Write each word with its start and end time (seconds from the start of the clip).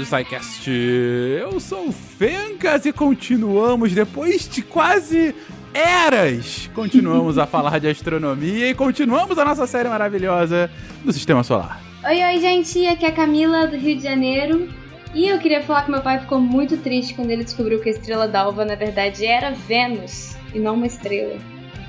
do 0.00 0.06
SciCast. 0.06 0.70
Eu 0.70 1.60
sou 1.60 1.88
o 1.88 1.92
Fencas 1.92 2.86
e 2.86 2.92
continuamos 2.92 3.92
depois 3.92 4.48
de 4.48 4.62
quase 4.62 5.34
eras. 5.74 6.70
Continuamos 6.74 7.36
a 7.36 7.46
falar 7.46 7.78
de 7.78 7.88
astronomia 7.88 8.70
e 8.70 8.74
continuamos 8.74 9.38
a 9.38 9.44
nossa 9.44 9.66
série 9.66 9.90
maravilhosa 9.90 10.70
do 11.04 11.12
Sistema 11.12 11.42
Solar. 11.42 11.82
Oi, 12.02 12.24
oi, 12.24 12.40
gente. 12.40 12.86
Aqui 12.86 13.04
é 13.04 13.08
a 13.08 13.12
Camila 13.12 13.66
do 13.66 13.76
Rio 13.76 13.96
de 13.96 14.02
Janeiro. 14.02 14.68
E 15.14 15.28
eu 15.28 15.38
queria 15.38 15.62
falar 15.62 15.82
que 15.82 15.90
meu 15.90 16.00
pai 16.00 16.18
ficou 16.18 16.40
muito 16.40 16.78
triste 16.78 17.12
quando 17.12 17.30
ele 17.30 17.44
descobriu 17.44 17.78
que 17.80 17.90
a 17.90 17.92
estrela 17.92 18.26
d'alva 18.26 18.64
na 18.64 18.76
verdade 18.76 19.26
era 19.26 19.50
Vênus 19.50 20.34
e 20.54 20.58
não 20.58 20.76
uma 20.76 20.86
estrela. 20.86 21.36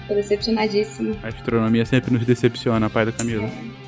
Ficou 0.01 0.17
decepcionadíssimo. 0.17 1.15
A 1.23 1.29
astronomia 1.29 1.85
sempre 1.85 2.11
nos 2.11 2.25
decepciona, 2.25 2.89
pai 2.89 3.05
da 3.05 3.13
Camila. 3.13 3.45
É. 3.45 3.80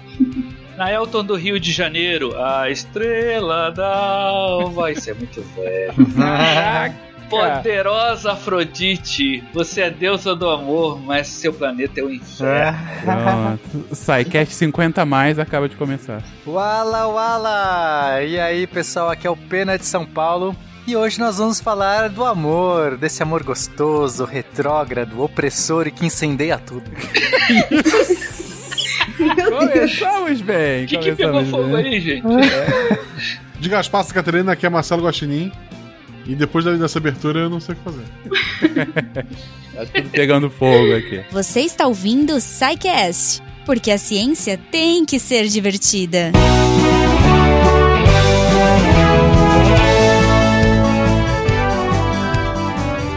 Naelton 0.84 1.24
do 1.24 1.36
Rio 1.36 1.58
de 1.62 1.72
Janeiro, 1.72 2.38
a 2.38 2.70
estrela 2.70 3.72
d'alva. 3.72 4.92
Isso 4.92 5.10
é 5.10 5.14
muito 5.14 5.42
velho. 5.56 5.94
Poderosa 7.30 8.34
Afrodite, 8.34 9.42
você 9.54 9.84
é 9.84 9.90
deusa 9.90 10.36
do 10.36 10.50
amor, 10.50 11.00
mas 11.00 11.28
seu 11.28 11.54
planeta 11.54 12.02
é 12.02 12.04
o 12.04 12.12
inferno. 12.12 12.78
Pronto. 13.02 13.96
SciCast 13.96 14.54
50 14.54 15.06
mais 15.06 15.40
acaba 15.40 15.70
de 15.70 15.78
começar. 15.78 16.22
Wala 16.46 17.08
Wala! 17.08 18.22
E 18.22 18.38
aí, 18.38 18.68
pessoal, 18.68 19.10
aqui 19.10 19.26
é 19.26 19.30
o 19.30 19.38
Pena 19.38 19.78
de 19.80 19.86
São 19.86 20.06
Paulo. 20.06 20.54
E 20.86 20.98
hoje 20.98 21.18
nós 21.18 21.38
vamos 21.38 21.62
falar 21.62 22.10
do 22.10 22.26
amor, 22.26 22.98
desse 22.98 23.24
amor 23.24 23.42
gostoso, 23.42 24.26
retrógrado, 24.26 25.24
opressor 25.24 25.88
e 25.88 25.92
que 25.92 26.06
incendeia 26.06 26.58
tudo. 26.58 26.92
Começamos 29.18 30.42
bem. 30.42 30.86
O 30.86 30.88
que, 30.88 30.98
que 30.98 31.16
pegou 31.16 31.46
fogo 31.46 31.76
aí, 31.76 32.00
gente? 32.00 32.26
É. 32.28 33.00
De 33.60 33.70
Gaspar 33.70 34.06
Catarina, 34.08 34.52
aqui 34.52 34.66
é 34.66 34.70
Marcelo 34.70 35.04
Guaxinim. 35.04 35.52
E 36.26 36.36
depois 36.36 36.64
dessa 36.64 37.00
abertura 37.00 37.42
eu 37.42 37.50
não 37.50 37.60
sei 37.60 37.76
o 37.76 37.78
que 37.78 37.84
fazer. 37.84 38.06
tá 39.76 39.86
tudo 39.86 40.10
pegando 40.10 40.50
fogo 40.50 40.96
aqui. 40.96 41.24
Você 41.32 41.62
está 41.62 41.86
ouvindo 41.86 42.34
o 42.36 42.38
Psycast, 42.38 43.42
porque 43.66 43.92
a 43.92 43.98
ciência 43.98 44.58
tem 44.72 45.06
que 45.06 45.20
ser 45.20 45.48
divertida. 45.48 46.32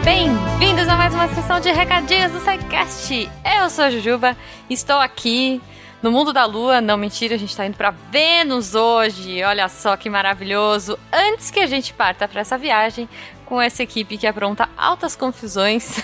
Bem-vindos 0.03 0.87
a 0.89 0.95
mais 0.97 1.13
uma 1.13 1.33
sessão 1.33 1.61
de 1.61 1.71
recadinhos 1.71 2.33
do 2.33 2.39
SciCast. 2.39 3.29
Eu 3.57 3.69
sou 3.69 3.85
a 3.85 3.89
Jujuba, 3.89 4.35
estou 4.69 4.97
aqui 4.97 5.61
no 6.07 6.11
mundo 6.13 6.31
da 6.31 6.45
Lua. 6.45 6.79
Não, 6.79 6.95
mentira, 6.95 7.35
a 7.35 7.37
gente 7.37 7.55
tá 7.55 7.65
indo 7.65 7.75
para 7.75 7.91
Vênus 7.91 8.75
hoje. 8.75 9.43
Olha 9.43 9.67
só 9.67 9.97
que 9.97 10.09
maravilhoso. 10.09 10.97
Antes 11.11 11.51
que 11.51 11.59
a 11.59 11.67
gente 11.67 11.93
parta 11.93 12.29
para 12.29 12.39
essa 12.39 12.57
viagem, 12.57 13.09
com 13.45 13.61
essa 13.61 13.83
equipe 13.83 14.17
que 14.17 14.25
apronta 14.25 14.69
altas 14.77 15.17
confusões. 15.17 16.01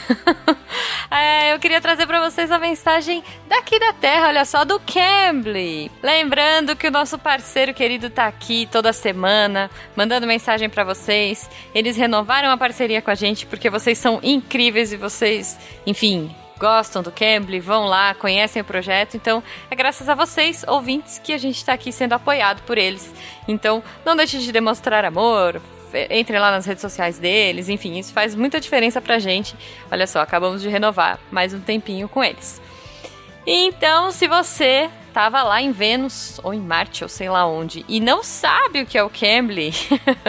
é, 1.09 1.53
eu 1.53 1.59
queria 1.59 1.79
trazer 1.79 2.05
para 2.05 2.19
vocês 2.19 2.51
a 2.51 2.59
mensagem 2.59 3.23
daqui 3.47 3.79
da 3.79 3.93
Terra, 3.93 4.27
olha 4.27 4.43
só, 4.43 4.65
do 4.65 4.77
Cambly. 4.81 5.89
Lembrando 6.01 6.75
que 6.75 6.87
o 6.87 6.91
nosso 6.91 7.17
parceiro 7.17 7.73
querido 7.73 8.09
tá 8.09 8.27
aqui 8.27 8.67
toda 8.69 8.91
semana, 8.91 9.71
mandando 9.95 10.27
mensagem 10.27 10.69
para 10.69 10.83
vocês. 10.83 11.49
Eles 11.73 11.95
renovaram 11.95 12.49
a 12.49 12.57
parceria 12.57 13.01
com 13.01 13.11
a 13.11 13.15
gente 13.15 13.45
porque 13.45 13.69
vocês 13.69 13.97
são 13.97 14.19
incríveis 14.21 14.91
e 14.91 14.97
vocês, 14.97 15.57
enfim, 15.87 16.35
gostam 16.57 17.01
do 17.01 17.11
Cambly, 17.11 17.59
vão 17.59 17.85
lá, 17.85 18.13
conhecem 18.13 18.61
o 18.61 18.65
projeto. 18.65 19.15
Então, 19.15 19.43
é 19.69 19.75
graças 19.75 20.07
a 20.09 20.15
vocês, 20.15 20.63
ouvintes, 20.67 21.19
que 21.19 21.33
a 21.33 21.37
gente 21.37 21.57
está 21.57 21.73
aqui 21.73 21.91
sendo 21.91 22.13
apoiado 22.13 22.61
por 22.63 22.77
eles. 22.77 23.13
Então, 23.47 23.83
não 24.05 24.15
deixe 24.15 24.39
de 24.39 24.51
demonstrar 24.51 25.05
amor, 25.05 25.61
entrem 26.09 26.39
lá 26.39 26.51
nas 26.51 26.65
redes 26.65 26.81
sociais 26.81 27.19
deles, 27.19 27.69
enfim, 27.69 27.97
isso 27.97 28.13
faz 28.13 28.35
muita 28.35 28.59
diferença 28.59 29.01
pra 29.01 29.19
gente. 29.19 29.55
Olha 29.91 30.07
só, 30.07 30.21
acabamos 30.21 30.61
de 30.61 30.69
renovar 30.69 31.19
mais 31.31 31.53
um 31.53 31.59
tempinho 31.59 32.07
com 32.07 32.23
eles. 32.23 32.61
Então, 33.45 34.11
se 34.11 34.27
você 34.27 34.89
estava 35.13 35.43
lá 35.43 35.61
em 35.61 35.71
Vênus 35.71 36.39
ou 36.43 36.55
em 36.55 36.59
Marte 36.59 37.03
ou 37.03 37.07
sei 37.07 37.29
lá 37.29 37.45
onde 37.45 37.85
e 37.87 37.99
não 37.99 38.23
sabe 38.23 38.81
o 38.81 38.85
que 38.85 38.97
é 38.97 39.03
o 39.03 39.11
Cambly, 39.11 39.71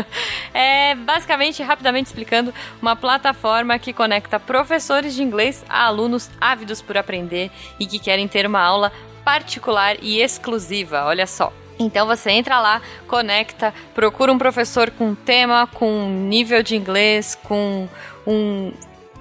é 0.52 0.94
basicamente, 0.94 1.62
rapidamente 1.62 2.08
explicando, 2.08 2.52
uma 2.82 2.94
plataforma 2.94 3.78
que 3.78 3.94
conecta 3.94 4.38
professores 4.38 5.14
de 5.14 5.22
inglês 5.22 5.64
a 5.70 5.86
alunos 5.86 6.30
ávidos 6.38 6.82
por 6.82 6.98
aprender 6.98 7.50
e 7.80 7.86
que 7.86 7.98
querem 7.98 8.28
ter 8.28 8.44
uma 8.44 8.60
aula 8.60 8.92
particular 9.24 9.96
e 10.02 10.20
exclusiva. 10.20 11.06
Olha 11.06 11.26
só. 11.26 11.50
Então 11.78 12.06
você 12.06 12.30
entra 12.30 12.60
lá, 12.60 12.82
conecta, 13.08 13.72
procura 13.94 14.30
um 14.30 14.38
professor 14.38 14.90
com 14.90 15.14
tema, 15.14 15.66
com 15.66 16.10
nível 16.28 16.62
de 16.62 16.76
inglês, 16.76 17.38
com 17.42 17.88
um 18.26 18.70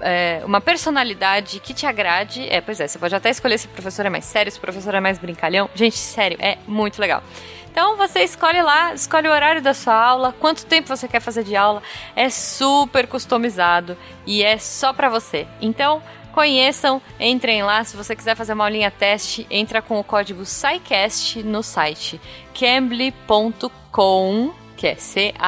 é, 0.04 0.42
uma 0.44 0.60
personalidade 0.60 1.58
que 1.60 1.72
te 1.72 1.86
agrade. 1.86 2.46
É, 2.50 2.60
pois 2.60 2.78
é, 2.78 2.86
você 2.86 2.98
pode 2.98 3.14
até 3.14 3.30
escolher 3.30 3.56
se 3.58 3.66
o 3.66 3.70
professor 3.70 4.04
é 4.04 4.10
mais 4.10 4.26
sério, 4.26 4.52
se 4.52 4.58
o 4.58 4.60
professor 4.60 4.94
é 4.94 5.00
mais 5.00 5.18
brincalhão. 5.18 5.70
Gente, 5.74 5.96
sério, 5.96 6.36
é 6.40 6.58
muito 6.66 7.00
legal. 7.00 7.22
Então 7.72 7.96
você 7.96 8.20
escolhe 8.20 8.60
lá, 8.62 8.92
escolhe 8.94 9.26
o 9.26 9.32
horário 9.32 9.62
da 9.62 9.74
sua 9.74 9.94
aula, 9.94 10.32
quanto 10.38 10.66
tempo 10.66 10.86
você 10.86 11.08
quer 11.08 11.20
fazer 11.20 11.42
de 11.42 11.56
aula. 11.56 11.82
É 12.14 12.28
super 12.28 13.08
customizado 13.08 13.96
e 14.26 14.44
é 14.44 14.58
só 14.58 14.92
para 14.92 15.08
você. 15.08 15.48
Então, 15.60 16.02
conheçam, 16.32 17.00
entrem 17.18 17.62
lá. 17.62 17.82
Se 17.82 17.96
você 17.96 18.14
quiser 18.14 18.36
fazer 18.36 18.52
uma 18.52 18.64
aulinha 18.64 18.90
teste, 18.90 19.46
entra 19.50 19.80
com 19.80 19.98
o 19.98 20.04
código 20.04 20.44
SciCast 20.44 21.42
no 21.42 21.62
site 21.62 22.20
cambly.com, 22.52 24.52
que 24.76 24.86
é 24.86 24.96
C-A-M-B-L-Y.com, 24.96 25.46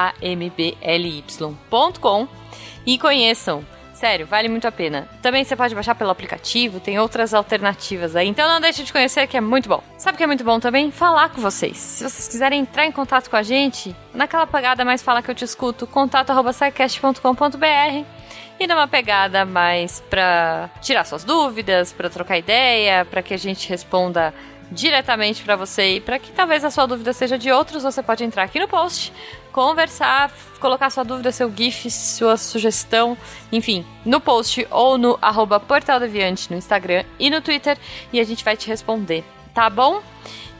e 2.87 2.99
conheçam. 2.99 3.76
Sério, 3.97 4.27
vale 4.27 4.47
muito 4.47 4.69
a 4.69 4.73
pena. 4.73 5.09
Também 5.23 5.43
você 5.43 5.57
pode 5.57 5.75
baixar 5.75 5.95
pelo 5.95 6.11
aplicativo, 6.11 6.79
tem 6.79 6.99
outras 6.99 7.33
alternativas 7.33 8.15
aí. 8.15 8.29
Então 8.29 8.47
não 8.47 8.61
deixe 8.61 8.85
de 8.85 8.93
conhecer 8.93 9.27
que 9.27 9.39
é 9.39 9.41
muito 9.41 9.71
bom. 9.71 9.83
Sabe 9.97 10.17
o 10.17 10.19
que 10.19 10.25
é 10.25 10.27
muito 10.27 10.45
bom 10.45 10.61
também? 10.61 10.91
Falar 10.91 11.31
com 11.31 11.41
vocês. 11.41 11.79
Se 11.79 12.05
vocês 12.05 12.29
quiserem 12.29 12.61
entrar 12.61 12.85
em 12.85 12.93
contato 12.93 13.31
com 13.31 13.37
a 13.37 13.43
gente, 13.43 13.97
naquela 14.13 14.47
pegada 14.47 14.85
mais 14.85 15.03
fala 15.03 15.23
que 15.23 15.31
eu 15.31 15.35
te 15.35 15.45
escuto, 15.45 15.87
contato@sicast.com.br 15.87 18.05
e 18.61 18.67
numa 18.67 18.87
pegada 18.87 19.47
mais 19.47 20.03
pra 20.11 20.69
tirar 20.83 21.05
suas 21.05 21.25
dúvidas, 21.25 21.91
pra 21.91 22.11
trocar 22.11 22.37
ideia, 22.37 23.03
pra 23.07 23.23
que 23.23 23.33
a 23.33 23.39
gente 23.39 23.67
responda 23.67 24.35
diretamente 24.71 25.43
para 25.43 25.57
você 25.57 25.97
e 25.97 26.01
para 26.01 26.19
que 26.19 26.33
talvez 26.33 26.65
a 26.65 26.71
sua 26.71 26.87
dúvida 26.87 27.13
seja 27.13 27.39
de 27.39 27.51
outros, 27.51 27.83
você 27.83 28.03
pode 28.03 28.25
entrar 28.25 28.43
aqui 28.43 28.59
no 28.59 28.69
post, 28.69 29.13
conversar, 29.57 30.31
colocar 30.61 30.91
sua 30.91 31.03
dúvida, 31.03 31.33
seu 31.33 31.51
GIF, 31.51 31.91
sua 31.91 32.37
sugestão, 32.37 33.17
enfim, 33.51 33.87
no 34.05 34.21
post 34.21 34.69
ou 34.71 34.99
no 34.99 35.19
arroba 35.23 35.59
Portal 35.59 35.99
Deviante 35.99 36.51
no 36.51 36.59
Instagram 36.59 37.05
e 37.19 37.31
no 37.31 37.41
Twitter 37.41 37.79
e 38.13 38.21
a 38.21 38.25
gente 38.25 38.45
vai 38.45 38.55
te 38.55 38.69
responder, 38.69 39.25
tá 39.55 39.71
bom? 39.71 40.03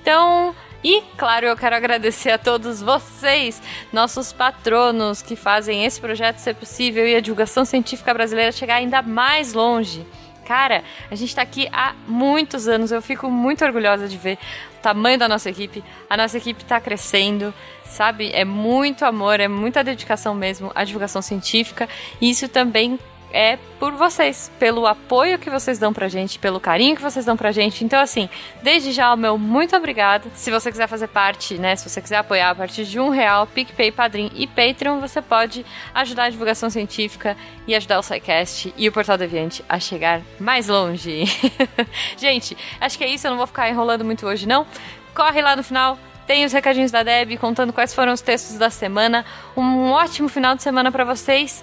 Então, 0.01 0.57
e, 0.83 1.03
claro, 1.19 1.45
eu 1.45 1.55
quero 1.59 1.77
agradecer 1.77 2.31
a 2.31 2.39
todos 2.39 2.81
vocês, 2.81 3.61
nossos 3.93 4.33
patronos, 4.33 5.21
que 5.21 5.37
fazem 5.37 5.85
esse 5.85 6.01
projeto 6.01 6.39
ser 6.39 6.55
possível 6.55 7.07
e 7.07 7.15
a 7.15 7.21
divulgação 7.21 7.67
científica 7.67 8.15
brasileira 8.15 8.51
chegar 8.51 8.77
ainda 8.77 9.03
mais 9.03 9.53
longe. 9.53 10.07
Cara, 10.47 10.85
a 11.11 11.15
gente 11.17 11.35
tá 11.35 11.43
aqui 11.43 11.69
há 11.73 11.93
muitos 12.07 12.69
anos. 12.69 12.93
Eu 12.93 13.03
fico 13.03 13.29
muito 13.29 13.65
orgulhosa 13.65 14.07
de 14.07 14.17
ver 14.17 14.39
tamanho 14.87 15.19
da 15.19 15.29
nossa 15.29 15.51
equipe. 15.51 15.83
A 16.09 16.17
nossa 16.17 16.39
equipe 16.39 16.65
tá 16.65 16.81
crescendo, 16.81 17.53
sabe? 17.85 18.31
É 18.33 18.45
muito 18.45 19.05
amor, 19.05 19.41
é 19.41 19.49
muita 19.49 19.83
dedicação 19.83 20.33
mesmo 20.33 20.71
à 20.77 20.85
divulgação 20.85 21.21
científica. 21.21 21.89
E 22.21 22.31
isso 22.31 22.49
também 22.49 22.97
é 23.37 23.59
por 23.79 23.93
vocês, 23.93 24.51
pelo 24.59 24.87
apoio 24.87 25.39
que 25.39 25.51
vocês 25.51 25.79
dão 25.79 25.93
pra 25.93 26.09
gente, 26.09 26.39
pelo 26.39 26.59
carinho 26.59 26.97
que 26.97 27.03
vocês 27.03 27.27
dão 27.27 27.37
pra 27.37 27.53
gente. 27.53 27.85
Então, 27.85 28.01
assim, 28.01 28.31
desde 28.63 28.93
já 28.93 29.13
o 29.13 29.17
meu 29.17 29.37
muito 29.37 29.77
obrigado. 29.77 30.31
Se 30.35 30.51
você 30.51 30.71
quiser 30.73 30.87
fazer 30.87 31.09
parte, 31.09 31.59
né? 31.59 31.77
Se 31.77 31.87
você 31.87 32.01
quiser 32.01 32.17
apoiar 32.17 32.49
a 32.49 32.55
partir 32.55 32.87
de 32.87 32.99
um 32.99 33.11
real, 33.11 33.47
PicPay, 33.47 33.93
Padrim 33.93 34.31
e 34.35 34.47
Patreon, 34.47 35.01
você 35.01 35.21
pode 35.21 35.67
ajudar 35.95 36.25
a 36.25 36.31
divulgação 36.31 36.71
científica 36.71 37.37
e 37.67 37.75
ajudar 37.75 37.99
o 37.99 38.03
SciCast 38.03 38.73
e 38.75 38.89
o 38.89 38.93
Portal 38.93 39.19
Deviante 39.19 39.63
a 39.69 39.79
chegar 39.79 40.23
mais 40.41 40.69
longe. 40.69 41.25
gente, 42.17 42.57
acho 42.81 42.97
que 42.97 43.05
é 43.05 43.09
isso. 43.09 43.27
Eu 43.27 43.33
não 43.33 43.39
vou 43.39 43.47
ficar 43.47 43.69
enrolando 43.69 44.03
muito 44.03 44.27
hoje, 44.27 44.49
não. 44.49 44.67
Corre 45.15 45.43
lá 45.43 45.55
no 45.55 45.63
final, 45.63 45.99
tem 46.27 46.45
os 46.47 46.53
recadinhos 46.53 46.91
da 46.91 47.03
Deb 47.03 47.37
contando 47.37 47.73
quais 47.73 47.95
foram 47.95 48.15
os 48.15 48.23
textos 48.23 48.57
da 48.57 48.71
semana. 48.71 49.27
Um 49.55 49.91
ótimo 49.91 50.29
final 50.29 50.57
de 50.57 50.63
semana 50.63 50.91
para 50.91 51.05
vocês 51.05 51.63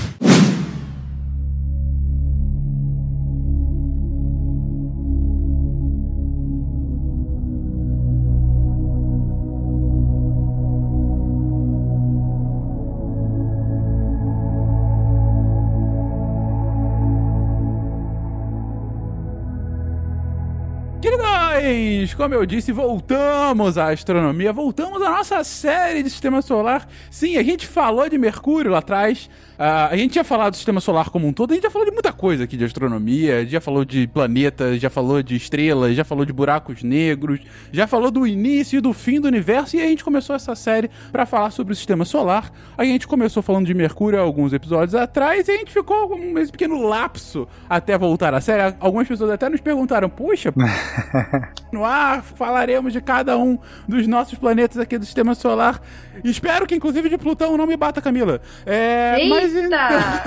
Mas, 21.71 22.13
como 22.13 22.35
eu 22.35 22.45
disse, 22.45 22.73
voltamos 22.73 23.77
à 23.77 23.91
astronomia, 23.91 24.51
voltamos 24.51 25.01
à 25.01 25.09
nossa 25.09 25.41
série 25.41 26.03
de 26.03 26.09
sistema 26.09 26.41
solar. 26.41 26.85
Sim, 27.09 27.37
a 27.37 27.43
gente 27.43 27.65
falou 27.65 28.09
de 28.09 28.17
Mercúrio 28.17 28.71
lá 28.71 28.79
atrás. 28.79 29.29
Uh, 29.61 29.91
a 29.91 29.95
gente 29.95 30.15
já 30.15 30.23
falado 30.23 30.53
do 30.53 30.55
sistema 30.55 30.81
solar 30.81 31.11
como 31.11 31.27
um 31.27 31.31
todo, 31.31 31.51
a 31.51 31.53
gente 31.53 31.61
já 31.61 31.69
falou 31.69 31.85
de 31.85 31.93
muita 31.93 32.11
coisa 32.11 32.45
aqui 32.45 32.57
de 32.57 32.65
astronomia, 32.65 33.45
já 33.45 33.61
falou 33.61 33.85
de 33.85 34.07
planetas, 34.07 34.81
já 34.81 34.89
falou 34.89 35.21
de 35.21 35.35
estrelas, 35.35 35.95
já 35.95 36.03
falou 36.03 36.25
de 36.25 36.33
buracos 36.33 36.81
negros, 36.81 37.41
já 37.71 37.85
falou 37.85 38.09
do 38.09 38.25
início 38.25 38.79
e 38.79 38.81
do 38.81 38.91
fim 38.91 39.21
do 39.21 39.27
universo, 39.27 39.77
e 39.77 39.81
a 39.83 39.85
gente 39.85 40.03
começou 40.03 40.35
essa 40.35 40.55
série 40.55 40.89
para 41.11 41.27
falar 41.27 41.51
sobre 41.51 41.73
o 41.73 41.75
sistema 41.75 42.05
solar. 42.05 42.51
A 42.75 42.83
gente 42.83 43.07
começou 43.07 43.43
falando 43.43 43.67
de 43.67 43.75
Mercúrio 43.75 44.19
alguns 44.19 44.51
episódios 44.51 44.95
atrás, 44.95 45.47
e 45.47 45.51
a 45.51 45.57
gente 45.57 45.71
ficou 45.71 46.09
com 46.09 46.39
esse 46.39 46.51
pequeno 46.51 46.81
lapso 46.81 47.47
até 47.69 47.95
voltar 47.95 48.33
à 48.33 48.41
série. 48.41 48.75
Algumas 48.79 49.07
pessoas 49.07 49.29
até 49.29 49.47
nos 49.47 49.61
perguntaram, 49.61 50.09
puxa, 50.09 50.51
no 51.71 51.85
ar 51.85 52.23
falaremos 52.23 52.93
de 52.93 52.99
cada 52.99 53.37
um 53.37 53.59
dos 53.87 54.07
nossos 54.07 54.39
planetas 54.39 54.79
aqui 54.79 54.97
do 54.97 55.05
sistema 55.05 55.35
solar. 55.35 55.79
Espero 56.23 56.65
que 56.65 56.73
inclusive 56.73 57.09
de 57.09 57.17
Plutão 57.19 57.55
não 57.55 57.67
me 57.67 57.77
bata, 57.77 58.01
Camila. 58.01 58.41
É, 58.65 59.27
mas 59.27 59.50
Eita! 59.55 60.23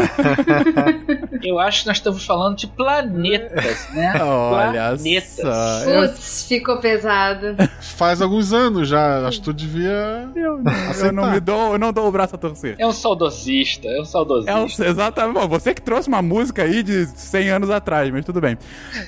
Eu 1.42 1.58
acho 1.58 1.82
que 1.82 1.88
nós 1.88 1.98
estamos 1.98 2.24
falando 2.24 2.56
de 2.56 2.66
planetas, 2.66 3.88
né? 3.92 4.12
Olha 4.22 4.72
planetas. 4.72 5.34
só. 5.34 5.84
Putz, 5.84 6.46
ficou 6.48 6.78
pesado. 6.78 7.56
Faz 7.80 8.22
alguns 8.22 8.52
anos 8.52 8.88
já. 8.88 9.26
Acho 9.26 9.38
que 9.38 9.44
tu 9.44 9.52
devia. 9.52 10.28
Eu 10.34 10.58
não, 10.58 10.72
eu 11.06 11.12
não 11.12 11.30
me 11.30 11.40
dou, 11.40 11.72
eu 11.72 11.78
não 11.78 11.92
dou 11.92 12.08
o 12.08 12.12
braço 12.12 12.34
a 12.34 12.38
torcer. 12.38 12.76
É 12.78 12.86
um 12.86 12.92
saudosista, 12.92 13.88
é 13.88 14.00
um 14.00 14.04
saudosista. 14.04 14.50
É 14.50 14.56
um, 14.56 14.90
exatamente. 14.90 15.34
Bom, 15.34 15.48
você 15.48 15.74
que 15.74 15.82
trouxe 15.82 16.08
uma 16.08 16.22
música 16.22 16.62
aí 16.62 16.82
de 16.82 17.06
100 17.06 17.48
anos 17.50 17.70
atrás, 17.70 18.10
mas 18.10 18.24
tudo 18.24 18.40
bem. 18.40 18.56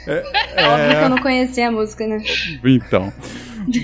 É, 0.06 0.24
é... 0.56 0.68
Óbvio 0.68 0.98
que 0.98 1.04
eu 1.04 1.08
não 1.10 1.18
conhecia 1.18 1.68
a 1.68 1.70
música, 1.70 2.06
né? 2.06 2.22
Então. 2.64 3.12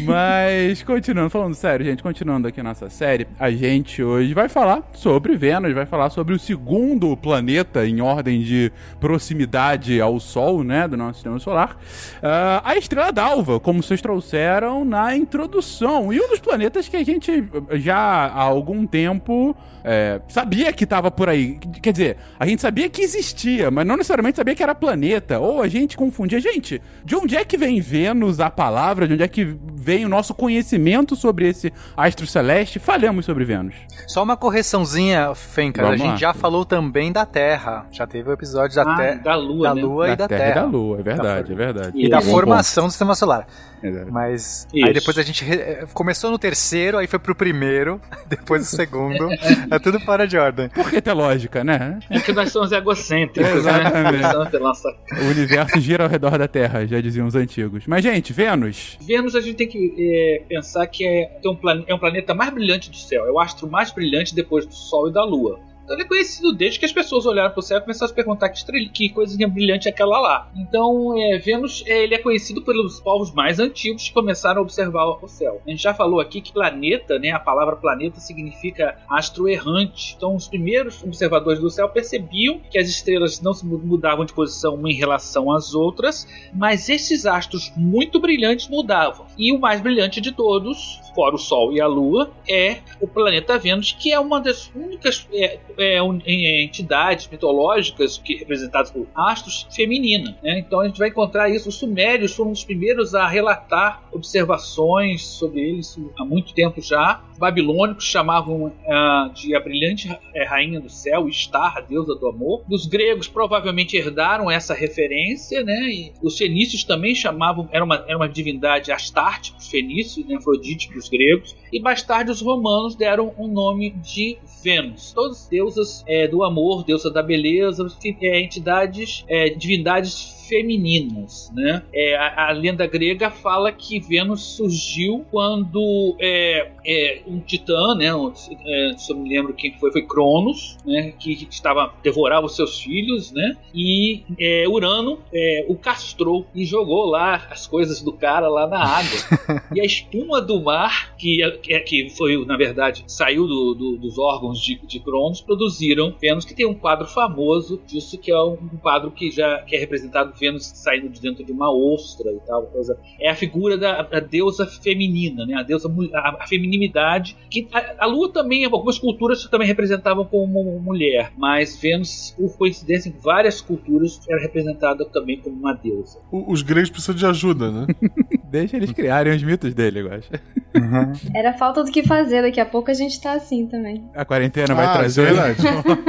Mas, 0.06 0.82
continuando, 0.82 1.30
falando 1.30 1.54
sério, 1.54 1.84
gente, 1.84 2.02
continuando 2.02 2.46
aqui 2.46 2.62
nossa 2.62 2.88
série, 2.88 3.26
a 3.38 3.50
gente 3.50 4.02
hoje 4.02 4.32
vai 4.32 4.48
falar 4.48 4.88
sobre 4.92 5.36
Vênus, 5.36 5.72
vai 5.72 5.86
falar 5.86 6.10
sobre 6.10 6.34
o 6.34 6.38
segundo 6.38 7.16
planeta 7.16 7.86
em 7.86 8.00
ordem 8.00 8.42
de 8.42 8.70
proximidade 9.00 10.00
ao 10.00 10.20
Sol, 10.20 10.62
né, 10.62 10.86
do 10.86 10.96
nosso 10.96 11.14
sistema 11.14 11.38
solar, 11.40 11.72
uh, 11.72 12.62
a 12.64 12.76
estrela 12.76 13.12
d'alva, 13.12 13.58
como 13.58 13.82
vocês 13.82 14.00
trouxeram 14.00 14.84
na 14.84 15.16
introdução, 15.16 16.12
e 16.12 16.20
um 16.20 16.28
dos 16.28 16.38
planetas 16.38 16.88
que 16.88 16.96
a 16.96 17.04
gente 17.04 17.44
já 17.72 17.96
há 17.96 18.42
algum 18.42 18.86
tempo 18.86 19.56
é, 19.84 20.20
sabia 20.28 20.72
que 20.72 20.84
estava 20.84 21.10
por 21.10 21.28
aí. 21.28 21.58
Quer 21.82 21.92
dizer, 21.92 22.16
a 22.38 22.46
gente 22.46 22.62
sabia 22.62 22.88
que 22.88 23.02
existia, 23.02 23.70
mas 23.70 23.86
não 23.86 23.96
necessariamente 23.96 24.36
sabia 24.36 24.54
que 24.54 24.62
era 24.62 24.74
planeta, 24.74 25.38
ou 25.38 25.62
a 25.62 25.68
gente 25.68 25.96
confundia. 25.96 26.40
Gente, 26.40 26.80
de 27.04 27.16
onde 27.16 27.36
é 27.36 27.44
que 27.44 27.56
vem 27.56 27.80
Vênus, 27.80 28.40
a 28.40 28.50
palavra, 28.50 29.06
de 29.06 29.14
onde 29.14 29.22
é 29.22 29.28
que 29.28 29.56
vem 29.74 30.04
o 30.04 30.08
nosso 30.08 30.34
conhecimento 30.34 31.16
sobre 31.16 31.48
esse 31.48 31.72
astro 31.96 32.26
celeste, 32.26 32.78
falhamos 32.78 33.24
sobre 33.24 33.44
Vênus. 33.44 33.74
Só 34.06 34.22
uma 34.22 34.36
correçãozinha, 34.36 35.34
Fencas. 35.34 35.84
A 35.84 35.96
gente 35.96 36.10
lá. 36.10 36.16
já 36.16 36.34
falou 36.34 36.64
também 36.64 37.12
da 37.12 37.26
Terra. 37.26 37.86
Já 37.90 38.06
teve 38.06 38.30
o 38.30 38.32
episódio 38.32 38.76
da, 38.76 38.82
ah, 38.82 38.96
te... 38.96 39.22
da 39.22 39.34
Lua, 39.34 39.68
da 39.68 39.74
né? 39.74 39.82
Lua 39.82 40.06
da 40.06 40.12
e 40.12 40.16
da 40.16 40.28
Terra. 40.28 40.40
Terra. 40.40 40.50
E 40.50 40.54
da 40.54 40.64
Lua, 40.64 41.00
é 41.00 41.02
verdade, 41.02 41.52
é 41.52 41.54
verdade. 41.54 41.98
E, 41.98 42.06
e 42.06 42.08
da 42.08 42.20
formação 42.20 42.86
do 42.86 42.90
sistema 42.90 43.14
solar. 43.14 43.46
Exato. 43.82 44.12
Mas 44.12 44.66
Isso. 44.72 44.86
aí 44.86 44.92
depois 44.92 45.18
a 45.18 45.22
gente 45.22 45.44
re... 45.44 45.86
começou 45.92 46.30
no 46.30 46.38
terceiro, 46.38 46.98
aí 46.98 47.06
foi 47.06 47.18
pro 47.18 47.34
primeiro, 47.34 48.00
depois 48.28 48.62
o 48.62 48.76
segundo. 48.76 49.28
é 49.74 49.78
tudo 49.78 50.00
fora 50.00 50.26
de 50.26 50.36
ordem. 50.36 50.68
Porque 50.68 51.00
tem 51.00 51.12
lógica, 51.12 51.64
né? 51.64 51.98
É 52.10 52.20
que 52.20 52.32
nós 52.32 52.50
somos 52.50 52.72
egocêntricos, 52.72 53.50
né? 53.50 53.58
Exatamente. 53.58 54.22
né? 54.22 55.22
O 55.22 55.30
universo 55.30 55.80
gira 55.80 56.04
ao 56.04 56.10
redor 56.10 56.38
da 56.38 56.48
Terra, 56.48 56.86
já 56.86 57.00
diziam 57.00 57.26
os 57.26 57.34
antigos. 57.34 57.84
Mas, 57.86 58.02
gente, 58.02 58.32
Vênus. 58.32 58.98
Vênus 59.00 59.34
a 59.34 59.40
gente 59.40 59.56
tem 59.56 59.68
que 59.68 59.94
é, 59.98 60.44
pensar 60.48 60.86
que 60.86 61.06
é, 61.06 61.40
um 61.44 61.58
é 61.86 61.94
um 61.94 61.98
planeta 61.98 62.34
mais 62.34 62.50
brilhante 62.50 62.90
do 62.90 62.96
céu. 62.96 63.26
É 63.26 63.30
o 63.30 63.38
astro 63.38 63.68
mais 63.68 63.90
brilhante 63.90 64.34
depois 64.34 64.66
do 64.66 64.74
Sol 64.74 65.08
e 65.08 65.12
da 65.12 65.24
Lua. 65.24 65.60
Então 65.84 65.96
ele 65.96 66.02
é 66.02 66.06
conhecido 66.08 66.52
desde 66.52 66.78
que 66.78 66.84
as 66.84 66.92
pessoas 66.92 67.26
olharam 67.26 67.50
para 67.50 67.60
o 67.60 67.62
céu 67.62 67.78
e 67.78 67.80
começaram 67.80 68.06
a 68.06 68.08
se 68.08 68.14
perguntar 68.14 68.48
que, 68.48 68.58
estrela, 68.58 68.88
que 68.88 69.08
coisinha 69.08 69.48
brilhante 69.48 69.88
é 69.88 69.90
aquela 69.90 70.18
lá. 70.20 70.50
Então, 70.56 71.14
é, 71.18 71.38
Vênus 71.38 71.82
é, 71.86 72.04
ele 72.04 72.14
é 72.14 72.18
conhecido 72.18 72.62
pelos 72.62 73.00
povos 73.00 73.32
mais 73.32 73.58
antigos 73.58 74.08
que 74.08 74.12
começaram 74.12 74.60
a 74.60 74.62
observar 74.62 75.18
o 75.22 75.28
céu. 75.28 75.60
A 75.66 75.70
gente 75.70 75.82
já 75.82 75.92
falou 75.92 76.20
aqui 76.20 76.40
que 76.40 76.52
planeta, 76.52 77.18
né, 77.18 77.30
a 77.30 77.38
palavra 77.38 77.76
planeta 77.76 78.20
significa 78.20 78.96
astro 79.08 79.48
errante. 79.48 80.14
Então, 80.16 80.34
os 80.34 80.48
primeiros 80.48 81.02
observadores 81.02 81.60
do 81.60 81.70
céu 81.70 81.88
percebiam 81.88 82.60
que 82.70 82.78
as 82.78 82.88
estrelas 82.88 83.40
não 83.40 83.52
se 83.52 83.66
mudavam 83.66 84.24
de 84.24 84.32
posição 84.32 84.74
uma 84.74 84.90
em 84.90 84.94
relação 84.94 85.52
às 85.52 85.74
outras, 85.74 86.26
mas 86.54 86.88
esses 86.88 87.26
astros 87.26 87.72
muito 87.76 88.20
brilhantes 88.20 88.68
mudavam. 88.68 89.26
E 89.36 89.52
o 89.52 89.58
mais 89.58 89.80
brilhante 89.80 90.20
de 90.20 90.32
todos 90.32 91.00
fora 91.14 91.34
o 91.34 91.38
Sol 91.38 91.72
e 91.72 91.80
a 91.80 91.86
Lua, 91.86 92.30
é 92.48 92.78
o 93.00 93.06
planeta 93.06 93.58
Vênus, 93.58 93.92
que 93.92 94.12
é 94.12 94.18
uma 94.18 94.40
das 94.40 94.70
únicas 94.74 95.26
é, 95.32 95.58
é, 95.78 96.62
entidades 96.62 97.28
mitológicas 97.28 98.18
que 98.18 98.36
representadas 98.36 98.90
por 98.90 99.06
astros 99.14 99.66
feminina. 99.70 100.36
Né? 100.42 100.58
Então 100.58 100.80
a 100.80 100.86
gente 100.86 100.98
vai 100.98 101.08
encontrar 101.08 101.48
isso. 101.48 101.68
Os 101.68 101.76
sumérios 101.76 102.34
foram 102.34 102.50
os 102.50 102.64
primeiros 102.64 103.14
a 103.14 103.26
relatar 103.26 104.02
observações 104.12 105.24
sobre 105.24 105.60
eles 105.60 105.98
há 106.18 106.24
muito 106.24 106.54
tempo 106.54 106.80
já. 106.80 107.22
Os 107.42 107.48
babilônicos 107.48 108.04
chamavam 108.04 108.66
uh, 108.66 109.32
de 109.34 109.52
a 109.56 109.58
brilhante 109.58 110.08
é, 110.32 110.44
rainha 110.44 110.78
do 110.78 110.88
céu, 110.88 111.28
Star, 111.28 111.84
deusa 111.88 112.14
do 112.14 112.28
amor. 112.28 112.62
Os 112.70 112.86
gregos 112.86 113.26
provavelmente 113.26 113.96
herdaram 113.96 114.48
essa 114.48 114.72
referência, 114.72 115.64
né? 115.64 115.90
E 115.90 116.12
os 116.22 116.38
fenícios 116.38 116.84
também 116.84 117.16
chamavam, 117.16 117.68
era 117.72 117.84
uma, 117.84 118.04
era 118.06 118.16
uma 118.16 118.28
divindade 118.28 118.92
Astarte, 118.92 119.54
os 119.58 119.66
fenícios, 119.66 120.24
né? 120.24 120.36
Afrodite 120.36 120.96
os 120.96 121.08
gregos, 121.08 121.56
e 121.72 121.80
mais 121.80 122.00
tarde 122.04 122.30
os 122.30 122.40
romanos 122.40 122.94
deram 122.94 123.34
o 123.36 123.46
um 123.46 123.48
nome 123.48 123.90
de 123.90 124.38
Vênus. 124.62 125.12
Todas 125.12 125.48
deusas 125.48 126.04
é, 126.06 126.28
do 126.28 126.44
amor, 126.44 126.84
deusa 126.84 127.10
da 127.10 127.24
beleza, 127.24 127.84
é, 128.20 128.40
entidades, 128.40 129.24
é, 129.26 129.48
divindades 129.48 130.41
femininas, 130.48 131.50
né? 131.54 131.82
É, 131.92 132.16
a, 132.16 132.48
a, 132.48 132.52
lenda 132.52 132.86
grega 132.86 133.30
fala 133.30 133.72
que 133.72 134.00
Vênus 134.00 134.56
surgiu 134.56 135.24
quando 135.30 136.16
é, 136.20 136.70
é, 136.84 137.22
um 137.26 137.40
titã, 137.40 137.94
né? 137.94 138.14
Um, 138.14 138.32
é, 138.66 138.94
se 138.96 139.12
eu 139.12 139.16
me 139.16 139.28
lembro 139.28 139.54
quem 139.54 139.72
foi, 139.78 139.92
foi 139.92 140.02
Cronos, 140.02 140.76
né? 140.84 141.12
Que 141.18 141.46
estava 141.50 141.92
devorava 142.02 142.46
os 142.46 142.56
seus 142.56 142.80
filhos, 142.80 143.32
né? 143.32 143.56
E 143.74 144.22
é, 144.38 144.68
Urano 144.68 145.18
é, 145.32 145.64
o 145.68 145.76
castrou 145.76 146.46
e 146.54 146.64
jogou 146.64 147.06
lá 147.06 147.46
as 147.50 147.66
coisas 147.66 148.02
do 148.02 148.12
cara 148.12 148.48
lá 148.48 148.66
na 148.66 148.82
água. 148.82 149.62
e 149.74 149.80
a 149.80 149.84
espuma 149.84 150.40
do 150.40 150.60
mar, 150.60 151.14
que, 151.16 151.38
que 151.86 152.10
foi 152.10 152.44
na 152.44 152.56
verdade 152.56 153.04
saiu 153.06 153.46
do, 153.46 153.74
do, 153.74 153.96
dos 153.98 154.18
órgãos 154.18 154.60
de, 154.60 154.78
de 154.86 155.00
Cronos, 155.00 155.40
produziram 155.40 156.14
Vênus, 156.20 156.44
que 156.44 156.54
tem 156.54 156.66
um 156.66 156.74
quadro 156.74 157.06
famoso 157.06 157.80
disso 157.86 158.18
que 158.18 158.30
é 158.30 158.38
um, 158.38 158.52
um 158.54 158.78
quadro 158.80 159.10
que 159.10 159.30
já 159.30 159.62
que 159.62 159.76
é 159.76 159.78
representado 159.78 160.31
Vênus 160.38 160.66
saindo 160.74 161.08
de 161.08 161.20
dentro 161.20 161.44
de 161.44 161.52
uma 161.52 161.72
ostra 161.72 162.30
e 162.30 162.40
tal, 162.46 162.66
coisa. 162.66 162.98
É 163.20 163.30
a 163.30 163.34
figura 163.34 163.76
da, 163.76 164.02
da 164.02 164.20
deusa 164.20 164.66
feminina, 164.66 165.46
né? 165.46 165.54
A 165.54 165.62
deusa 165.62 165.92
a, 166.14 166.42
a 166.42 166.46
feminilidade 166.46 167.36
que 167.50 167.68
a, 167.72 168.04
a, 168.04 168.06
Lua 168.06 168.32
também, 168.32 168.64
algumas 168.64 168.98
culturas 168.98 169.44
também 169.46 169.66
representavam 169.66 170.24
como 170.24 170.80
mulher, 170.80 171.32
mas 171.36 171.80
Vênus, 171.80 172.34
por 172.36 172.56
coincidência, 172.56 173.08
em 173.08 173.12
várias 173.12 173.60
culturas 173.60 174.20
era 174.28 174.40
representada 174.40 175.04
também 175.04 175.38
como 175.38 175.56
uma 175.56 175.74
deusa. 175.74 176.18
O, 176.30 176.52
os 176.52 176.62
gregos 176.62 176.90
precisam 176.90 177.14
de 177.14 177.26
ajuda, 177.26 177.70
né? 177.70 177.86
Deixa 178.52 178.76
eles 178.76 178.92
criarem 178.92 179.34
os 179.34 179.42
mitos 179.42 179.72
dele, 179.72 180.00
eu 180.00 180.12
acho. 180.12 180.28
Uhum. 180.76 181.12
Era 181.34 181.54
falta 181.54 181.82
do 181.82 181.90
que 181.90 182.02
fazer, 182.06 182.42
daqui 182.42 182.60
a 182.60 182.66
pouco 182.66 182.90
a 182.90 182.94
gente 182.94 183.18
tá 183.18 183.32
assim 183.32 183.66
também. 183.66 184.04
A 184.14 184.26
quarentena 184.26 184.74
vai 184.74 184.84
ah, 184.84 184.92
trazer. 184.92 185.22
É 185.22 185.32
verdade. 185.32 185.62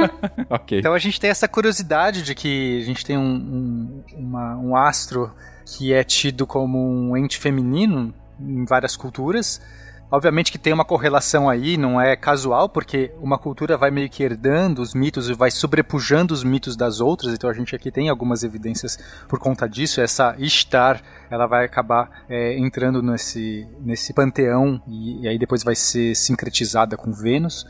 ok. 0.50 0.78
Então 0.78 0.92
a 0.92 0.98
gente 0.98 1.18
tem 1.18 1.30
essa 1.30 1.48
curiosidade 1.48 2.22
de 2.22 2.34
que 2.34 2.82
a 2.82 2.84
gente 2.84 3.02
tem 3.02 3.16
um, 3.16 3.22
um, 3.22 4.04
uma, 4.14 4.56
um 4.58 4.76
astro 4.76 5.32
que 5.64 5.94
é 5.94 6.04
tido 6.04 6.46
como 6.46 6.78
um 6.78 7.16
ente 7.16 7.38
feminino 7.38 8.12
em 8.38 8.66
várias 8.66 8.94
culturas. 8.94 9.62
Obviamente 10.10 10.52
que 10.52 10.58
tem 10.58 10.72
uma 10.72 10.84
correlação 10.84 11.48
aí, 11.48 11.76
não 11.76 12.00
é 12.00 12.14
casual, 12.14 12.68
porque 12.68 13.12
uma 13.20 13.38
cultura 13.38 13.76
vai 13.76 13.90
meio 13.90 14.08
que 14.08 14.22
herdando 14.22 14.80
os 14.80 14.94
mitos 14.94 15.28
e 15.28 15.34
vai 15.34 15.50
sobrepujando 15.50 16.32
os 16.32 16.44
mitos 16.44 16.76
das 16.76 17.00
outras, 17.00 17.34
então 17.34 17.50
a 17.50 17.52
gente 17.52 17.74
aqui 17.74 17.90
tem 17.90 18.08
algumas 18.08 18.44
evidências 18.44 18.98
por 19.28 19.38
conta 19.38 19.68
disso. 19.68 20.00
Essa 20.00 20.36
Ishtar, 20.38 21.00
ela 21.30 21.46
vai 21.46 21.64
acabar 21.64 22.24
é, 22.28 22.56
entrando 22.58 23.02
nesse, 23.02 23.66
nesse 23.80 24.12
panteão 24.12 24.80
e, 24.86 25.22
e 25.22 25.28
aí 25.28 25.38
depois 25.38 25.64
vai 25.64 25.74
ser 25.74 26.14
sincretizada 26.14 26.96
com 26.96 27.12
Vênus 27.12 27.66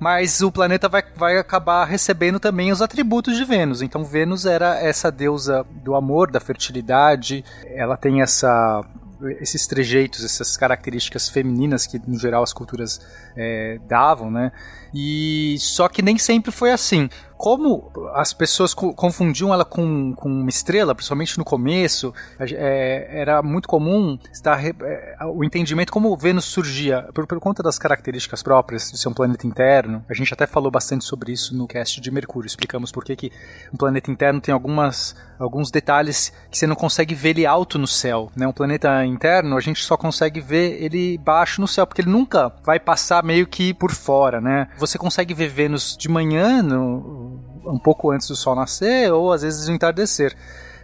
mas 0.00 0.42
o 0.42 0.52
planeta 0.52 0.88
vai, 0.88 1.02
vai 1.14 1.38
acabar 1.38 1.84
recebendo 1.84 2.38
também 2.38 2.70
os 2.70 2.82
atributos 2.82 3.36
de 3.36 3.44
Vênus. 3.44 3.82
Então, 3.82 4.04
Vênus 4.04 4.44
era 4.44 4.78
essa 4.78 5.10
deusa 5.10 5.64
do 5.82 5.94
amor, 5.94 6.30
da 6.30 6.40
fertilidade, 6.40 7.44
ela 7.64 7.96
tem 7.96 8.20
essa 8.20 8.84
esses 9.40 9.66
trejeitos, 9.66 10.24
essas 10.24 10.56
características 10.56 11.28
femininas 11.28 11.86
que 11.86 12.00
no 12.06 12.18
geral 12.18 12.42
as 12.42 12.52
culturas 12.52 13.00
é, 13.36 13.78
davam, 13.86 14.30
né? 14.30 14.52
E 14.98 15.56
só 15.58 15.88
que 15.88 16.00
nem 16.00 16.16
sempre 16.16 16.50
foi 16.50 16.72
assim 16.72 17.10
como 17.36 17.92
as 18.14 18.32
pessoas 18.32 18.72
co 18.72 18.94
confundiam 18.94 19.52
ela 19.52 19.64
com, 19.64 20.14
com 20.14 20.28
uma 20.28 20.48
estrela, 20.48 20.94
principalmente 20.94 21.36
no 21.36 21.44
começo, 21.44 22.14
é, 22.40 23.08
era 23.10 23.42
muito 23.42 23.68
comum 23.68 24.18
estar, 24.32 24.64
é, 24.64 25.16
o 25.26 25.44
entendimento 25.44 25.92
como 25.92 26.16
Vênus 26.16 26.46
surgia, 26.46 27.08
por, 27.14 27.26
por, 27.26 27.38
conta 27.38 27.62
das 27.62 27.78
características 27.78 28.42
próprias 28.42 28.90
de 28.90 28.98
ser 28.98 29.08
um 29.08 29.12
planeta 29.12 29.46
interno. 29.46 30.04
A 30.08 30.14
gente 30.14 30.32
até 30.32 30.46
falou 30.46 30.70
bastante 30.70 31.04
sobre 31.04 31.32
isso 31.32 31.54
no 31.54 31.66
cast 31.66 32.00
de 32.00 32.10
Mercúrio. 32.10 32.46
Explicamos 32.46 32.90
por 32.90 33.04
que, 33.04 33.14
que 33.14 33.32
um 33.72 33.76
planeta 33.76 34.10
interno 34.10 34.40
tem 34.40 34.52
algumas, 34.52 35.14
alguns 35.38 35.70
detalhes 35.70 36.32
que 36.50 36.56
você 36.56 36.66
não 36.66 36.76
consegue 36.76 37.14
ver 37.14 37.30
ele 37.30 37.46
alto 37.46 37.78
no 37.78 37.86
céu. 37.86 38.30
Né? 38.34 38.46
Um 38.46 38.52
planeta 38.52 39.04
interno, 39.04 39.56
a 39.56 39.60
gente 39.60 39.84
só 39.84 39.96
consegue 39.96 40.40
ver 40.40 40.82
ele 40.82 41.18
baixo 41.18 41.60
no 41.60 41.68
céu, 41.68 41.86
porque 41.86 42.00
ele 42.00 42.10
nunca 42.10 42.52
vai 42.64 42.80
passar 42.80 43.22
meio 43.22 43.46
que 43.46 43.74
por 43.74 43.92
fora. 43.92 44.40
Né? 44.40 44.68
Você 44.78 44.85
consegue 44.98 45.34
ver 45.34 45.48
Vênus 45.48 45.96
de 45.96 46.08
manhã 46.08 46.62
no 46.62 47.40
um 47.66 47.78
pouco 47.78 48.10
antes 48.10 48.28
do 48.28 48.36
sol 48.36 48.54
nascer 48.54 49.12
ou 49.12 49.32
às 49.32 49.42
vezes 49.42 49.68
o 49.68 49.72
entardecer. 49.72 50.36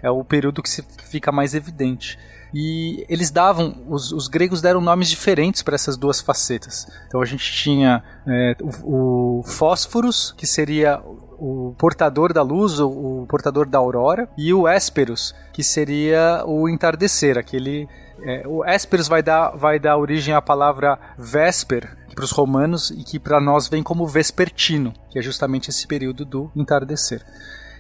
É 0.03 0.11
o 0.11 0.25
período 0.25 0.63
que, 0.63 0.69
se, 0.69 0.85
fica 1.05 1.31
mais 1.31 1.55
evidente. 1.55 2.19
E 2.53 3.07
eles 3.09 3.31
davam, 3.31 3.85
os, 3.89 4.13
os 4.13 4.29
gregos 4.29 4.61
deram 4.61 4.81
nomes 4.81 5.09
diferentes 5.09 5.63
para 5.63 5.75
essas 5.75 5.97
duas 5.97 6.21
facetas. 6.21 6.87
Então 7.07 7.23
a 7.23 7.25
gente 7.25 7.51
tinha 7.53 8.03
é, 8.27 8.57
o, 8.83 9.39
o 9.39 9.43
Fósforos, 9.45 10.35
que 10.37 10.47
seria 10.47 11.01
o 11.39 11.75
portador 11.79 12.33
da 12.33 12.43
luz, 12.43 12.79
o, 12.79 12.89
o, 13.23 13.27
portador 13.27 13.67
da 13.67 13.79
aurora, 13.79 14.29
e 14.37 14.53
o 14.53 14.69
Hésperos, 14.69 15.35
que 15.53 15.65
seria 15.65 16.45
o 16.47 16.69
entardecer, 16.69 17.39
aquele. 17.39 17.89
É, 18.25 18.47
o 18.47 18.65
Hésperos 18.65 19.09
vai 19.09 19.23
dar, 19.23 19.57
vai 19.57 19.81
dar 19.81 19.97
origem 19.97 20.35
à 20.35 20.41
palavra 20.43 20.99
Vesper, 21.19 21.97
para 22.15 22.25
os 22.25 22.31
romanos 22.31 22.91
e 22.91 23.03
que 23.05 23.19
para 23.19 23.41
nós 23.41 23.69
vem 23.69 23.83
como 23.83 24.07
vespertino, 24.07 24.93
que 25.11 25.19
é 25.19 25.23
justamente 25.23 25.71
esse 25.71 25.87
período 25.87 26.25
do 26.25 26.51
entardecer. 26.55 27.25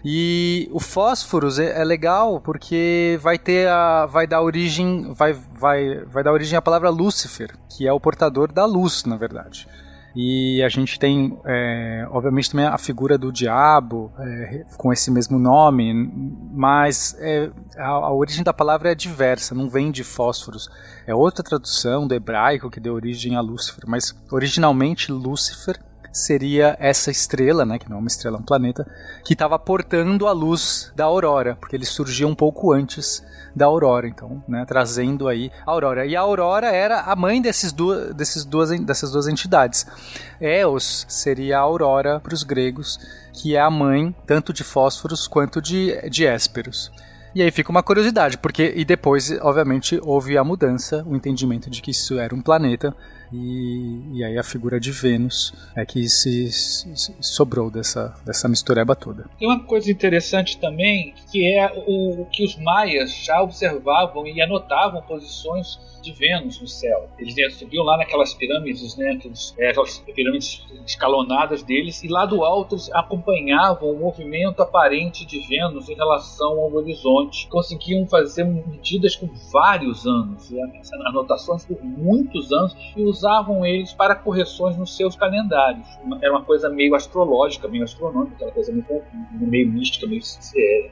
E 0.05 0.69
o 0.73 0.81
fósforos 0.81 1.59
é, 1.59 1.81
é, 1.81 1.85
legal 1.85 2.41
porque 2.41 3.19
vai 3.23 3.39
ter 3.39 3.69
a, 3.69 4.07
vai 4.07 4.27
dar 4.27 4.43
origem, 4.43 5.13
vai, 5.13 5.33
vai, 5.33 6.05
vai 6.07 6.25
dar 6.25 6.33
origem 6.33 6.57
à 6.57 6.63
palavra 6.63 6.91
Lúcifer, 6.91 7.57
que 7.69 7.87
é 7.87 7.93
o 7.93 8.01
portador 8.01 8.53
da 8.53 8.65
luz, 8.65 9.05
na 9.05 9.17
verdade. 9.17 9.69
E 10.15 10.63
a 10.63 10.69
gente 10.69 10.99
tem, 10.99 11.39
é, 11.45 12.07
obviamente, 12.11 12.51
também 12.51 12.67
a 12.67 12.77
figura 12.77 13.17
do 13.17 13.33
diabo 13.33 14.13
é, 14.19 14.65
com 14.77 14.93
esse 14.93 15.11
mesmo 15.11 15.39
nome, 15.39 15.93
mas 16.53 17.17
é, 17.19 17.51
a, 17.77 17.89
a, 17.89 18.13
origem 18.13 18.45
da 18.45 18.53
palavra 18.53 18.93
é 18.93 18.95
diversa, 18.95 19.55
não 19.55 19.71
vem 19.71 19.91
de 19.91 20.05
fósforos. 20.05 20.69
É 21.07 21.15
outra 21.15 21.43
tradução 21.43 22.07
do 22.07 22.15
hebraico 22.15 22.71
que 22.71 22.81
deu 22.81 22.95
origem 22.95 23.37
a 23.37 23.41
Lúcifer, 23.41 23.85
mas 23.87 24.15
originalmente 24.31 25.11
Lúcifer 25.11 25.79
seria 26.13 26.77
essa 26.79 27.11
estrela, 27.11 27.65
né, 27.65 27.79
que 27.79 27.89
não 27.89 27.97
é 27.97 28.01
uma 28.01 28.09
estrela, 28.09 28.37
é 28.37 28.41
um 28.41 28.45
planeta, 28.45 28.87
que 29.25 29.33
estava 29.33 29.59
portando 29.59 30.27
a 30.27 30.33
luz 30.33 30.93
da 30.95 31.05
aurora, 31.05 31.57
porque 31.59 31.75
ele 31.75 31.87
surgia 31.87 32.29
um 32.29 32.35
pouco 32.35 32.73
antes 32.73 33.25
da 33.55 33.67
Aurora, 33.67 34.09
então, 34.09 34.43
né, 34.49 34.65
trazendo 34.67 35.29
aí 35.29 35.51
a 35.67 35.71
Aurora. 35.71 36.07
E 36.07 36.17
a 36.17 36.21
Aurora 36.21 36.69
era 36.69 37.03
a 37.03 37.15
mãe 37.15 37.41
desses 37.41 37.73
duas, 37.73 38.15
desses 38.15 38.45
duas, 38.45 38.71
dessas 38.81 39.13
duas 39.13 39.29
entidades. 39.29 39.87
Eos 40.41 41.05
seria 41.09 41.59
a 41.59 41.61
Aurora 41.61 42.19
para 42.21 42.35
os 42.35 42.43
gregos, 42.43 42.99
que 43.33 43.55
é 43.57 43.61
a 43.61 43.71
mãe 43.71 44.15
tanto 44.27 44.53
de 44.53 44.65
Fósforos 44.65 45.27
quanto 45.29 45.61
de, 45.61 46.09
de 46.09 46.25
Hésperos. 46.25 46.91
E 47.35 47.41
aí 47.41 47.51
fica 47.51 47.71
uma 47.71 47.83
curiosidade, 47.83 48.37
porque 48.37 48.75
e 48.77 48.85
depois, 48.85 49.31
obviamente, 49.41 49.99
houve 50.03 50.37
a 50.37 50.45
mudança, 50.45 51.03
o 51.07 51.17
entendimento 51.17 51.71
de 51.71 51.81
que 51.81 51.91
isso 51.91 52.19
era 52.19 52.35
um 52.35 52.43
planeta, 52.43 52.95
e, 53.33 54.19
e 54.19 54.25
aí 54.25 54.39
a 54.39 54.43
figura 54.43 54.79
de 54.79 54.91
Vênus 54.91 55.53
é 55.75 55.85
que 55.85 56.09
se, 56.09 56.51
se, 56.53 57.15
sobrou 57.21 57.71
dessa, 57.71 58.15
dessa 58.25 58.49
mistureba 58.49 58.95
toda. 58.95 59.29
Tem 59.39 59.49
uma 59.49 59.61
coisa 59.65 59.91
interessante 59.91 60.59
também, 60.59 61.15
que 61.31 61.47
é 61.47 61.73
o, 61.87 62.27
que 62.27 62.45
os 62.45 62.57
maias 62.57 63.15
já 63.25 63.43
observavam 63.43 64.27
e 64.27 64.41
anotavam 64.41 65.03
posições 65.03 65.79
de 66.03 66.13
Vênus 66.13 66.61
no 66.61 66.67
céu. 66.67 67.09
Eles 67.19 67.35
né, 67.37 67.49
subiam 67.51 67.85
lá 67.85 67.97
naquelas 67.97 68.35
pirâmides, 68.35 68.97
né, 68.97 69.13
aqueles, 69.13 69.55
é, 69.59 69.71
aquelas 69.71 69.99
pirâmides 70.01 70.63
escalonadas 70.85 71.63
deles, 71.63 72.03
e 72.03 72.09
lá 72.09 72.27
do 72.27 72.45
alto 72.45 72.75
eles 72.75 72.91
acompanhavam 72.93 73.91
o 73.91 73.99
movimento 73.99 74.61
aparente 74.61 75.25
de 75.25 75.47
Vênus 75.47 75.89
em 75.89 75.95
relação 75.95 76.59
ao 76.59 76.75
horizonte. 76.75 77.49
Conseguiam 77.49 78.07
fazer 78.07 78.45
medidas 78.45 79.15
com 79.15 79.29
vários 79.53 80.05
anos, 80.07 80.51
né, 80.51 80.83
anotações 81.07 81.65
por 81.65 81.83
muitos 81.83 82.53
anos, 82.53 82.77
e 82.97 83.03
usavam 83.23 83.65
eles 83.65 83.93
para 83.93 84.17
correções 84.17 84.77
nos 84.77 84.97
seus 84.97 85.15
calendários. 85.15 85.87
Era 86.21 86.33
uma 86.33 86.45
coisa 86.45 86.69
meio 86.69 86.95
astrológica, 86.95 87.69
meio 87.69 87.85
astronômica, 87.85 88.35
aquela 88.35 88.51
coisa 88.51 88.73
meio, 88.73 89.03
meio 89.33 89.71
mística, 89.71 90.07
meio 90.07 90.21
é, 90.57 90.91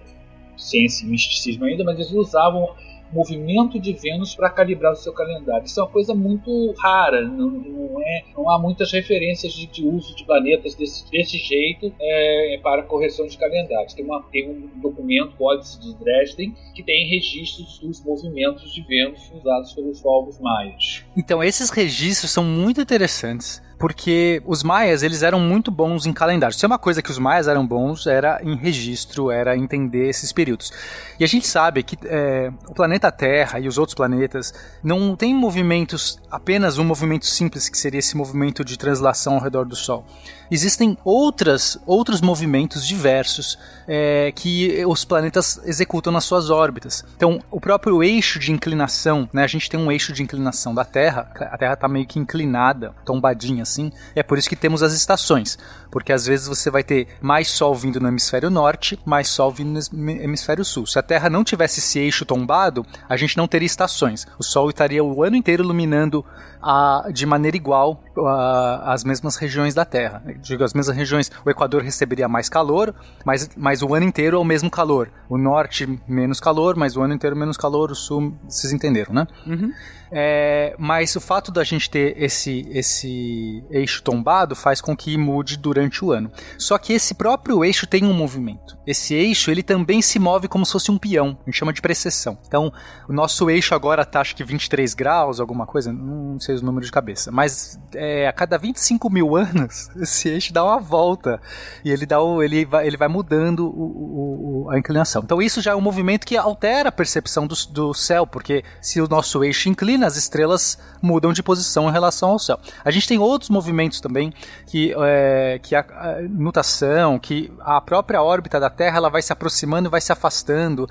ciência 0.56 1.04
e 1.04 1.08
misticismo 1.08 1.64
ainda, 1.64 1.82
mas 1.82 1.96
eles 1.96 2.12
usavam 2.12 2.68
movimento 3.12 3.78
de 3.78 3.92
Vênus 3.92 4.34
para 4.34 4.50
calibrar 4.50 4.92
o 4.92 4.96
seu 4.96 5.12
calendário. 5.12 5.64
Isso 5.64 5.80
é 5.80 5.82
uma 5.82 5.90
coisa 5.90 6.14
muito 6.14 6.72
rara, 6.78 7.22
não, 7.22 7.50
não, 7.50 8.02
é, 8.02 8.24
não 8.36 8.50
há 8.50 8.58
muitas 8.58 8.92
referências 8.92 9.52
de, 9.52 9.66
de 9.66 9.86
uso 9.86 10.14
de 10.14 10.24
planetas 10.24 10.74
desse, 10.74 11.10
desse 11.10 11.38
jeito 11.38 11.92
é, 12.00 12.60
para 12.62 12.82
correção 12.82 13.26
de 13.26 13.36
calendários. 13.36 13.94
Tem, 13.94 14.04
uma, 14.04 14.22
tem 14.30 14.48
um 14.48 14.80
documento, 14.80 15.36
Códice 15.36 15.80
de 15.80 15.94
Dresden, 15.94 16.54
que 16.74 16.82
tem 16.82 17.08
registros 17.08 17.78
dos 17.78 18.04
movimentos 18.04 18.72
de 18.72 18.82
Vênus 18.82 19.30
usados 19.32 19.72
pelos 19.72 20.00
povos 20.00 20.38
maias. 20.38 21.04
Então, 21.16 21.42
esses 21.42 21.70
registros 21.70 22.30
são 22.30 22.44
muito 22.44 22.80
interessantes 22.80 23.62
porque 23.80 24.42
os 24.44 24.62
maias, 24.62 25.02
eles 25.02 25.22
eram 25.22 25.40
muito 25.40 25.70
bons 25.70 26.04
em 26.04 26.12
calendário. 26.12 26.54
Se 26.54 26.66
é 26.66 26.68
uma 26.68 26.78
coisa 26.78 27.00
que 27.00 27.10
os 27.10 27.18
maias 27.18 27.48
eram 27.48 27.66
bons, 27.66 28.06
era 28.06 28.38
em 28.44 28.54
registro, 28.54 29.30
era 29.30 29.56
entender 29.56 30.06
esses 30.06 30.34
períodos. 30.34 30.70
E 31.18 31.24
a 31.24 31.26
gente 31.26 31.46
sabe 31.46 31.82
que 31.82 31.96
é, 32.04 32.52
o 32.68 32.74
planeta 32.74 33.10
Terra 33.10 33.58
e 33.58 33.66
os 33.66 33.78
outros 33.78 33.94
planetas 33.94 34.52
não 34.84 35.16
tem 35.16 35.34
movimentos, 35.34 36.20
apenas 36.30 36.76
um 36.76 36.84
movimento 36.84 37.24
simples, 37.24 37.70
que 37.70 37.78
seria 37.78 38.00
esse 38.00 38.14
movimento 38.14 38.62
de 38.62 38.78
translação 38.78 39.36
ao 39.36 39.40
redor 39.40 39.64
do 39.64 39.74
Sol 39.74 40.04
existem 40.50 40.98
outras, 41.04 41.78
outros 41.86 42.20
movimentos 42.20 42.86
diversos 42.86 43.58
é, 43.86 44.32
que 44.34 44.84
os 44.84 45.04
planetas 45.04 45.60
executam 45.64 46.12
nas 46.12 46.24
suas 46.24 46.50
órbitas. 46.50 47.04
Então, 47.16 47.40
o 47.50 47.60
próprio 47.60 48.02
eixo 48.02 48.38
de 48.38 48.50
inclinação, 48.50 49.28
né, 49.32 49.44
a 49.44 49.46
gente 49.46 49.70
tem 49.70 49.78
um 49.78 49.92
eixo 49.92 50.12
de 50.12 50.22
inclinação 50.22 50.74
da 50.74 50.84
Terra, 50.84 51.30
a 51.34 51.56
Terra 51.56 51.74
está 51.74 51.88
meio 51.88 52.06
que 52.06 52.18
inclinada, 52.18 52.92
tombadinha 53.04 53.64
assim, 53.70 53.92
é 54.14 54.22
por 54.22 54.38
isso 54.38 54.48
que 54.48 54.56
temos 54.56 54.82
as 54.82 54.92
estações, 54.92 55.58
porque 55.90 56.12
às 56.12 56.26
vezes 56.26 56.46
você 56.46 56.70
vai 56.70 56.82
ter 56.82 57.08
mais 57.20 57.48
Sol 57.48 57.74
vindo 57.74 58.00
no 58.00 58.08
hemisfério 58.08 58.50
norte, 58.50 58.98
mais 59.04 59.28
Sol 59.28 59.50
vindo 59.50 59.78
no 59.92 60.10
hemisfério 60.10 60.64
sul. 60.64 60.86
Se 60.86 60.98
a 60.98 61.02
Terra 61.02 61.30
não 61.30 61.44
tivesse 61.44 61.80
esse 61.80 61.98
eixo 61.98 62.24
tombado, 62.24 62.84
a 63.08 63.16
gente 63.16 63.36
não 63.36 63.48
teria 63.48 63.66
estações. 63.66 64.26
O 64.38 64.42
Sol 64.42 64.70
estaria 64.70 65.02
o 65.02 65.22
ano 65.22 65.36
inteiro 65.36 65.62
iluminando 65.62 66.24
a, 66.62 67.08
de 67.12 67.24
maneira 67.24 67.56
igual 67.56 68.02
a, 68.18 68.92
as 68.92 69.04
mesmas 69.04 69.36
regiões 69.36 69.74
da 69.74 69.84
Terra 69.84 70.22
digo, 70.40 70.64
as 70.64 70.72
mesmas 70.72 70.96
regiões, 70.96 71.30
o 71.44 71.50
Equador 71.50 71.82
receberia 71.82 72.28
mais 72.28 72.48
calor, 72.48 72.94
mas, 73.24 73.50
mas 73.56 73.82
o 73.82 73.94
ano 73.94 74.06
inteiro 74.06 74.36
é 74.36 74.40
o 74.40 74.44
mesmo 74.44 74.70
calor. 74.70 75.10
O 75.28 75.38
norte, 75.38 76.00
menos 76.08 76.40
calor, 76.40 76.76
mas 76.76 76.96
o 76.96 77.02
ano 77.02 77.14
inteiro 77.14 77.36
menos 77.36 77.56
calor, 77.56 77.90
o 77.90 77.94
sul, 77.94 78.34
vocês 78.48 78.72
entenderam, 78.72 79.14
né? 79.14 79.26
Uhum. 79.46 79.72
É, 80.12 80.74
mas 80.76 81.14
o 81.14 81.20
fato 81.20 81.52
da 81.52 81.62
gente 81.62 81.88
ter 81.88 82.20
esse, 82.20 82.66
esse 82.70 83.62
eixo 83.70 84.02
tombado 84.02 84.56
faz 84.56 84.80
com 84.80 84.96
que 84.96 85.16
mude 85.16 85.56
durante 85.56 86.04
o 86.04 86.10
ano. 86.10 86.32
Só 86.58 86.76
que 86.78 86.92
esse 86.92 87.14
próprio 87.14 87.64
eixo 87.64 87.86
tem 87.86 88.04
um 88.04 88.12
movimento. 88.12 88.76
Esse 88.84 89.14
eixo 89.14 89.50
ele 89.50 89.62
também 89.62 90.02
se 90.02 90.18
move 90.18 90.48
como 90.48 90.66
se 90.66 90.72
fosse 90.72 90.90
um 90.90 90.98
peão, 90.98 91.38
a 91.40 91.44
gente 91.44 91.58
chama 91.58 91.72
de 91.72 91.80
precessão. 91.80 92.38
Então, 92.46 92.72
o 93.08 93.12
nosso 93.12 93.48
eixo 93.48 93.74
agora 93.74 94.02
está 94.02 94.20
acho 94.20 94.34
que 94.34 94.42
23 94.42 94.94
graus, 94.94 95.38
alguma 95.38 95.64
coisa, 95.64 95.92
não 95.92 96.40
sei 96.40 96.56
os 96.56 96.62
números 96.62 96.88
de 96.88 96.92
cabeça, 96.92 97.30
mas 97.30 97.78
é, 98.00 98.26
a 98.26 98.32
cada 98.32 98.56
25 98.56 99.10
mil 99.10 99.36
anos 99.36 99.90
esse 100.00 100.30
eixo 100.30 100.54
dá 100.54 100.64
uma 100.64 100.80
volta 100.80 101.38
e 101.84 101.90
ele, 101.90 102.06
dá 102.06 102.18
o, 102.18 102.42
ele, 102.42 102.64
vai, 102.64 102.86
ele 102.86 102.96
vai 102.96 103.08
mudando 103.08 103.66
o, 103.66 104.64
o, 104.64 104.70
a 104.70 104.78
inclinação. 104.78 105.20
Então, 105.22 105.42
isso 105.42 105.60
já 105.60 105.72
é 105.72 105.74
um 105.74 105.82
movimento 105.82 106.26
que 106.26 106.34
altera 106.34 106.88
a 106.88 106.92
percepção 106.92 107.46
do, 107.46 107.54
do 107.70 107.92
céu, 107.92 108.26
porque 108.26 108.64
se 108.80 109.02
o 109.02 109.06
nosso 109.06 109.44
eixo 109.44 109.68
inclina, 109.68 110.06
as 110.06 110.16
estrelas 110.16 110.78
mudam 111.02 111.30
de 111.30 111.42
posição 111.42 111.90
em 111.90 111.92
relação 111.92 112.30
ao 112.30 112.38
céu. 112.38 112.58
A 112.82 112.90
gente 112.90 113.06
tem 113.06 113.18
outros 113.18 113.50
movimentos 113.50 114.00
também 114.00 114.32
que, 114.66 114.94
é, 114.98 115.60
que 115.62 115.74
a, 115.74 115.80
a 115.80 116.22
nutação, 116.22 117.18
que 117.18 117.52
a 117.60 117.82
própria 117.82 118.22
órbita 118.22 118.58
da 118.58 118.70
Terra 118.70 118.96
ela 118.96 119.10
vai 119.10 119.20
se 119.20 119.32
aproximando 119.32 119.88
e 119.88 119.90
vai 119.90 120.00
se 120.00 120.10
afastando. 120.10 120.88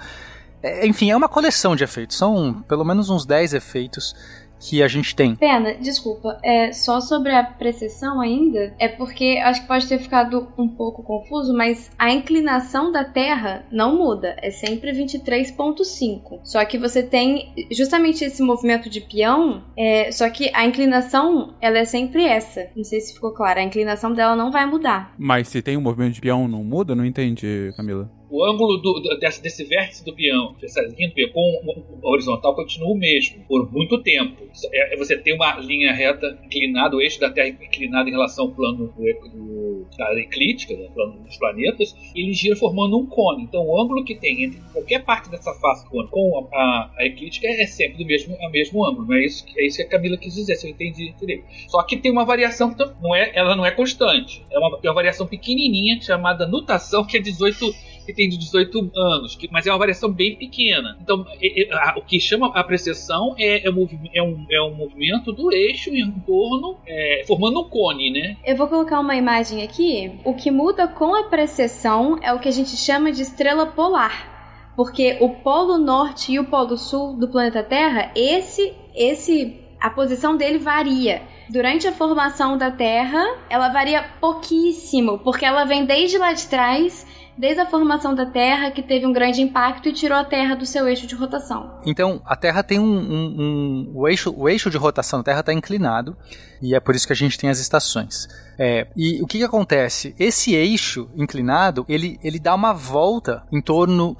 É, 0.61 0.85
enfim, 0.85 1.09
é 1.09 1.17
uma 1.17 1.29
coleção 1.29 1.75
de 1.75 1.83
efeitos. 1.83 2.17
São 2.17 2.61
pelo 2.67 2.85
menos 2.85 3.09
uns 3.09 3.25
10 3.25 3.55
efeitos 3.55 4.13
que 4.59 4.83
a 4.83 4.87
gente 4.87 5.15
tem. 5.15 5.35
Pena, 5.35 5.73
desculpa, 5.75 6.37
é 6.43 6.71
só 6.71 6.99
sobre 6.99 7.31
a 7.31 7.43
precessão 7.43 8.19
ainda, 8.19 8.73
é 8.77 8.87
porque 8.87 9.39
acho 9.43 9.61
que 9.61 9.67
pode 9.67 9.87
ter 9.87 9.99
ficado 9.99 10.49
um 10.57 10.67
pouco 10.67 11.01
confuso, 11.03 11.53
mas 11.53 11.91
a 11.97 12.11
inclinação 12.11 12.91
da 12.91 13.03
Terra 13.03 13.65
não 13.71 13.95
muda, 13.95 14.35
é 14.41 14.51
sempre 14.51 14.91
23.5. 14.91 16.39
Só 16.43 16.63
que 16.65 16.77
você 16.77 17.01
tem 17.01 17.53
justamente 17.71 18.23
esse 18.23 18.41
movimento 18.41 18.89
de 18.89 19.01
peão, 19.01 19.63
é, 19.77 20.11
só 20.11 20.29
que 20.29 20.51
a 20.53 20.65
inclinação, 20.65 21.53
ela 21.61 21.79
é 21.79 21.85
sempre 21.85 22.25
essa. 22.25 22.67
Não 22.75 22.83
sei 22.83 22.99
se 22.99 23.13
ficou 23.13 23.31
claro, 23.31 23.59
a 23.59 23.63
inclinação 23.63 24.13
dela 24.13 24.35
não 24.35 24.51
vai 24.51 24.65
mudar. 24.65 25.13
Mas 25.17 25.47
se 25.47 25.61
tem 25.61 25.77
um 25.77 25.81
movimento 25.81 26.15
de 26.15 26.21
peão, 26.21 26.47
não 26.47 26.63
muda? 26.63 26.95
Não 26.95 27.05
entendi, 27.05 27.71
Camila 27.75 28.18
o 28.29 28.43
ângulo 28.45 28.77
do, 28.77 29.17
desse, 29.19 29.41
desse, 29.41 29.63
vértice 29.63 30.05
do 30.05 30.13
peão, 30.13 30.55
dessa 30.61 30.81
linha 30.81 31.09
do 31.09 31.13
peão 31.13 31.29
com 31.31 31.83
a 32.03 32.09
horizontal 32.11 32.55
continua 32.55 32.89
o 32.89 32.95
mesmo 32.95 33.43
por 33.47 33.71
muito 33.71 34.01
tempo. 34.01 34.47
É, 34.71 34.95
você 34.97 35.17
tem 35.17 35.33
uma 35.33 35.59
linha 35.59 35.91
reta 35.93 36.39
inclinada, 36.45 36.95
o 36.95 37.01
eixo 37.01 37.19
da 37.19 37.29
Terra 37.29 37.49
inclinado 37.49 38.07
em 38.07 38.11
relação 38.11 38.45
ao 38.45 38.51
plano 38.51 38.87
do, 38.87 39.29
do, 39.29 39.87
da 39.97 40.13
eclíptica, 40.19 40.75
né, 40.75 40.87
plano 40.93 41.19
dos 41.23 41.37
planetas, 41.37 41.95
ele 42.15 42.33
gira 42.33 42.55
formando 42.55 42.97
um 42.97 43.05
cone. 43.05 43.43
Então 43.43 43.65
o 43.65 43.81
ângulo 43.81 44.03
que 44.03 44.15
tem 44.15 44.43
entre 44.43 44.59
qualquer 44.71 45.03
parte 45.03 45.29
dessa 45.29 45.53
face 45.55 45.87
cone 45.89 46.07
com 46.09 46.47
a, 46.53 46.57
a, 46.57 46.91
a 46.97 47.05
eclíptica 47.05 47.47
é 47.47 47.65
sempre 47.65 47.97
do 47.97 48.05
mesmo, 48.05 48.35
é 48.39 48.49
mesmo 48.49 48.85
ângulo. 48.85 49.07
Não 49.07 49.15
é 49.15 49.25
isso, 49.25 49.45
é 49.57 49.65
isso 49.65 49.77
que 49.77 49.83
a 49.83 49.89
Camila 49.89 50.17
quis 50.17 50.35
dizer, 50.35 50.55
se 50.55 50.67
eu 50.67 50.71
entendi 50.71 51.13
direito. 51.19 51.45
Só 51.67 51.81
que 51.83 51.97
tem 51.97 52.11
uma 52.11 52.25
variação 52.25 52.75
não 53.01 53.15
é, 53.15 53.31
ela 53.33 53.55
não 53.55 53.65
é 53.65 53.71
constante. 53.71 54.43
É 54.51 54.59
uma, 54.59 54.79
é 54.83 54.87
uma 54.87 54.93
variação 54.93 55.25
pequenininha 55.27 55.99
chamada 56.01 56.47
nutação, 56.47 57.05
que 57.05 57.17
é 57.17 57.19
18 57.19 57.73
que 58.09 58.13
tem 58.15 58.27
de 58.27 58.37
18 58.37 58.91
anos, 58.95 59.35
que, 59.35 59.47
mas 59.51 59.67
é 59.67 59.71
uma 59.71 59.77
variação 59.77 60.11
bem 60.11 60.35
pequena. 60.35 60.97
Então, 61.01 61.25
é, 61.39 61.63
é, 61.63 61.73
a, 61.73 61.95
o 61.97 62.01
que 62.01 62.19
chama 62.19 62.47
a 62.47 62.63
precessão 62.63 63.35
é, 63.37 63.57
é, 63.57 63.65
é, 63.67 64.23
um, 64.23 64.45
é 64.51 64.61
um 64.61 64.73
movimento 64.73 65.31
do 65.31 65.53
eixo 65.53 65.91
em 65.91 66.11
torno, 66.25 66.77
é, 66.87 67.23
formando 67.27 67.61
um 67.61 67.69
cone, 67.69 68.09
né? 68.09 68.37
Eu 68.43 68.55
vou 68.55 68.67
colocar 68.67 68.99
uma 68.99 69.15
imagem 69.15 69.63
aqui. 69.63 70.19
O 70.25 70.33
que 70.33 70.49
muda 70.49 70.87
com 70.87 71.13
a 71.13 71.23
precessão 71.23 72.17
é 72.21 72.33
o 72.33 72.39
que 72.39 72.49
a 72.49 72.51
gente 72.51 72.75
chama 72.75 73.11
de 73.11 73.21
estrela 73.21 73.67
polar. 73.67 74.73
Porque 74.75 75.17
o 75.19 75.29
polo 75.29 75.77
norte 75.77 76.31
e 76.31 76.39
o 76.39 76.45
polo 76.45 76.77
sul 76.77 77.15
do 77.15 77.27
planeta 77.27 77.61
Terra, 77.61 78.11
esse, 78.15 78.73
esse, 78.95 79.59
a 79.79 79.89
posição 79.89 80.35
dele 80.35 80.57
varia 80.57 81.21
durante 81.49 81.87
a 81.87 81.91
formação 81.91 82.57
da 82.57 82.71
Terra, 82.71 83.23
ela 83.49 83.69
varia 83.69 84.03
pouquíssimo, 84.21 85.19
porque 85.19 85.43
ela 85.43 85.65
vem 85.65 85.85
desde 85.85 86.17
lá 86.17 86.31
de 86.31 86.47
trás 86.47 87.05
desde 87.39 87.61
a 87.61 87.65
formação 87.65 88.13
da 88.13 88.25
Terra, 88.25 88.69
que 88.69 88.83
teve 88.83 89.05
um 89.05 89.13
grande 89.13 89.41
impacto 89.41 89.87
e 89.87 89.93
tirou 89.93 90.17
a 90.17 90.25
Terra 90.25 90.55
do 90.55 90.65
seu 90.65 90.85
eixo 90.89 91.07
de 91.07 91.15
rotação. 91.15 91.79
Então, 91.85 92.21
a 92.25 92.35
Terra 92.35 92.61
tem 92.61 92.77
um. 92.77 92.83
um, 92.83 93.35
um 93.39 93.91
o, 93.95 94.07
eixo, 94.09 94.33
o 94.35 94.49
eixo 94.49 94.69
de 94.69 94.75
rotação 94.77 95.19
da 95.19 95.23
Terra 95.23 95.39
está 95.39 95.53
inclinado, 95.53 96.17
e 96.61 96.75
é 96.75 96.79
por 96.81 96.93
isso 96.93 97.07
que 97.07 97.13
a 97.13 97.15
gente 97.15 97.37
tem 97.37 97.49
as 97.49 97.59
estações. 97.59 98.27
É, 98.57 98.87
e 98.93 99.21
o 99.21 99.25
que, 99.25 99.37
que 99.37 99.43
acontece? 99.45 100.13
Esse 100.19 100.53
eixo 100.53 101.09
inclinado, 101.15 101.85
ele, 101.87 102.19
ele 102.21 102.39
dá 102.39 102.53
uma 102.53 102.73
volta 102.73 103.43
em 103.51 103.61
torno. 103.61 104.17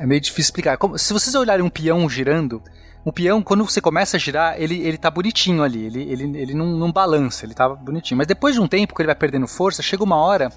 É 0.00 0.06
meio 0.06 0.20
difícil 0.20 0.48
explicar. 0.48 0.76
Como, 0.76 0.98
se 0.98 1.12
vocês 1.12 1.34
olharem 1.34 1.64
um 1.64 1.68
peão 1.68 2.08
girando, 2.08 2.62
o 3.04 3.12
peão, 3.12 3.42
quando 3.42 3.64
você 3.64 3.80
começa 3.80 4.16
a 4.16 4.20
girar, 4.20 4.60
ele, 4.60 4.80
ele 4.80 4.96
tá 4.96 5.10
bonitinho 5.10 5.62
ali, 5.62 5.84
ele, 5.84 6.02
ele, 6.02 6.38
ele 6.38 6.54
não, 6.54 6.66
não 6.66 6.90
balança, 6.90 7.44
ele 7.44 7.54
tá 7.54 7.68
bonitinho. 7.68 8.18
Mas 8.18 8.26
depois 8.26 8.54
de 8.54 8.60
um 8.60 8.66
tempo 8.66 8.94
que 8.94 9.02
ele 9.02 9.06
vai 9.06 9.14
perdendo 9.14 9.46
força, 9.46 9.82
chega 9.82 10.02
uma 10.02 10.16
hora 10.16 10.50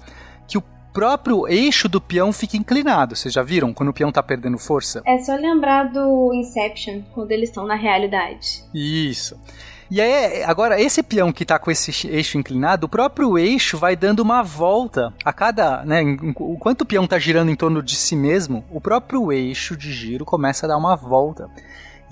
que 0.48 0.58
o 0.58 0.62
próprio 0.94 1.48
eixo 1.48 1.88
do 1.88 2.00
peão 2.00 2.32
fica 2.32 2.56
inclinado. 2.56 3.16
Vocês 3.16 3.34
já 3.34 3.42
viram 3.42 3.74
quando 3.74 3.88
o 3.88 3.92
peão 3.92 4.12
tá 4.12 4.22
perdendo 4.22 4.56
força? 4.56 5.02
É 5.04 5.18
só 5.18 5.34
lembrar 5.34 5.92
do 5.92 6.32
Inception, 6.32 7.02
quando 7.12 7.32
eles 7.32 7.48
estão 7.48 7.66
na 7.66 7.74
realidade. 7.74 8.64
Isso. 8.72 9.36
E 9.90 10.00
aí, 10.00 10.42
agora, 10.44 10.80
esse 10.80 11.02
peão 11.02 11.32
que 11.32 11.42
está 11.42 11.58
com 11.58 11.70
esse 11.70 12.08
eixo 12.08 12.38
inclinado, 12.38 12.86
o 12.86 12.88
próprio 12.88 13.36
eixo 13.36 13.76
vai 13.76 13.94
dando 13.94 14.20
uma 14.20 14.42
volta 14.42 15.12
a 15.24 15.32
cada, 15.32 15.84
né, 15.84 16.00
enquanto 16.00 16.82
o 16.82 16.86
peão 16.86 17.04
está 17.04 17.18
girando 17.18 17.50
em 17.50 17.56
torno 17.56 17.82
de 17.82 17.94
si 17.94 18.16
mesmo, 18.16 18.64
o 18.70 18.80
próprio 18.80 19.30
eixo 19.30 19.76
de 19.76 19.92
giro 19.92 20.24
começa 20.24 20.64
a 20.64 20.68
dar 20.70 20.78
uma 20.78 20.96
volta 20.96 21.50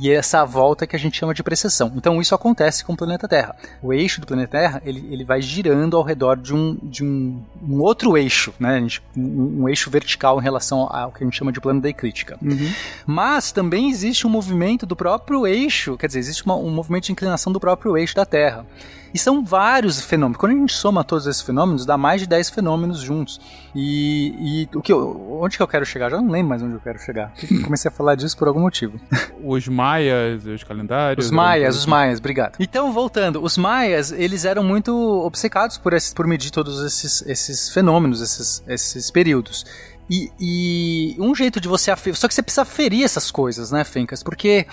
e 0.02 0.10
é 0.10 0.14
essa 0.14 0.44
volta 0.44 0.84
que 0.84 0.96
a 0.96 0.98
gente 0.98 1.16
chama 1.16 1.32
de 1.32 1.44
precessão. 1.44 1.92
Então 1.94 2.20
isso 2.20 2.34
acontece 2.34 2.84
com 2.84 2.92
o 2.92 2.96
planeta 2.96 3.28
Terra. 3.28 3.54
O 3.80 3.92
eixo 3.92 4.20
do 4.20 4.26
planeta 4.26 4.58
Terra 4.58 4.82
ele, 4.84 5.06
ele 5.08 5.24
vai 5.24 5.40
girando 5.40 5.96
ao 5.96 6.02
redor 6.02 6.36
de 6.36 6.52
um, 6.52 6.76
de 6.82 7.04
um, 7.04 7.40
um 7.62 7.80
outro 7.80 8.18
eixo, 8.18 8.52
né? 8.58 8.80
Gente, 8.80 9.00
um, 9.16 9.62
um, 9.62 9.68
eixo 9.68 9.88
vertical 9.90 10.40
em 10.40 10.42
relação 10.42 10.88
ao 10.90 11.12
que 11.12 11.22
a 11.22 11.24
gente 11.24 11.36
chama 11.36 11.52
de 11.52 11.60
plano 11.60 11.80
da 11.80 11.88
eclíptica. 11.88 12.36
Uhum. 12.42 12.72
Mas 13.06 13.52
também 13.52 13.90
existe 13.90 14.26
um 14.26 14.30
movimento 14.30 14.84
do 14.84 14.96
próprio 14.96 15.46
eixo, 15.46 15.96
quer 15.96 16.08
dizer, 16.08 16.18
existe 16.18 16.44
uma, 16.44 16.56
um 16.56 16.70
movimento 16.70 17.04
de 17.04 17.12
inclinação 17.12 17.52
do 17.52 17.60
próprio 17.60 17.96
eixo 17.96 18.16
da 18.16 18.26
Terra. 18.26 18.66
E 19.14 19.18
são 19.18 19.44
vários 19.44 20.00
fenômenos. 20.00 20.38
Quando 20.38 20.52
a 20.52 20.58
gente 20.58 20.72
soma 20.72 21.04
todos 21.04 21.26
esses 21.26 21.42
fenômenos, 21.42 21.84
dá 21.84 21.98
mais 21.98 22.22
de 22.22 22.26
10 22.26 22.50
fenômenos 22.50 23.00
juntos. 23.00 23.40
E, 23.74 24.66
e 24.72 24.76
o 24.76 24.80
que 24.80 24.92
eu, 24.92 25.38
onde 25.40 25.56
que 25.56 25.62
eu 25.62 25.68
quero 25.68 25.84
chegar? 25.84 26.10
Já 26.10 26.16
não 26.16 26.30
lembro 26.30 26.48
mais 26.48 26.62
onde 26.62 26.74
eu 26.74 26.80
quero 26.80 26.98
chegar. 26.98 27.32
comecei 27.62 27.90
a 27.90 27.92
falar 27.92 28.14
disso 28.14 28.36
por 28.36 28.48
algum 28.48 28.60
motivo. 28.60 28.98
Os 29.44 29.68
maias, 29.92 30.46
os 30.46 30.64
calendários. 30.64 31.26
Os 31.26 31.32
maias, 31.32 31.76
os 31.76 31.86
maias, 31.86 32.18
obrigado. 32.18 32.56
Então, 32.58 32.92
voltando, 32.92 33.42
os 33.42 33.56
maias, 33.58 34.12
eles 34.12 34.44
eram 34.44 34.62
muito 34.62 34.92
obcecados 35.24 35.78
por, 35.78 35.92
esse, 35.92 36.14
por 36.14 36.26
medir 36.26 36.50
todos 36.50 36.80
esses, 36.82 37.22
esses 37.26 37.72
fenômenos, 37.72 38.20
esses, 38.20 38.62
esses 38.66 39.10
períodos. 39.10 39.64
E, 40.10 40.30
e, 40.38 41.16
um 41.18 41.34
jeito 41.34 41.60
de 41.60 41.68
você 41.68 41.90
aferir. 41.90 42.16
Só 42.16 42.28
que 42.28 42.34
você 42.34 42.42
precisa 42.42 42.62
aferir 42.62 43.04
essas 43.04 43.30
coisas, 43.30 43.70
né, 43.70 43.84
Fencas? 43.84 44.22
Porque 44.22 44.66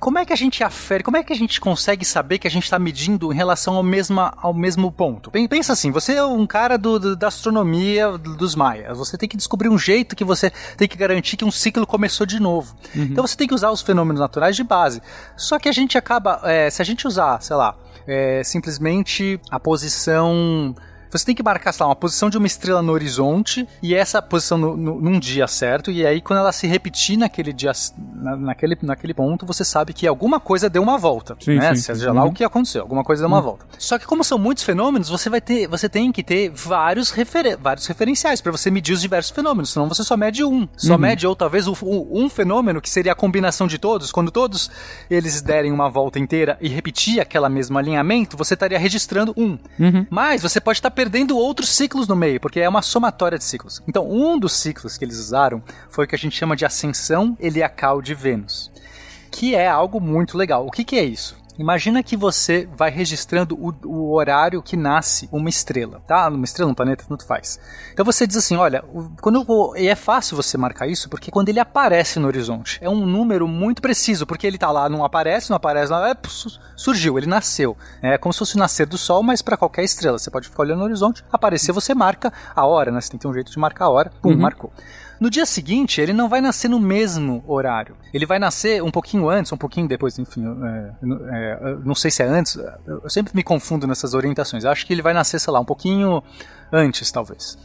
como 0.00 0.18
é 0.18 0.24
que 0.24 0.32
a 0.32 0.36
gente 0.36 0.62
afere? 0.62 1.02
Como 1.02 1.16
é 1.16 1.22
que 1.22 1.32
a 1.32 1.36
gente 1.36 1.60
consegue 1.60 2.04
saber 2.04 2.38
que 2.38 2.46
a 2.46 2.50
gente 2.50 2.64
está 2.64 2.78
medindo 2.78 3.32
em 3.32 3.36
relação 3.36 3.74
ao, 3.74 3.82
mesma, 3.82 4.32
ao 4.36 4.54
mesmo 4.54 4.90
ponto? 4.90 5.30
Pensa 5.30 5.72
assim: 5.72 5.90
você 5.90 6.14
é 6.14 6.24
um 6.24 6.46
cara 6.46 6.78
do, 6.78 6.98
do, 6.98 7.16
da 7.16 7.28
astronomia 7.28 8.16
dos 8.16 8.54
maias. 8.54 8.96
Você 8.96 9.18
tem 9.18 9.28
que 9.28 9.36
descobrir 9.36 9.68
um 9.68 9.78
jeito 9.78 10.16
que 10.16 10.24
você 10.24 10.50
tem 10.76 10.88
que 10.88 10.96
garantir 10.96 11.36
que 11.36 11.44
um 11.44 11.50
ciclo 11.50 11.86
começou 11.86 12.26
de 12.26 12.40
novo. 12.40 12.74
Uhum. 12.94 13.02
Então 13.04 13.26
você 13.26 13.36
tem 13.36 13.46
que 13.46 13.54
usar 13.54 13.70
os 13.70 13.82
fenômenos 13.82 14.20
naturais 14.20 14.56
de 14.56 14.64
base. 14.64 15.02
Só 15.36 15.58
que 15.58 15.68
a 15.68 15.72
gente 15.72 15.98
acaba. 15.98 16.40
É, 16.44 16.70
se 16.70 16.80
a 16.80 16.84
gente 16.84 17.06
usar, 17.06 17.42
sei 17.42 17.56
lá, 17.56 17.74
é, 18.06 18.42
simplesmente 18.44 19.40
a 19.50 19.58
posição 19.58 20.74
você 21.16 21.26
tem 21.26 21.34
que 21.34 21.42
marcar, 21.42 21.72
sei 21.72 21.84
lá, 21.84 21.90
uma 21.90 21.96
posição 21.96 22.28
de 22.28 22.36
uma 22.36 22.46
estrela 22.46 22.82
no 22.82 22.92
horizonte 22.92 23.66
e 23.82 23.94
essa 23.94 24.20
posição 24.20 24.58
no, 24.58 24.76
no, 24.76 25.00
num 25.00 25.18
dia 25.18 25.46
certo. 25.46 25.90
E 25.90 26.06
aí, 26.06 26.20
quando 26.20 26.40
ela 26.40 26.52
se 26.52 26.66
repetir 26.66 27.16
naquele 27.16 27.52
dia, 27.52 27.72
na, 28.14 28.36
naquele, 28.36 28.76
naquele 28.82 29.14
ponto, 29.14 29.46
você 29.46 29.64
sabe 29.64 29.92
que 29.92 30.06
alguma 30.06 30.40
coisa 30.40 30.68
deu 30.68 30.82
uma 30.82 30.98
volta. 30.98 31.36
Sim, 31.40 31.56
né? 31.56 31.74
Sim. 31.74 31.82
Seja 31.82 32.12
lá 32.12 32.22
uhum. 32.22 32.30
o 32.30 32.32
que 32.32 32.44
aconteceu, 32.44 32.82
alguma 32.82 33.04
coisa 33.04 33.22
deu 33.22 33.28
uma 33.28 33.38
uhum. 33.38 33.42
volta. 33.42 33.66
Só 33.78 33.98
que, 33.98 34.06
como 34.06 34.22
são 34.24 34.38
muitos 34.38 34.64
fenômenos, 34.64 35.08
você 35.08 35.30
vai 35.30 35.40
ter, 35.40 35.68
você 35.68 35.88
tem 35.88 36.10
que 36.12 36.22
ter 36.22 36.50
vários, 36.50 37.10
refer 37.10 37.56
vários 37.56 37.86
referenciais 37.86 38.40
para 38.40 38.52
você 38.52 38.70
medir 38.70 38.92
os 38.92 39.00
diversos 39.00 39.30
fenômenos. 39.30 39.72
Senão 39.72 39.88
você 39.88 40.02
só 40.02 40.16
mede 40.16 40.44
um. 40.44 40.68
Só 40.76 40.94
uhum. 40.94 40.98
mede, 40.98 41.26
ou 41.26 41.34
talvez, 41.34 41.66
o, 41.66 41.76
o, 41.82 42.20
um 42.20 42.28
fenômeno 42.28 42.80
que 42.80 42.90
seria 42.90 43.12
a 43.12 43.14
combinação 43.14 43.66
de 43.66 43.78
todos. 43.78 44.12
Quando 44.12 44.30
todos 44.30 44.70
eles 45.10 45.40
derem 45.40 45.72
uma 45.72 45.88
volta 45.88 46.18
inteira 46.18 46.58
e 46.60 46.68
repetir 46.68 47.20
aquela 47.20 47.48
mesmo 47.48 47.78
alinhamento, 47.78 48.36
você 48.36 48.54
estaria 48.54 48.78
registrando 48.78 49.32
um. 49.36 49.58
Uhum. 49.78 50.06
Mas 50.10 50.42
você 50.42 50.60
pode 50.60 50.78
estar 50.78 50.90
perdendo 51.06 51.38
outros 51.38 51.68
ciclos 51.68 52.08
no 52.08 52.16
meio, 52.16 52.40
porque 52.40 52.58
é 52.58 52.68
uma 52.68 52.82
somatória 52.82 53.38
de 53.38 53.44
ciclos. 53.44 53.80
Então, 53.86 54.10
um 54.10 54.36
dos 54.36 54.54
ciclos 54.54 54.98
que 54.98 55.04
eles 55.04 55.20
usaram 55.20 55.62
foi 55.88 56.04
o 56.04 56.08
que 56.08 56.16
a 56.16 56.18
gente 56.18 56.36
chama 56.36 56.56
de 56.56 56.66
ascensão 56.66 57.36
heliacal 57.38 58.02
de 58.02 58.12
Vênus, 58.12 58.72
que 59.30 59.54
é 59.54 59.68
algo 59.68 60.00
muito 60.00 60.36
legal. 60.36 60.66
O 60.66 60.70
que, 60.72 60.82
que 60.82 60.96
é 60.96 61.04
isso? 61.04 61.36
Imagina 61.58 62.02
que 62.02 62.16
você 62.16 62.68
vai 62.76 62.90
registrando 62.90 63.54
o, 63.54 63.74
o, 63.86 64.12
horário 64.12 64.62
que 64.62 64.76
nasce 64.76 65.28
uma 65.32 65.48
estrela, 65.48 66.00
tá? 66.06 66.28
Uma 66.28 66.44
estrela, 66.44 66.70
um 66.70 66.74
planeta, 66.74 67.04
tanto 67.08 67.26
faz. 67.26 67.58
Então 67.92 68.04
você 68.04 68.26
diz 68.26 68.36
assim, 68.36 68.56
olha, 68.56 68.84
quando 69.20 69.42
vou, 69.44 69.76
e 69.76 69.88
é 69.88 69.94
fácil 69.94 70.36
você 70.36 70.58
marcar 70.58 70.86
isso 70.86 71.08
porque 71.08 71.30
quando 71.30 71.48
ele 71.48 71.60
aparece 71.60 72.18
no 72.18 72.26
horizonte, 72.26 72.78
é 72.82 72.88
um 72.88 73.06
número 73.06 73.48
muito 73.48 73.80
preciso, 73.80 74.26
porque 74.26 74.46
ele 74.46 74.58
tá 74.58 74.70
lá, 74.70 74.88
não 74.88 75.04
aparece, 75.04 75.50
não 75.50 75.56
aparece, 75.56 75.90
não, 75.90 76.04
é, 76.04 76.14
surgiu, 76.76 77.16
ele 77.18 77.26
nasceu. 77.26 77.76
É 78.02 78.18
como 78.18 78.32
se 78.32 78.38
fosse 78.38 78.58
nascer 78.58 78.86
do 78.86 78.98
Sol, 78.98 79.22
mas 79.22 79.40
para 79.42 79.56
qualquer 79.56 79.84
estrela. 79.84 80.18
Você 80.18 80.30
pode 80.30 80.48
ficar 80.48 80.62
olhando 80.62 80.78
no 80.78 80.84
horizonte, 80.84 81.24
aparecer, 81.32 81.72
você 81.72 81.94
marca 81.94 82.32
a 82.54 82.66
hora, 82.66 82.90
né? 82.90 83.00
Você 83.00 83.10
tem 83.10 83.18
que 83.18 83.22
ter 83.22 83.28
um 83.28 83.34
jeito 83.34 83.50
de 83.50 83.58
marcar 83.58 83.86
a 83.86 83.90
hora, 83.90 84.12
pum, 84.20 84.30
uhum. 84.30 84.38
marcou. 84.38 84.72
No 85.20 85.30
dia 85.30 85.46
seguinte, 85.46 86.00
ele 86.00 86.12
não 86.12 86.28
vai 86.28 86.40
nascer 86.40 86.68
no 86.68 86.78
mesmo 86.78 87.42
horário. 87.46 87.96
Ele 88.12 88.26
vai 88.26 88.38
nascer 88.38 88.82
um 88.82 88.90
pouquinho 88.90 89.28
antes, 89.28 89.52
um 89.52 89.56
pouquinho 89.56 89.88
depois, 89.88 90.18
enfim. 90.18 90.44
É, 90.64 90.92
é, 91.32 91.76
não 91.84 91.94
sei 91.94 92.10
se 92.10 92.22
é 92.22 92.26
antes. 92.26 92.58
Eu 92.86 93.08
sempre 93.08 93.34
me 93.34 93.42
confundo 93.42 93.86
nessas 93.86 94.14
orientações. 94.14 94.64
Eu 94.64 94.70
acho 94.70 94.86
que 94.86 94.92
ele 94.92 95.02
vai 95.02 95.14
nascer, 95.14 95.38
sei 95.38 95.52
lá, 95.52 95.60
um 95.60 95.64
pouquinho 95.64 96.22
antes, 96.72 97.10
talvez. 97.10 97.56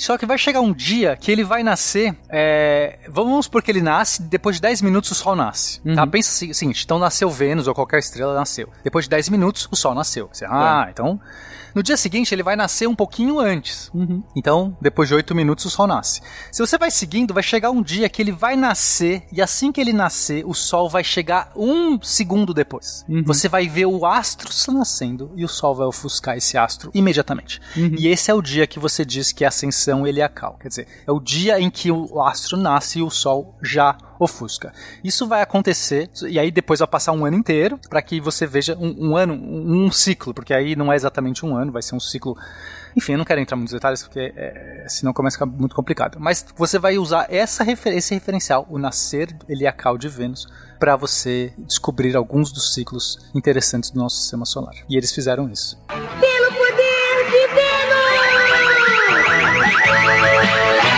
Só 0.00 0.16
que 0.16 0.24
vai 0.24 0.38
chegar 0.38 0.62
um 0.62 0.72
dia 0.72 1.14
que 1.14 1.30
ele 1.30 1.44
vai 1.44 1.62
nascer. 1.62 2.16
É, 2.30 3.00
vamos 3.06 3.44
supor 3.44 3.62
que 3.62 3.70
ele 3.70 3.82
nasce, 3.82 4.22
depois 4.22 4.56
de 4.56 4.62
10 4.62 4.80
minutos 4.80 5.10
o 5.10 5.14
Sol 5.14 5.36
nasce. 5.36 5.78
Tá? 5.94 6.04
Uhum. 6.04 6.10
Pensa 6.10 6.30
o 6.46 6.54
seguinte: 6.54 6.84
então 6.84 6.98
nasceu 6.98 7.28
Vênus 7.28 7.68
ou 7.68 7.74
qualquer 7.74 7.98
estrela 7.98 8.34
nasceu. 8.34 8.70
Depois 8.82 9.04
de 9.04 9.10
10 9.10 9.28
minutos 9.28 9.68
o 9.70 9.76
Sol 9.76 9.94
nasceu. 9.94 10.30
Você, 10.32 10.46
ah, 10.46 10.88
então. 10.90 11.20
No 11.74 11.82
dia 11.82 11.96
seguinte 11.96 12.34
ele 12.34 12.42
vai 12.42 12.56
nascer 12.56 12.88
um 12.88 12.94
pouquinho 12.94 13.38
antes. 13.38 13.90
Uhum. 13.94 14.22
Então, 14.36 14.76
depois 14.80 15.08
de 15.08 15.14
8 15.14 15.34
minutos 15.34 15.64
o 15.64 15.70
Sol 15.70 15.86
nasce. 15.86 16.20
Se 16.50 16.64
você 16.64 16.78
vai 16.78 16.90
seguindo, 16.90 17.34
vai 17.34 17.42
chegar 17.42 17.70
um 17.70 17.82
dia 17.82 18.08
que 18.08 18.22
ele 18.22 18.32
vai 18.32 18.56
nascer 18.56 19.22
e 19.32 19.40
assim 19.40 19.72
que 19.72 19.80
ele 19.80 19.92
nascer, 19.92 20.44
o 20.46 20.54
Sol 20.54 20.88
vai 20.88 21.04
chegar 21.04 21.52
um 21.54 22.00
segundo 22.02 22.52
depois. 22.52 23.04
Uhum. 23.08 23.22
Você 23.24 23.48
vai 23.48 23.68
ver 23.68 23.86
o 23.86 24.06
astro 24.06 24.50
nascendo 24.72 25.32
e 25.36 25.44
o 25.44 25.48
Sol 25.48 25.74
vai 25.74 25.86
ofuscar 25.86 26.36
esse 26.36 26.56
astro 26.56 26.90
imediatamente. 26.94 27.60
Uhum. 27.76 27.94
E 27.98 28.08
esse 28.08 28.30
é 28.30 28.34
o 28.34 28.42
dia 28.42 28.66
que 28.66 28.78
você 28.78 29.04
diz 29.04 29.32
que 29.32 29.44
é 29.44 29.46
a 29.46 29.48
ascensão 29.48 30.06
heliacal. 30.06 30.56
Quer 30.60 30.68
dizer, 30.68 30.88
é 31.06 31.12
o 31.12 31.20
dia 31.20 31.60
em 31.60 31.70
que 31.70 31.90
o 31.90 32.22
astro 32.22 32.56
nasce 32.56 33.00
e 33.00 33.02
o 33.02 33.10
Sol 33.10 33.56
já 33.62 33.96
ofusca. 34.20 34.72
Isso 35.02 35.26
vai 35.26 35.40
acontecer, 35.40 36.10
e 36.28 36.38
aí 36.38 36.50
depois 36.50 36.80
vai 36.80 36.86
passar 36.86 37.12
um 37.12 37.24
ano 37.24 37.36
inteiro 37.36 37.80
para 37.88 38.02
que 38.02 38.20
você 38.20 38.46
veja 38.46 38.76
um, 38.76 39.10
um 39.10 39.16
ano, 39.16 39.32
um, 39.32 39.86
um 39.86 39.90
ciclo, 39.90 40.34
porque 40.34 40.52
aí 40.52 40.76
não 40.76 40.92
é 40.92 40.96
exatamente 40.96 41.44
um 41.44 41.56
ano, 41.56 41.72
vai 41.72 41.82
ser 41.82 41.94
um 41.94 42.00
ciclo. 42.00 42.36
Enfim, 42.94 43.12
eu 43.12 43.18
não 43.18 43.24
quero 43.24 43.40
entrar 43.40 43.56
muito 43.56 43.70
nos 43.70 43.72
detalhes, 43.72 44.02
porque 44.02 44.32
é, 44.36 44.84
senão 44.88 45.12
começa 45.12 45.36
a 45.36 45.38
ficar 45.38 45.58
muito 45.58 45.74
complicado. 45.74 46.18
Mas 46.20 46.44
você 46.54 46.78
vai 46.78 46.98
usar 46.98 47.26
essa 47.30 47.64
refer 47.64 47.96
esse 47.96 48.12
referencial, 48.12 48.66
o 48.68 48.78
nascer 48.78 49.34
heliacal 49.48 49.96
de 49.96 50.08
Vênus, 50.08 50.46
para 50.78 50.96
você 50.96 51.52
descobrir 51.58 52.14
alguns 52.16 52.52
dos 52.52 52.74
ciclos 52.74 53.18
interessantes 53.34 53.90
do 53.90 53.98
nosso 53.98 54.18
sistema 54.18 54.44
solar. 54.44 54.74
E 54.88 54.96
eles 54.96 55.12
fizeram 55.12 55.48
isso. 55.50 55.78
Pelo 55.88 56.52
poder 56.52 57.30
de 57.30 57.46
O, 60.86 60.89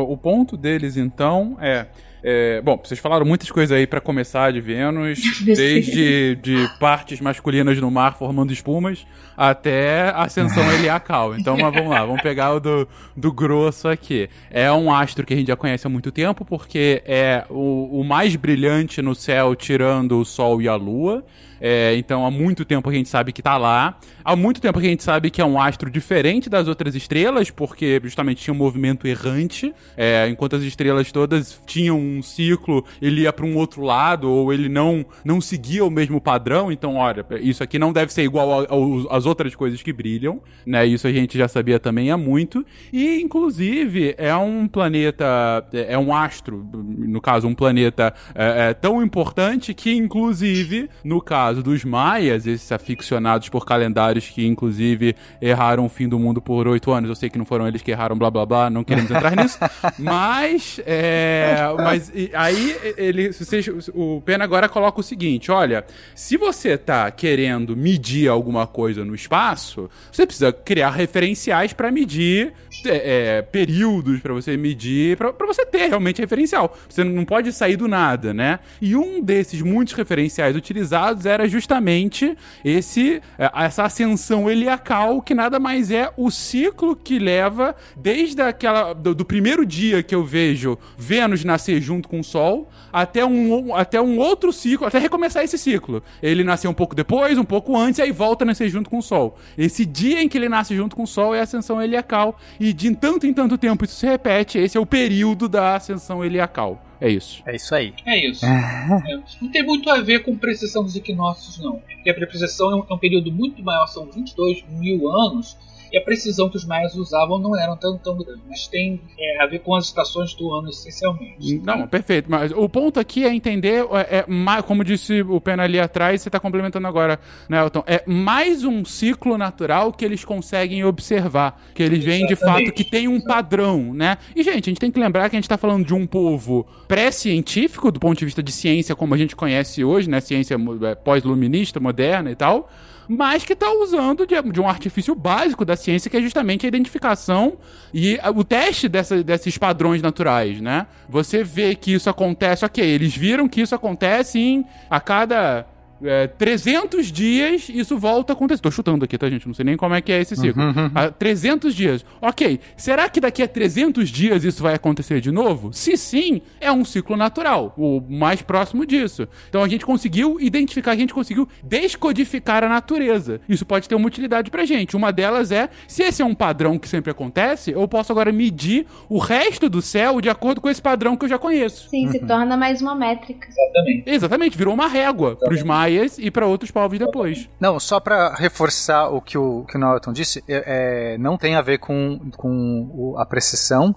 o 0.00 0.16
ponto 0.16 0.56
deles, 0.56 0.96
então, 0.96 1.56
é. 1.60 1.86
é, 2.22 2.60
bom, 2.60 2.80
vocês 2.82 2.98
falaram 2.98 3.26
muitas 3.26 3.50
coisas 3.50 3.76
aí 3.76 3.86
pra 3.86 4.00
começar 4.00 4.52
de 4.52 4.60
Vênus, 4.60 5.20
desde 5.44 6.36
de 6.36 6.68
partes 6.78 7.20
masculinas 7.20 7.78
no 7.78 7.90
mar 7.90 8.16
formando 8.16 8.52
espumas 8.52 9.06
até 9.36 10.10
a 10.10 10.22
ascensão 10.22 10.62
heliacal. 10.72 11.36
Então, 11.36 11.56
mas 11.56 11.72
vamos 11.74 11.90
lá, 11.90 12.04
vamos 12.04 12.22
pegar 12.22 12.54
o 12.54 12.60
do, 12.60 12.88
do 13.16 13.32
grosso 13.32 13.88
aqui. 13.88 14.28
É 14.50 14.70
um 14.72 14.92
astro 14.92 15.26
que 15.26 15.34
a 15.34 15.36
gente 15.36 15.48
já 15.48 15.56
conhece 15.56 15.86
há 15.86 15.90
muito 15.90 16.10
tempo, 16.12 16.44
porque 16.44 17.02
é 17.04 17.44
o, 17.48 18.00
o 18.00 18.04
mais 18.04 18.36
brilhante 18.36 19.02
no 19.02 19.14
céu, 19.14 19.54
tirando 19.54 20.20
o 20.20 20.24
Sol 20.24 20.60
e 20.62 20.68
a 20.68 20.74
Lua. 20.74 21.24
É, 21.64 21.94
então, 21.96 22.26
há 22.26 22.30
muito 22.30 22.64
tempo 22.64 22.90
a 22.90 22.92
gente 22.92 23.08
sabe 23.08 23.32
que 23.32 23.40
tá 23.40 23.56
lá. 23.56 23.96
Há 24.24 24.34
muito 24.34 24.60
tempo 24.60 24.80
que 24.80 24.86
a 24.86 24.90
gente 24.90 25.04
sabe 25.04 25.30
que 25.30 25.40
é 25.40 25.44
um 25.44 25.60
astro 25.60 25.88
diferente 25.88 26.50
das 26.50 26.66
outras 26.66 26.96
estrelas, 26.96 27.50
porque 27.50 28.00
justamente 28.02 28.42
tinha 28.42 28.52
um 28.52 28.56
movimento 28.56 29.06
errante. 29.06 29.72
É, 29.96 30.28
enquanto 30.28 30.56
as 30.56 30.64
estrelas 30.64 31.12
todas 31.12 31.60
tinham 31.64 31.96
um 31.96 32.20
ciclo, 32.20 32.84
ele 33.00 33.22
ia 33.22 33.32
para 33.32 33.46
um 33.46 33.56
outro 33.56 33.82
lado, 33.82 34.28
ou 34.28 34.52
ele 34.52 34.68
não, 34.68 35.06
não 35.24 35.40
seguia 35.40 35.84
o 35.84 35.90
mesmo 35.90 36.20
padrão. 36.20 36.72
Então, 36.72 36.96
olha, 36.96 37.24
isso 37.40 37.62
aqui 37.62 37.78
não 37.78 37.92
deve 37.92 38.12
ser 38.12 38.24
igual 38.24 38.66
às 39.08 39.24
outras 39.24 39.54
coisas 39.54 39.80
que 39.80 39.92
brilham. 39.92 40.40
Né? 40.66 40.84
Isso 40.86 41.06
a 41.06 41.12
gente 41.12 41.38
já 41.38 41.46
sabia 41.46 41.78
também 41.78 42.10
há 42.10 42.16
muito. 42.16 42.66
E, 42.92 43.20
inclusive, 43.20 44.16
é 44.18 44.34
um 44.34 44.66
planeta, 44.66 45.64
é 45.72 45.96
um 45.96 46.12
astro, 46.12 46.68
no 46.74 47.20
caso, 47.20 47.46
um 47.46 47.54
planeta 47.54 48.12
é, 48.34 48.70
é, 48.70 48.74
tão 48.74 49.00
importante 49.00 49.72
que, 49.72 49.94
inclusive, 49.94 50.90
no 51.04 51.20
caso 51.20 51.51
dos 51.60 51.84
maias, 51.84 52.46
esses 52.46 52.70
aficionados 52.70 53.48
por 53.48 53.66
calendários 53.66 54.28
que, 54.28 54.46
inclusive, 54.46 55.16
erraram 55.40 55.86
o 55.86 55.88
fim 55.88 56.08
do 56.08 56.20
mundo 56.20 56.40
por 56.40 56.68
oito 56.68 56.92
anos, 56.92 57.08
eu 57.08 57.16
sei 57.16 57.28
que 57.28 57.36
não 57.36 57.44
foram 57.44 57.66
eles 57.66 57.82
que 57.82 57.90
erraram, 57.90 58.16
blá 58.16 58.30
blá 58.30 58.46
blá, 58.46 58.70
não 58.70 58.84
queremos 58.84 59.10
entrar 59.10 59.34
nisso, 59.34 59.58
mas, 59.98 60.80
é, 60.86 61.56
mas 61.76 62.12
aí 62.34 62.76
ele, 62.96 63.32
vocês, 63.32 63.66
o 63.92 64.22
Pena 64.24 64.44
agora 64.44 64.68
coloca 64.68 65.00
o 65.00 65.02
seguinte, 65.02 65.50
olha, 65.50 65.84
se 66.14 66.36
você 66.36 66.78
tá 66.78 67.10
querendo 67.10 67.76
medir 67.76 68.28
alguma 68.28 68.66
coisa 68.66 69.04
no 69.04 69.14
espaço, 69.14 69.90
você 70.12 70.24
precisa 70.24 70.52
criar 70.52 70.90
referenciais 70.90 71.72
para 71.72 71.90
medir 71.90 72.52
é, 72.86 73.38
é, 73.38 73.42
períodos 73.42 74.20
para 74.20 74.32
você 74.32 74.56
medir, 74.56 75.16
para 75.16 75.46
você 75.46 75.64
ter 75.64 75.88
realmente 75.88 76.20
referencial. 76.20 76.76
Você 76.88 77.04
não 77.04 77.24
pode 77.24 77.52
sair 77.52 77.76
do 77.76 77.86
nada, 77.86 78.32
né? 78.34 78.58
E 78.80 78.96
um 78.96 79.20
desses 79.20 79.62
muitos 79.62 79.94
referenciais 79.94 80.56
utilizados 80.56 81.26
era 81.26 81.41
justamente 81.48 82.36
esse 82.64 83.20
é, 83.38 83.50
essa 83.54 83.84
ascensão 83.84 84.50
heliacal, 84.50 85.20
que 85.22 85.34
nada 85.34 85.58
mais 85.58 85.90
é 85.90 86.12
o 86.16 86.30
ciclo 86.30 86.96
que 86.96 87.18
leva 87.18 87.74
desde 87.96 88.42
aquela 88.42 88.92
do, 88.92 89.14
do 89.14 89.24
primeiro 89.24 89.64
dia 89.64 90.02
que 90.02 90.14
eu 90.14 90.24
vejo 90.24 90.78
Vênus 90.96 91.44
nascer 91.44 91.80
junto 91.80 92.08
com 92.08 92.20
o 92.20 92.24
Sol 92.24 92.70
até 92.92 93.24
um, 93.24 93.74
até 93.74 94.00
um 94.00 94.18
outro 94.18 94.52
ciclo, 94.52 94.86
até 94.86 94.98
recomeçar 94.98 95.42
esse 95.42 95.56
ciclo. 95.56 96.02
Ele 96.22 96.44
nasceu 96.44 96.70
um 96.70 96.74
pouco 96.74 96.94
depois, 96.94 97.38
um 97.38 97.44
pouco 97.44 97.76
antes, 97.76 97.98
e 97.98 98.02
aí 98.02 98.12
volta 98.12 98.44
a 98.44 98.46
nascer 98.46 98.68
junto 98.68 98.90
com 98.90 98.98
o 98.98 99.02
Sol. 99.02 99.38
Esse 99.56 99.86
dia 99.86 100.22
em 100.22 100.28
que 100.28 100.36
ele 100.36 100.48
nasce 100.48 100.76
junto 100.76 100.94
com 100.94 101.04
o 101.04 101.06
Sol 101.06 101.34
é 101.34 101.40
a 101.40 101.44
ascensão 101.44 101.80
heliacal. 101.82 102.38
E 102.60 102.72
de 102.72 102.94
tanto 102.94 103.26
em 103.26 103.32
tanto 103.32 103.56
tempo 103.56 103.84
isso 103.84 103.94
se 103.96 104.06
repete, 104.06 104.58
esse 104.58 104.76
é 104.76 104.80
o 104.80 104.86
período 104.86 105.48
da 105.48 105.76
ascensão 105.76 106.24
heliacal. 106.24 106.91
É 107.02 107.10
isso. 107.10 107.42
É 107.44 107.56
isso 107.56 107.74
aí. 107.74 107.92
É 108.06 108.28
isso. 108.28 108.46
É, 108.46 109.18
não 109.40 109.50
tem 109.50 109.64
muito 109.64 109.90
a 109.90 110.00
ver 110.00 110.22
com 110.22 110.36
precisão 110.36 110.84
dos 110.84 110.94
equinócios, 110.94 111.58
não. 111.58 111.78
Porque 111.78 112.10
a 112.10 112.14
precisão 112.14 112.70
é 112.70 112.76
um, 112.76 112.86
é 112.88 112.94
um 112.94 112.98
período 112.98 113.32
muito 113.32 113.62
maior, 113.62 113.86
são 113.88 114.06
22 114.06 114.64
mil 114.68 115.10
anos, 115.10 115.56
e 115.92 115.98
a 115.98 116.00
precisão 116.00 116.48
que 116.48 116.56
os 116.56 116.64
maias 116.64 116.94
usavam 116.94 117.38
não 117.38 117.56
eram 117.56 117.76
tão, 117.76 117.98
tão 117.98 118.16
grande. 118.16 118.40
Mas 118.48 118.66
tem 118.66 119.00
é, 119.18 119.42
a 119.42 119.46
ver 119.46 119.58
com 119.58 119.74
as 119.74 119.86
estações 119.86 120.32
do 120.34 120.50
ano, 120.52 120.70
essencialmente. 120.70 121.60
Não, 121.64 121.86
perfeito. 121.86 122.30
Mas 122.30 122.50
o 122.50 122.68
ponto 122.68 122.98
aqui 122.98 123.24
é 123.24 123.34
entender, 123.34 123.84
é, 123.92 124.18
é 124.18 124.62
como 124.62 124.82
disse 124.82 125.20
o 125.22 125.40
Pena 125.40 125.64
ali 125.64 125.78
atrás, 125.78 126.22
você 126.22 126.28
está 126.28 126.40
complementando 126.40 126.86
agora, 126.86 127.20
né, 127.48 127.60
Elton? 127.60 127.84
É 127.86 128.02
mais 128.06 128.64
um 128.64 128.84
ciclo 128.84 129.36
natural 129.36 129.92
que 129.92 130.04
eles 130.04 130.24
conseguem 130.24 130.82
observar. 130.84 131.60
Que 131.74 131.82
eles 131.82 132.02
veem 132.02 132.26
de 132.26 132.36
fato 132.36 132.72
que 132.72 132.84
tem 132.84 133.06
um 133.06 133.20
padrão, 133.20 133.92
né? 133.92 134.16
E, 134.34 134.42
gente, 134.42 134.68
a 134.68 134.70
gente 134.70 134.80
tem 134.80 134.90
que 134.90 134.98
lembrar 134.98 135.28
que 135.28 135.36
a 135.36 135.38
gente 135.38 135.44
está 135.44 135.58
falando 135.58 135.84
de 135.84 135.92
um 135.92 136.06
povo 136.06 136.66
pré-científico, 136.88 137.90
do 137.90 138.00
ponto 138.00 138.18
de 138.18 138.24
vista 138.24 138.42
de 138.42 138.50
ciência 138.50 138.96
como 138.96 139.14
a 139.14 139.18
gente 139.18 139.36
conhece 139.36 139.84
hoje, 139.84 140.08
né? 140.08 140.20
Ciência 140.20 140.54
é, 140.54 140.94
pós-luminista, 140.94 141.78
moderna 141.78 142.30
e 142.30 142.34
tal. 142.34 142.70
Mas 143.14 143.44
que 143.44 143.52
está 143.52 143.70
usando 143.70 144.26
de, 144.26 144.40
de 144.50 144.60
um 144.60 144.68
artifício 144.68 145.14
básico 145.14 145.64
da 145.64 145.76
ciência, 145.76 146.10
que 146.10 146.16
é 146.16 146.20
justamente 146.22 146.64
a 146.64 146.68
identificação 146.68 147.58
e 147.92 148.18
o 148.34 148.42
teste 148.42 148.88
dessa- 148.88 149.22
desses 149.22 149.58
padrões 149.58 150.00
naturais, 150.00 150.60
né? 150.60 150.86
Você 151.08 151.44
vê 151.44 151.74
que 151.74 151.92
isso 151.92 152.08
acontece, 152.08 152.64
ok, 152.64 152.82
eles 152.82 153.14
viram 153.14 153.48
que 153.48 153.60
isso 153.60 153.74
acontece 153.74 154.38
em 154.38 154.64
a 154.88 154.98
cada 155.00 155.66
é, 156.04 156.26
300 156.26 157.10
dias, 157.12 157.68
isso 157.68 157.98
volta 157.98 158.32
a 158.32 158.34
acontecer. 158.34 158.60
Tô 158.60 158.70
chutando 158.70 159.04
aqui, 159.04 159.16
tá, 159.16 159.28
gente? 159.28 159.46
Não 159.46 159.54
sei 159.54 159.64
nem 159.64 159.76
como 159.76 159.94
é 159.94 160.00
que 160.00 160.12
é 160.12 160.20
esse 160.20 160.34
ciclo. 160.36 160.62
Há 160.94 161.10
300 161.10 161.74
dias. 161.74 162.04
Ok, 162.20 162.60
será 162.76 163.08
que 163.08 163.20
daqui 163.20 163.42
a 163.42 163.48
300 163.48 164.08
dias 164.08 164.44
isso 164.44 164.62
vai 164.62 164.74
acontecer 164.74 165.20
de 165.20 165.30
novo? 165.30 165.72
Se 165.72 165.96
sim, 165.96 166.42
é 166.60 166.72
um 166.72 166.84
ciclo 166.84 167.16
natural, 167.16 167.74
o 167.76 168.00
mais 168.00 168.42
próximo 168.42 168.84
disso. 168.84 169.28
Então 169.48 169.62
a 169.62 169.68
gente 169.68 169.84
conseguiu 169.86 170.40
identificar, 170.40 170.92
a 170.92 170.96
gente 170.96 171.14
conseguiu 171.14 171.48
descodificar 171.62 172.64
a 172.64 172.68
natureza. 172.68 173.40
Isso 173.48 173.64
pode 173.64 173.88
ter 173.88 173.94
uma 173.94 174.06
utilidade 174.06 174.50
pra 174.50 174.64
gente. 174.64 174.96
Uma 174.96 175.12
delas 175.12 175.52
é, 175.52 175.68
se 175.86 176.02
esse 176.02 176.22
é 176.22 176.24
um 176.24 176.34
padrão 176.34 176.78
que 176.78 176.88
sempre 176.88 177.10
acontece, 177.10 177.70
eu 177.70 177.86
posso 177.86 178.12
agora 178.12 178.32
medir 178.32 178.86
o 179.08 179.18
resto 179.18 179.68
do 179.68 179.82
céu 179.82 180.20
de 180.20 180.28
acordo 180.28 180.60
com 180.60 180.68
esse 180.68 180.82
padrão 180.82 181.16
que 181.16 181.24
eu 181.24 181.28
já 181.28 181.38
conheço. 181.38 181.88
Sim, 181.88 182.10
se 182.10 182.18
torna 182.20 182.56
mais 182.56 182.80
uma 182.80 182.94
métrica. 182.94 183.46
Exatamente. 183.48 184.02
Exatamente, 184.06 184.58
virou 184.58 184.74
uma 184.74 184.88
régua 184.88 185.36
pros 185.36 185.62
maias 185.62 185.91
e 186.18 186.30
pra 186.30 186.46
outros 186.46 186.70
povos 186.70 186.98
depois. 186.98 187.48
Não, 187.58 187.78
só 187.80 188.00
pra 188.00 188.34
reforçar 188.34 189.08
o 189.08 189.20
que 189.20 189.38
o, 189.38 189.64
que 189.64 189.76
o 189.76 189.80
Norton 189.80 190.12
disse, 190.12 190.42
é, 190.48 191.14
é, 191.14 191.18
não 191.18 191.36
tem 191.36 191.54
a 191.54 191.62
ver 191.62 191.78
com, 191.78 192.30
com 192.36 193.14
a 193.18 193.26
precisão. 193.26 193.94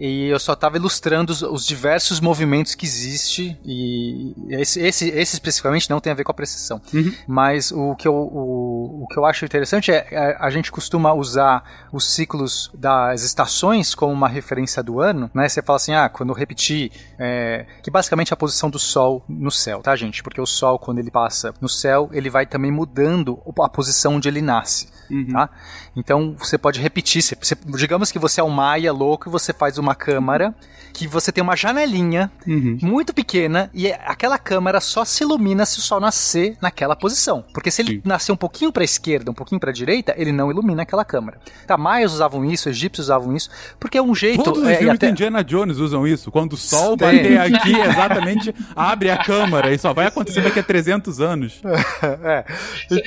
E 0.00 0.28
eu 0.28 0.38
só 0.38 0.52
estava 0.52 0.76
ilustrando 0.76 1.32
os, 1.32 1.42
os 1.42 1.66
diversos 1.66 2.20
movimentos 2.20 2.74
que 2.74 2.86
existe 2.86 3.58
e 3.64 4.32
esse, 4.48 4.80
esse, 4.80 5.08
esse 5.08 5.34
especificamente 5.34 5.90
não 5.90 6.00
tem 6.00 6.12
a 6.12 6.14
ver 6.14 6.22
com 6.22 6.30
a 6.30 6.34
precisão. 6.34 6.80
Uhum. 6.94 7.12
Mas 7.26 7.72
o 7.72 7.96
que 7.96 8.06
eu, 8.06 8.14
o, 8.14 9.02
o 9.02 9.06
que 9.08 9.18
eu 9.18 9.26
acho 9.26 9.44
interessante 9.44 9.90
é, 9.90 10.06
é 10.10 10.36
a 10.38 10.50
gente 10.50 10.70
costuma 10.70 11.12
usar 11.12 11.88
os 11.92 12.14
ciclos 12.14 12.70
das 12.74 13.22
estações 13.24 13.94
como 13.94 14.12
uma 14.12 14.28
referência 14.28 14.82
do 14.82 15.00
ano, 15.00 15.28
né? 15.34 15.48
Você 15.48 15.60
fala 15.62 15.76
assim, 15.76 15.94
ah, 15.94 16.08
quando 16.08 16.30
eu 16.30 16.34
repetir, 16.34 16.92
é, 17.18 17.66
que 17.82 17.90
basicamente 17.90 18.32
é 18.32 18.34
a 18.34 18.36
posição 18.36 18.70
do 18.70 18.78
Sol 18.78 19.24
no 19.28 19.50
céu, 19.50 19.80
tá, 19.82 19.96
gente? 19.96 20.22
Porque 20.22 20.40
o 20.40 20.46
Sol, 20.46 20.78
quando 20.78 20.98
ele 20.98 21.10
passa 21.10 21.27
passa 21.28 21.52
no 21.60 21.68
céu, 21.68 22.08
ele 22.12 22.30
vai 22.30 22.46
também 22.46 22.72
mudando 22.72 23.38
a 23.60 23.68
posição 23.68 24.14
onde 24.14 24.28
ele 24.28 24.40
nasce. 24.40 24.88
Uhum. 25.10 25.26
Tá? 25.32 25.48
Então 25.96 26.34
você 26.38 26.58
pode 26.58 26.80
repetir. 26.80 27.22
Você, 27.22 27.34
você- 27.40 27.56
digamos 27.76 28.10
que 28.12 28.18
você 28.18 28.40
é 28.40 28.44
um 28.44 28.50
Maia 28.50 28.92
louco 28.92 29.28
e 29.28 29.32
você 29.32 29.52
faz 29.54 29.78
uma 29.78 29.94
câmara 29.94 30.54
que 30.92 31.06
você 31.06 31.30
tem 31.32 31.42
uma 31.42 31.56
janelinha 31.56 32.30
Uhum. 32.46 32.78
muito 32.82 33.14
pequena 33.14 33.70
e 33.72 33.86
é- 33.86 33.98
aquela 34.04 34.36
câmara 34.38 34.80
só 34.80 35.04
se 35.06 35.22
ilumina 35.24 35.64
se 35.64 35.78
o 35.78 35.82
sol 35.82 35.98
nascer 36.00 36.56
naquela 36.60 36.94
posição. 36.94 37.42
Porque 37.54 37.70
se 37.70 37.80
ele 37.82 37.92
Sim. 37.96 38.02
nascer 38.04 38.32
um 38.32 38.36
pouquinho 38.36 38.70
para 38.70 38.82
a 38.82 38.84
esquerda, 38.84 39.30
um 39.30 39.34
pouquinho 39.34 39.58
para 39.60 39.70
a 39.70 39.72
direita, 39.72 40.14
ele 40.16 40.30
não 40.32 40.50
ilumina 40.50 40.82
aquela 40.82 41.04
câmara. 41.06 41.38
Tá, 41.66 41.76
Maias 41.78 42.12
usavam 42.12 42.44
isso, 42.44 42.68
egípcios 42.68 43.06
usavam 43.06 43.34
isso, 43.34 43.48
porque 43.80 43.96
é 43.96 44.02
um 44.02 44.14
jeito. 44.14 44.42
Todos 44.42 44.62
os 44.62 44.68
é, 44.68 44.76
filmes 44.76 44.96
até- 44.96 45.06
de 45.06 45.12
Indiana 45.12 45.42
Jones 45.42 45.78
usam 45.78 46.06
isso. 46.06 46.30
Quando 46.30 46.52
o 46.52 46.56
sol 46.56 46.96
bater 46.96 47.38
aqui, 47.40 47.72
exatamente, 47.80 48.54
abre 48.76 49.10
a 49.10 49.16
câmara. 49.24 49.72
E 49.72 49.78
só 49.78 49.94
vai 49.94 50.06
acontecer 50.06 50.42
daqui 50.42 50.58
a 50.58 50.62
300 50.62 51.17
anos. 51.20 51.60
é. 52.24 52.44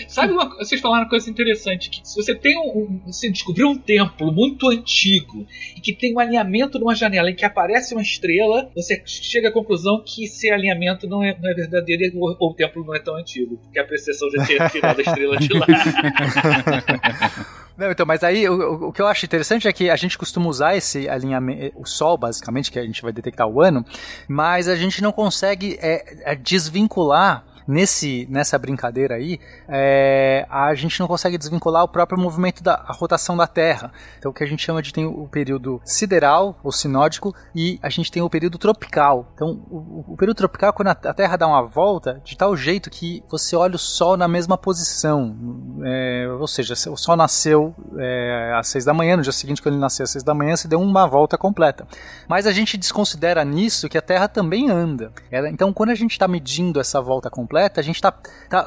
Sabe 0.08 0.34
uma 0.34 0.50
Vocês 0.58 0.80
falaram 0.82 1.04
uma 1.04 1.10
coisa 1.10 1.30
interessante: 1.30 1.90
que 1.90 2.02
se 2.08 2.16
você 2.16 2.34
tem 2.36 2.58
um. 2.58 2.80
um- 2.80 3.02
Você 3.08 3.30
descobriu 3.30 3.68
um 3.70 3.78
templo 3.78 4.32
muito 4.32 4.70
antigo 4.70 5.46
e 5.76 5.82
que 5.82 5.94
tem 5.94 6.16
um 6.16 6.20
alinhamento 6.20 6.78
numa 6.80 6.96
janela 6.96 7.30
em 7.30 7.36
que 7.36 7.46
aparece 7.46 7.94
uma 7.94 8.02
estrela, 8.02 8.70
você 8.76 9.02
chega 9.06 9.50
à 9.50 9.52
conclusão 9.52 10.02
que 10.06 10.26
esse 10.26 10.50
alinhamento 10.52 11.08
não 11.08 11.24
é, 11.24 11.36
não 11.40 11.50
é 11.50 11.54
verdadeiro 11.54 12.04
e 12.04 12.12
o, 12.16 12.36
o 12.40 12.54
templo 12.54 12.84
não 12.86 12.96
é 12.96 13.00
tão 13.00 13.16
antigo, 13.16 13.58
porque 13.58 13.80
a 13.80 13.84
precessão 13.84 14.30
já 14.32 14.46
tinha 14.46 14.70
tirado 14.70 15.00
a 15.00 15.02
estrela 15.02 15.38
de 15.38 15.54
lá. 15.54 15.66
Não, 17.78 17.90
então, 17.90 18.06
mas 18.06 18.24
aí 18.24 18.48
o, 18.48 18.54
o- 18.54 18.88
o 18.90 18.94
que 18.94 19.02
eu 19.02 19.08
acho 19.08 19.26
interessante 19.26 19.68
é 19.68 19.74
que 19.74 19.90
a 19.90 19.96
gente 19.96 20.18
costuma 20.18 20.48
usar 20.48 20.76
esse 20.76 21.10
alinhamento, 21.10 21.72
o 21.80 21.86
Sol, 21.86 22.16
basicamente, 22.18 22.72
que 22.72 22.78
a 22.78 22.84
gente 22.86 23.02
vai 23.02 23.12
detectar 23.12 23.48
o 23.48 23.60
ano, 23.62 23.84
mas 24.28 24.68
a 24.68 24.76
gente 24.76 25.02
não 25.02 25.12
consegue 25.12 25.80
é, 25.82 26.32
é, 26.32 26.36
desvincular. 26.36 27.44
Nesse, 27.68 28.28
nessa 28.30 28.58
brincadeira 28.58 29.16
aí, 29.16 29.40
é, 29.68 30.46
a 30.50 30.74
gente 30.76 31.00
não 31.00 31.08
consegue 31.08 31.38
desvincular 31.38 31.84
o 31.84 31.88
próprio 31.88 32.20
movimento 32.20 32.64
da 32.64 32.76
rotação 32.90 33.36
da 33.38 33.48
Terra. 33.48 33.92
Então, 34.18 34.32
o 34.32 34.34
que 34.34 34.44
a 34.44 34.48
gente 34.48 34.64
chama 34.64 34.82
de 34.82 34.92
tem 34.92 35.06
o 35.06 35.28
período 35.28 35.82
sideral 35.86 36.60
ou 36.64 36.72
sinódico 36.72 37.34
e 37.56 37.80
a 37.82 37.90
gente 37.90 38.12
tem 38.12 38.22
o 38.22 38.30
período 38.30 38.58
tropical. 38.58 39.32
Então, 39.36 39.62
o, 39.70 40.06
o 40.14 40.18
período 40.18 40.38
tropical 40.38 40.70
é 40.70 40.74
quando 40.74 40.88
a, 40.90 40.92
a 40.92 41.14
Terra 41.14 41.38
dá 41.38 41.48
uma 41.48 41.62
volta 41.64 42.22
de 42.24 42.36
tal 42.36 42.56
jeito 42.56 42.90
que 42.90 43.24
você 43.30 43.56
olha 43.56 43.76
o 43.76 43.80
Sol 43.80 44.18
na 44.18 44.28
mesma 44.28 44.58
posição. 44.58 45.36
É, 45.84 46.28
ou 46.40 46.48
seja, 46.48 46.76
se 46.76 46.90
o 46.90 46.98
Sol 46.98 47.16
nasceu 47.16 47.76
é, 47.98 48.54
às 48.58 48.68
seis 48.68 48.86
da 48.86 48.94
manhã, 48.94 49.16
no 49.18 49.24
dia 49.24 49.32
seguinte, 49.32 49.62
quando 49.62 49.76
ele 49.76 49.82
nasceu 49.82 50.04
às 50.04 50.10
seis 50.10 50.24
da 50.24 50.34
manhã, 50.34 50.56
se 50.56 50.68
deu 50.68 50.82
uma 50.82 51.08
volta 51.08 51.38
completa. 51.38 51.88
Mas 52.28 52.48
a 52.48 52.52
gente 52.52 52.78
desconsidera 52.78 53.44
nisso 53.46 53.88
que 53.88 53.98
a 53.98 54.02
Terra 54.02 54.28
também 54.28 54.70
anda. 54.70 55.12
Ela- 55.30 55.50
então, 55.50 55.72
quando 55.72 55.92
a 55.92 55.96
gente 55.96 56.12
está 56.12 56.28
medindo 56.28 56.80
essa 56.80 57.00
volta 57.02 57.30
completa, 57.30 57.51
a 57.58 57.82
gente 57.82 57.96
está 57.96 58.14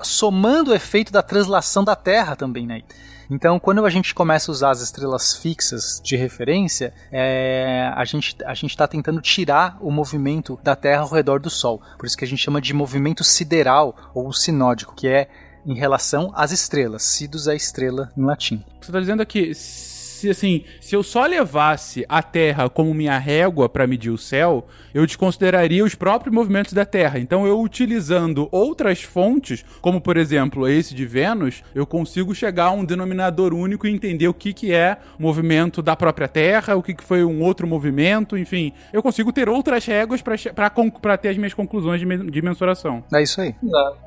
somando 0.03 0.71
o 0.71 0.75
efeito 0.75 1.13
da 1.13 1.23
translação 1.23 1.85
da 1.85 1.97
Terra 1.97 2.37
também, 2.37 2.67
né? 2.67 2.83
Então, 3.31 3.59
quando 3.59 3.85
a 3.85 3.91
gente 3.91 4.15
começa 4.15 4.51
a 4.51 4.53
usar 4.53 4.71
as 4.71 4.81
estrelas 4.81 5.37
fixas 5.37 6.01
de 6.03 6.17
referência, 6.17 6.93
é, 7.11 7.91
a 7.95 8.05
gente 8.05 8.37
a 8.45 8.53
está 8.53 8.87
tentando 8.87 9.21
tirar 9.21 9.79
o 9.81 9.91
movimento 9.91 10.59
da 10.63 10.77
Terra 10.77 11.03
ao 11.03 11.09
redor 11.09 11.41
do 11.41 11.51
Sol. 11.51 11.81
Por 11.99 12.07
isso 12.07 12.17
que 12.17 12.25
a 12.25 12.29
gente 12.29 12.43
chama 12.43 12.61
de 12.61 12.75
movimento 12.75 13.25
sideral 13.25 13.97
ou 14.15 14.33
sinódico, 14.33 14.95
que 14.95 15.09
é 15.09 15.29
em 15.67 15.75
relação 15.75 16.31
às 16.35 16.53
estrelas. 16.53 17.03
Sidus 17.03 17.49
é 17.49 17.57
estrela 17.57 18.11
em 18.17 18.25
latim. 18.25 18.63
Você 18.81 18.93
tá 18.93 19.01
dizendo 19.01 19.23
aqui, 19.23 19.55
se 19.55 20.29
assim, 20.29 20.65
se 20.85 20.95
eu 20.95 21.03
só 21.03 21.25
levasse 21.25 22.05
a 22.09 22.23
Terra 22.23 22.69
como 22.69 22.93
minha 22.93 23.17
régua 23.17 23.71
para 23.71 23.87
medir 23.87 24.11
o 24.11 24.19
céu, 24.19 24.67
eu 24.93 25.07
desconsideraria 25.07 25.83
os 25.83 25.95
próprios 25.95 26.35
movimentos 26.35 26.75
da 26.75 26.85
Terra. 26.85 27.19
Então, 27.19 27.47
eu 27.47 27.59
utilizando 27.59 28.49
outras 28.53 29.03
fontes, 29.03 29.65
como 29.81 29.99
por 29.99 30.19
exemplo 30.19 30.69
esse 30.69 30.95
de 30.95 31.07
Vênus, 31.07 31.63
eu 31.75 31.87
consigo 31.87 32.35
chegar 32.35 32.67
a 32.67 32.71
um 32.73 32.85
denominador 32.85 33.55
único 33.55 33.87
e 33.87 33.91
entender 33.95 34.29
o 34.29 34.35
que, 34.35 34.53
que 34.53 34.73
é 34.75 34.99
movimento 35.19 35.81
da 35.81 35.97
própria 35.97 36.29
Terra, 36.29 36.77
o 36.77 36.83
que, 36.83 36.93
que 36.95 37.03
foi 37.03 37.25
um 37.25 37.43
outro 37.43 37.67
movimento, 37.67 38.37
enfim. 38.37 38.71
Eu 38.93 39.03
consigo 39.03 39.33
ter 39.33 39.49
outras 39.49 39.87
réguas 39.87 40.21
para 40.21 41.17
ter 41.17 41.29
as 41.31 41.37
minhas 41.39 41.55
conclusões 41.55 41.99
de, 41.99 42.05
me- 42.05 42.31
de 42.31 42.43
mensuração. 42.43 43.03
É 43.15 43.23
isso 43.23 43.41
aí. 43.41 43.55
Exato. 43.63 43.99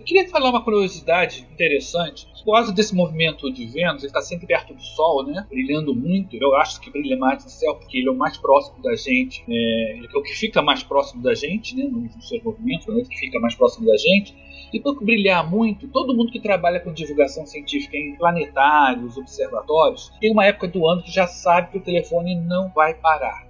Eu 0.00 0.04
queria 0.04 0.28
falar 0.28 0.50
uma 0.50 0.64
curiosidade 0.64 1.46
interessante. 1.52 2.26
Por 2.44 2.54
causa 2.54 2.72
desse 2.72 2.94
movimento 2.94 3.52
de 3.52 3.66
Vênus, 3.66 4.02
ele 4.02 4.06
está 4.06 4.20
sempre 4.22 4.46
perto 4.46 4.72
do 4.74 4.80
Sol, 4.82 5.24
né? 5.26 5.44
Brilhando 5.48 5.94
muito. 5.94 6.16
Eu 6.32 6.56
acho 6.56 6.80
que 6.80 6.90
brilha 6.90 7.16
mais 7.16 7.44
no 7.44 7.50
céu 7.50 7.74
porque 7.76 7.98
ele 7.98 8.08
é 8.08 8.10
o 8.10 8.16
mais 8.16 8.36
próximo 8.36 8.82
da 8.82 8.94
gente. 8.94 9.44
É, 9.48 9.96
ele 9.96 10.08
é 10.12 10.18
o 10.18 10.22
que 10.22 10.32
fica 10.32 10.62
mais 10.62 10.82
próximo 10.82 11.22
da 11.22 11.34
gente, 11.34 11.76
né? 11.76 11.84
Nos 11.84 12.28
seus 12.28 12.42
movimentos, 12.42 12.86
né? 12.86 13.02
que 13.08 13.16
fica 13.16 13.38
mais 13.38 13.54
próximo 13.54 13.86
da 13.86 13.96
gente. 13.96 14.34
E 14.72 14.80
por 14.80 15.02
brilhar 15.02 15.48
muito, 15.48 15.86
todo 15.88 16.14
mundo 16.14 16.32
que 16.32 16.40
trabalha 16.40 16.80
com 16.80 16.92
divulgação 16.92 17.46
científica 17.46 17.96
em 17.96 18.16
planetários, 18.16 19.16
observatórios, 19.16 20.12
tem 20.20 20.32
uma 20.32 20.44
época 20.44 20.66
do 20.66 20.86
ano 20.88 21.02
que 21.02 21.10
já 21.10 21.26
sabe 21.26 21.70
que 21.70 21.78
o 21.78 21.82
telefone 21.82 22.34
não 22.34 22.68
vai 22.70 22.92
parar. 22.94 23.45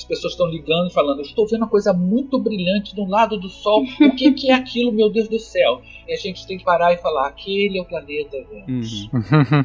As 0.00 0.04
pessoas 0.04 0.32
estão 0.32 0.46
ligando 0.46 0.88
e 0.88 0.92
falando: 0.94 1.18
Eu 1.18 1.24
estou 1.24 1.46
vendo 1.46 1.60
uma 1.60 1.68
coisa 1.68 1.92
muito 1.92 2.38
brilhante 2.38 2.94
do 2.94 3.04
lado 3.04 3.38
do 3.38 3.50
Sol. 3.50 3.84
O 4.00 4.16
que, 4.16 4.32
que 4.32 4.50
é 4.50 4.54
aquilo, 4.54 4.90
meu 4.90 5.10
Deus 5.10 5.28
do 5.28 5.38
céu? 5.38 5.82
E 6.08 6.14
a 6.14 6.16
gente 6.16 6.46
tem 6.46 6.56
que 6.56 6.64
parar 6.64 6.94
e 6.94 6.96
falar: 6.96 7.28
Aquele 7.28 7.78
é 7.78 7.82
o 7.82 7.84
planeta 7.84 8.38
Vênus. 8.50 9.10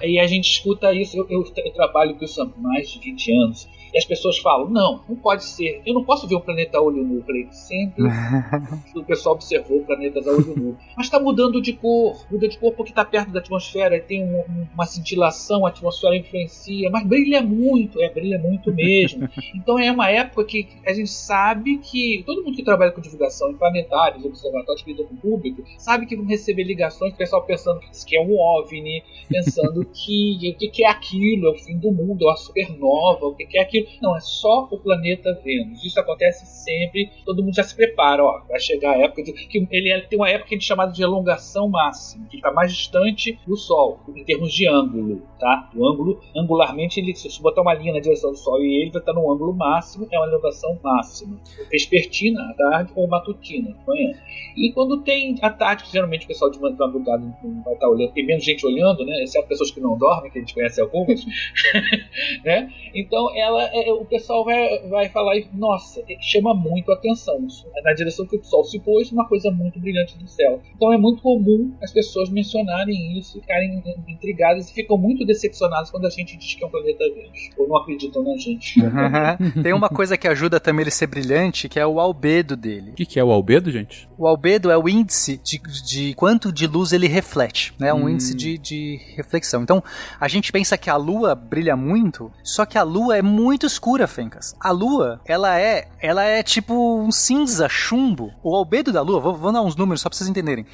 Aí 0.04 0.20
a 0.20 0.28
gente 0.28 0.52
escuta 0.52 0.94
isso. 0.94 1.18
Eu, 1.18 1.26
eu, 1.30 1.46
eu 1.56 1.72
trabalho 1.72 2.16
com 2.16 2.26
isso 2.26 2.42
há 2.42 2.46
mais 2.58 2.90
de 2.90 3.00
20 3.00 3.32
anos. 3.32 3.68
E 3.96 3.98
as 3.98 4.04
pessoas 4.06 4.38
falam: 4.40 4.70
Não, 4.70 5.02
não 5.08 5.16
pode 5.16 5.46
ser. 5.46 5.82
Eu 5.86 5.94
não 5.94 6.04
posso 6.04 6.28
ver 6.28 6.36
o 6.36 6.42
planeta 6.42 6.78
a 6.78 6.82
olho 6.82 7.02
nu. 7.02 7.16
Eu 7.20 7.24
falei: 7.24 7.48
Sempre 7.50 8.04
o 8.94 9.04
pessoal 9.06 9.36
observou 9.36 9.80
planetas 9.86 10.28
a 10.28 10.32
olho 10.32 10.54
nu. 10.56 10.78
Mas 10.98 11.06
está 11.08 11.18
mudando 11.20 11.62
de 11.62 11.72
cor. 11.74 12.26
Muda 12.30 12.48
de 12.50 12.58
cor 12.60 12.74
porque 12.74 12.92
está 12.92 13.06
perto 13.06 13.32
da 13.32 13.40
atmosfera. 13.40 13.98
Tem 14.00 14.22
um- 14.24 14.40
um- 14.40 14.68
uma 14.74 14.86
cintilação, 14.86 15.66
a 15.66 15.70
atmosfera 15.70 16.16
influencia. 16.18 16.90
Mas 16.92 17.06
brilha 17.08 17.42
muito. 17.42 18.02
É, 18.02 18.10
brilha 18.10 18.38
muito 18.38 18.74
mesmo. 18.74 19.28
Então 19.56 19.80
é 19.80 19.90
uma 19.92 20.10
época 20.12 20.44
que 20.44 20.68
a 20.86 20.94
gente 20.94 21.10
sabe 21.10 21.78
que 21.78 22.22
todo 22.26 22.44
mundo 22.44 22.56
que 22.56 22.64
trabalha 22.64 22.92
com 22.92 23.00
divulgação 23.02 23.50
em 23.52 23.56
planetários, 23.56 24.26
observatórios, 24.26 24.84
que 24.84 24.92
lida 24.92 25.04
com 25.06 25.14
o 25.14 25.18
público, 25.18 25.64
sabe 25.78 26.06
que 26.06 26.16
vão 26.16 26.26
receber 26.26 26.64
ligações, 26.64 27.14
o 27.14 27.18
pessoal 27.18 27.44
pensando 27.44 27.80
que 27.80 27.88
isso 27.92 28.06
aqui 28.06 28.18
é 28.18 28.22
um 28.22 28.38
OVNI, 28.38 29.02
pensando 29.30 29.86
que 29.86 30.36
o 30.54 30.58
que, 30.58 30.68
que 30.68 30.84
é 30.84 30.90
aquilo, 30.90 31.48
é 31.48 31.52
o 31.52 31.56
fim 31.56 31.78
do 31.78 31.92
mundo, 31.92 32.26
é 32.26 32.28
uma 32.28 32.36
supernova, 32.38 33.28
o 33.28 33.36
que, 33.36 33.46
que 33.46 33.58
é 33.58 33.62
aquilo. 33.62 33.85
Não, 34.02 34.16
é 34.16 34.20
só 34.20 34.68
o 34.72 34.78
planeta 34.78 35.40
Vênus. 35.44 35.84
Isso 35.84 36.00
acontece 36.00 36.46
sempre, 36.46 37.10
todo 37.26 37.44
mundo 37.44 37.56
já 37.56 37.64
se 37.64 37.76
prepara, 37.76 38.24
ó, 38.24 38.42
vai 38.48 38.60
chegar 38.60 38.92
a 38.92 38.98
época 38.98 39.24
de, 39.24 39.34
que 39.34 39.68
ele 39.72 39.90
é- 39.90 40.02
tem 40.02 40.18
uma 40.20 40.30
época 40.30 40.50
que 40.50 40.56
gente 40.56 40.66
chamada 40.66 40.92
de 40.92 41.02
elongação 41.04 41.68
máxima, 41.70 42.28
que 42.30 42.38
está 42.38 42.52
mais 42.52 42.74
distante 42.74 43.40
do 43.48 43.56
Sol, 43.56 44.00
em 44.16 44.24
termos 44.24 44.54
de 44.54 44.68
ângulo, 44.68 45.22
tá? 45.40 45.70
O 45.76 45.88
ângulo, 45.88 46.20
angularmente, 46.36 47.00
ele, 47.00 47.16
se 47.16 47.42
botar 47.42 47.62
uma 47.62 47.74
linha 47.74 47.94
na 47.94 48.00
direção 48.00 48.32
do 48.32 48.38
Sol 48.38 48.62
e 48.64 48.82
ele 48.82 48.92
vai 48.92 49.02
estar 49.02 49.14
no 49.14 49.32
ângulo 49.32 49.54
máximo, 49.54 50.08
é 50.12 50.18
uma 50.20 50.28
elevação 50.28 50.78
máxima. 50.84 51.40
Vespertina, 51.72 52.42
à 52.50 52.54
tarde, 52.54 52.92
ou 52.96 53.08
matutina, 53.08 53.72
de 53.72 53.88
manhã. 53.88 54.14
E 54.56 54.72
quando 54.72 55.02
tem 55.02 55.36
a 55.42 55.50
tarde, 55.50 55.84
que 55.84 55.92
geralmente 55.92 56.26
o 56.26 56.28
pessoal 56.28 56.50
de 56.50 56.60
madrugada 56.60 57.24
não 57.44 57.62
vai 57.64 57.74
estar 57.74 57.90
olhando, 57.90 58.12
tem 58.14 58.26
menos 58.26 58.44
gente 58.44 58.66
olhando, 58.66 59.06
né? 59.06 59.24
Exceto 59.24 59.48
pessoas 59.48 59.72
que 59.72 59.80
não 59.82 59.98
dormem, 59.98 60.32
que 60.32 60.38
a 60.38 60.42
gente 60.42 60.54
conhece 60.54 60.80
algumas, 60.82 61.26
né? 62.44 62.72
Então 62.94 63.36
ela, 63.36 63.64
é, 63.76 63.92
o 63.94 64.06
pessoal 64.06 64.44
vai, 64.46 64.88
vai 64.90 65.10
falar, 65.10 65.38
e, 65.38 65.48
nossa, 65.54 66.02
chama 66.22 66.54
muito 66.54 66.92
a 66.92 66.96
atenção. 66.96 67.46
Isso 67.46 67.66
é 67.76 67.82
na 67.82 67.94
direção 67.94 68.26
que 68.26 68.38
o 68.38 68.44
sol 68.44 68.64
se 68.64 68.80
pôs, 68.80 69.12
uma 69.12 69.28
coisa 69.28 69.52
muito 69.52 69.80
brilhante 69.80 70.18
do 70.18 70.28
céu. 70.28 70.62
Então 70.76 70.94
é 70.94 70.98
muito 70.98 71.22
comum 71.22 71.74
as 71.82 71.92
pessoas 71.92 72.30
mencionarem 72.30 73.18
isso, 73.20 73.40
ficarem 73.40 73.84
intrigadas 74.08 74.70
e 74.70 74.74
ficam 74.74 74.98
muito 74.98 75.26
decepcionadas 75.26 75.92
quando 75.92 76.06
a 76.06 76.10
gente 76.10 76.38
diz 76.38 76.56
que 76.56 76.64
é 76.64 76.68
um 76.68 76.70
planeta 76.70 77.04
Vênus, 77.14 77.50
ou 77.58 77.68
não 77.68 77.78
acreditam 77.78 78.24
na 78.24 78.38
gente. 78.38 78.80
Tem 79.62 79.74
uma 79.74 79.90
coisa 79.90 80.18
que 80.18 80.28
ajuda 80.28 80.60
também 80.60 80.84
ele 80.84 80.92
ser 80.92 81.08
brilhante, 81.08 81.68
que 81.68 81.80
é 81.80 81.86
o 81.86 82.00
albedo 82.00 82.56
dele. 82.56 82.92
O 82.92 82.94
que, 82.94 83.06
que 83.06 83.20
é 83.20 83.24
o 83.24 83.32
albedo, 83.32 83.72
gente? 83.72 84.08
O 84.18 84.28
albedo 84.28 84.72
é 84.72 84.78
o 84.78 84.88
índice 84.88 85.40
de, 85.44 85.60
de 85.86 86.14
quanto 86.16 86.52
de 86.52 86.68
luz 86.68 86.94
ele 86.94 87.08
reflete, 87.08 87.74
né? 87.80 87.94
Um 87.94 88.06
Hum. 88.06 88.10
índice 88.10 88.36
de, 88.36 88.58
de 88.58 89.00
reflexão. 89.16 89.64
Então, 89.64 89.84
a 90.20 90.28
gente 90.28 90.52
pensa 90.52 90.78
que 90.78 90.90
a 90.90 90.96
lua 90.96 91.34
brilha 91.34 91.76
muito, 91.76 92.32
só 92.44 92.66
que 92.66 92.78
a 92.78 92.84
lua 92.84 93.18
é 93.18 93.22
muito 93.22 93.55
escura, 93.64 94.08
Fencas. 94.08 94.56
A 94.60 94.72
lua, 94.72 95.22
ela 95.26 95.60
é, 95.60 95.88
ela 96.02 96.24
é 96.24 96.42
tipo 96.42 97.00
um 97.00 97.12
cinza, 97.12 97.70
chumbo. 97.70 98.34
O 98.44 98.56
albedo 98.56 98.92
da 98.92 99.02
lua, 99.02 99.20
vou, 99.20 99.36
vou 99.36 99.52
dar 99.52 99.62
uns 99.62 99.76
números 99.76 100.02
só 100.02 100.10
pra 100.10 100.18
vocês 100.18 100.30
entenderem. 100.30 100.66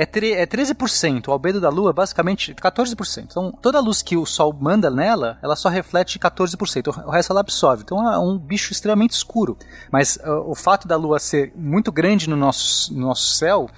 É, 0.00 0.04
é 0.04 0.46
13%. 0.46 1.28
O 1.28 1.32
albedo 1.32 1.60
da 1.60 1.68
Lua, 1.68 1.92
basicamente, 1.92 2.54
14%. 2.54 3.26
Então, 3.30 3.52
toda 3.52 3.76
a 3.76 3.82
luz 3.82 4.00
que 4.00 4.16
o 4.16 4.24
Sol 4.24 4.56
manda 4.58 4.90
nela, 4.90 5.38
ela 5.42 5.54
só 5.54 5.68
reflete 5.68 6.18
14%. 6.18 6.86
O 6.86 7.10
o 7.10 7.10
resto 7.10 7.32
ela 7.32 7.40
absorve. 7.40 7.82
Então, 7.82 8.10
é 8.10 8.18
um 8.18 8.38
bicho 8.38 8.72
extremamente 8.72 9.10
escuro. 9.10 9.58
Mas 9.90 10.16
uh, 10.16 10.50
o 10.50 10.54
fato 10.54 10.88
da 10.88 10.96
Lua 10.96 11.18
ser 11.18 11.52
muito 11.54 11.92
grande 11.92 12.30
no 12.30 12.36
nosso, 12.36 12.94
no 12.94 13.00
nosso 13.00 13.34
céu 13.34 13.68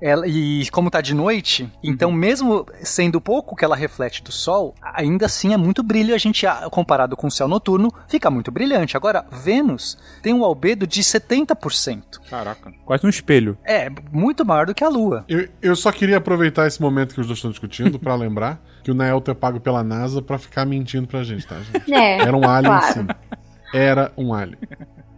ela, 0.00 0.26
e 0.26 0.68
como 0.70 0.90
tá 0.90 1.00
de 1.00 1.14
noite, 1.14 1.70
então 1.82 2.10
mesmo 2.12 2.66
sendo 2.82 3.20
pouco 3.20 3.56
que 3.56 3.64
ela 3.64 3.76
reflete 3.76 4.22
do 4.22 4.32
Sol, 4.32 4.74
ainda 4.82 5.26
assim 5.26 5.52
é 5.52 5.56
muito 5.56 5.82
brilho. 5.82 6.14
A 6.14 6.18
gente, 6.18 6.46
comparado 6.70 7.16
com 7.16 7.26
o 7.26 7.30
céu 7.30 7.48
noturno, 7.48 7.92
fica 8.08 8.30
muito 8.30 8.50
brilhante. 8.50 8.96
Agora, 8.96 9.24
Vênus 9.30 9.98
tem 10.22 10.32
um 10.32 10.44
albedo 10.44 10.86
de 10.86 11.02
70%. 11.02 12.20
Caraca. 12.28 12.72
Quase 12.84 13.06
um 13.06 13.08
espelho. 13.10 13.58
É, 13.64 13.90
muito 14.12 14.44
maior 14.44 14.66
do 14.66 14.74
que 14.74 14.84
a 14.84 14.88
Lua. 14.88 15.24
Eu, 15.28 15.48
eu 15.60 15.76
só 15.76 15.90
queria 15.92 16.18
aproveitar 16.18 16.66
esse 16.66 16.80
momento 16.80 17.14
que 17.14 17.20
os 17.20 17.26
dois 17.26 17.38
estão 17.38 17.50
discutindo 17.50 17.98
pra 17.98 18.14
lembrar 18.16 18.60
que 18.82 18.90
o 18.90 18.94
Naelto 18.94 19.30
é 19.30 19.34
pago 19.34 19.60
pela 19.60 19.82
NASA 19.82 20.22
pra 20.22 20.38
ficar 20.38 20.64
mentindo 20.64 21.06
pra 21.06 21.22
gente, 21.22 21.46
tá, 21.46 21.56
gente? 21.60 21.92
É, 21.92 22.20
Era 22.20 22.36
um 22.36 22.48
alien, 22.48 22.72
claro. 22.72 22.94
sim. 22.94 23.06
Era 23.74 24.12
um 24.16 24.32
alien. 24.32 24.58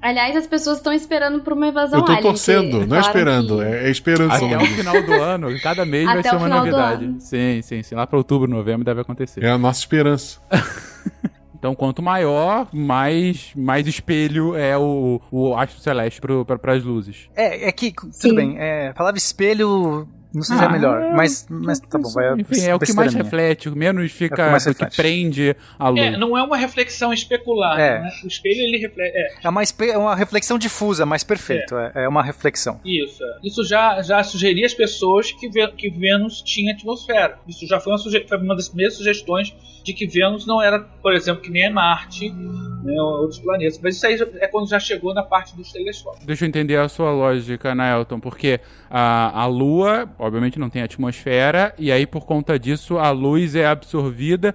Aliás, 0.03 0.35
as 0.37 0.47
pessoas 0.47 0.79
estão 0.79 0.93
esperando 0.93 1.41
por 1.41 1.53
uma 1.53 1.67
invasão 1.69 1.99
Eu 1.99 2.05
tô 2.05 2.13
alien, 2.13 2.27
torcendo, 2.27 2.81
que 2.81 2.87
não 2.87 2.97
é 2.97 3.01
esperando, 3.01 3.57
que- 3.59 3.63
é, 3.65 3.85
é 3.87 3.91
esperança. 3.91 4.45
Até 4.47 4.57
o 4.57 4.67
final 4.67 5.03
do 5.03 5.13
ano, 5.13 5.61
cada 5.61 5.85
mês 5.85 6.07
vai 6.07 6.21
Até 6.21 6.31
ser 6.31 6.35
o 6.35 6.39
uma 6.39 6.45
final 6.47 6.61
do 6.65 6.71
novidade. 6.71 7.05
ano. 7.05 7.21
Sim, 7.21 7.61
sim, 7.63 7.83
sim. 7.83 7.95
Lá 7.95 8.07
pra 8.07 8.17
outubro, 8.17 8.49
novembro 8.51 8.85
deve 8.85 9.01
acontecer. 9.03 9.45
É 9.45 9.51
a 9.51 9.59
nossa 9.59 9.81
esperança. 9.81 10.41
Então, 11.61 11.75
quanto 11.75 12.01
maior, 12.01 12.67
mais, 12.73 13.51
mais 13.55 13.87
espelho 13.87 14.57
é 14.57 14.79
o, 14.79 15.21
o 15.31 15.55
astro 15.55 15.79
celeste 15.79 16.19
pro, 16.19 16.43
pra, 16.43 16.59
pras 16.59 16.83
luzes. 16.83 17.29
É, 17.37 17.69
é 17.69 17.71
que, 17.73 17.93
tudo 17.93 18.15
Sim. 18.15 18.35
bem, 18.35 18.57
é, 18.59 18.89
a 18.89 18.95
palavra 18.95 19.19
espelho, 19.19 20.09
não 20.33 20.43
sei 20.43 20.57
se 20.57 20.63
é 20.63 20.67
Ah, 20.67 20.71
melhor, 20.71 21.13
mas, 21.15 21.47
mas 21.51 21.81
tá 21.81 21.99
bom, 21.99 22.09
vai. 22.11 22.33
Enfim, 22.41 22.63
é 22.67 22.75
o 22.75 22.79
que 22.79 22.93
mais 22.93 23.13
minha. 23.13 23.25
reflete, 23.25 23.69
o 23.69 23.77
menos 23.77 24.13
fica, 24.13 24.51
mais 24.51 24.65
o 24.67 24.75
que 24.75 24.85
reflete. 24.85 24.97
prende 24.97 25.57
a 25.79 25.89
luz. 25.89 26.01
É, 26.01 26.17
não 26.17 26.37
é 26.39 26.43
uma 26.43 26.57
reflexão 26.57 27.13
especular. 27.13 27.79
É. 27.79 28.01
Né? 28.01 28.11
O 28.25 28.27
espelho 28.27 28.61
ele 28.63 28.79
reflete. 28.79 29.17
É, 29.17 29.29
É 29.45 29.49
uma, 29.49 29.63
é 29.63 29.99
uma 29.99 30.15
reflexão 30.15 30.59
difusa, 30.59 31.05
mais 31.07 31.25
perfeito. 31.25 31.77
É, 31.77 32.05
é 32.05 32.09
uma 32.09 32.23
reflexão. 32.23 32.81
isso. 32.85 33.23
é. 33.23 33.27
Isso 33.47 33.65
já, 33.65 34.01
já 34.03 34.23
sugeria 34.23 34.67
às 34.67 34.75
pessoas 34.75 35.33
que, 35.33 35.49
Vê- 35.49 35.69
que 35.73 35.91
Vênus 35.91 36.43
tinha 36.43 36.73
atmosfera. 36.73 37.39
Isso 37.49 37.67
já 37.67 37.81
foi 37.81 37.93
uma, 37.93 37.99
foi 37.99 38.39
uma 38.39 38.55
das 38.55 38.69
primeiras 38.69 38.95
sugestões 38.97 39.55
de 39.83 39.93
que 39.95 40.07
Vênus 40.07 40.47
não 40.47 40.61
era, 40.63 40.79
por 40.81 41.13
exemplo, 41.15 41.43
que 41.43 41.51
nem 41.51 41.65
é 41.65 41.71
Marte, 41.71 42.31
né, 42.31 42.93
ou 43.01 43.23
outros 43.23 43.39
planetas. 43.41 43.79
Mas 43.83 43.97
isso 43.97 44.07
aí 44.07 44.17
já- 44.17 44.27
é 44.39 44.47
quando 44.47 44.69
já 44.69 44.79
chegou 44.79 45.13
na 45.15 45.23
parte 45.23 45.57
dos 45.57 45.73
telescópios. 45.73 46.25
Deixa 46.25 46.45
eu 46.45 46.49
entender 46.49 46.77
a 46.77 46.89
sua 46.89 47.11
lógica, 47.11 47.75
Naelton, 47.75 48.21
porque 48.21 48.61
a, 48.91 49.43
a 49.43 49.47
Lua, 49.47 50.07
obviamente, 50.21 50.59
não 50.59 50.71
tem 50.71 50.83
atmosfera, 50.83 51.75
e 51.79 51.91
aí, 51.91 52.07
por 52.07 52.25
conta 52.27 52.59
disso, 52.59 52.99
a 52.99 53.11
luz 53.11 53.55
é 53.57 53.67
absorvida. 53.67 54.55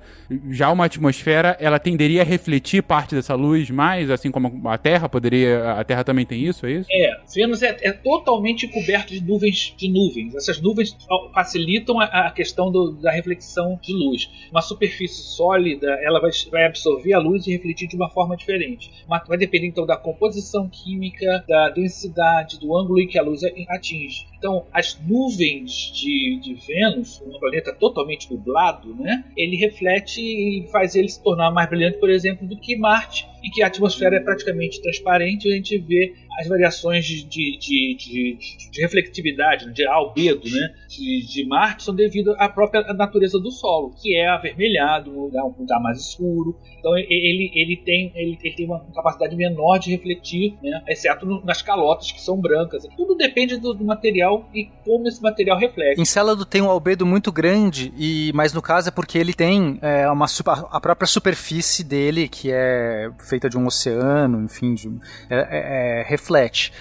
Já 0.49 0.71
uma 0.71 0.86
atmosfera, 0.86 1.58
ela 1.60 1.80
tenderia 1.80 2.21
a 2.21 2.25
refletir 2.25 2.84
parte 2.84 3.15
dessa 3.15 3.34
luz 3.36 3.69
mais, 3.69 4.10
assim 4.10 4.32
como 4.32 4.67
a 4.69 4.78
Terra 4.78 5.10
poderia. 5.10 5.71
A 5.73 5.84
Terra 5.84 6.04
também 6.04 6.25
tem 6.25 6.43
isso, 6.45 6.65
é 6.65 6.71
isso? 6.71 6.89
É, 6.91 7.17
Vênus 7.34 7.62
é, 7.63 7.75
é 7.82 7.91
totalmente 7.91 8.67
coberto 8.67 9.13
de 9.13 9.21
nuvens 9.23 9.73
de 9.78 9.89
nuvens. 9.89 10.36
Essas 10.36 10.62
nuvens 10.62 10.95
facilitam 11.34 11.99
a, 11.99 12.06
a 12.28 12.32
questão 12.32 12.71
do- 12.71 12.91
da 12.93 13.12
reflexão 13.12 13.80
de 13.82 13.93
luz. 13.93 14.30
Uma 14.51 14.62
superfície 14.62 15.21
sólida, 15.23 15.88
ela 16.04 16.19
vai, 16.19 16.32
vai 16.51 16.65
absorver 16.65 17.13
a 17.13 17.19
luz 17.19 17.47
e 17.47 17.51
refletir 17.51 17.88
de 17.88 17.95
uma 17.95 18.10
forma 18.10 18.36
diferente. 18.38 18.91
Vai 19.28 19.38
depender 19.38 19.67
então 19.67 19.86
da 19.86 19.97
composição 19.97 20.69
química, 20.69 21.43
da 21.47 21.69
densidade, 21.69 22.60
do 22.60 22.78
ângulo 22.78 22.99
em 22.99 23.08
que 23.08 23.17
a 23.17 23.23
luz 23.23 23.41
atinge. 23.69 24.25
Então, 24.38 24.65
as 24.71 24.99
nuvens 25.08 25.55
de, 25.63 26.39
de 26.41 26.54
Vênus, 26.54 27.22
um 27.22 27.39
planeta 27.39 27.74
totalmente 27.74 28.32
nublado, 28.32 28.96
né, 28.96 29.24
ele 29.36 29.56
reflete 29.56 30.22
e 30.22 30.68
faz 30.72 30.96
ele 30.96 31.10
se 31.10 31.22
tornar 31.24 31.52
mais 31.52 31.70
brilhante, 31.70 32.00
por 32.00 32.10
exemplo, 32.10 32.48
do 32.48 32.58
que 32.58 32.76
Marte, 32.78 33.28
em 33.44 33.50
que 33.52 33.62
a 33.62 33.68
atmosfera 33.68 34.18
é 34.18 34.20
praticamente 34.20 34.82
transparente 34.82 35.48
e 35.48 35.54
a 35.54 35.56
gente 35.56 35.78
vê 35.78 36.13
as 36.39 36.48
variações 36.48 37.06
de, 37.06 37.24
de, 37.24 37.58
de, 37.58 37.95
de, 37.98 38.69
de 38.71 38.82
reflectividade, 38.82 39.71
de 39.71 39.86
albedo, 39.88 40.50
né, 40.50 40.69
de, 40.89 41.45
Marte 41.48 41.84
são 41.84 41.93
devido 41.93 42.34
à 42.38 42.50
própria 42.50 42.82
natureza 42.93 43.39
do 43.39 43.52
solo, 43.52 43.93
que 44.02 44.15
é 44.15 44.28
avermelhado, 44.28 45.12
um 45.12 45.21
lugar, 45.26 45.45
um 45.45 45.54
lugar 45.60 45.80
mais 45.82 46.00
escuro. 46.00 46.56
Então 46.80 46.98
ele, 46.98 47.52
ele, 47.54 47.78
tem, 47.78 48.12
ele, 48.15 48.38
ele 48.43 48.56
tem 48.56 48.65
uma 48.65 48.80
capacidade 48.93 49.36
menor 49.36 49.78
de 49.78 49.91
refletir, 49.91 50.56
né, 50.63 50.82
exceto 50.88 51.26
no- 51.26 51.43
nas 51.43 51.62
calotas 51.62 52.12
que 52.12 52.21
são 52.21 52.39
brancas. 52.39 52.84
Tudo 52.98 53.15
depende 53.15 53.58
do, 53.58 53.74
do 53.74 53.84
material 53.86 54.50
e 54.54 54.65
como 54.84 55.08
esse 55.08 55.21
material 55.21 55.58
reflete. 55.58 56.00
Encélado 56.02 56.45
tem 56.45 56.62
um 56.62 56.69
albedo 56.69 57.06
muito 57.06 57.32
grande, 57.32 57.93
e 57.98 58.32
mas 58.34 58.54
no 58.54 58.62
caso 58.62 58.89
é 58.89 58.91
porque 58.91 59.17
ele 59.17 59.34
tem 59.34 59.78
é, 59.82 60.10
uma 60.10 60.26
a 60.71 60.80
própria 60.80 61.08
superfície 61.08 61.84
dele, 61.84 62.28
que 62.28 62.52
é 62.52 63.10
feita 63.30 63.50
de 63.50 63.58
um 63.58 63.65
oceano, 63.65 64.43
enfim, 64.43 64.74
de 64.74 64.88
um- 64.89 65.00
é- 65.30 66.00
é- 66.02 66.04
reflete. 66.26 66.72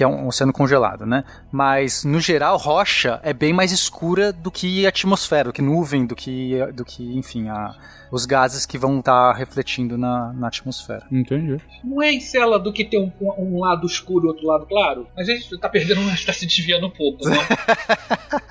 Que 0.00 0.04
é 0.04 0.08
um 0.08 0.28
oceano 0.28 0.50
congelado, 0.50 1.04
né? 1.04 1.24
Mas, 1.52 2.04
no 2.04 2.18
geral, 2.20 2.56
rocha 2.56 3.20
é 3.22 3.34
bem 3.34 3.52
mais 3.52 3.70
escura 3.70 4.32
do 4.32 4.50
que 4.50 4.86
atmosfera, 4.86 5.50
do 5.50 5.52
que 5.52 5.60
nuvem, 5.60 6.06
do 6.06 6.16
que, 6.16 6.56
do 6.72 6.86
que 6.86 7.18
enfim, 7.18 7.50
a, 7.50 7.74
os 8.10 8.24
gases 8.24 8.64
que 8.64 8.78
vão 8.78 9.00
estar 9.00 9.34
refletindo 9.34 9.98
na, 9.98 10.32
na 10.32 10.48
atmosfera. 10.48 11.06
Entendi. 11.12 11.58
Não 11.84 12.02
é 12.02 12.14
Encélado 12.14 12.72
que 12.72 12.82
tem 12.82 12.98
um, 12.98 13.12
um 13.38 13.60
lado 13.60 13.86
escuro 13.86 14.24
e 14.24 14.28
outro 14.28 14.46
lado 14.46 14.64
claro? 14.64 15.06
A 15.14 15.22
gente 15.22 15.54
tá 15.58 15.68
perdendo, 15.68 16.00
está 16.12 16.32
se 16.32 16.46
desviando 16.46 16.86
um 16.86 16.90
pouco. 16.90 17.28
Né? 17.28 17.36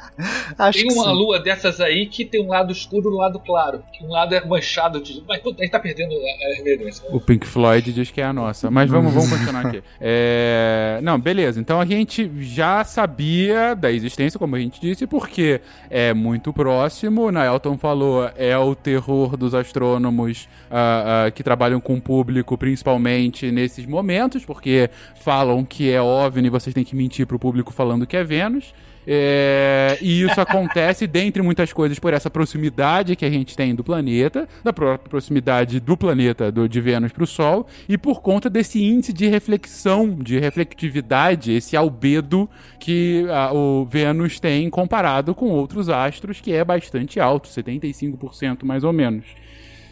Acho 0.57 0.79
Tem 0.79 0.91
uma 0.91 1.05
sim. 1.05 1.13
lua 1.13 1.39
dessas 1.39 1.79
aí 1.79 2.05
que 2.05 2.25
tem 2.25 2.43
um 2.43 2.49
lado 2.49 2.73
escuro 2.73 3.09
e 3.09 3.13
um 3.13 3.17
lado 3.17 3.39
claro. 3.39 3.83
Que 3.93 4.03
um 4.03 4.09
lado 4.09 4.35
é 4.35 4.45
manchado 4.45 5.01
de. 5.01 5.23
Mas 5.27 5.39
puta, 5.39 5.61
a 5.61 5.63
gente 5.63 5.71
tá 5.71 5.79
perdendo 5.79 6.13
a, 6.13 6.15
a 6.15 6.55
reverência. 6.57 7.05
O 7.09 7.21
Pink 7.21 7.47
Floyd 7.47 7.93
diz 7.93 8.11
que 8.11 8.19
é 8.19 8.25
a 8.25 8.33
nossa. 8.33 8.69
Mas 8.69 8.89
vamos, 8.89 9.13
vamos 9.13 9.29
continuar 9.29 9.67
aqui. 9.67 9.81
É, 9.99 10.99
Não, 11.01 11.17
beleza. 11.17 11.38
Então 11.57 11.79
a 11.79 11.85
gente 11.85 12.29
já 12.39 12.83
sabia 12.83 13.75
da 13.75 13.91
existência, 13.91 14.39
como 14.39 14.55
a 14.55 14.59
gente 14.59 14.79
disse, 14.79 15.07
porque 15.07 15.61
é 15.89 16.13
muito 16.13 16.51
próximo. 16.51 17.27
O 17.27 17.31
Naelton 17.31 17.77
falou, 17.77 18.29
é 18.35 18.57
o 18.57 18.75
terror 18.75 19.37
dos 19.37 19.53
astrônomos 19.53 20.47
ah, 20.69 21.25
ah, 21.25 21.31
que 21.31 21.43
trabalham 21.43 21.79
com 21.79 21.95
o 21.95 22.01
público, 22.01 22.57
principalmente 22.57 23.51
nesses 23.51 23.85
momentos, 23.85 24.45
porque 24.45 24.89
falam 25.15 25.63
que 25.63 25.91
é 25.91 26.01
OVNI 26.01 26.47
e 26.47 26.49
vocês 26.49 26.73
têm 26.73 26.83
que 26.83 26.95
mentir 26.95 27.25
pro 27.25 27.39
público 27.39 27.71
falando 27.71 28.05
que 28.05 28.17
é 28.17 28.23
Vênus. 28.23 28.73
É, 29.11 29.97
e 30.03 30.21
isso 30.21 30.39
acontece, 30.39 31.07
dentre 31.07 31.41
muitas 31.41 31.73
coisas, 31.73 31.97
por 31.97 32.13
essa 32.13 32.29
proximidade 32.29 33.15
que 33.15 33.25
a 33.25 33.29
gente 33.29 33.57
tem 33.57 33.73
do 33.73 33.83
planeta, 33.83 34.47
da 34.63 34.71
própria 34.71 35.09
proximidade 35.09 35.79
do 35.79 35.97
planeta 35.97 36.51
do, 36.51 36.69
de 36.69 36.79
Vênus 36.79 37.11
para 37.11 37.23
o 37.23 37.27
Sol, 37.27 37.65
e 37.87 37.97
por 37.97 38.21
conta 38.21 38.51
desse 38.51 38.83
índice 38.83 39.11
de 39.11 39.25
reflexão, 39.25 40.11
de 40.11 40.37
reflectividade, 40.37 41.51
esse 41.51 41.75
albedo 41.75 42.47
que 42.79 43.25
ah, 43.31 43.51
o 43.51 43.83
Vênus 43.83 44.39
tem 44.39 44.69
comparado 44.69 45.33
com 45.33 45.47
outros 45.47 45.89
astros, 45.89 46.39
que 46.39 46.53
é 46.53 46.63
bastante 46.63 47.19
alto, 47.19 47.49
75% 47.49 48.63
mais 48.63 48.83
ou 48.83 48.93
menos. 48.93 49.25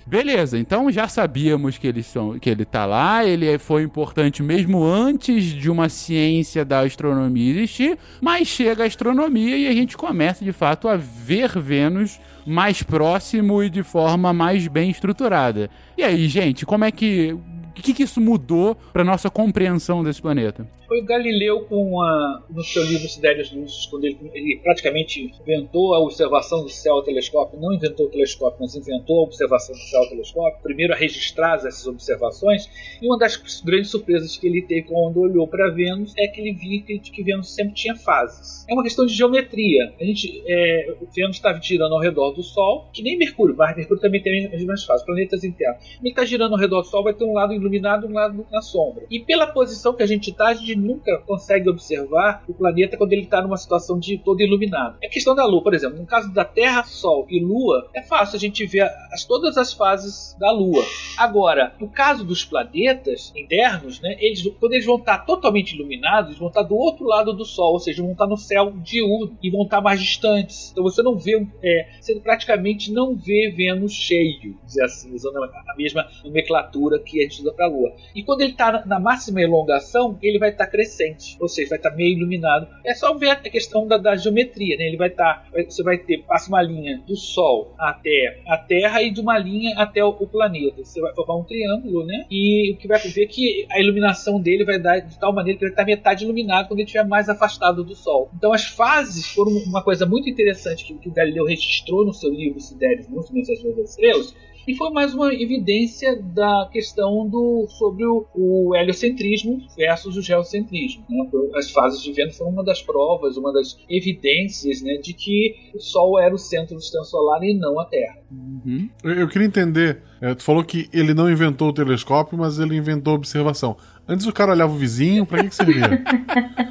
Beleza, 0.07 0.57
então 0.57 0.89
já 0.89 1.05
sabíamos 1.05 1.77
que, 1.77 2.01
são, 2.01 2.39
que 2.39 2.49
ele 2.49 2.63
tá 2.63 2.85
lá, 2.85 3.25
ele 3.25 3.57
foi 3.57 3.83
importante 3.83 4.41
mesmo 4.41 4.81
antes 4.81 5.43
de 5.43 5.69
uma 5.69 5.89
ciência 5.89 6.63
da 6.63 6.79
astronomia 6.79 7.51
existir, 7.51 7.97
mas 8.21 8.47
chega 8.47 8.83
a 8.83 8.87
astronomia 8.87 9.57
e 9.57 9.67
a 9.67 9.73
gente 9.73 9.97
começa 9.97 10.45
de 10.45 10.53
fato 10.53 10.87
a 10.87 10.95
ver 10.95 11.59
Vênus 11.59 12.21
mais 12.45 12.81
próximo 12.81 13.61
e 13.61 13.69
de 13.69 13.83
forma 13.83 14.31
mais 14.31 14.65
bem 14.69 14.89
estruturada. 14.89 15.69
E 15.97 16.03
aí, 16.03 16.29
gente, 16.29 16.65
como 16.65 16.85
é 16.85 16.91
que. 16.91 17.33
O 17.33 17.79
que, 17.79 17.93
que 17.93 18.03
isso 18.03 18.19
mudou 18.19 18.75
para 18.91 19.03
nossa 19.03 19.29
compreensão 19.29 20.03
desse 20.03 20.19
planeta? 20.19 20.65
Foi 20.87 21.01
o 21.01 21.05
Galileu 21.05 21.65
com 21.65 22.01
a, 22.01 22.43
no 22.49 22.63
seu 22.63 22.81
livro 22.83 23.09
Sidérios 23.09 23.51
Lúcidos, 23.51 23.87
quando 23.87 24.05
ele, 24.05 24.17
ele 24.33 24.59
praticamente 24.63 25.33
inventou 25.41 25.93
a 25.93 25.99
observação 25.99 26.63
do 26.63 26.69
céu 26.69 26.93
ao 26.95 27.03
telescópio, 27.03 27.59
não 27.59 27.73
inventou 27.73 28.05
o 28.05 28.09
telescópio, 28.09 28.59
mas 28.61 28.73
inventou 28.73 29.19
a 29.19 29.23
observação 29.23 29.75
do 29.75 29.81
céu 29.81 30.01
ao 30.01 30.09
telescópio, 30.09 30.63
primeiro 30.63 30.93
a 30.93 30.95
registrar 30.95 31.55
essas 31.55 31.85
observações, 31.87 32.69
e 33.01 33.05
uma 33.05 33.17
das 33.17 33.35
grandes 33.61 33.89
surpresas 33.89 34.37
que 34.37 34.47
ele 34.47 34.61
teve 34.61 34.83
quando 34.83 35.19
olhou 35.19 35.45
para 35.45 35.69
Vênus 35.71 36.13
é 36.17 36.25
que 36.27 36.39
ele 36.39 36.53
viu 36.53 36.81
que, 36.85 36.99
que 36.99 37.23
Vênus 37.23 37.53
sempre 37.53 37.73
tinha 37.73 37.95
fases. 37.95 38.65
É 38.69 38.73
uma 38.73 38.83
questão 38.83 39.05
de 39.05 39.13
geometria. 39.13 39.93
A 39.99 40.03
gente, 40.05 40.41
é, 40.47 40.95
Vênus 41.13 41.35
estava 41.35 41.59
girando 41.61 41.95
ao 41.95 42.01
redor 42.01 42.31
do 42.31 42.43
Sol, 42.43 42.87
que 42.93 43.03
nem 43.03 43.17
Mercúrio, 43.17 43.55
mas 43.57 43.75
Mercúrio 43.75 44.01
também 44.01 44.21
tem 44.21 44.45
as 44.45 44.51
mesmas 44.51 44.85
fases, 44.85 45.05
planetas 45.05 45.43
internos. 45.43 45.83
Ele 45.99 46.09
está 46.09 46.23
girando 46.23 46.53
ao 46.53 46.59
redor 46.59 46.81
do 46.81 46.87
Sol, 46.87 47.03
vai 47.03 47.13
ter 47.13 47.25
um 47.25 47.33
lado 47.33 47.53
iluminado 47.53 48.05
e 48.05 48.09
um 48.09 48.13
lado 48.13 48.45
na 48.49 48.61
sombra. 48.61 49.05
E 49.09 49.19
pela 49.19 49.47
posição 49.47 49.93
que 49.93 50.03
a 50.03 50.07
gente 50.07 50.29
está, 50.29 50.47
a 50.47 50.53
gente 50.53 50.76
nunca 50.77 51.17
consegue 51.19 51.69
observar 51.69 52.43
o 52.47 52.53
planeta 52.53 52.97
quando 52.97 53.13
ele 53.13 53.23
está 53.23 53.41
numa 53.41 53.57
situação 53.57 53.99
de 53.99 54.17
todo 54.17 54.41
iluminado. 54.41 54.97
É 55.01 55.07
questão 55.07 55.35
da 55.35 55.45
Lua, 55.45 55.63
por 55.63 55.73
exemplo, 55.73 55.97
no 55.97 56.05
caso 56.05 56.33
da 56.33 56.45
Terra, 56.45 56.83
Sol 56.83 57.25
e 57.29 57.39
Lua, 57.43 57.89
é 57.93 58.01
fácil 58.01 58.37
a 58.37 58.39
gente 58.39 58.65
ver 58.65 58.89
as, 59.11 59.25
todas 59.25 59.57
as 59.57 59.73
fases 59.73 60.35
da 60.39 60.51
Lua. 60.51 60.83
Agora, 61.17 61.73
no 61.79 61.89
caso 61.89 62.23
dos 62.23 62.45
planetas 62.45 63.33
internos, 63.35 63.99
né, 63.99 64.15
eles, 64.19 64.43
quando 64.59 64.73
eles 64.73 64.85
vão 64.85 64.97
estar 64.97 65.19
totalmente 65.19 65.75
iluminados, 65.75 66.29
eles 66.29 66.39
vão 66.39 66.49
estar 66.49 66.63
do 66.63 66.75
outro 66.75 67.05
lado 67.05 67.33
do 67.33 67.45
Sol, 67.45 67.73
ou 67.73 67.79
seja, 67.79 68.01
vão 68.01 68.11
estar 68.11 68.27
no 68.27 68.37
céu 68.37 68.71
diurno 68.83 69.37
e 69.41 69.49
vão 69.49 69.63
estar 69.63 69.81
mais 69.81 69.99
distantes. 69.99 70.71
Então 70.71 70.83
você 70.83 71.01
não 71.01 71.17
vê, 71.17 71.45
é, 71.63 71.87
você 71.99 72.19
praticamente 72.19 72.91
não 72.91 73.15
vê 73.15 73.51
Vênus 73.55 73.93
cheio, 73.93 74.57
dizer 74.65 74.83
assim, 74.83 75.13
usando 75.13 75.37
a 75.43 75.75
mesma 75.75 76.07
nomenclatura 76.23 76.99
que 76.99 77.19
a 77.19 77.23
gente 77.23 77.41
usa 77.41 77.53
para 77.53 77.65
a 77.65 77.69
Lua. 77.69 77.93
E 78.15 78.23
quando 78.23 78.41
ele 78.41 78.51
está 78.51 78.85
na 78.85 78.99
máxima 78.99 79.41
elongação, 79.41 80.17
ele 80.21 80.39
vai 80.39 80.49
estar 80.49 80.66
estar 80.67 80.71
crescente, 80.71 81.37
ou 81.39 81.47
seja, 81.47 81.69
vai 81.69 81.79
estar 81.79 81.91
meio 81.91 82.17
iluminado. 82.17 82.67
É 82.85 82.93
só 82.93 83.13
ver 83.13 83.29
a 83.29 83.35
questão 83.35 83.87
da, 83.87 83.97
da 83.97 84.15
geometria, 84.15 84.77
né? 84.77 84.87
Ele 84.87 84.97
vai 84.97 85.09
estar, 85.09 85.47
você 85.53 85.83
vai 85.83 85.97
ter, 85.97 86.23
passa 86.23 86.49
uma 86.49 86.61
linha 86.61 87.01
do 87.07 87.15
Sol 87.15 87.73
até 87.77 88.41
a 88.47 88.57
Terra 88.57 89.01
e 89.01 89.11
de 89.11 89.21
uma 89.21 89.37
linha 89.37 89.75
até 89.77 90.03
o, 90.03 90.09
o 90.09 90.27
planeta. 90.27 90.83
Você 90.83 91.01
vai 91.01 91.13
formar 91.13 91.37
um 91.37 91.43
triângulo, 91.43 92.05
né? 92.05 92.25
E 92.29 92.73
o 92.73 92.77
que 92.77 92.87
vai 92.87 92.99
ver 92.99 93.23
é 93.23 93.27
que 93.27 93.65
a 93.71 93.79
iluminação 93.79 94.39
dele 94.39 94.65
vai 94.65 94.79
dar 94.79 94.99
de 94.99 95.17
tal 95.19 95.33
maneira 95.33 95.57
que 95.57 95.65
ele 95.65 95.73
vai 95.73 95.83
estar 95.83 95.85
metade 95.85 96.25
iluminado 96.25 96.67
quando 96.67 96.79
ele 96.79 96.85
estiver 96.85 97.07
mais 97.07 97.29
afastado 97.29 97.83
do 97.83 97.95
Sol. 97.95 98.29
Então 98.35 98.53
as 98.53 98.65
fases 98.65 99.27
foram 99.27 99.51
uma 99.51 99.83
coisa 99.83 100.05
muito 100.05 100.29
interessante 100.29 100.85
que, 100.85 100.93
que 100.95 101.09
o 101.09 101.13
Galileu 101.13 101.45
registrou 101.45 102.05
no 102.05 102.13
seu 102.13 102.31
livro 102.31 102.59
Sidérios, 102.59 103.07
Muitos 103.07 103.31
Mensagens 103.31 103.75
das 103.75 103.89
Estrelas, 103.91 104.35
e 104.67 104.75
foi 104.75 104.89
mais 104.89 105.13
uma 105.13 105.33
evidência 105.33 106.21
da 106.21 106.69
questão 106.71 107.25
do 107.27 107.65
sobre 107.69 108.05
o, 108.05 108.27
o 108.35 108.75
heliocentrismo 108.75 109.65
versus 109.77 110.17
o 110.17 110.21
geocentrismo. 110.21 111.05
Né? 111.09 111.29
As 111.55 111.71
fases 111.71 112.03
de 112.03 112.11
Vênus 112.11 112.37
foram 112.37 112.51
uma 112.51 112.65
das 112.65 112.81
provas, 112.81 113.37
uma 113.37 113.53
das 113.53 113.79
evidências 113.89 114.81
né, 114.81 114.97
de 114.97 115.13
que 115.13 115.55
o 115.73 115.79
Sol 115.79 116.19
era 116.19 116.35
o 116.35 116.37
centro 116.37 116.75
do 116.75 116.81
sistema 116.81 117.05
solar 117.05 117.41
e 117.43 117.53
não 117.53 117.79
a 117.79 117.85
Terra. 117.85 118.21
Uhum. 118.29 118.89
Eu, 119.03 119.11
eu, 119.13 119.27
queria 119.27 119.47
entender. 119.47 120.01
É, 120.19 120.33
tu 120.35 120.43
falou 120.43 120.63
que 120.63 120.89
ele 120.91 121.13
não 121.13 121.29
inventou 121.29 121.69
o 121.69 121.73
telescópio, 121.73 122.37
mas 122.37 122.59
ele 122.59 122.75
inventou 122.75 123.13
a 123.13 123.15
observação. 123.15 123.77
Antes 124.07 124.25
o 124.25 124.33
cara 124.33 124.51
olhava 124.51 124.73
o 124.73 124.77
vizinho, 124.77 125.25
pra 125.25 125.41
que, 125.41 125.49
que 125.49 125.55
servia? 125.55 126.03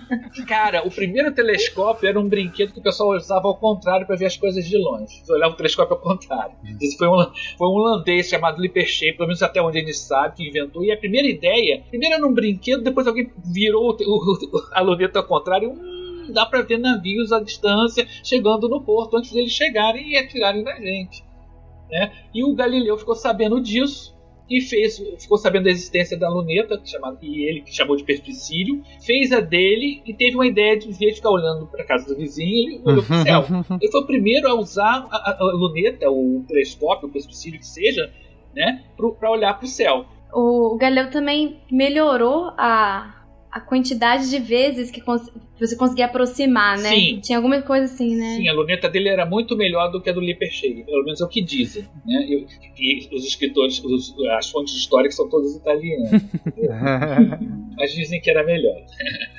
Cara, 0.46 0.86
o 0.86 0.90
primeiro 0.90 1.32
telescópio 1.32 2.08
era 2.08 2.20
um 2.20 2.28
brinquedo 2.28 2.72
que 2.72 2.78
o 2.78 2.82
pessoal 2.82 3.16
usava 3.16 3.48
ao 3.48 3.56
contrário 3.56 4.06
para 4.06 4.16
ver 4.16 4.26
as 4.26 4.36
coisas 4.36 4.64
de 4.64 4.76
longe. 4.76 5.22
Você 5.24 5.32
olhava 5.32 5.54
o 5.54 5.56
telescópio 5.56 5.96
ao 5.96 6.00
contrário. 6.00 6.54
Isso 6.80 6.96
foi 6.98 7.08
um, 7.08 7.16
foi 7.58 7.68
um 7.68 7.72
holandês 7.72 8.28
chamado 8.28 8.60
Lippershey, 8.60 9.14
pelo 9.14 9.28
menos 9.28 9.42
até 9.42 9.60
onde 9.60 9.78
a 9.78 9.80
gente 9.80 9.94
sabe, 9.94 10.36
que 10.36 10.48
inventou. 10.48 10.84
E 10.84 10.92
a 10.92 10.96
primeira 10.96 11.26
ideia, 11.26 11.82
primeiro 11.88 12.14
era 12.16 12.26
um 12.26 12.32
brinquedo, 12.32 12.82
depois 12.82 13.06
alguém 13.06 13.30
virou 13.44 13.90
o, 13.90 13.96
o, 13.96 14.68
a 14.72 14.80
luneta 14.80 15.18
ao 15.18 15.26
contrário. 15.26 15.70
Hum, 15.70 16.30
dá 16.32 16.46
para 16.46 16.62
ver 16.62 16.78
navios 16.78 17.32
à 17.32 17.40
distância 17.40 18.06
chegando 18.22 18.68
no 18.68 18.82
porto 18.82 19.16
antes 19.16 19.32
deles 19.32 19.52
chegarem 19.52 20.10
e 20.10 20.16
atirarem 20.16 20.62
na 20.62 20.74
gente. 20.76 21.25
Né? 21.90 22.12
E 22.34 22.44
o 22.44 22.54
Galileu 22.54 22.96
ficou 22.98 23.14
sabendo 23.14 23.60
disso 23.60 24.16
e 24.48 24.60
fez, 24.60 24.98
ficou 25.18 25.36
sabendo 25.36 25.64
da 25.64 25.70
existência 25.70 26.16
da 26.16 26.28
luneta, 26.28 26.80
chamado, 26.84 27.18
e 27.20 27.48
ele 27.48 27.62
que 27.62 27.74
chamou 27.74 27.96
de 27.96 28.04
perspicílio, 28.04 28.82
fez 29.04 29.32
a 29.32 29.40
dele 29.40 30.02
e 30.06 30.14
teve 30.14 30.36
uma 30.36 30.46
ideia 30.46 30.78
de, 30.78 30.96
de 30.96 31.14
ficar 31.14 31.30
olhando 31.30 31.66
para 31.66 31.84
casa 31.84 32.06
do 32.06 32.16
vizinho 32.16 32.72
e 32.72 32.80
olhou 32.84 33.02
para 33.02 33.16
o 33.16 33.22
céu. 33.22 33.44
Ele 33.80 33.90
foi 33.90 34.00
o 34.00 34.06
primeiro 34.06 34.48
a 34.48 34.54
usar 34.54 35.06
a, 35.10 35.16
a, 35.16 35.36
a 35.40 35.52
luneta, 35.52 36.08
o 36.10 36.44
telescópio, 36.46 37.08
o 37.08 37.12
perspicílio 37.12 37.58
que 37.58 37.66
seja, 37.66 38.12
né, 38.54 38.84
para 38.96 39.30
olhar 39.30 39.54
para 39.54 39.64
o 39.64 39.68
céu. 39.68 40.06
O 40.32 40.76
Galileu 40.76 41.10
também 41.10 41.60
melhorou 41.70 42.52
a, 42.56 43.24
a 43.50 43.60
quantidade 43.60 44.30
de 44.30 44.38
vezes 44.38 44.90
que 44.90 45.00
cons 45.58 45.70
você 45.70 45.76
conseguia 45.76 46.06
aproximar, 46.06 46.78
né? 46.78 46.90
Sim. 46.90 47.20
Tinha 47.20 47.38
alguma 47.38 47.60
coisa 47.62 47.84
assim, 47.84 48.16
né? 48.16 48.36
Sim, 48.36 48.48
a 48.48 48.52
luneta 48.52 48.88
dele 48.88 49.08
era 49.08 49.24
muito 49.24 49.56
melhor 49.56 49.90
do 49.90 50.00
que 50.00 50.10
a 50.10 50.12
do 50.12 50.20
Lippershey, 50.20 50.84
pelo 50.84 51.04
menos 51.04 51.20
é 51.20 51.24
o 51.24 51.28
que 51.28 51.42
dizem, 51.42 51.82
né? 52.04 52.26
E, 52.28 52.46
e 52.78 53.16
os 53.16 53.24
escritores, 53.24 53.82
os, 53.82 54.14
as 54.38 54.50
fontes 54.50 54.74
históricas 54.74 55.16
são 55.16 55.28
todas 55.28 55.54
italianas. 55.54 56.22
mas 57.76 57.92
dizem 57.92 58.20
que 58.20 58.30
era 58.30 58.44
melhor. 58.44 58.76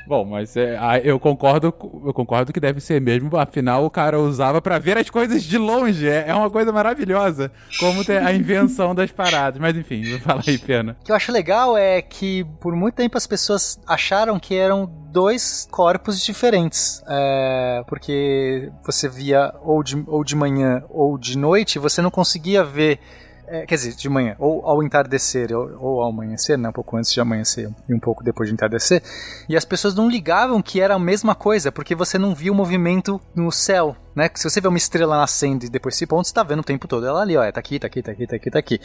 Bom, 0.08 0.24
mas 0.24 0.56
é, 0.56 0.78
eu 1.04 1.20
concordo, 1.20 1.68
eu 1.68 2.14
concordo 2.14 2.54
que 2.54 2.60
deve 2.60 2.80
ser 2.80 3.02
mesmo. 3.02 3.36
Afinal, 3.38 3.86
o 3.86 3.90
cara 3.90 4.20
usava 4.20 4.62
para 4.62 4.80
ver 4.80 4.98
as 4.98 5.10
coisas 5.10 5.44
de 5.44 5.58
longe. 5.58 6.08
É, 6.08 6.26
é 6.28 6.36
uma 6.36 6.50
coisa 6.50 6.72
maravilhosa, 6.72 7.52
como 7.80 8.06
ter 8.06 8.22
a 8.22 8.34
invenção 8.34 8.96
das 8.96 9.12
paradas. 9.12 9.60
Mas 9.60 9.76
enfim, 9.76 10.04
vou 10.04 10.20
falar 10.20 10.44
aí, 10.48 10.58
pena. 10.58 10.96
O 11.02 11.06
que 11.06 11.12
eu 11.12 11.16
acho 11.16 11.32
legal 11.32 11.78
é 11.78 12.02
que 12.02 12.46
por 12.62 12.76
muito 12.76 12.96
tempo 12.96 13.18
as 13.18 13.28
pessoas 13.28 13.80
acharam 13.88 14.40
que 14.40 14.56
eram 14.56 14.90
dois 15.12 15.68
corpos 15.72 16.24
diferentes. 16.24 17.04
É, 17.08 17.84
porque 17.88 18.72
você 18.84 19.08
via 19.08 19.54
ou 19.62 19.82
de, 19.84 20.04
ou 20.08 20.24
de 20.24 20.36
manhã 20.36 20.84
ou 20.90 21.18
de 21.18 21.38
noite, 21.38 21.80
você 21.80 22.02
não 22.02 22.12
conseguia 22.12 22.64
ver 22.64 23.00
é, 23.48 23.66
quer 23.66 23.76
dizer, 23.76 23.96
de 23.96 24.10
manhã, 24.10 24.36
ou 24.38 24.66
ao 24.66 24.84
entardecer, 24.84 25.56
ou, 25.56 25.72
ou, 25.80 26.02
ao 26.02 26.10
amanhecer, 26.10 26.58
né, 26.58 26.70
um 26.70 26.74
pouco 26.74 26.98
antes 26.98 27.12
de 27.12 27.22
amanhecer 27.22 27.70
e 27.88 27.94
um 27.94 28.00
pouco 28.00 28.24
depois 28.24 28.50
de 28.50 28.54
entardecer, 28.54 29.02
e 29.48 29.56
as 29.56 29.64
pessoas 29.64 29.96
não 29.96 30.10
ligavam 30.10 30.62
que 30.62 30.82
era 30.82 30.96
a 30.96 31.00
mesma 31.00 31.34
coisa, 31.34 31.72
porque 31.72 31.96
você 31.96 32.18
não 32.18 32.36
via 32.36 32.52
o 32.52 32.56
movimento 32.56 33.20
no 33.34 33.52
céu, 33.52 33.96
né? 34.18 34.30
Se 34.34 34.50
você 34.50 34.60
vê 34.60 34.68
uma 34.68 34.78
estrela 34.78 35.16
nascendo 35.16 35.66
e 35.66 35.70
depois 35.70 35.96
se 35.96 36.08
ponto, 36.08 36.28
você 36.28 36.34
tá 36.34 36.42
vendo 36.42 36.62
o 36.62 36.64
tempo 36.64 36.88
todo 36.88 37.06
ela 37.06 37.22
ali, 37.22 37.38
ó, 37.38 37.44
é, 37.44 37.52
tá 37.52 37.60
aqui, 37.60 37.78
tá 37.78 37.86
aqui, 37.88 38.02
tá 38.02 38.12
aqui, 38.12 38.28
tá 38.28 38.36
aqui, 38.36 38.52
tá 38.52 38.60
aqui. 38.60 38.82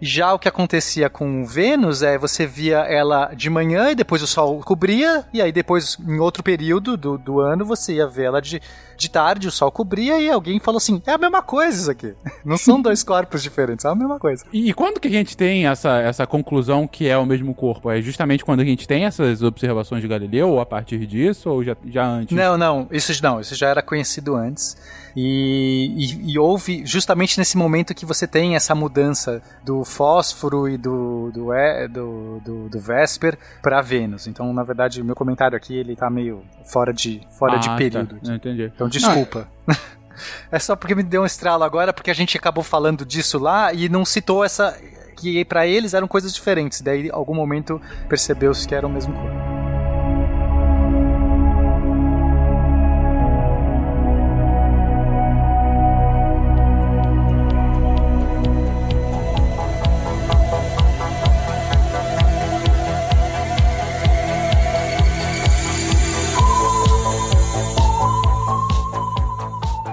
Já 0.00 0.34
o 0.34 0.38
que 0.38 0.48
acontecia 0.48 1.08
com 1.08 1.44
Vênus 1.46 2.02
é 2.02 2.18
você 2.18 2.46
via 2.46 2.80
ela 2.80 3.32
de 3.34 3.48
manhã 3.48 3.90
e 3.90 3.94
depois 3.94 4.22
o 4.22 4.26
sol 4.26 4.60
cobria, 4.60 5.24
e 5.32 5.40
aí 5.40 5.50
depois, 5.50 5.96
em 6.06 6.18
outro 6.18 6.42
período 6.42 6.96
do, 6.96 7.16
do 7.16 7.40
ano, 7.40 7.64
você 7.64 7.94
ia 7.94 8.06
ver 8.06 8.24
ela 8.24 8.42
de, 8.42 8.60
de 8.96 9.10
tarde, 9.10 9.48
o 9.48 9.50
sol 9.50 9.70
cobria 9.70 10.20
e 10.20 10.30
alguém 10.30 10.58
falou 10.58 10.78
assim: 10.78 11.02
é 11.06 11.12
a 11.12 11.18
mesma 11.18 11.42
coisa 11.42 11.80
isso 11.80 11.90
aqui. 11.90 12.14
Não 12.44 12.56
são 12.56 12.80
dois 12.80 13.02
corpos 13.02 13.42
diferentes, 13.42 13.84
é 13.84 13.88
a 13.88 13.94
mesma 13.94 14.18
coisa. 14.18 14.44
E, 14.52 14.70
e 14.70 14.74
quando 14.74 15.00
que 15.00 15.08
a 15.08 15.10
gente 15.10 15.36
tem 15.36 15.66
essa, 15.66 15.98
essa 15.98 16.26
conclusão 16.26 16.86
que 16.86 17.08
é 17.08 17.16
o 17.16 17.26
mesmo 17.26 17.54
corpo? 17.54 17.90
É 17.90 18.00
justamente 18.00 18.44
quando 18.44 18.60
a 18.60 18.64
gente 18.64 18.86
tem 18.86 19.04
essas 19.04 19.42
observações 19.42 20.02
de 20.02 20.08
Galileu, 20.08 20.50
ou 20.50 20.60
a 20.60 20.66
partir 20.66 21.06
disso, 21.06 21.50
ou 21.50 21.62
já, 21.62 21.76
já 21.86 22.06
antes? 22.06 22.36
Não, 22.36 22.56
não, 22.56 22.88
isso 22.90 23.12
não, 23.22 23.40
isso 23.40 23.54
já 23.54 23.68
era 23.68 23.82
conhecido 23.82 24.34
antes. 24.34 24.76
E, 25.16 25.94
e, 25.96 26.32
e, 26.32 26.38
houve 26.38 26.84
justamente 26.84 27.38
nesse 27.38 27.56
momento 27.56 27.94
que 27.94 28.04
você 28.04 28.26
tem 28.26 28.54
essa 28.54 28.74
mudança 28.74 29.40
do 29.64 29.82
fósforo 29.82 30.68
e 30.68 30.76
do, 30.76 31.30
do, 31.32 31.46
do, 31.88 32.40
do, 32.44 32.68
do 32.68 32.78
Vesper 32.78 33.38
para 33.62 33.80
Vênus. 33.80 34.26
Então, 34.26 34.52
na 34.52 34.62
verdade, 34.62 35.00
o 35.00 35.04
meu 35.04 35.14
comentário 35.14 35.56
aqui 35.56 35.74
ele 35.74 35.96
tá 35.96 36.10
meio 36.10 36.44
fora 36.66 36.92
de, 36.92 37.22
fora 37.38 37.54
ah, 37.54 37.58
de 37.58 37.66
tá. 37.66 37.76
período. 37.76 38.20
Tá. 38.20 38.34
Entendi. 38.34 38.70
Então, 38.74 38.85
desculpa. 38.88 39.48
é 40.50 40.58
só 40.58 40.76
porque 40.76 40.94
me 40.94 41.02
deu 41.02 41.22
um 41.22 41.26
estralo 41.26 41.64
agora, 41.64 41.92
porque 41.92 42.10
a 42.10 42.14
gente 42.14 42.36
acabou 42.36 42.64
falando 42.64 43.04
disso 43.04 43.38
lá 43.38 43.72
e 43.72 43.88
não 43.88 44.04
citou 44.04 44.44
essa. 44.44 44.76
que 45.16 45.44
para 45.44 45.66
eles 45.66 45.94
eram 45.94 46.08
coisas 46.08 46.34
diferentes. 46.34 46.80
Daí, 46.80 47.08
em 47.08 47.10
algum 47.12 47.34
momento, 47.34 47.80
percebeu-se 48.08 48.66
que 48.66 48.74
era 48.74 48.86
o 48.86 48.90
mesmo 48.90 49.14
corpo. 49.14 49.45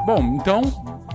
Bom, 0.06 0.36
então 0.36 0.62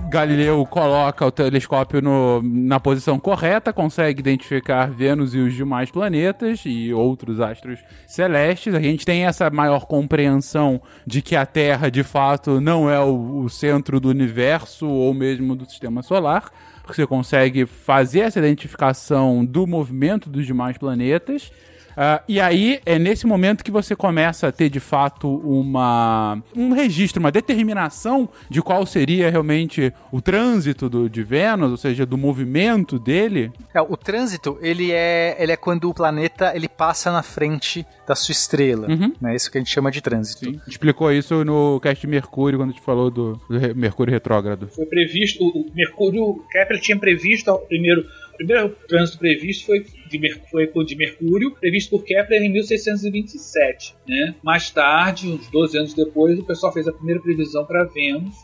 Galileu 0.09 0.65
coloca 0.65 1.23
o 1.23 1.31
telescópio 1.31 2.01
no, 2.01 2.41
na 2.41 2.79
posição 2.79 3.19
correta, 3.19 3.71
consegue 3.71 4.19
identificar 4.19 4.89
Vênus 4.89 5.35
e 5.35 5.37
os 5.37 5.53
demais 5.53 5.91
planetas 5.91 6.63
e 6.65 6.91
outros 6.91 7.39
astros 7.39 7.79
celestes. 8.07 8.73
A 8.73 8.81
gente 8.81 9.05
tem 9.05 9.27
essa 9.27 9.47
maior 9.51 9.85
compreensão 9.85 10.81
de 11.05 11.21
que 11.21 11.35
a 11.35 11.45
Terra, 11.45 11.91
de 11.91 12.01
fato, 12.01 12.59
não 12.59 12.89
é 12.89 12.99
o, 12.99 13.41
o 13.41 13.49
centro 13.49 13.99
do 13.99 14.09
universo 14.09 14.87
ou 14.87 15.13
mesmo 15.13 15.55
do 15.55 15.69
sistema 15.69 16.01
solar. 16.01 16.49
Você 16.87 17.05
consegue 17.05 17.67
fazer 17.67 18.21
essa 18.21 18.39
identificação 18.39 19.45
do 19.45 19.67
movimento 19.67 20.27
dos 20.27 20.47
demais 20.47 20.79
planetas. 20.79 21.51
Uh, 21.99 22.23
e 22.29 22.39
aí 22.39 22.79
é 22.85 22.97
nesse 22.97 23.27
momento 23.27 23.61
que 23.61 23.69
você 23.69 23.93
começa 23.93 24.47
a 24.47 24.51
ter 24.53 24.69
de 24.69 24.79
fato 24.79 25.27
uma, 25.43 26.41
um 26.55 26.71
registro, 26.71 27.19
uma 27.19 27.29
determinação 27.29 28.29
de 28.49 28.61
qual 28.61 28.85
seria 28.85 29.29
realmente 29.29 29.93
o 30.09 30.21
trânsito 30.21 30.89
do, 30.89 31.09
de 31.09 31.21
Vênus, 31.23 31.71
ou 31.71 31.75
seja, 31.75 32.05
do 32.05 32.17
movimento 32.17 32.97
dele. 32.97 33.51
É, 33.75 33.81
o 33.81 33.97
trânsito 33.97 34.57
ele 34.61 34.93
é, 34.93 35.35
ele 35.37 35.51
é 35.51 35.57
quando 35.57 35.89
o 35.89 35.93
planeta 35.93 36.55
ele 36.55 36.69
passa 36.69 37.11
na 37.11 37.21
frente 37.21 37.85
da 38.07 38.15
sua 38.15 38.31
estrela. 38.31 38.87
Uhum. 38.87 39.13
Né? 39.19 39.35
Isso 39.35 39.51
que 39.51 39.57
a 39.57 39.61
gente 39.61 39.69
chama 39.69 39.91
de 39.91 39.99
trânsito. 39.99 40.45
Sim. 40.45 40.61
Explicou 40.65 41.11
isso 41.11 41.43
no 41.43 41.81
cast 41.81 41.99
de 41.99 42.07
Mercúrio, 42.07 42.57
quando 42.57 42.69
a 42.69 42.71
gente 42.71 42.85
falou 42.85 43.11
do, 43.11 43.33
do 43.49 43.75
Mercúrio 43.75 44.13
retrógrado. 44.13 44.69
Foi 44.69 44.85
previsto, 44.85 45.43
o 45.43 45.69
Mercúrio, 45.75 46.41
Kepler 46.49 46.79
tinha 46.79 46.97
previsto 46.97 47.53
primeiro 47.67 48.05
primeiro 48.39 48.69
trânsito 48.87 49.19
previsto 49.19 49.65
foi 49.65 49.85
de, 50.09 50.41
foi 50.49 50.67
de 50.85 50.95
Mercúrio, 50.95 51.55
previsto 51.59 51.91
por 51.91 52.03
Kepler 52.03 52.41
em 52.41 52.51
1627. 52.51 53.95
Né? 54.07 54.35
Mais 54.43 54.69
tarde, 54.69 55.29
uns 55.29 55.47
12 55.49 55.77
anos 55.77 55.93
depois, 55.93 56.39
o 56.39 56.43
pessoal 56.43 56.73
fez 56.73 56.87
a 56.87 56.91
primeira 56.91 57.21
previsão 57.21 57.65
para 57.65 57.85
Vênus 57.85 58.35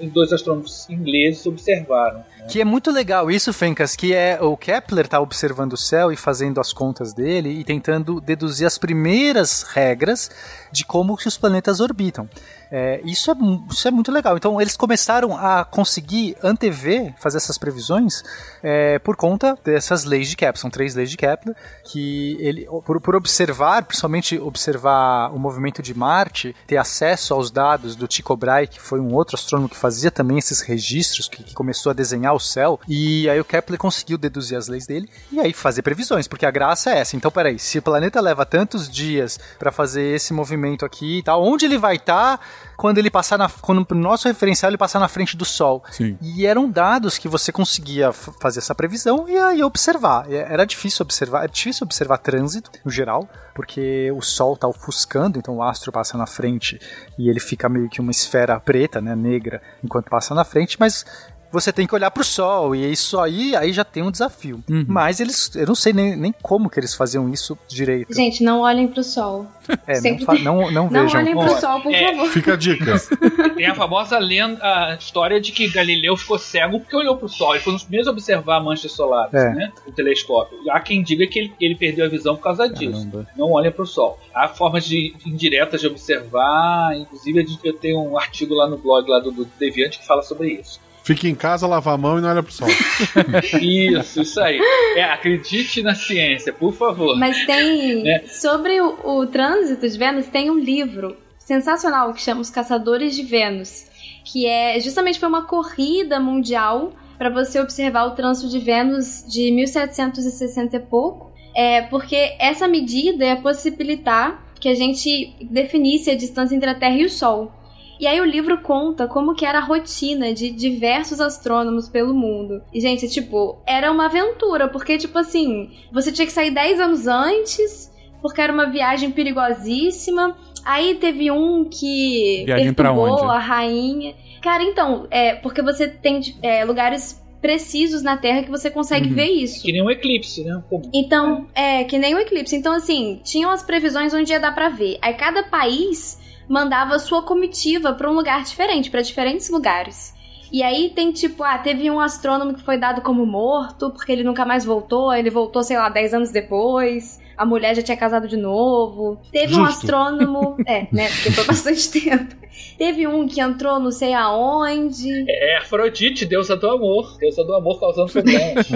e 0.00 0.06
dois 0.06 0.32
astrônomos 0.32 0.88
ingleses 0.88 1.44
observaram. 1.46 2.18
Né? 2.18 2.46
Que 2.50 2.60
é 2.60 2.64
muito 2.64 2.90
legal 2.90 3.30
isso, 3.30 3.52
Fencas, 3.52 3.96
que 3.96 4.14
é 4.14 4.38
o 4.40 4.56
Kepler 4.56 5.06
está 5.06 5.20
observando 5.20 5.72
o 5.72 5.76
céu 5.76 6.12
e 6.12 6.16
fazendo 6.16 6.60
as 6.60 6.72
contas 6.72 7.12
dele 7.12 7.50
e 7.50 7.64
tentando 7.64 8.20
deduzir 8.20 8.66
as 8.66 8.78
primeiras 8.78 9.62
regras 9.62 10.30
de 10.70 10.84
como 10.84 11.16
que 11.16 11.28
os 11.28 11.36
planetas 11.36 11.80
orbitam. 11.80 12.28
É, 12.70 13.00
isso, 13.04 13.30
é, 13.30 13.34
isso 13.70 13.88
é 13.88 13.90
muito 13.90 14.12
legal. 14.12 14.36
Então 14.36 14.60
eles 14.60 14.76
começaram 14.76 15.36
a 15.36 15.64
conseguir 15.64 16.36
antever, 16.42 17.14
fazer 17.18 17.38
essas 17.38 17.56
previsões, 17.56 18.22
é, 18.62 18.98
por 18.98 19.16
conta 19.16 19.58
dessas 19.64 20.04
leis 20.04 20.28
de 20.28 20.36
Kepler. 20.36 20.58
São 20.58 20.70
três 20.70 20.94
leis 20.98 21.10
de 21.10 21.16
Kepler 21.16 21.56
que 21.84 22.36
ele, 22.40 22.66
por, 22.84 23.00
por 23.00 23.16
observar, 23.16 23.84
principalmente 23.84 24.38
observar 24.38 25.30
o 25.34 25.38
movimento 25.38 25.82
de 25.82 25.94
Marte, 25.94 26.54
ter 26.66 26.76
acesso 26.76 27.32
aos 27.32 27.50
dados 27.50 27.96
do 27.96 28.06
Tycho 28.06 28.36
Brahe, 28.36 28.66
que 28.66 28.80
foi 28.80 29.00
um 29.00 29.14
outro 29.14 29.36
astrônomo 29.36 29.68
que 29.68 29.76
fazia 29.76 30.10
também 30.10 30.38
esses 30.38 30.60
registros, 30.60 31.28
que, 31.28 31.42
que 31.42 31.54
começou 31.54 31.90
a 31.90 31.94
desenhar 31.94 32.34
o 32.34 32.40
céu, 32.40 32.78
e 32.86 33.28
aí 33.28 33.40
o 33.40 33.44
Kepler 33.44 33.78
conseguiu 33.78 34.18
deduzir 34.18 34.56
as 34.56 34.68
leis 34.68 34.86
dele 34.86 35.08
e 35.32 35.40
aí 35.40 35.52
fazer 35.52 35.82
previsões, 35.82 36.28
porque 36.28 36.46
a 36.46 36.50
graça 36.50 36.90
é 36.90 36.98
essa. 36.98 37.16
Então, 37.16 37.30
peraí, 37.30 37.58
se 37.58 37.78
o 37.78 37.82
planeta 37.82 38.20
leva 38.20 38.44
tantos 38.44 38.88
dias 38.88 39.38
para 39.58 39.72
fazer 39.72 40.14
esse 40.14 40.32
movimento 40.32 40.84
aqui 40.84 41.18
e 41.18 41.22
tal, 41.22 41.42
onde 41.42 41.64
ele 41.64 41.78
vai 41.78 41.96
estar? 41.96 42.38
Tá 42.38 42.44
quando 42.78 42.98
ele 42.98 43.10
passar 43.10 43.36
na. 43.36 43.50
Quando 43.60 43.84
o 43.90 43.94
nosso 43.94 44.28
referencial 44.28 44.70
ele 44.70 44.78
passar 44.78 45.00
na 45.00 45.08
frente 45.08 45.36
do 45.36 45.44
Sol. 45.44 45.82
Sim. 45.90 46.16
E 46.22 46.46
eram 46.46 46.70
dados 46.70 47.18
que 47.18 47.28
você 47.28 47.50
conseguia 47.50 48.12
fazer 48.12 48.60
essa 48.60 48.72
previsão 48.72 49.28
e 49.28 49.36
aí 49.36 49.62
observar. 49.64 50.30
Era 50.30 50.64
difícil 50.64 51.02
observar, 51.02 51.44
é 51.44 51.48
difícil 51.48 51.84
observar 51.84 52.18
trânsito, 52.18 52.70
no 52.84 52.90
geral, 52.90 53.28
porque 53.52 54.12
o 54.12 54.22
Sol 54.22 54.54
está 54.54 54.68
ofuscando, 54.68 55.40
então 55.40 55.56
o 55.56 55.62
astro 55.62 55.90
passa 55.90 56.16
na 56.16 56.26
frente 56.26 56.78
e 57.18 57.28
ele 57.28 57.40
fica 57.40 57.68
meio 57.68 57.90
que 57.90 58.00
uma 58.00 58.12
esfera 58.12 58.60
preta, 58.60 59.00
né, 59.00 59.16
negra, 59.16 59.60
enquanto 59.82 60.08
passa 60.08 60.32
na 60.32 60.44
frente, 60.44 60.76
mas 60.78 61.04
você 61.50 61.72
tem 61.72 61.86
que 61.86 61.94
olhar 61.94 62.10
pro 62.10 62.24
sol, 62.24 62.74
e 62.74 62.90
isso 62.90 63.18
aí, 63.18 63.56
aí 63.56 63.72
já 63.72 63.84
tem 63.84 64.02
um 64.02 64.10
desafio. 64.10 64.62
Uhum. 64.68 64.84
Mas 64.86 65.20
eles, 65.20 65.54
eu 65.54 65.66
não 65.66 65.74
sei 65.74 65.92
nem, 65.92 66.16
nem 66.16 66.34
como 66.42 66.68
que 66.68 66.78
eles 66.78 66.94
faziam 66.94 67.28
isso 67.28 67.58
direito. 67.68 68.14
Gente, 68.14 68.42
não 68.42 68.60
olhem 68.60 68.88
pro 68.88 69.02
sol. 69.02 69.46
É, 69.86 70.00
não, 70.42 70.70
não, 70.70 70.70
não, 70.70 70.88
vejam. 71.08 71.22
Não 71.22 71.32
olhem 71.32 71.36
pro 71.36 71.60
sol, 71.60 71.80
por 71.80 71.94
é, 71.94 72.08
favor. 72.08 72.28
Fica 72.30 72.52
a 72.54 72.56
dica. 72.56 72.94
Tem 73.56 73.66
a 73.66 73.74
famosa 73.74 74.18
lenda, 74.18 74.60
a 74.62 74.96
história 74.98 75.40
de 75.40 75.52
que 75.52 75.68
Galileu 75.68 76.16
ficou 76.16 76.38
cego 76.38 76.80
porque 76.80 76.96
olhou 76.96 77.16
pro 77.16 77.28
sol. 77.28 77.54
Ele 77.54 77.62
foi 77.62 77.72
um 77.72 77.76
dos 77.76 77.84
primeiros 77.84 78.08
a 78.08 78.10
observar 78.10 78.56
a 78.56 78.60
mancha 78.60 78.88
solar, 78.88 79.28
é. 79.32 79.54
né? 79.54 79.72
O 79.86 79.92
telescópio. 79.92 80.58
Há 80.70 80.80
quem 80.80 81.02
diga 81.02 81.26
que 81.26 81.38
ele, 81.38 81.52
ele 81.60 81.74
perdeu 81.74 82.04
a 82.04 82.08
visão 82.08 82.36
por 82.36 82.42
causa 82.42 82.68
disso. 82.68 83.08
Caramba. 83.10 83.26
Não 83.36 83.52
olhem 83.52 83.72
pro 83.72 83.86
sol. 83.86 84.18
Há 84.34 84.48
formas 84.48 84.84
de, 84.84 85.14
indiretas 85.26 85.80
de 85.80 85.86
observar, 85.86 86.96
inclusive 86.96 87.58
eu 87.64 87.72
tenho 87.72 88.00
um 88.00 88.18
artigo 88.18 88.54
lá 88.54 88.68
no 88.68 88.76
blog 88.76 89.08
lá 89.08 89.18
do, 89.18 89.30
do 89.30 89.44
Deviante 89.58 89.98
que 89.98 90.06
fala 90.06 90.22
sobre 90.22 90.52
isso. 90.52 90.80
Fica 91.08 91.26
em 91.26 91.34
casa, 91.34 91.66
lava 91.66 91.90
a 91.90 91.96
mão 91.96 92.18
e 92.18 92.20
não 92.20 92.28
olha 92.28 92.42
pro 92.42 92.52
sol. 92.52 92.68
isso, 93.62 94.20
isso 94.20 94.38
aí. 94.42 94.60
É, 94.94 95.04
acredite 95.04 95.82
na 95.82 95.94
ciência, 95.94 96.52
por 96.52 96.74
favor. 96.74 97.18
Mas 97.18 97.46
tem. 97.46 98.06
É. 98.06 98.26
Sobre 98.28 98.78
o, 98.78 99.22
o 99.22 99.26
trânsito 99.26 99.88
de 99.88 99.96
Vênus, 99.96 100.26
tem 100.26 100.50
um 100.50 100.58
livro 100.58 101.16
sensacional 101.38 102.12
que 102.12 102.20
chama 102.20 102.42
Os 102.42 102.50
Caçadores 102.50 103.16
de 103.16 103.22
Vênus. 103.22 103.86
Que 104.22 104.44
é 104.44 104.78
justamente 104.80 105.18
foi 105.18 105.30
uma 105.30 105.46
corrida 105.46 106.20
mundial 106.20 106.92
para 107.16 107.30
você 107.30 107.58
observar 107.58 108.04
o 108.04 108.10
trânsito 108.10 108.50
de 108.50 108.58
Vênus 108.58 109.24
de 109.26 109.50
1760 109.50 110.76
e 110.76 110.80
pouco. 110.80 111.32
É, 111.56 111.80
porque 111.84 112.36
essa 112.38 112.68
medida 112.68 113.24
é 113.24 113.34
possibilitar 113.34 114.44
que 114.60 114.68
a 114.68 114.74
gente 114.74 115.34
definisse 115.40 116.10
a 116.10 116.14
distância 116.14 116.54
entre 116.54 116.68
a 116.68 116.74
Terra 116.74 116.98
e 116.98 117.06
o 117.06 117.10
Sol. 117.10 117.50
E 117.98 118.06
aí 118.06 118.20
o 118.20 118.24
livro 118.24 118.58
conta 118.60 119.08
como 119.08 119.34
que 119.34 119.44
era 119.44 119.58
a 119.58 119.64
rotina 119.64 120.32
de 120.32 120.50
diversos 120.50 121.20
astrônomos 121.20 121.88
pelo 121.88 122.14
mundo. 122.14 122.62
E, 122.72 122.80
gente, 122.80 123.08
tipo, 123.08 123.58
era 123.66 123.90
uma 123.90 124.06
aventura, 124.06 124.68
porque, 124.68 124.96
tipo 124.98 125.18
assim, 125.18 125.70
você 125.92 126.12
tinha 126.12 126.26
que 126.26 126.32
sair 126.32 126.50
10 126.50 126.80
anos 126.80 127.06
antes, 127.06 127.92
porque 128.22 128.40
era 128.40 128.52
uma 128.52 128.70
viagem 128.70 129.10
perigosíssima. 129.10 130.36
Aí 130.64 130.94
teve 130.96 131.30
um 131.30 131.64
que 131.64 132.44
viagem 132.44 132.72
perturbou 132.72 133.30
a 133.30 133.38
rainha. 133.38 134.14
Cara, 134.40 134.62
então, 134.62 135.06
é 135.10 135.34
porque 135.34 135.62
você 135.62 135.88
tem 135.88 136.20
é, 136.42 136.64
lugares 136.64 137.20
precisos 137.40 138.02
na 138.02 138.16
Terra 138.16 138.42
que 138.42 138.50
você 138.50 138.70
consegue 138.70 139.08
uhum. 139.08 139.14
ver 139.14 139.30
isso. 139.30 139.62
Que 139.62 139.72
nem 139.72 139.82
um 139.82 139.90
eclipse, 139.90 140.44
né? 140.44 140.62
Como... 140.68 140.90
Então, 140.92 141.46
é, 141.54 141.84
que 141.84 141.98
nem 141.98 142.14
um 142.14 142.18
eclipse. 142.18 142.54
Então, 142.54 142.72
assim, 142.72 143.20
tinham 143.24 143.50
as 143.50 143.62
previsões 143.62 144.12
onde 144.12 144.32
ia 144.32 144.40
dar 144.40 144.54
pra 144.54 144.68
ver. 144.68 144.98
Aí 145.00 145.14
cada 145.14 145.44
país 145.44 146.18
mandava 146.48 146.98
sua 146.98 147.22
comitiva 147.22 147.92
para 147.92 148.10
um 148.10 148.14
lugar 148.14 148.42
diferente, 148.42 148.90
para 148.90 149.02
diferentes 149.02 149.50
lugares. 149.50 150.16
E 150.50 150.62
aí 150.62 150.90
tem 150.90 151.12
tipo, 151.12 151.44
ah, 151.44 151.58
teve 151.58 151.90
um 151.90 152.00
astrônomo 152.00 152.54
que 152.54 152.62
foi 152.62 152.78
dado 152.78 153.02
como 153.02 153.26
morto 153.26 153.90
porque 153.90 154.10
ele 154.10 154.24
nunca 154.24 154.44
mais 154.46 154.64
voltou, 154.64 155.12
ele 155.12 155.28
voltou, 155.28 155.62
sei 155.62 155.76
lá, 155.76 155.88
10 155.88 156.14
anos 156.14 156.30
depois. 156.30 157.20
A 157.36 157.44
mulher 157.44 157.76
já 157.76 157.82
tinha 157.82 157.96
casado 157.96 158.26
de 158.26 158.36
novo. 158.36 159.20
Teve 159.30 159.48
Justo. 159.48 159.60
um 159.60 159.64
astrônomo, 159.66 160.56
é, 160.66 160.88
né, 160.90 161.08
porque 161.08 161.30
foi 161.32 161.44
bastante 161.44 161.90
tempo. 161.90 162.34
Teve 162.76 163.06
um 163.06 163.28
que 163.28 163.40
entrou 163.40 163.78
não 163.78 163.90
sei 163.90 164.14
aonde. 164.14 165.24
É, 165.28 165.58
Afrodite, 165.58 166.24
deusa 166.24 166.56
do 166.56 166.68
amor. 166.68 167.16
Deusa 167.18 167.44
do 167.44 167.54
amor 167.54 167.78
causando 167.78 168.10
problemas. 168.10 168.66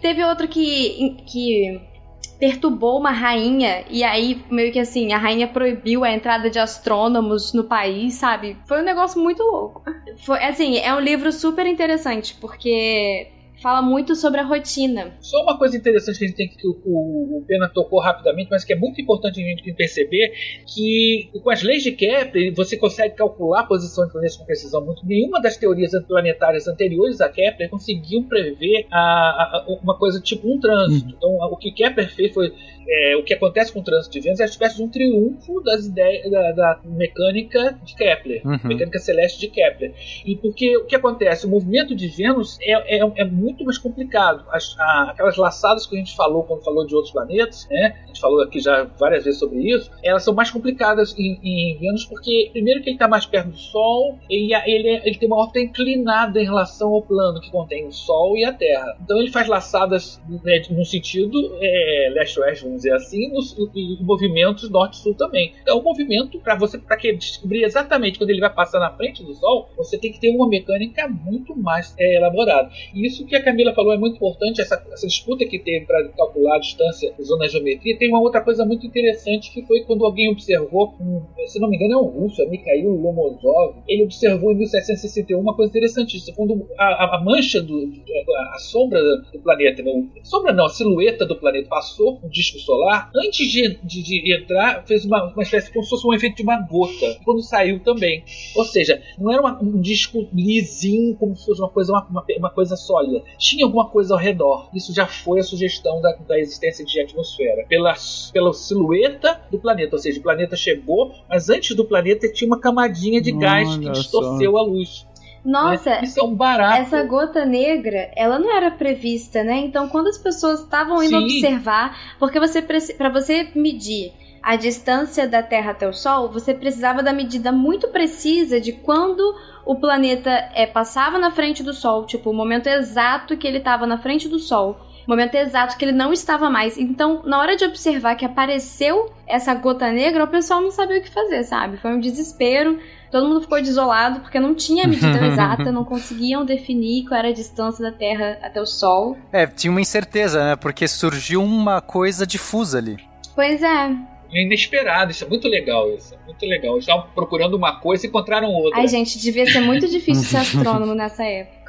Teve 0.00 0.24
outro 0.24 0.46
que, 0.46 1.16
que 1.26 1.80
perturbou 2.26 2.98
uma 2.98 3.10
rainha 3.10 3.84
e 3.88 4.02
aí 4.04 4.42
meio 4.50 4.72
que 4.72 4.78
assim, 4.78 5.12
a 5.12 5.18
rainha 5.18 5.48
proibiu 5.48 6.04
a 6.04 6.12
entrada 6.12 6.50
de 6.50 6.58
astrônomos 6.58 7.52
no 7.52 7.64
país, 7.64 8.14
sabe? 8.14 8.56
Foi 8.66 8.80
um 8.80 8.84
negócio 8.84 9.20
muito 9.20 9.42
louco. 9.42 9.82
Foi 10.18 10.42
assim, 10.42 10.78
é 10.78 10.94
um 10.94 11.00
livro 11.00 11.30
super 11.32 11.66
interessante 11.66 12.36
porque 12.40 13.33
fala 13.64 13.80
muito 13.80 14.14
sobre 14.14 14.40
a 14.40 14.44
rotina. 14.44 15.16
Só 15.22 15.42
uma 15.42 15.56
coisa 15.56 15.74
interessante 15.74 16.18
que 16.18 16.24
a 16.26 16.28
gente 16.28 16.36
tem 16.36 16.48
que 16.50 16.68
o, 16.68 17.38
o, 17.38 17.44
Pena 17.48 17.66
tocou 17.66 17.98
rapidamente, 17.98 18.50
mas 18.50 18.62
que 18.62 18.74
é 18.74 18.76
muito 18.76 19.00
importante 19.00 19.40
a 19.40 19.42
gente 19.42 19.72
perceber 19.72 20.34
que 20.66 21.30
com 21.42 21.48
as 21.48 21.62
leis 21.62 21.82
de 21.82 21.92
Kepler 21.92 22.54
você 22.54 22.76
consegue 22.76 23.14
calcular 23.14 23.60
a 23.60 23.66
posição 23.66 24.04
de 24.04 24.12
planetas 24.12 24.36
com 24.36 24.44
precisão 24.44 24.84
muito. 24.84 25.06
Nenhuma 25.06 25.40
das 25.40 25.56
teorias 25.56 25.92
planetárias 26.06 26.68
anteriores 26.68 27.22
a 27.22 27.28
Kepler 27.30 27.70
conseguiam 27.70 28.24
prever 28.24 28.86
a, 28.92 29.00
a, 29.00 29.64
uma 29.82 29.96
coisa 29.96 30.20
tipo 30.20 30.46
um 30.46 30.60
trânsito. 30.60 31.06
Uhum. 31.06 31.14
Então 31.16 31.30
o 31.30 31.56
que 31.56 31.72
Kepler 31.72 32.14
fez 32.14 32.34
foi 32.34 32.52
é, 32.88 33.16
o 33.16 33.22
que 33.22 33.34
acontece 33.34 33.72
com 33.72 33.80
o 33.80 33.82
trânsito 33.82 34.12
de 34.12 34.20
Vênus 34.20 34.40
é 34.40 34.44
uma 34.44 34.48
espécie 34.48 34.76
de 34.76 34.82
um 34.82 34.88
triunfo 34.88 35.60
das 35.62 35.86
ideias 35.86 36.30
da, 36.30 36.52
da 36.52 36.80
mecânica 36.84 37.78
de 37.82 37.94
Kepler, 37.94 38.42
uhum. 38.44 38.58
mecânica 38.64 38.98
celeste 38.98 39.40
de 39.40 39.48
Kepler. 39.48 39.94
E 40.24 40.36
porque 40.36 40.76
o 40.76 40.84
que 40.84 40.96
acontece? 40.96 41.46
O 41.46 41.50
movimento 41.50 41.94
de 41.94 42.08
Vênus 42.08 42.58
é, 42.60 42.98
é, 42.98 43.12
é 43.16 43.24
muito 43.24 43.64
mais 43.64 43.78
complicado. 43.78 44.44
As, 44.50 44.76
a, 44.78 45.10
aquelas 45.10 45.36
laçadas 45.36 45.86
que 45.86 45.96
a 45.96 45.98
gente 45.98 46.14
falou 46.14 46.44
quando 46.44 46.62
falou 46.62 46.86
de 46.86 46.94
outros 46.94 47.12
planetas, 47.12 47.66
né? 47.70 47.96
A 48.04 48.06
gente 48.06 48.20
falou 48.20 48.42
aqui 48.42 48.60
já 48.60 48.84
várias 48.98 49.24
vezes 49.24 49.40
sobre 49.40 49.58
isso. 49.60 49.90
Elas 50.02 50.22
são 50.22 50.34
mais 50.34 50.50
complicadas 50.50 51.14
em, 51.18 51.38
em 51.42 51.78
Vênus 51.78 52.04
porque, 52.04 52.50
primeiro, 52.52 52.82
que 52.82 52.90
ele 52.90 52.96
está 52.96 53.08
mais 53.08 53.26
perto 53.26 53.50
do 53.50 53.56
Sol 53.56 54.18
e 54.28 54.54
ele, 54.54 55.00
ele 55.04 55.18
tem 55.18 55.28
uma 55.28 55.40
órbita 55.40 55.60
inclinada 55.60 56.40
em 56.40 56.44
relação 56.44 56.92
ao 56.92 57.02
plano 57.02 57.40
que 57.40 57.50
contém 57.50 57.86
o 57.86 57.92
Sol 57.92 58.36
e 58.36 58.44
a 58.44 58.52
Terra. 58.52 58.96
Então 59.02 59.18
ele 59.18 59.30
faz 59.30 59.48
laçadas 59.48 60.20
né, 60.44 60.62
no 60.70 60.84
sentido 60.84 61.56
é, 61.60 62.10
leste-oeste, 62.14 62.66
vamos 62.74 62.82
dizer 62.82 62.94
assim, 62.94 63.28
nos, 63.32 63.56
nos 63.56 64.00
movimentos 64.00 64.68
norte-sul 64.68 65.14
também. 65.14 65.52
Então, 65.62 65.78
o 65.78 65.82
movimento, 65.82 66.38
para 66.40 66.56
você 66.56 66.78
para 66.78 66.96
que 66.96 67.12
descobrir 67.12 67.64
exatamente 67.64 68.18
quando 68.18 68.30
ele 68.30 68.40
vai 68.40 68.52
passar 68.52 68.80
na 68.80 68.90
frente 68.90 69.22
do 69.22 69.34
Sol, 69.34 69.68
você 69.76 69.98
tem 69.98 70.12
que 70.12 70.20
ter 70.20 70.30
uma 70.30 70.48
mecânica 70.48 71.08
muito 71.08 71.56
mais 71.56 71.94
é, 71.98 72.16
elaborada. 72.16 72.70
E 72.94 73.06
isso 73.06 73.24
que 73.26 73.36
a 73.36 73.42
Camila 73.42 73.72
falou 73.74 73.92
é 73.92 73.98
muito 73.98 74.16
importante, 74.16 74.60
essa, 74.60 74.82
essa 74.92 75.06
disputa 75.06 75.44
que 75.44 75.58
teve 75.58 75.86
para 75.86 76.08
calcular 76.08 76.56
a 76.56 76.60
distância 76.60 77.14
usando 77.18 77.42
a 77.42 77.48
geometria. 77.48 77.96
Tem 77.96 78.08
uma 78.08 78.20
outra 78.20 78.40
coisa 78.40 78.64
muito 78.64 78.86
interessante 78.86 79.52
que 79.52 79.62
foi 79.66 79.82
quando 79.82 80.04
alguém 80.04 80.30
observou, 80.30 80.94
um, 81.00 81.22
se 81.46 81.60
não 81.60 81.68
me 81.68 81.76
engano 81.76 81.94
é 81.94 81.96
um 81.98 82.06
russo, 82.06 82.42
é 82.42 82.46
Mikhail 82.46 82.90
Lomozov, 82.90 83.76
ele 83.86 84.04
observou 84.04 84.52
em 84.52 84.56
1761 84.56 85.38
uma 85.38 85.54
coisa 85.54 85.70
interessantíssima. 85.70 86.36
Quando 86.36 86.66
a, 86.78 87.16
a 87.16 87.24
mancha, 87.24 87.60
do, 87.62 87.74
a, 87.74 88.54
a 88.54 88.58
sombra 88.58 89.00
do 89.32 89.38
planeta, 89.40 89.82
não, 89.82 90.08
sombra 90.22 90.52
não, 90.52 90.66
a 90.66 90.68
silhueta 90.68 91.26
do 91.26 91.36
planeta 91.36 91.68
passou 91.68 92.18
o 92.22 92.28
disco 92.28 92.58
solar, 92.64 93.10
antes 93.14 93.50
de, 93.50 93.78
de, 93.82 94.02
de 94.02 94.36
entrar, 94.36 94.84
fez 94.86 95.04
uma, 95.04 95.32
uma 95.32 95.42
espécie 95.42 95.72
como 95.72 95.84
se 95.84 95.90
fosse 95.90 96.06
um 96.06 96.12
efeito 96.12 96.36
de 96.36 96.42
uma 96.42 96.60
gota. 96.60 97.18
Quando 97.24 97.42
saiu 97.42 97.80
também. 97.80 98.24
Ou 98.56 98.64
seja, 98.64 99.00
não 99.18 99.30
era 99.30 99.40
uma, 99.40 99.62
um 99.62 99.80
disco 99.80 100.28
lisinho, 100.32 101.14
como 101.16 101.36
se 101.36 101.44
fosse 101.44 101.60
uma 101.60 101.68
coisa, 101.68 101.92
uma, 101.92 102.24
uma, 102.38 102.50
coisa 102.50 102.76
sólida. 102.76 103.22
Tinha 103.38 103.64
alguma 103.64 103.88
coisa 103.88 104.14
ao 104.14 104.20
redor. 104.20 104.68
Isso 104.74 104.94
já 104.94 105.06
foi 105.06 105.40
a 105.40 105.42
sugestão 105.42 106.00
da, 106.00 106.12
da 106.26 106.38
existência 106.38 106.84
de 106.84 107.00
atmosfera. 107.00 107.64
Pela, 107.68 107.94
pela 108.32 108.52
silhueta 108.52 109.40
do 109.50 109.58
planeta. 109.58 109.96
Ou 109.96 110.02
seja, 110.02 110.18
o 110.18 110.22
planeta 110.22 110.56
chegou, 110.56 111.12
mas 111.28 111.48
antes 111.48 111.76
do 111.76 111.84
planeta 111.84 112.30
tinha 112.32 112.48
uma 112.48 112.60
camadinha 112.60 113.20
de 113.20 113.32
gás 113.32 113.76
que 113.76 113.90
distorceu 113.90 114.52
só. 114.52 114.58
a 114.58 114.62
luz. 114.62 115.06
Nossa, 115.44 116.02
isso 116.02 116.18
é 116.18 116.22
um 116.22 116.34
barato. 116.34 116.80
essa 116.80 117.02
gota 117.02 117.44
negra, 117.44 118.10
ela 118.16 118.38
não 118.38 118.50
era 118.50 118.70
prevista, 118.70 119.44
né? 119.44 119.58
Então, 119.58 119.88
quando 119.88 120.08
as 120.08 120.16
pessoas 120.16 120.60
estavam 120.60 121.02
indo 121.02 121.18
Sim. 121.18 121.24
observar, 121.24 122.16
porque 122.18 122.40
você 122.40 122.62
para 122.62 123.10
você 123.10 123.50
medir 123.54 124.12
a 124.42 124.56
distância 124.56 125.26
da 125.26 125.42
Terra 125.42 125.72
até 125.72 125.88
o 125.88 125.92
Sol, 125.92 126.30
você 126.30 126.52
precisava 126.54 127.02
da 127.02 127.12
medida 127.12 127.50
muito 127.50 127.88
precisa 127.88 128.60
de 128.60 128.72
quando 128.72 129.34
o 129.64 129.74
planeta 129.76 130.30
é, 130.54 130.66
passava 130.66 131.18
na 131.18 131.30
frente 131.30 131.62
do 131.62 131.72
Sol, 131.72 132.04
tipo, 132.04 132.30
o 132.30 132.34
momento 132.34 132.66
exato 132.66 133.36
que 133.36 133.46
ele 133.46 133.58
estava 133.58 133.86
na 133.86 133.98
frente 133.98 134.28
do 134.28 134.38
Sol 134.38 134.78
momento 135.06 135.34
exato 135.34 135.76
que 135.76 135.84
ele 135.84 135.92
não 135.92 136.12
estava 136.12 136.48
mais. 136.50 136.78
Então, 136.78 137.22
na 137.24 137.38
hora 137.38 137.56
de 137.56 137.64
observar 137.64 138.16
que 138.16 138.24
apareceu 138.24 139.12
essa 139.26 139.54
gota 139.54 139.90
negra, 139.90 140.24
o 140.24 140.28
pessoal 140.28 140.60
não 140.60 140.70
sabia 140.70 140.98
o 140.98 141.02
que 141.02 141.10
fazer, 141.10 141.42
sabe? 141.44 141.76
Foi 141.76 141.92
um 141.92 142.00
desespero. 142.00 142.78
Todo 143.14 143.28
mundo 143.28 143.42
ficou 143.42 143.62
desolado 143.62 144.18
porque 144.18 144.40
não 144.40 144.56
tinha 144.56 144.88
medida 144.88 145.06
exata, 145.24 145.70
não 145.70 145.84
conseguiam 145.84 146.44
definir 146.44 147.04
qual 147.04 147.20
era 147.20 147.28
a 147.28 147.32
distância 147.32 147.80
da 147.80 147.96
Terra 147.96 148.40
até 148.42 148.60
o 148.60 148.66
Sol. 148.66 149.16
É, 149.32 149.46
tinha 149.46 149.70
uma 149.70 149.80
incerteza, 149.80 150.44
né? 150.44 150.56
Porque 150.56 150.88
surgiu 150.88 151.40
uma 151.40 151.80
coisa 151.80 152.26
difusa 152.26 152.78
ali. 152.78 152.96
Pois 153.32 153.62
é. 153.62 153.96
É 154.32 154.42
inesperado, 154.42 155.12
isso 155.12 155.24
é 155.24 155.28
muito 155.28 155.46
legal, 155.46 155.94
isso 155.94 156.12
é 156.12 156.26
muito 156.26 156.44
legal. 156.44 156.72
Eles 156.72 156.82
estavam 156.88 157.06
procurando 157.14 157.54
uma 157.54 157.78
coisa 157.78 158.04
e 158.04 158.08
encontraram 158.08 158.48
outra. 158.48 158.80
Ai, 158.80 158.88
gente, 158.88 159.16
devia 159.20 159.46
ser 159.46 159.60
muito 159.60 159.86
difícil 159.86 160.24
ser 160.24 160.38
astrônomo 160.38 160.92
nessa 160.92 161.22
época. 161.22 161.63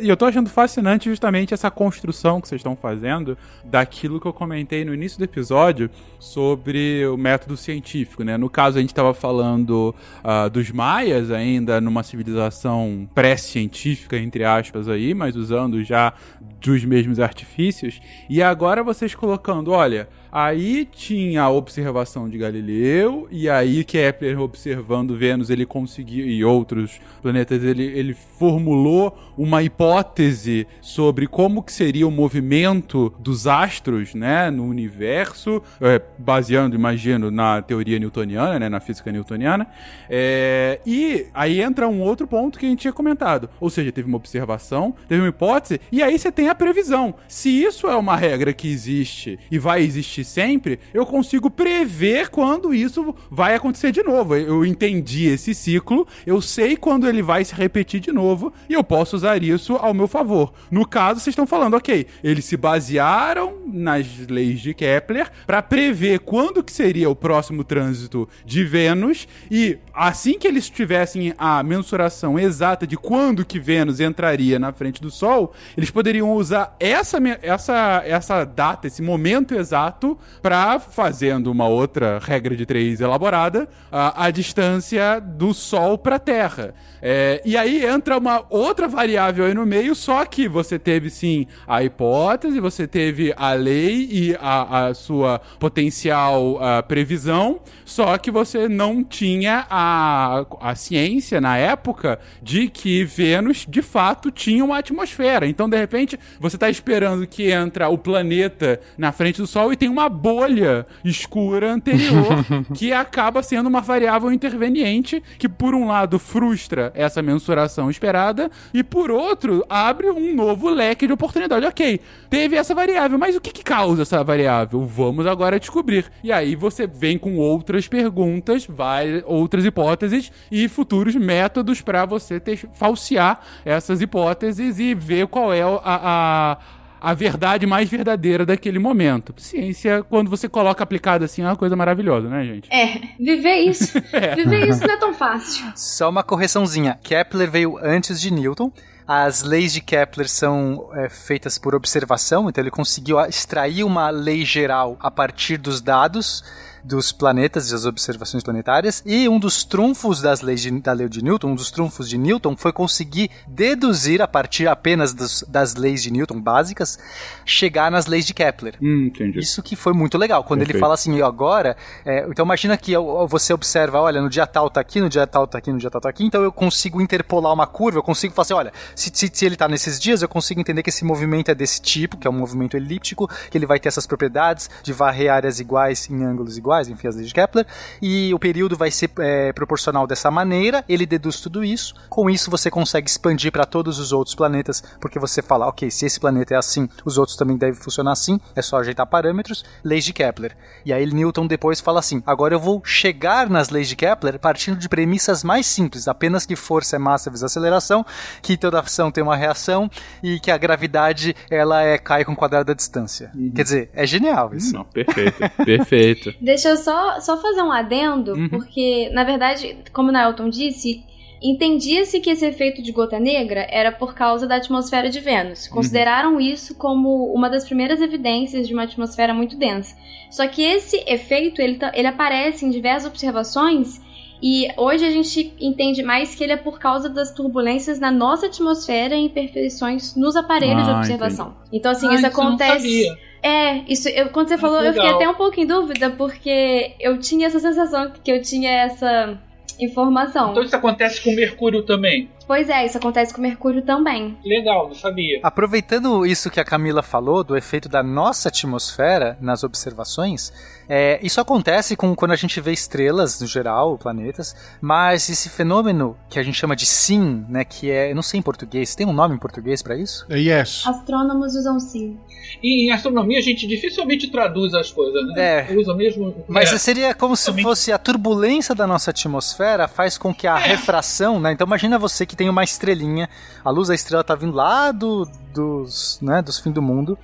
E 0.00 0.08
eu 0.08 0.16
tô 0.16 0.26
achando 0.26 0.48
fascinante 0.48 1.08
justamente 1.08 1.52
essa 1.52 1.70
construção 1.70 2.40
que 2.40 2.48
vocês 2.48 2.60
estão 2.60 2.76
fazendo 2.76 3.36
daquilo 3.64 4.20
que 4.20 4.26
eu 4.26 4.32
comentei 4.32 4.84
no 4.84 4.94
início 4.94 5.18
do 5.18 5.24
episódio 5.24 5.90
sobre 6.18 7.06
o 7.06 7.16
método 7.16 7.56
científico, 7.56 8.22
né? 8.22 8.36
No 8.36 8.48
caso, 8.48 8.78
a 8.78 8.80
gente 8.80 8.90
estava 8.90 9.12
falando 9.12 9.94
uh, 10.24 10.48
dos 10.50 10.70
maias 10.70 11.30
ainda 11.30 11.80
numa 11.80 12.02
civilização 12.02 13.08
pré-científica, 13.14 14.16
entre 14.16 14.44
aspas, 14.44 14.88
aí, 14.88 15.14
mas 15.14 15.36
usando 15.36 15.82
já 15.82 16.12
dos 16.60 16.84
mesmos 16.84 17.18
artifícios. 17.18 18.00
E 18.28 18.42
agora 18.42 18.82
vocês 18.82 19.14
colocando, 19.14 19.72
olha, 19.72 20.08
Aí 20.32 20.84
tinha 20.84 21.42
a 21.42 21.50
observação 21.50 22.28
de 22.28 22.38
Galileu, 22.38 23.26
e 23.30 23.48
aí 23.48 23.82
Kepler 23.84 24.40
observando 24.40 25.16
Vênus, 25.16 25.50
ele 25.50 25.66
conseguiu, 25.66 26.26
e 26.26 26.44
outros 26.44 27.00
planetas, 27.20 27.62
ele, 27.64 27.82
ele 27.82 28.14
formulou 28.14 29.18
uma 29.36 29.62
hipótese 29.62 30.66
sobre 30.80 31.26
como 31.26 31.62
que 31.62 31.72
seria 31.72 32.06
o 32.06 32.10
movimento 32.10 33.12
dos 33.18 33.46
astros, 33.46 34.14
né, 34.14 34.50
no 34.50 34.64
universo, 34.64 35.62
é, 35.80 36.00
baseando, 36.18 36.76
imagino, 36.76 37.30
na 37.30 37.60
teoria 37.60 37.98
newtoniana, 37.98 38.58
né, 38.58 38.68
na 38.68 38.80
física 38.80 39.10
newtoniana. 39.10 39.66
É, 40.08 40.80
e 40.86 41.26
aí 41.34 41.60
entra 41.60 41.88
um 41.88 42.00
outro 42.00 42.26
ponto 42.26 42.58
que 42.58 42.66
a 42.66 42.68
gente 42.68 42.80
tinha 42.80 42.92
comentado, 42.92 43.48
ou 43.58 43.68
seja, 43.68 43.90
teve 43.90 44.06
uma 44.06 44.16
observação, 44.16 44.94
teve 45.08 45.22
uma 45.22 45.28
hipótese, 45.28 45.80
e 45.90 46.02
aí 46.02 46.18
você 46.18 46.30
tem 46.30 46.48
a 46.48 46.54
previsão. 46.54 47.14
Se 47.26 47.48
isso 47.48 47.88
é 47.88 47.96
uma 47.96 48.14
regra 48.14 48.52
que 48.52 48.68
existe 48.68 49.38
e 49.50 49.58
vai 49.58 49.82
existir 49.82 50.19
sempre, 50.24 50.78
eu 50.92 51.06
consigo 51.06 51.50
prever 51.50 52.28
quando 52.28 52.74
isso 52.74 53.14
vai 53.30 53.54
acontecer 53.54 53.92
de 53.92 54.02
novo. 54.02 54.36
Eu 54.36 54.64
entendi 54.64 55.26
esse 55.26 55.54
ciclo, 55.54 56.06
eu 56.26 56.40
sei 56.40 56.76
quando 56.76 57.08
ele 57.08 57.22
vai 57.22 57.44
se 57.44 57.54
repetir 57.54 58.00
de 58.00 58.12
novo 58.12 58.52
e 58.68 58.74
eu 58.74 58.84
posso 58.84 59.16
usar 59.16 59.42
isso 59.42 59.76
ao 59.76 59.94
meu 59.94 60.08
favor. 60.08 60.52
No 60.70 60.86
caso, 60.86 61.20
vocês 61.20 61.32
estão 61.32 61.46
falando, 61.46 61.74
ok, 61.74 62.06
eles 62.22 62.44
se 62.44 62.56
basearam 62.56 63.54
nas 63.66 64.06
leis 64.28 64.60
de 64.60 64.74
Kepler 64.74 65.30
para 65.46 65.62
prever 65.62 66.20
quando 66.20 66.62
que 66.62 66.72
seria 66.72 67.08
o 67.08 67.16
próximo 67.16 67.64
trânsito 67.64 68.28
de 68.44 68.64
Vênus 68.64 69.28
e 69.50 69.78
assim 69.92 70.38
que 70.38 70.46
eles 70.46 70.68
tivessem 70.68 71.34
a 71.38 71.62
mensuração 71.62 72.38
exata 72.38 72.86
de 72.86 72.96
quando 72.96 73.44
que 73.44 73.58
Vênus 73.58 74.00
entraria 74.00 74.58
na 74.58 74.72
frente 74.72 75.00
do 75.00 75.10
Sol, 75.10 75.52
eles 75.76 75.90
poderiam 75.90 76.32
usar 76.32 76.76
essa, 76.78 77.18
essa, 77.42 78.02
essa 78.04 78.44
data, 78.44 78.86
esse 78.86 79.02
momento 79.02 79.54
exato 79.54 80.09
para 80.42 80.78
fazendo 80.78 81.50
uma 81.50 81.66
outra 81.66 82.18
regra 82.18 82.56
de 82.56 82.64
três 82.64 83.00
elaborada, 83.00 83.68
a, 83.90 84.26
a 84.26 84.30
distância 84.30 85.20
do 85.20 85.52
Sol 85.52 85.98
para 85.98 86.16
a 86.16 86.18
Terra. 86.18 86.74
É, 87.02 87.40
e 87.44 87.56
aí 87.56 87.84
entra 87.84 88.18
uma 88.18 88.44
outra 88.50 88.86
variável 88.86 89.46
aí 89.46 89.54
no 89.54 89.64
meio, 89.64 89.94
só 89.94 90.24
que 90.24 90.46
você 90.48 90.78
teve 90.78 91.08
sim 91.08 91.46
a 91.66 91.82
hipótese, 91.82 92.60
você 92.60 92.86
teve 92.86 93.32
a 93.36 93.52
lei 93.52 94.08
e 94.10 94.36
a, 94.38 94.88
a 94.88 94.94
sua 94.94 95.40
potencial 95.58 96.62
a 96.62 96.82
previsão, 96.82 97.60
só 97.84 98.18
que 98.18 98.30
você 98.30 98.68
não 98.68 99.02
tinha 99.02 99.66
a, 99.70 100.44
a 100.60 100.74
ciência 100.74 101.40
na 101.40 101.56
época 101.56 102.18
de 102.42 102.68
que 102.68 103.04
Vênus 103.04 103.66
de 103.68 103.82
fato 103.82 104.30
tinha 104.30 104.64
uma 104.64 104.78
atmosfera. 104.78 105.46
Então, 105.46 105.68
de 105.68 105.76
repente, 105.76 106.18
você 106.38 106.56
está 106.56 106.68
esperando 106.68 107.26
que 107.26 107.50
entra 107.50 107.88
o 107.88 107.98
planeta 107.98 108.80
na 108.96 109.12
frente 109.12 109.40
do 109.40 109.46
Sol 109.46 109.72
e 109.72 109.76
tem 109.76 109.88
uma 109.88 109.99
bolha 110.08 110.86
escura 111.04 111.72
anterior 111.72 112.44
que 112.74 112.92
acaba 112.92 113.42
sendo 113.42 113.68
uma 113.68 113.80
variável 113.80 114.32
interveniente 114.32 115.22
que, 115.38 115.48
por 115.48 115.74
um 115.74 115.86
lado, 115.86 116.18
frustra 116.18 116.92
essa 116.94 117.22
mensuração 117.22 117.90
esperada 117.90 118.50
e, 118.72 118.82
por 118.82 119.10
outro, 119.10 119.64
abre 119.68 120.10
um 120.10 120.34
novo 120.34 120.68
leque 120.68 121.06
de 121.06 121.12
oportunidade. 121.12 121.66
Ok, 121.66 122.00
teve 122.28 122.56
essa 122.56 122.74
variável, 122.74 123.18
mas 123.18 123.36
o 123.36 123.40
que, 123.40 123.52
que 123.52 123.62
causa 123.62 124.02
essa 124.02 124.22
variável? 124.22 124.84
Vamos 124.86 125.26
agora 125.26 125.58
descobrir. 125.58 126.06
E 126.22 126.32
aí 126.32 126.54
você 126.54 126.86
vem 126.86 127.18
com 127.18 127.36
outras 127.36 127.88
perguntas, 127.88 128.66
vai, 128.66 129.22
outras 129.26 129.64
hipóteses 129.64 130.32
e 130.50 130.68
futuros 130.68 131.14
métodos 131.14 131.80
para 131.80 132.04
você 132.04 132.38
ter, 132.40 132.68
falsear 132.74 133.40
essas 133.64 134.00
hipóteses 134.00 134.78
e 134.78 134.94
ver 134.94 135.26
qual 135.26 135.52
é 135.52 135.62
a, 135.62 135.80
a 135.84 136.58
a 137.00 137.14
verdade 137.14 137.66
mais 137.66 137.88
verdadeira 137.88 138.44
daquele 138.44 138.78
momento. 138.78 139.34
Ciência, 139.38 140.04
quando 140.08 140.28
você 140.28 140.48
coloca 140.48 140.84
aplicada 140.84 141.24
assim, 141.24 141.42
é 141.42 141.46
uma 141.46 141.56
coisa 141.56 141.74
maravilhosa, 141.74 142.28
né, 142.28 142.44
gente? 142.44 142.72
É, 142.72 143.00
viver 143.18 143.56
isso. 143.60 143.96
é. 144.12 144.34
Viver 144.34 144.68
isso 144.68 144.86
não 144.86 144.94
é 144.94 144.96
tão 144.98 145.14
fácil. 145.14 145.72
Só 145.74 146.10
uma 146.10 146.22
correçãozinha. 146.22 146.98
Kepler 147.02 147.50
veio 147.50 147.78
antes 147.82 148.20
de 148.20 148.30
Newton. 148.30 148.72
As 149.06 149.42
leis 149.42 149.72
de 149.72 149.80
Kepler 149.80 150.28
são 150.28 150.88
é, 150.94 151.08
feitas 151.08 151.58
por 151.58 151.74
observação, 151.74 152.48
então 152.48 152.62
ele 152.62 152.70
conseguiu 152.70 153.18
extrair 153.22 153.82
uma 153.82 154.08
lei 154.08 154.44
geral 154.44 154.96
a 155.00 155.10
partir 155.10 155.56
dos 155.56 155.80
dados 155.80 156.44
dos 156.84 157.12
planetas 157.12 157.68
e 157.68 157.72
das 157.72 157.84
observações 157.84 158.42
planetárias. 158.42 159.02
E 159.04 159.28
um 159.28 159.38
dos 159.38 159.64
trunfos 159.64 160.20
das 160.20 160.40
leis 160.40 160.60
de, 160.60 160.70
da 160.80 160.92
lei 160.92 161.08
de 161.08 161.22
Newton, 161.22 161.48
um 161.48 161.54
dos 161.54 161.70
trunfos 161.70 162.08
de 162.08 162.18
Newton, 162.18 162.56
foi 162.56 162.72
conseguir 162.72 163.30
deduzir 163.46 164.22
a 164.22 164.28
partir 164.28 164.68
apenas 164.68 165.12
dos, 165.12 165.44
das 165.48 165.74
leis 165.74 166.02
de 166.02 166.10
Newton 166.10 166.40
básicas, 166.40 166.98
chegar 167.44 167.90
nas 167.90 168.06
leis 168.06 168.26
de 168.26 168.34
Kepler. 168.34 168.76
Hum, 168.80 169.06
entendi. 169.06 169.38
Isso 169.38 169.62
que 169.62 169.76
foi 169.76 169.92
muito 169.92 170.16
legal. 170.16 170.44
Quando 170.44 170.60
Perfeito. 170.60 170.76
ele 170.76 170.80
fala 170.80 170.94
assim, 170.94 171.20
agora, 171.20 171.76
é, 172.04 172.26
então 172.28 172.44
imagina 172.44 172.76
que 172.76 172.94
você 173.28 173.52
observa, 173.52 174.00
olha, 174.00 174.20
no 174.20 174.30
dia 174.30 174.46
tal 174.46 174.70
tá 174.70 174.80
aqui, 174.80 175.00
no 175.00 175.08
dia 175.08 175.26
tal 175.26 175.46
tá 175.46 175.58
aqui, 175.58 175.72
no 175.72 175.78
dia 175.78 175.90
tal 175.90 176.00
tá 176.00 176.08
aqui, 176.08 176.24
então 176.24 176.42
eu 176.42 176.52
consigo 176.52 177.00
interpolar 177.00 177.52
uma 177.52 177.66
curva, 177.66 177.98
eu 177.98 178.02
consigo 178.02 178.34
falar 178.34 178.42
assim, 178.42 178.54
olha, 178.54 178.72
se, 178.94 179.10
se, 179.12 179.30
se 179.32 179.46
ele 179.46 179.56
tá 179.56 179.68
nesses 179.68 179.98
dias, 179.98 180.22
eu 180.22 180.28
consigo 180.28 180.60
entender 180.60 180.82
que 180.82 180.90
esse 180.90 181.04
movimento 181.04 181.50
é 181.50 181.54
desse 181.54 181.80
tipo, 181.80 182.16
que 182.16 182.26
é 182.26 182.30
um 182.30 182.34
movimento 182.34 182.76
elíptico, 182.76 183.28
que 183.50 183.58
ele 183.58 183.66
vai 183.66 183.78
ter 183.78 183.88
essas 183.88 184.06
propriedades 184.06 184.70
de 184.82 184.92
varrer 184.92 185.32
áreas 185.32 185.60
iguais 185.60 186.08
em 186.08 186.24
ângulos 186.24 186.56
iguais 186.56 186.69
iguais, 186.70 186.88
enfim, 186.88 187.08
as 187.08 187.16
leis 187.16 187.28
de 187.28 187.34
Kepler, 187.34 187.66
e 188.00 188.32
o 188.32 188.38
período 188.38 188.76
vai 188.76 188.90
ser 188.90 189.10
é, 189.18 189.52
proporcional 189.52 190.06
dessa 190.06 190.30
maneira, 190.30 190.84
ele 190.88 191.04
deduz 191.04 191.40
tudo 191.40 191.64
isso, 191.64 191.94
com 192.08 192.30
isso 192.30 192.50
você 192.50 192.70
consegue 192.70 193.08
expandir 193.08 193.50
para 193.50 193.64
todos 193.64 193.98
os 193.98 194.12
outros 194.12 194.34
planetas, 194.36 194.82
porque 195.00 195.18
você 195.18 195.42
fala, 195.42 195.66
ok, 195.66 195.90
se 195.90 196.06
esse 196.06 196.20
planeta 196.20 196.54
é 196.54 196.56
assim, 196.56 196.88
os 197.04 197.18
outros 197.18 197.36
também 197.36 197.56
devem 197.56 197.74
funcionar 197.74 198.12
assim, 198.12 198.38
é 198.54 198.62
só 198.62 198.78
ajeitar 198.78 199.06
parâmetros, 199.06 199.64
leis 199.82 200.04
de 200.04 200.12
Kepler. 200.12 200.56
E 200.84 200.92
aí 200.92 201.04
Newton 201.06 201.46
depois 201.46 201.80
fala 201.80 201.98
assim, 201.98 202.22
agora 202.24 202.54
eu 202.54 202.60
vou 202.60 202.82
chegar 202.84 203.50
nas 203.50 203.70
leis 203.70 203.88
de 203.88 203.96
Kepler 203.96 204.38
partindo 204.38 204.78
de 204.78 204.88
premissas 204.88 205.42
mais 205.42 205.66
simples, 205.66 206.06
apenas 206.06 206.46
que 206.46 206.54
força 206.54 206.96
é 206.96 206.98
massa 206.98 207.30
vezes 207.30 207.42
aceleração, 207.42 208.04
que 208.40 208.56
toda 208.56 208.78
ação 208.78 209.10
tem 209.10 209.24
uma 209.24 209.36
reação 209.36 209.90
e 210.22 210.38
que 210.38 210.50
a 210.50 210.58
gravidade 210.58 211.34
ela 211.50 211.82
é 211.82 211.98
cai 211.98 212.24
com 212.24 212.32
o 212.32 212.36
quadrado 212.36 212.66
da 212.66 212.74
distância. 212.74 213.30
Uhum. 213.34 213.50
Quer 213.50 213.62
dizer, 213.62 213.90
é 213.92 214.06
genial 214.06 214.54
isso. 214.54 214.72
Não, 214.72 214.84
perfeito, 214.84 215.38
perfeito. 215.64 216.34
Deixa 216.60 216.68
eu 216.68 216.76
só, 216.76 217.20
só 217.20 217.36
fazer 217.40 217.62
um 217.62 217.72
adendo, 217.72 218.34
uhum. 218.34 218.48
porque, 218.50 219.08
na 219.12 219.24
verdade, 219.24 219.78
como 219.92 220.10
o 220.10 220.12
Nailton 220.12 220.50
disse, 220.50 221.02
entendia-se 221.42 222.20
que 222.20 222.28
esse 222.28 222.44
efeito 222.44 222.82
de 222.82 222.92
gota 222.92 223.18
negra 223.18 223.66
era 223.70 223.90
por 223.90 224.14
causa 224.14 224.46
da 224.46 224.56
atmosfera 224.56 225.08
de 225.08 225.20
Vênus. 225.20 225.66
Uhum. 225.66 225.72
Consideraram 225.72 226.34
uhum. 226.34 226.40
isso 226.40 226.74
como 226.74 227.32
uma 227.32 227.48
das 227.48 227.64
primeiras 227.64 228.02
evidências 228.02 228.68
de 228.68 228.74
uma 228.74 228.82
atmosfera 228.82 229.32
muito 229.32 229.56
densa. 229.56 229.96
Só 230.30 230.46
que 230.46 230.62
esse 230.62 231.02
efeito, 231.06 231.62
ele, 231.62 231.78
ele 231.94 232.06
aparece 232.06 232.66
em 232.66 232.70
diversas 232.70 233.10
observações 233.10 234.00
e 234.42 234.68
hoje 234.76 235.04
a 235.04 235.10
gente 235.10 235.54
entende 235.60 236.02
mais 236.02 236.34
que 236.34 236.42
ele 236.44 236.52
é 236.52 236.56
por 236.56 236.78
causa 236.78 237.08
das 237.08 237.32
turbulências 237.32 237.98
na 237.98 238.10
nossa 238.10 238.46
atmosfera 238.46 239.14
e 239.14 239.24
imperfeições 239.24 240.14
nos 240.14 240.36
aparelhos 240.36 240.86
ah, 240.88 240.92
de 240.92 240.98
observação. 240.98 241.46
Entendi. 241.48 241.68
Então, 241.72 241.92
assim, 241.92 242.08
ah, 242.08 242.14
isso 242.14 242.26
acontece. 242.26 243.29
É, 243.42 243.78
isso, 243.90 244.08
eu, 244.08 244.28
quando 244.30 244.48
você 244.48 244.58
falou, 244.58 244.82
eu 244.82 244.92
fiquei 244.92 245.08
até 245.08 245.28
um 245.28 245.34
pouco 245.34 245.58
em 245.58 245.66
dúvida, 245.66 246.10
porque 246.10 246.94
eu 247.00 247.18
tinha 247.18 247.46
essa 247.46 247.58
sensação 247.58 248.12
que 248.22 248.30
eu 248.30 248.42
tinha 248.42 248.70
essa 248.70 249.38
informação. 249.78 250.50
Então 250.50 250.62
isso 250.62 250.74
acontece 250.74 251.20
com 251.22 251.34
Mercúrio 251.34 251.82
também. 251.82 252.28
Pois 252.46 252.68
é, 252.68 252.84
isso 252.84 252.98
acontece 252.98 253.32
com 253.32 253.40
Mercúrio 253.40 253.82
também. 253.82 254.36
Legal, 254.44 254.88
não 254.88 254.94
sabia. 254.94 255.38
Aproveitando 255.42 256.26
isso 256.26 256.50
que 256.50 256.58
a 256.58 256.64
Camila 256.64 257.02
falou, 257.02 257.44
do 257.44 257.56
efeito 257.56 257.88
da 257.88 258.02
nossa 258.02 258.48
atmosfera 258.48 259.38
nas 259.40 259.62
observações, 259.62 260.52
é, 260.88 261.20
isso 261.22 261.40
acontece 261.40 261.94
com, 261.94 262.12
quando 262.16 262.32
a 262.32 262.36
gente 262.36 262.60
vê 262.60 262.72
estrelas, 262.72 263.40
no 263.40 263.46
geral, 263.46 263.96
planetas, 263.96 264.56
mas 264.80 265.28
esse 265.28 265.48
fenômeno 265.48 266.16
que 266.28 266.40
a 266.40 266.42
gente 266.42 266.58
chama 266.58 266.74
de 266.74 266.86
SIM, 266.86 267.44
né, 267.48 267.64
que 267.64 267.88
é, 267.88 268.10
eu 268.10 268.16
não 268.16 268.22
sei 268.22 268.40
em 268.40 268.42
português, 268.42 268.96
tem 268.96 269.06
um 269.06 269.12
nome 269.12 269.36
em 269.36 269.38
português 269.38 269.80
para 269.80 269.96
isso? 269.96 270.26
É 270.28 270.36
yes. 270.36 270.84
Astrônomos 270.84 271.54
usam 271.54 271.78
sim. 271.78 272.18
E 272.60 272.88
em 272.88 272.90
astronomia 272.90 273.38
a 273.38 273.42
gente 273.42 273.64
dificilmente 273.66 274.28
traduz 274.28 274.74
as 274.74 274.90
coisas, 274.90 275.24
né? 275.28 275.68
É. 275.70 275.76
Usa 275.76 275.94
mesmo. 275.94 276.34
Mas 276.48 276.72
é. 276.72 276.78
seria 276.78 277.14
como 277.14 277.36
se 277.36 277.52
fosse 277.62 277.92
a 277.92 277.98
turbulência 277.98 278.74
da 278.74 278.88
nossa 278.88 279.10
atmosfera 279.10 279.59
faz 279.88 280.16
com 280.18 280.34
que 280.34 280.46
a 280.46 280.56
refração, 280.56 281.40
né? 281.40 281.52
Então 281.52 281.66
imagina 281.66 281.98
você 281.98 282.24
que 282.24 282.36
tem 282.36 282.48
uma 282.48 282.64
estrelinha, 282.64 283.28
a 283.64 283.70
luz 283.70 283.88
da 283.88 283.94
estrela 283.94 284.24
tá 284.24 284.34
vindo 284.34 284.54
lá 284.54 284.92
do, 284.92 285.26
dos, 285.52 286.18
né, 286.22 286.42
dos 286.42 286.58
fim 286.58 286.70
do 286.70 286.82
mundo. 286.82 287.18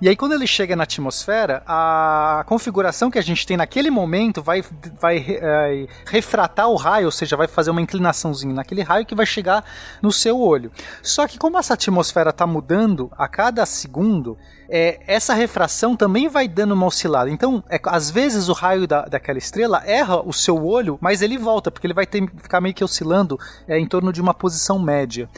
E 0.00 0.08
aí 0.08 0.16
quando 0.16 0.32
ele 0.32 0.46
chega 0.46 0.76
na 0.76 0.84
atmosfera, 0.84 1.62
a 1.66 2.44
configuração 2.46 3.10
que 3.10 3.18
a 3.18 3.22
gente 3.22 3.46
tem 3.46 3.56
naquele 3.56 3.90
momento 3.90 4.42
vai, 4.42 4.62
vai 5.00 5.18
eh, 5.28 5.86
refratar 6.06 6.68
o 6.68 6.76
raio, 6.76 7.06
ou 7.06 7.12
seja, 7.12 7.36
vai 7.36 7.48
fazer 7.48 7.70
uma 7.70 7.80
inclinaçãozinha 7.80 8.54
naquele 8.54 8.82
raio 8.82 9.06
que 9.06 9.14
vai 9.14 9.26
chegar 9.26 9.64
no 10.02 10.12
seu 10.12 10.38
olho. 10.38 10.70
Só 11.02 11.26
que 11.26 11.38
como 11.38 11.58
essa 11.58 11.74
atmosfera 11.74 12.30
está 12.30 12.46
mudando 12.46 13.10
a 13.16 13.28
cada 13.28 13.64
segundo, 13.66 14.36
é, 14.70 15.00
essa 15.06 15.34
refração 15.34 15.96
também 15.96 16.28
vai 16.28 16.46
dando 16.46 16.72
uma 16.72 16.86
oscilada. 16.86 17.28
Então, 17.28 17.62
é, 17.68 17.80
às 17.84 18.10
vezes 18.10 18.48
o 18.48 18.52
raio 18.52 18.86
da, 18.86 19.02
daquela 19.02 19.38
estrela 19.38 19.82
erra 19.84 20.20
o 20.20 20.32
seu 20.32 20.64
olho, 20.64 20.96
mas 21.00 21.22
ele 21.22 21.36
volta, 21.36 21.70
porque 21.70 21.86
ele 21.86 21.94
vai 21.94 22.06
ter, 22.06 22.24
ficar 22.36 22.60
meio 22.60 22.74
que 22.74 22.84
oscilando 22.84 23.38
é, 23.66 23.78
em 23.78 23.86
torno 23.86 24.12
de 24.12 24.20
uma 24.20 24.32
posição 24.32 24.78
média. 24.78 25.28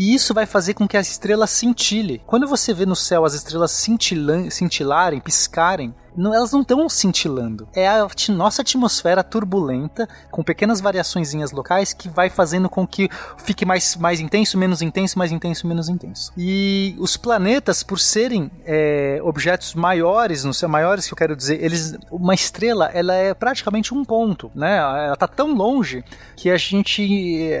E 0.00 0.14
isso 0.14 0.32
vai 0.32 0.46
fazer 0.46 0.72
com 0.72 0.88
que 0.88 0.96
a 0.96 1.00
estrela 1.02 1.46
cintile. 1.46 2.22
Quando 2.26 2.48
você 2.48 2.72
vê 2.72 2.86
no 2.86 2.96
céu 2.96 3.22
as 3.22 3.34
estrelas 3.34 3.70
cintilarem, 3.70 5.20
piscarem, 5.20 5.94
não- 6.16 6.34
elas 6.34 6.52
não 6.52 6.62
estão 6.62 6.88
cintilando. 6.88 7.68
É 7.74 7.88
a 7.88 8.06
nossa 8.30 8.62
atmosfera 8.62 9.22
turbulenta, 9.22 10.08
com 10.30 10.42
pequenas 10.42 10.80
variaçõezinhas 10.80 11.52
locais, 11.52 11.92
que 11.92 12.08
vai 12.08 12.28
fazendo 12.30 12.68
com 12.68 12.86
que 12.86 13.08
fique 13.38 13.64
mais, 13.64 13.96
mais 13.96 14.20
intenso, 14.20 14.56
menos 14.58 14.82
intenso, 14.82 15.18
mais 15.18 15.32
intenso, 15.32 15.66
menos 15.66 15.88
intenso. 15.88 16.32
E 16.36 16.94
os 16.98 17.16
planetas, 17.16 17.82
por 17.82 17.98
serem 17.98 18.50
é, 18.64 19.20
objetos 19.22 19.74
maiores, 19.74 20.44
não 20.44 20.52
sei, 20.52 20.68
maiores 20.68 21.06
que 21.06 21.12
eu 21.12 21.16
quero 21.16 21.36
dizer, 21.36 21.62
eles, 21.62 21.96
uma 22.10 22.34
estrela, 22.34 22.90
ela 22.92 23.14
é 23.14 23.34
praticamente 23.34 23.94
um 23.94 24.04
ponto, 24.04 24.50
né? 24.54 24.76
Ela 24.78 25.16
tá 25.16 25.26
tão 25.28 25.54
longe 25.54 26.04
que 26.36 26.50
a 26.50 26.56
gente, 26.56 27.02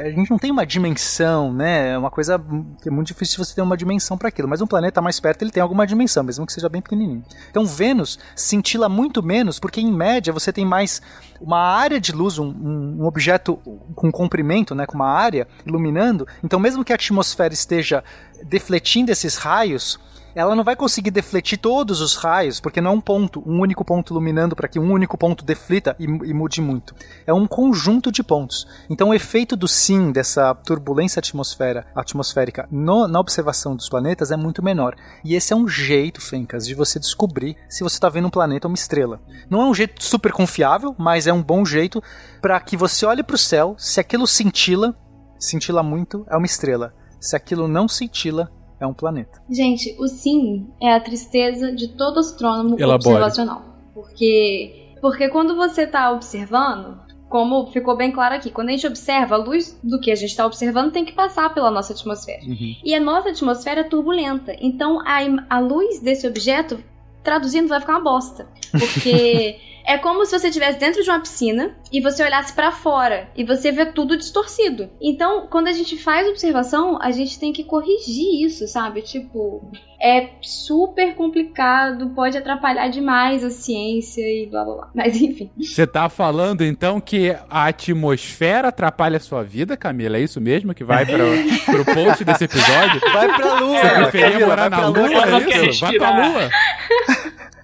a 0.04 0.10
gente 0.10 0.30
não 0.30 0.38
tem 0.38 0.50
uma 0.50 0.64
dimensão, 0.66 1.52
né? 1.52 1.90
É 1.92 1.98
uma 1.98 2.10
coisa 2.10 2.38
que 2.82 2.88
é 2.88 2.92
muito 2.92 3.08
difícil 3.08 3.42
você 3.44 3.54
ter 3.54 3.62
uma 3.62 3.76
dimensão 3.76 4.16
para 4.16 4.28
aquilo. 4.28 4.48
Mas 4.48 4.60
um 4.60 4.66
planeta 4.66 5.00
mais 5.00 5.18
perto 5.20 5.42
ele 5.42 5.50
tem 5.50 5.62
alguma 5.62 5.86
dimensão, 5.86 6.22
mesmo 6.22 6.46
que 6.46 6.52
seja 6.52 6.68
bem 6.68 6.80
pequenininho. 6.82 7.24
Então 7.50 7.64
Vênus 7.66 8.18
cintila 8.40 8.88
muito 8.88 9.22
menos, 9.22 9.58
porque 9.58 9.80
em 9.80 9.92
média 9.92 10.32
você 10.32 10.52
tem 10.52 10.64
mais 10.64 11.00
uma 11.40 11.58
área 11.58 12.00
de 12.00 12.12
luz, 12.12 12.38
um, 12.38 12.46
um- 12.48 13.04
objeto 13.04 13.56
com 13.94 14.10
comprimento, 14.10 14.74
né, 14.74 14.86
com 14.86 14.94
uma 14.94 15.08
área 15.08 15.46
iluminando. 15.66 16.26
Então 16.42 16.58
mesmo 16.60 16.84
que 16.84 16.92
a 16.92 16.96
atmosfera 16.96 17.54
esteja 17.54 18.02
defletindo 18.44 19.10
esses 19.10 19.36
raios, 19.36 19.98
ela 20.34 20.54
não 20.54 20.64
vai 20.64 20.76
conseguir 20.76 21.10
defletir 21.10 21.58
todos 21.58 22.00
os 22.00 22.14
raios, 22.16 22.60
porque 22.60 22.80
não 22.80 22.90
é 22.92 22.94
um 22.94 23.00
ponto, 23.00 23.42
um 23.46 23.60
único 23.60 23.84
ponto 23.84 24.12
iluminando 24.12 24.54
para 24.56 24.68
que 24.68 24.78
um 24.78 24.92
único 24.92 25.16
ponto 25.18 25.44
deflita 25.44 25.96
e, 25.98 26.04
e 26.04 26.34
mude 26.34 26.60
muito. 26.60 26.94
É 27.26 27.32
um 27.32 27.46
conjunto 27.46 28.10
de 28.12 28.22
pontos. 28.22 28.66
Então 28.88 29.10
o 29.10 29.14
efeito 29.14 29.56
do 29.56 29.66
sim, 29.68 30.12
dessa 30.12 30.54
turbulência 30.54 31.20
atmosfera, 31.20 31.86
atmosférica 31.94 32.68
no- 32.70 33.08
na 33.08 33.20
observação 33.20 33.74
dos 33.76 33.88
planetas 33.88 34.30
é 34.30 34.36
muito 34.36 34.62
menor. 34.62 34.94
E 35.24 35.34
esse 35.34 35.52
é 35.52 35.56
um 35.56 35.68
jeito, 35.68 36.20
Fencas, 36.20 36.66
de 36.66 36.74
você 36.74 36.98
descobrir 36.98 37.56
se 37.68 37.82
você 37.82 37.96
está 37.96 38.08
vendo 38.08 38.26
um 38.26 38.30
planeta 38.30 38.66
ou 38.66 38.70
uma 38.70 38.76
estrela. 38.76 39.20
Não 39.48 39.62
é 39.62 39.64
um 39.66 39.74
jeito 39.74 40.02
super 40.02 40.32
confiável, 40.32 40.94
mas 40.98 41.26
é 41.26 41.32
um 41.32 41.42
bom 41.42 41.64
jeito 41.64 42.02
para 42.40 42.58
que 42.60 42.76
você 42.76 43.04
olhe 43.06 43.22
para 43.22 43.34
o 43.34 43.38
céu, 43.38 43.74
se 43.78 44.00
aquilo 44.00 44.26
cintila, 44.26 44.96
cintila 45.38 45.82
muito, 45.82 46.24
é 46.28 46.36
uma 46.36 46.46
estrela. 46.46 46.94
Se 47.20 47.36
aquilo 47.36 47.68
não 47.68 47.86
cintila, 47.88 48.50
é 48.80 48.86
um 48.86 48.94
planeta. 48.94 49.42
Gente, 49.48 49.94
o 49.98 50.08
sim 50.08 50.66
é 50.80 50.94
a 50.94 51.00
tristeza 51.00 51.70
de 51.70 51.88
todo 51.88 52.18
astrônomo 52.18 52.80
Elabore. 52.80 53.16
observacional. 53.16 53.62
Porque, 53.92 54.94
porque 55.00 55.28
quando 55.28 55.54
você 55.54 55.82
está 55.82 56.10
observando, 56.10 56.98
como 57.28 57.66
ficou 57.66 57.96
bem 57.96 58.10
claro 58.10 58.34
aqui, 58.34 58.50
quando 58.50 58.70
a 58.70 58.72
gente 58.72 58.86
observa, 58.86 59.34
a 59.34 59.38
luz 59.38 59.78
do 59.84 60.00
que 60.00 60.10
a 60.10 60.14
gente 60.16 60.30
está 60.30 60.46
observando 60.46 60.92
tem 60.92 61.04
que 61.04 61.12
passar 61.12 61.52
pela 61.52 61.70
nossa 61.70 61.92
atmosfera. 61.92 62.40
E 62.82 62.94
a 62.94 63.00
nossa 63.00 63.28
atmosfera 63.28 63.82
é 63.82 63.84
turbulenta. 63.84 64.56
Então 64.60 64.98
a, 65.00 65.18
a 65.48 65.60
luz 65.60 66.00
desse 66.00 66.26
objeto, 66.26 66.82
traduzindo, 67.22 67.68
vai 67.68 67.80
ficar 67.80 67.92
uma 67.92 68.04
bosta. 68.04 68.48
Porque 68.72 69.58
é 69.84 69.98
como 69.98 70.24
se 70.24 70.38
você 70.38 70.48
estivesse 70.48 70.78
dentro 70.78 71.02
de 71.02 71.10
uma 71.10 71.20
piscina 71.20 71.74
e 71.92 72.00
você 72.00 72.22
olhasse 72.22 72.52
pra 72.52 72.70
fora 72.70 73.28
e 73.36 73.44
você 73.44 73.72
vê 73.72 73.86
tudo 73.86 74.16
distorcido. 74.16 74.90
Então, 75.00 75.46
quando 75.48 75.68
a 75.68 75.72
gente 75.72 75.96
faz 75.96 76.28
observação, 76.28 76.98
a 77.00 77.10
gente 77.10 77.38
tem 77.38 77.52
que 77.52 77.64
corrigir 77.64 78.44
isso, 78.44 78.66
sabe? 78.66 79.02
Tipo, 79.02 79.70
é 80.00 80.30
super 80.40 81.14
complicado, 81.14 82.10
pode 82.10 82.36
atrapalhar 82.38 82.88
demais 82.88 83.44
a 83.44 83.50
ciência 83.50 84.22
e 84.22 84.46
blá 84.46 84.64
blá 84.64 84.74
blá. 84.74 84.90
Mas 84.94 85.20
enfim. 85.20 85.50
Você 85.58 85.86
tá 85.86 86.08
falando 86.08 86.64
então 86.64 87.00
que 87.00 87.36
a 87.48 87.66
atmosfera 87.66 88.68
atrapalha 88.68 89.18
a 89.18 89.20
sua 89.20 89.42
vida, 89.42 89.76
Camila? 89.76 90.16
É 90.16 90.20
isso 90.20 90.40
mesmo 90.40 90.74
que 90.74 90.84
vai 90.84 91.04
para 91.04 91.24
pro 91.66 91.84
post 91.84 92.24
desse 92.24 92.44
episódio? 92.44 93.00
Vai 93.12 93.36
pra 93.36 93.60
lua! 93.60 93.80
Você 93.80 93.88
preferia 93.90 94.46
morar 94.46 94.68
vai 94.68 94.70
na 94.70 94.78
pra 94.78 94.86
lua, 94.88 95.26
não 95.26 95.38
é 95.38 95.66
isso? 95.68 95.80
Vai 95.80 95.98
pra 95.98 96.28
lua. 96.28 96.50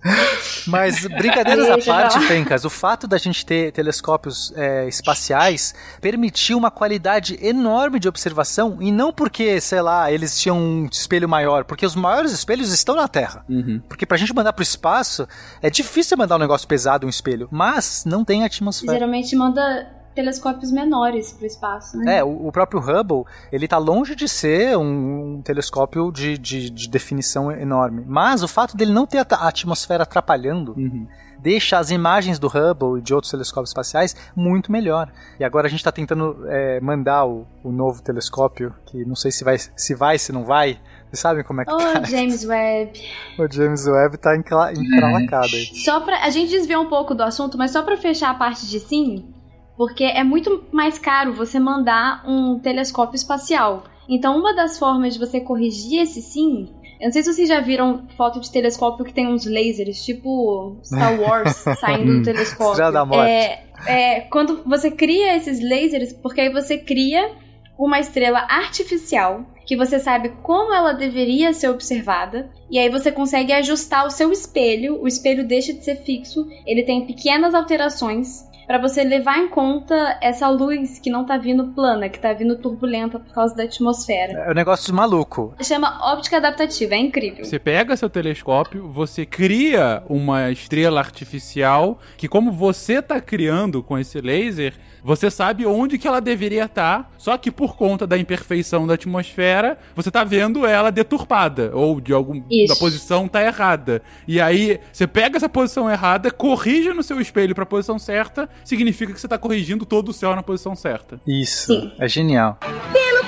Mas 0.67 1.07
brincadeiras 1.07 1.69
à 1.71 1.79
parte. 1.79 2.21
Fencas, 2.21 2.65
o 2.65 2.71
fato 2.71 3.07
da 3.07 3.19
gente 3.19 3.45
ter 3.45 3.73
telescópios 3.73 4.53
é, 4.57 4.89
espaciais 4.89 5.75
permitiu 6.01 6.59
uma 6.59 6.71
qualidade 6.71 7.39
enorme 7.41 7.99
de 7.99 8.09
observação 8.09 8.79
e 8.81 8.91
não 8.91 9.13
porque, 9.13 9.61
sei 9.61 9.81
lá, 9.81 10.11
eles 10.11 10.39
tinham 10.39 10.59
um 10.59 10.89
espelho 10.91 11.29
maior, 11.29 11.65
porque 11.65 11.87
os 11.87 11.95
maiores 11.95 12.33
espelhos 12.33 12.73
estão 12.73 12.97
na 12.97 13.09
Terra. 13.09 13.45
Uhum. 13.49 13.81
Porque 13.89 14.07
pra 14.07 14.17
gente 14.17 14.35
mandar 14.35 14.53
pro 14.53 14.63
espaço, 14.63 15.27
é 15.63 15.71
difícil 15.71 16.17
mandar 16.17 16.37
um 16.37 16.41
negócio 16.41 16.67
pesado, 16.67 17.07
um 17.07 17.11
espelho, 17.11 17.49
mas 17.51 18.05
não 18.05 18.25
tem 18.25 18.45
atmosfera. 18.45 18.93
Geralmente 18.93 19.35
manda 19.37 19.96
telescópios 20.17 20.73
menores 20.73 21.33
pro 21.33 21.47
espaço, 21.47 21.97
né? 21.99 22.17
É, 22.19 22.25
o, 22.25 22.49
o 22.49 22.51
próprio 22.51 22.81
Hubble, 22.81 23.23
ele 23.53 23.69
tá 23.69 23.79
longe 23.79 24.17
de 24.17 24.27
ser 24.29 24.77
um, 24.77 25.37
um 25.37 25.43
telescópio 25.43 26.11
de, 26.11 26.37
de- 26.37 26.71
de 26.71 26.89
definição 26.89 27.53
enorme. 27.53 28.03
Mas 28.09 28.43
o 28.43 28.49
fato 28.49 28.77
dele 28.77 28.93
não 28.93 29.07
ter 29.07 29.19
a, 29.19 29.47
atmosfera 29.47 30.03
atrapalhando 30.03 30.73
Uhum. 30.77 31.07
deixa 31.39 31.79
as 31.79 31.91
imagens 31.91 32.39
do 32.39 32.49
Hubble 32.49 32.99
e 32.99 33.03
de 33.03 33.15
outros 33.15 33.31
telescópios 33.31 33.71
espaciais 33.71 34.17
muito 34.35 34.73
melhor. 34.73 35.13
E 35.39 35.45
agora 35.45 35.67
a 35.67 35.71
gente 35.71 35.81
está 35.81 35.93
tentando 35.93 36.45
é, 36.49 36.81
mandar 36.81 37.27
o, 37.27 37.47
o 37.63 37.71
novo 37.71 38.03
telescópio, 38.03 38.75
que 38.87 39.05
não 39.05 39.15
sei 39.15 39.31
se 39.31 39.45
vai, 39.45 39.57
se 39.59 39.95
vai, 39.95 40.19
se 40.19 40.33
não 40.33 40.45
vai. 40.45 40.81
Vocês 41.09 41.21
sabem 41.21 41.45
como 41.45 41.61
é 41.61 41.65
que 41.65 41.73
Oh, 41.73 41.77
tá? 41.79 42.03
James 42.05 42.45
Webb. 42.45 42.99
O 43.39 43.53
James 43.53 43.87
Webb 43.87 44.17
tá 44.17 44.35
encla- 44.37 44.73
encralacado 44.73 45.55
aí. 45.55 45.67
Só 45.85 46.01
pra. 46.01 46.25
A 46.25 46.31
gente 46.31 46.51
desviou 46.51 46.83
um 46.83 46.89
pouco 46.89 47.15
do 47.15 47.23
assunto, 47.23 47.57
mas 47.59 47.71
só 47.71 47.83
pra 47.83 47.97
fechar 47.97 48.31
a 48.31 48.35
parte 48.35 48.67
de 48.67 48.81
sim, 48.81 49.29
porque 49.77 50.05
é 50.05 50.25
muito 50.25 50.65
mais 50.73 50.99
caro 50.99 51.33
você 51.35 51.59
mandar 51.59 52.25
um 52.27 52.59
telescópio 52.59 53.17
espacial. 53.17 53.85
Então, 54.09 54.39
uma 54.39 54.55
das 54.55 54.79
formas 54.79 55.15
de 55.15 55.21
você 55.21 55.41
corrigir 55.41 56.01
esse 56.01 56.23
sim. 56.23 56.69
Eu 57.01 57.07
não 57.07 57.13
sei 57.13 57.23
se 57.23 57.33
vocês 57.33 57.49
já 57.49 57.61
viram 57.61 58.07
foto 58.17 58.41
de 58.41 58.51
telescópio 58.51 59.05
que 59.05 59.13
tem 59.13 59.27
uns 59.27 59.45
lasers, 59.45 60.05
tipo 60.05 60.77
Star 60.83 61.19
Wars 61.21 61.53
saindo 61.79 62.19
do 62.19 62.23
telescópio. 62.23 62.71
Estrela 62.71 62.93
da 62.93 63.05
Morte. 63.05 63.29
É, 63.29 63.65
é, 63.87 64.21
quando 64.23 64.63
você 64.65 64.91
cria 64.91 65.37
esses 65.37 65.61
lasers, 65.61 66.15
porque 66.15 66.41
aí 66.41 66.51
você 66.51 66.79
cria 66.79 67.33
uma 67.79 68.01
estrela 68.01 68.47
artificial 68.49 69.45
que 69.67 69.77
você 69.77 69.99
sabe 69.99 70.31
como 70.43 70.73
ela 70.73 70.93
deveria 70.93 71.53
ser 71.53 71.69
observada 71.69 72.49
e 72.71 72.79
aí 72.79 72.89
você 72.89 73.13
consegue 73.13 73.53
ajustar 73.53 74.07
o 74.07 74.11
seu 74.11 74.33
espelho. 74.33 75.03
O 75.03 75.07
espelho 75.07 75.47
deixa 75.47 75.75
de 75.75 75.85
ser 75.85 75.97
fixo, 75.97 76.49
ele 76.65 76.85
tem 76.85 77.05
pequenas 77.05 77.53
alterações 77.53 78.46
para 78.67 78.79
você 78.79 79.05
levar 79.05 79.39
em 79.39 79.49
conta 79.49 80.19
essa 80.21 80.49
luz 80.49 80.99
que 80.99 81.11
não 81.11 81.25
tá 81.25 81.37
vindo 81.39 81.69
plana, 81.69 82.09
que 82.09 82.19
tá 82.19 82.33
vindo 82.33 82.57
turbulenta 82.57 83.19
por 83.19 83.33
causa 83.33 83.55
da 83.55 83.65
atmosfera. 83.65 84.45
É 84.47 84.51
um 84.51 84.55
negócio 84.55 84.87
de 84.87 84.93
maluco. 84.93 85.55
Chama 85.63 85.99
óptica 86.13 86.39
adaptativa, 86.39 86.95
é 86.95 86.99
incrível. 86.99 87.45
Você 87.45 87.59
pega 87.59 87.97
seu 87.97 88.11
telescópio, 88.11 88.89
você 88.91 89.25
cria 89.25 90.03
uma 90.09 90.51
estrela 90.51 91.01
artificial 91.01 91.99
que, 92.17 92.29
como 92.29 92.53
você 92.53 93.01
tá 93.01 93.21
criando 93.21 93.83
com 93.83 93.99
esse 93.99 94.21
laser, 94.21 94.75
você 95.07 95.31
sabe 95.31 95.65
onde 95.65 95.99
que 95.99 96.09
ela 96.09 96.21
deveria 96.21 96.65
estar, 96.65 97.13
só 97.17 97.39
que 97.39 97.49
por 97.49 97.77
conta 97.77 98.09
da 98.09 98.19
imperfeição 98.19 98.89
da 98.89 98.95
atmosfera, 98.95 99.79
você 99.95 100.11
tá 100.11 100.25
vendo 100.25 100.67
ela 100.67 100.91
deturpada, 100.91 101.71
ou 101.73 102.01
de 102.01 102.13
algum 102.13 102.43
Isso. 102.51 102.73
a 102.73 102.77
posição 102.77 103.29
tá 103.29 103.41
errada. 103.41 104.03
E 104.27 104.41
aí, 104.41 104.81
você 104.93 105.07
pega 105.07 105.37
essa 105.37 105.49
posição 105.49 105.89
errada, 105.89 106.29
corrige 106.33 106.93
no 106.93 107.05
seu 107.05 107.21
espelho 107.21 107.55
pra 107.55 107.65
posição 107.65 108.01
certa, 108.01 108.49
significa 108.65 109.13
que 109.13 109.21
você 109.21 109.29
tá 109.29 109.39
corrigindo 109.39 109.87
todo 109.87 110.09
o 110.09 110.13
céu 110.13 110.35
na 110.35 110.43
posição 110.43 110.75
certa. 110.75 111.21
Isso, 111.25 111.73
Sim. 111.73 111.93
é 112.01 112.09
genial. 112.09 112.59
Pelo 112.93 113.23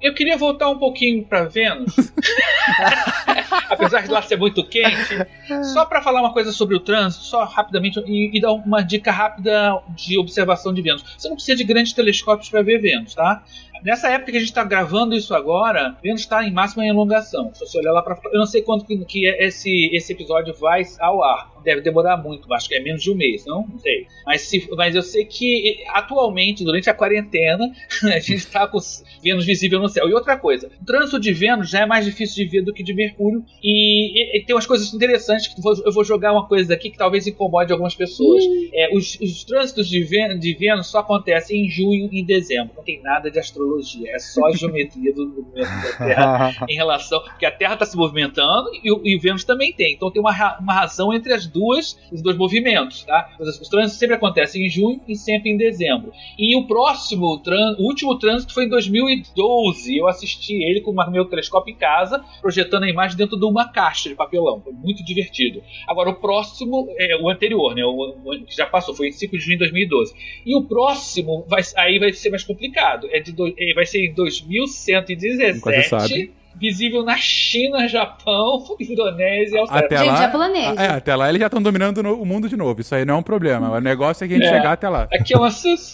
Eu 0.00 0.14
queria 0.14 0.36
voltar 0.36 0.70
um 0.70 0.78
pouquinho 0.78 1.24
pra 1.24 1.44
Vênus. 1.44 1.94
Apesar 3.68 4.02
de 4.02 4.08
lá 4.08 4.22
ser 4.22 4.36
muito 4.36 4.66
quente. 4.66 5.26
Só 5.72 5.84
pra 5.84 6.02
falar 6.02 6.20
uma 6.20 6.32
coisa 6.32 6.52
sobre 6.52 6.74
o 6.74 6.80
trânsito, 6.80 7.24
só 7.24 7.44
rapidamente, 7.44 8.00
e, 8.06 8.36
e 8.36 8.40
dar 8.40 8.52
uma 8.52 8.82
dica 8.82 9.12
rápida 9.12 9.82
de 9.90 10.18
observação 10.18 10.72
de 10.72 10.80
Vênus. 10.80 11.04
Você 11.18 11.28
não 11.28 11.36
precisa 11.36 11.56
de 11.56 11.64
grandes 11.64 11.92
telescópios 11.92 12.48
para 12.48 12.62
ver 12.62 12.80
Vênus, 12.80 13.14
tá? 13.14 13.42
Nessa 13.82 14.10
época 14.10 14.32
que 14.32 14.36
a 14.36 14.40
gente 14.40 14.50
está 14.50 14.64
gravando 14.64 15.14
isso 15.14 15.34
agora, 15.34 15.96
Vênus 16.02 16.20
está 16.20 16.44
em 16.44 16.52
máxima 16.52 16.86
elongação. 16.86 17.50
Se 17.54 17.60
você 17.60 17.78
olhar 17.78 17.92
lá 17.92 18.02
para 18.02 18.18
eu 18.32 18.38
não 18.38 18.46
sei 18.46 18.62
quanto 18.62 18.84
que, 18.84 18.96
que 19.04 19.26
esse, 19.26 19.90
esse 19.92 20.12
episódio 20.12 20.54
vai 20.54 20.82
ao 20.98 21.22
ar. 21.22 21.50
Deve 21.64 21.80
demorar 21.80 22.16
muito, 22.16 22.52
acho 22.54 22.68
que 22.68 22.74
é 22.74 22.80
menos 22.80 23.02
de 23.02 23.10
um 23.10 23.14
mês, 23.14 23.44
não? 23.46 23.66
Não 23.68 23.78
sei. 23.78 24.06
Mas, 24.26 24.42
se, 24.42 24.68
mas 24.76 24.94
eu 24.94 25.02
sei 25.02 25.24
que 25.24 25.78
atualmente, 25.88 26.64
durante 26.64 26.88
a 26.90 26.94
quarentena, 26.94 27.70
a 28.04 28.18
gente 28.18 28.34
está 28.34 28.66
com 28.66 28.78
Vênus 29.22 29.44
visível 29.44 29.78
no 29.80 29.88
céu. 29.88 30.08
E 30.08 30.14
outra 30.14 30.36
coisa, 30.36 30.70
o 30.80 30.84
trânsito 30.84 31.20
de 31.20 31.32
Vênus 31.32 31.70
já 31.70 31.80
é 31.80 31.86
mais 31.86 32.04
difícil 32.04 32.44
de 32.44 32.50
ver 32.50 32.62
do 32.62 32.72
que 32.72 32.82
de 32.82 32.94
Mercúrio. 32.94 33.44
E, 33.62 34.36
e- 34.36 34.38
e 34.38 34.44
tem 34.44 34.54
umas 34.54 34.66
coisas 34.66 34.92
interessantes 34.94 35.48
que 35.48 35.58
eu 35.58 35.62
vou- 35.62 35.82
eu 35.84 35.92
vou 35.92 36.04
jogar 36.04 36.32
uma 36.32 36.46
coisa 36.46 36.68
daqui 36.70 36.90
que 36.90 36.98
talvez 36.98 37.26
incomode 37.26 37.72
algumas 37.72 37.94
pessoas. 37.94 38.42
É, 38.72 38.94
os, 38.94 39.18
os 39.20 39.44
trânsitos 39.44 39.88
de 39.88 40.02
Vênus, 40.02 40.40
de 40.40 40.54
Vênus 40.54 40.86
só 40.88 40.98
acontecem 41.00 41.64
em 41.66 41.68
junho 41.68 42.08
e 42.12 42.20
em 42.20 42.24
dezembro. 42.24 42.72
Não 42.76 42.82
tem 42.84 43.00
nada 43.02 43.30
de 43.30 43.38
astrologia, 43.38 44.10
é 44.14 44.18
só 44.18 44.46
a 44.46 44.52
geometria 44.52 45.12
do 45.12 45.26
movimento 45.28 45.68
da 45.68 45.96
Terra 46.06 46.52
em 46.68 46.74
relação. 46.74 47.20
Porque 47.22 47.44
a 47.46 47.50
Terra 47.50 47.74
está 47.74 47.84
se 47.86 47.96
movimentando 47.96 48.68
e, 48.82 48.90
o- 48.92 49.00
e 49.04 49.18
Vênus 49.18 49.44
também 49.44 49.72
tem. 49.72 49.94
Então 49.94 50.10
tem 50.10 50.20
uma, 50.20 50.58
uma 50.58 50.72
razão 50.74 51.12
entre 51.12 51.32
as 51.32 51.46
duas, 51.50 51.98
os 52.12 52.22
dois 52.22 52.36
movimentos. 52.36 53.02
Tá? 53.02 53.30
Os, 53.38 53.60
os 53.60 53.68
trânsitos 53.68 53.98
sempre 53.98 54.16
acontecem 54.16 54.64
em 54.64 54.68
junho 54.68 55.00
e 55.08 55.16
sempre 55.16 55.50
em 55.50 55.56
dezembro. 55.56 56.12
E 56.38 56.56
o 56.56 56.66
próximo, 56.66 57.40
o 57.78 57.82
último 57.82 58.18
trânsito 58.18 58.54
foi 58.54 58.64
em 58.64 58.68
2012. 58.68 59.96
Eu 59.96 60.08
assisti 60.08 60.54
ele 60.62 60.80
com 60.80 60.92
o 60.92 61.10
meu 61.10 61.24
telescópio 61.24 61.72
em 61.72 61.76
casa, 61.76 62.22
projetando 62.40 62.84
a 62.84 62.88
imagem 62.88 63.16
dentro 63.16 63.38
de 63.38 63.44
uma 63.44 63.68
caixa 63.68 64.08
de 64.08 64.14
papelão. 64.14 64.60
Foi 64.60 64.72
muito 64.72 65.04
divertido. 65.04 65.62
Agora, 65.86 66.10
o 66.10 66.14
próximo 66.14 66.88
é 66.98 67.16
o 67.16 67.28
anterior, 67.28 67.74
né? 67.74 67.84
O, 67.84 68.16
o 68.24 68.44
que 68.44 68.56
já 68.56 68.66
passou, 68.66 68.94
foi 68.94 69.08
em 69.08 69.12
5 69.12 69.36
de 69.36 69.42
junho 69.42 69.56
de 69.56 69.64
2012. 69.64 70.14
E 70.46 70.56
o 70.56 70.64
próximo, 70.64 71.44
vai, 71.48 71.62
aí 71.76 71.98
vai 71.98 72.12
ser 72.12 72.30
mais 72.30 72.44
complicado. 72.44 73.08
É 73.10 73.20
de 73.20 73.32
do, 73.32 73.48
é, 73.48 73.74
vai 73.74 73.86
ser 73.86 74.04
em 74.04 74.10
Nunca 74.10 74.30
se 74.70 74.92
2117. 74.92 76.39
Visível 76.56 77.02
na 77.04 77.16
China, 77.16 77.88
Japão, 77.88 78.64
Indonésia 78.80 79.56
e 79.56 79.58
Austrália. 79.60 79.86
Até 79.86 79.96
Gente, 79.98 80.08
lá. 80.08 80.16
japonês. 80.16 80.78
É, 80.78 80.86
até 80.88 81.16
lá 81.16 81.28
eles 81.28 81.40
já 81.40 81.46
estão 81.46 81.62
dominando 81.62 82.02
no- 82.02 82.20
o 82.20 82.26
mundo 82.26 82.48
de 82.48 82.56
novo. 82.56 82.80
Isso 82.80 82.94
aí 82.94 83.04
não 83.04 83.14
é 83.14 83.16
um 83.18 83.22
problema. 83.22 83.70
O 83.70 83.80
negócio 83.80 84.24
é 84.24 84.28
que 84.28 84.34
a 84.34 84.36
gente 84.36 84.46
É. 84.46 84.52
chegar 84.56 84.72
até 84.72 84.88
lá. 84.88 85.08
Aqui 85.12 85.32
é 85.34 85.38
uma 85.38 85.48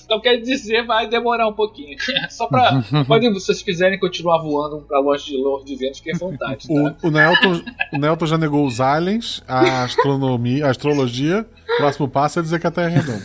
então 0.04 0.20
quer 0.20 0.36
dizer, 0.38 0.84
vai 0.86 1.07
demorar 1.09 1.46
um 1.48 1.52
pouquinho. 1.52 1.96
Só 2.30 2.46
pra. 2.46 2.82
Podem, 3.07 3.32
se 3.34 3.46
vocês 3.46 3.62
quiserem 3.62 3.98
continuar 3.98 4.38
voando 4.38 4.84
pra 4.88 4.98
longe 4.98 5.26
de 5.26 5.36
longe 5.36 5.64
de 5.66 5.76
Vênus, 5.76 6.00
que 6.00 6.11
é 6.11 6.14
vontade, 6.16 6.66
tá? 6.68 6.74
O, 7.02 7.09
o, 7.09 7.11
Nelton, 7.11 7.61
o 7.92 7.98
Nelton 7.98 8.26
já 8.26 8.38
negou 8.38 8.66
os 8.66 8.80
aliens, 8.80 9.42
a 9.46 9.84
astronomia, 9.84 10.66
a 10.66 10.70
astrologia. 10.70 11.46
O 11.68 11.76
próximo 11.78 12.09
passo 12.09 12.38
é 12.38 12.42
dizer 12.42 12.61
que 12.61 12.66
a 12.66 12.70
Terra 12.70 12.90
é 12.90 12.94
redonda. 12.94 13.22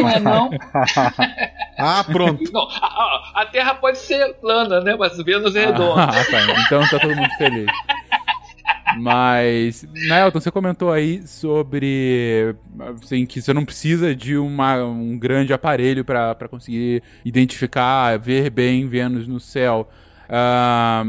Não 0.00 0.08
é 0.08 0.20
não. 0.20 0.50
Ah, 1.78 2.04
pronto. 2.04 2.42
Não, 2.52 2.68
a, 2.68 2.86
a- 2.86 3.32
a 3.42 3.46
Terra 3.46 3.74
pode 3.74 3.98
ser 3.98 4.34
plana, 4.34 4.80
né? 4.80 4.94
Mas 4.98 5.16
Vênus 5.16 5.55
redonda. 5.58 6.02
Ah, 6.02 6.24
tá. 6.24 6.60
Então 6.66 6.88
tá 6.88 6.98
todo 6.98 7.16
mundo 7.16 7.30
feliz. 7.38 7.66
Mas, 8.98 9.86
Nelton, 9.92 10.40
você 10.40 10.50
comentou 10.50 10.90
aí 10.90 11.26
sobre 11.26 12.54
assim, 13.02 13.26
que 13.26 13.42
você 13.42 13.52
não 13.52 13.64
precisa 13.64 14.14
de 14.14 14.36
uma, 14.36 14.82
um 14.84 15.18
grande 15.18 15.52
aparelho 15.52 16.04
para 16.04 16.48
conseguir 16.48 17.02
identificar, 17.24 18.18
ver 18.18 18.48
bem 18.50 18.88
Vênus 18.88 19.26
no 19.26 19.38
céu. 19.40 19.88
Ah, 20.28 21.04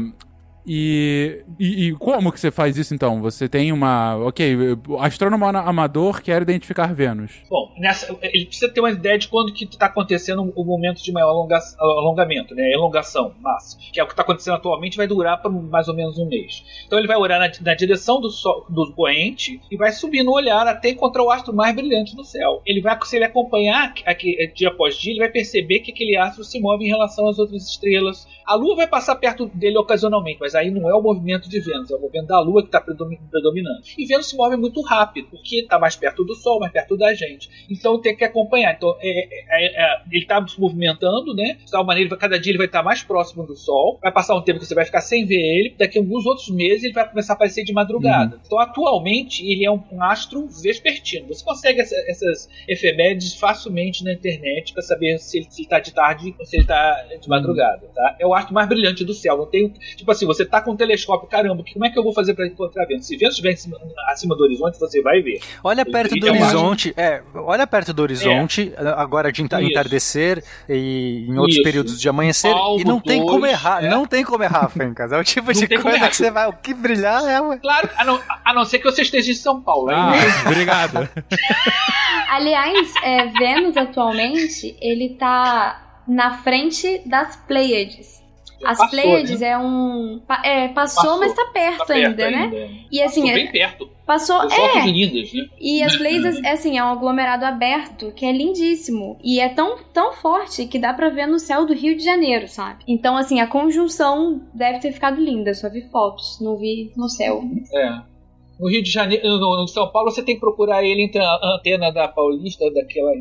e, 0.68 1.44
e, 1.58 1.88
e 1.88 1.92
como 1.94 2.30
que 2.30 2.38
você 2.38 2.50
faz 2.50 2.76
isso 2.76 2.94
então? 2.94 3.22
Você 3.22 3.48
tem 3.48 3.72
uma. 3.72 4.16
Ok, 4.16 4.54
astrônomo 5.00 5.46
amador 5.46 6.20
quer 6.20 6.42
identificar 6.42 6.92
Vênus. 6.92 7.32
Bom, 7.48 7.72
nessa, 7.78 8.14
ele 8.20 8.44
precisa 8.44 8.70
ter 8.70 8.80
uma 8.80 8.90
ideia 8.90 9.18
de 9.18 9.28
quando 9.28 9.52
que 9.52 9.64
está 9.64 9.86
acontecendo 9.86 10.52
o 10.54 10.64
momento 10.64 11.02
de 11.02 11.10
maior 11.10 11.30
alonga, 11.30 11.58
alongamento, 11.78 12.54
né? 12.54 12.70
Elongação 12.70 13.32
máxima, 13.40 13.82
que 13.92 13.98
é 13.98 14.02
o 14.02 14.06
que 14.06 14.12
está 14.12 14.22
acontecendo 14.22 14.56
atualmente, 14.56 14.98
vai 14.98 15.06
durar 15.06 15.40
por 15.40 15.50
mais 15.50 15.88
ou 15.88 15.94
menos 15.94 16.18
um 16.18 16.26
mês. 16.26 16.62
Então 16.86 16.98
ele 16.98 17.08
vai 17.08 17.16
olhar 17.16 17.38
na, 17.38 17.50
na 17.62 17.74
direção 17.74 18.20
do, 18.20 18.28
sol, 18.28 18.66
do 18.68 18.92
poente 18.92 19.60
e 19.70 19.76
vai 19.76 19.90
subir 19.92 20.22
no 20.22 20.32
olhar 20.32 20.66
até 20.66 20.90
encontrar 20.90 21.22
o 21.22 21.30
astro 21.30 21.54
mais 21.54 21.74
brilhante 21.74 22.14
do 22.14 22.24
céu. 22.24 22.60
Ele 22.66 22.82
vai, 22.82 22.98
se 23.04 23.16
ele 23.16 23.24
acompanhar 23.24 23.94
aqui, 24.04 24.36
dia 24.54 24.68
após 24.68 24.96
dia, 24.96 25.12
ele 25.12 25.20
vai 25.20 25.30
perceber 25.30 25.80
que 25.80 25.92
aquele 25.92 26.16
astro 26.16 26.44
se 26.44 26.60
move 26.60 26.84
em 26.84 26.88
relação 26.88 27.26
às 27.28 27.38
outras 27.38 27.66
estrelas. 27.68 28.26
A 28.48 28.54
Lua 28.54 28.76
vai 28.76 28.86
passar 28.86 29.14
perto 29.16 29.44
dele 29.46 29.76
ocasionalmente, 29.76 30.38
mas 30.40 30.54
aí 30.54 30.70
não 30.70 30.88
é 30.88 30.94
o 30.94 31.02
movimento 31.02 31.50
de 31.50 31.60
Vênus, 31.60 31.90
é 31.90 31.94
o 31.94 32.00
movimento 32.00 32.28
da 32.28 32.40
Lua 32.40 32.62
que 32.62 32.68
está 32.68 32.80
predominando. 32.80 33.82
E 33.98 34.06
Vênus 34.06 34.30
se 34.30 34.36
move 34.38 34.56
muito 34.56 34.80
rápido, 34.80 35.28
porque 35.30 35.60
está 35.60 35.78
mais 35.78 35.96
perto 35.96 36.24
do 36.24 36.34
Sol, 36.34 36.58
mais 36.58 36.72
perto 36.72 36.96
da 36.96 37.12
gente. 37.12 37.50
Então 37.68 38.00
tem 38.00 38.16
que 38.16 38.24
acompanhar. 38.24 38.74
Então 38.74 38.96
é, 39.02 39.28
é, 39.50 39.84
é, 39.84 40.02
ele 40.10 40.22
está 40.22 40.44
se 40.48 40.58
movimentando, 40.58 41.34
né? 41.34 41.58
De 41.62 41.70
tal 41.70 41.84
maneira, 41.84 42.16
cada 42.16 42.40
dia 42.40 42.52
ele 42.52 42.56
vai 42.56 42.66
estar 42.66 42.82
mais 42.82 43.02
próximo 43.02 43.46
do 43.46 43.54
Sol. 43.54 43.98
Vai 44.02 44.10
passar 44.10 44.34
um 44.34 44.40
tempo 44.40 44.60
que 44.60 44.64
você 44.64 44.74
vai 44.74 44.86
ficar 44.86 45.02
sem 45.02 45.26
ver 45.26 45.36
ele. 45.36 45.74
Daqui 45.78 45.98
a 45.98 46.00
alguns 46.00 46.24
outros 46.24 46.48
meses 46.48 46.84
ele 46.84 46.94
vai 46.94 47.06
começar 47.06 47.34
a 47.34 47.36
aparecer 47.36 47.64
de 47.64 47.74
madrugada. 47.74 48.36
Uhum. 48.36 48.42
Então 48.46 48.58
atualmente 48.58 49.44
ele 49.44 49.66
é 49.66 49.70
um, 49.70 49.82
um 49.92 50.02
astro 50.02 50.48
vespertino. 50.48 51.28
Você 51.28 51.44
consegue 51.44 51.82
essa, 51.82 51.96
essas 52.08 52.48
efemérides 52.66 53.34
facilmente 53.34 54.02
na 54.02 54.14
internet 54.14 54.72
para 54.72 54.82
saber 54.82 55.18
se 55.18 55.36
ele 55.36 55.48
está 55.50 55.78
de 55.78 55.92
tarde 55.92 56.34
ou 56.38 56.46
se 56.46 56.56
ele 56.56 56.62
está 56.62 57.04
de 57.20 57.28
madrugada. 57.28 57.86
Tá? 57.94 58.16
É 58.18 58.26
o 58.26 58.37
astro 58.38 58.54
mais 58.54 58.68
brilhante 58.68 59.04
do 59.04 59.12
céu. 59.14 59.36
Não 59.36 59.46
tem, 59.46 59.68
tipo 59.96 60.10
assim, 60.10 60.26
você 60.26 60.44
tá 60.44 60.60
com 60.60 60.72
um 60.72 60.76
telescópio, 60.76 61.28
caramba, 61.28 61.62
como 61.72 61.84
é 61.84 61.90
que 61.90 61.98
eu 61.98 62.02
vou 62.02 62.12
fazer 62.12 62.34
para 62.34 62.46
encontrar 62.46 62.86
Vênus? 62.86 63.06
Se 63.06 63.16
Vênus 63.16 63.34
estiver 63.34 63.52
acima, 63.52 63.76
acima 64.08 64.36
do 64.36 64.42
horizonte, 64.44 64.78
você 64.78 65.02
vai 65.02 65.20
ver. 65.20 65.40
Olha 65.62 65.84
perto 65.84 66.14
do 66.16 66.26
É 66.26 66.30
horizonte, 66.30 66.94
é, 66.96 67.22
olha 67.34 67.66
perto 67.66 67.92
do 67.92 68.02
horizonte, 68.02 68.72
agora 68.96 69.30
de 69.30 69.42
enta- 69.42 69.60
Isso. 69.60 69.70
entardecer 69.70 70.42
e 70.68 71.26
em 71.28 71.36
outros 71.38 71.54
Isso. 71.56 71.62
períodos 71.62 72.00
de 72.00 72.08
amanhecer, 72.08 72.52
Algo 72.52 72.80
e 72.80 72.84
não 72.84 73.00
tem 73.00 73.20
como 73.24 73.40
dois, 73.40 73.52
errar, 73.52 73.84
é. 73.84 73.88
não 73.88 74.06
tem 74.06 74.24
como 74.24 74.42
errar, 74.42 74.68
Fencas. 74.68 75.12
É 75.12 75.18
o 75.18 75.24
tipo 75.24 75.46
Não 75.52 75.52
de 75.60 75.66
como 75.68 75.82
coisa 75.82 75.96
errar. 75.98 76.08
que 76.10 76.16
você 76.16 76.30
vai, 76.30 76.48
o 76.48 76.52
que 76.52 76.72
brilhar 76.74 77.24
é, 77.28 77.40
ué. 77.40 77.58
Claro, 77.58 77.88
a 77.96 78.04
não, 78.04 78.20
a 78.44 78.54
não 78.54 78.64
ser 78.64 78.78
que 78.78 78.84
você 78.84 79.02
esteja 79.02 79.30
em 79.30 79.34
São 79.34 79.60
Paulo. 79.60 79.90
aí 79.90 79.96
Ah, 79.96 80.12
obrigado. 80.46 81.08
Aliás, 82.30 82.92
é, 83.02 83.26
Vênus 83.26 83.76
atualmente, 83.76 84.76
ele 84.80 85.10
tá 85.18 86.02
na 86.06 86.38
frente 86.42 87.00
das 87.06 87.36
Pleiades. 87.36 88.22
As 88.64 88.78
passou, 88.78 88.88
Pleiades 88.90 89.40
né? 89.40 89.48
é 89.48 89.58
um. 89.58 90.20
É, 90.44 90.68
passou, 90.68 91.02
Passou. 91.02 91.20
mas 91.20 91.32
tá 91.34 91.44
perto, 91.52 91.78
Tá 91.78 91.84
perto 91.86 92.08
ainda, 92.22 92.30
né? 92.30 92.42
ainda. 92.44 92.68
E 92.90 93.02
assim, 93.02 93.20
Passou 93.22 93.30
é- 93.30 93.34
bem 93.42 93.52
perto. 93.52 93.90
passou. 94.06 94.42
É, 94.50 94.86
lindas, 94.86 95.32
né? 95.32 95.46
e 95.60 95.82
as 95.82 95.96
Pleiades, 95.96 96.42
é 96.42 96.50
assim, 96.52 96.76
é 96.78 96.82
um 96.84 96.88
aglomerado 96.88 97.44
aberto 97.44 98.10
que 98.12 98.24
é 98.26 98.32
lindíssimo. 98.32 99.18
E 99.22 99.38
é 99.40 99.48
tão, 99.48 99.76
tão 99.92 100.12
forte 100.12 100.66
que 100.66 100.78
dá 100.78 100.92
pra 100.92 101.08
ver 101.08 101.26
no 101.26 101.38
céu 101.38 101.64
do 101.66 101.72
Rio 101.74 101.96
de 101.96 102.02
Janeiro, 102.04 102.48
sabe? 102.48 102.84
Então, 102.88 103.16
assim, 103.16 103.40
a 103.40 103.46
conjunção 103.46 104.42
deve 104.54 104.80
ter 104.80 104.92
ficado 104.92 105.20
linda. 105.20 105.54
Só 105.54 105.68
vi 105.70 105.82
fotos, 105.82 106.38
não 106.40 106.56
vi 106.56 106.90
no 106.96 107.08
céu. 107.08 107.42
É. 107.74 108.17
No 108.58 108.68
Rio 108.68 108.82
de 108.82 108.90
Janeiro, 108.90 109.24
no, 109.24 109.60
no 109.60 109.68
São 109.68 109.88
Paulo, 109.90 110.10
você 110.10 110.22
tem 110.22 110.34
que 110.34 110.40
procurar 110.40 110.82
ele 110.82 111.02
entre 111.04 111.20
a 111.22 111.38
antena 111.56 111.92
da 111.92 112.08
Paulista, 112.08 112.64
daquela 112.72 113.12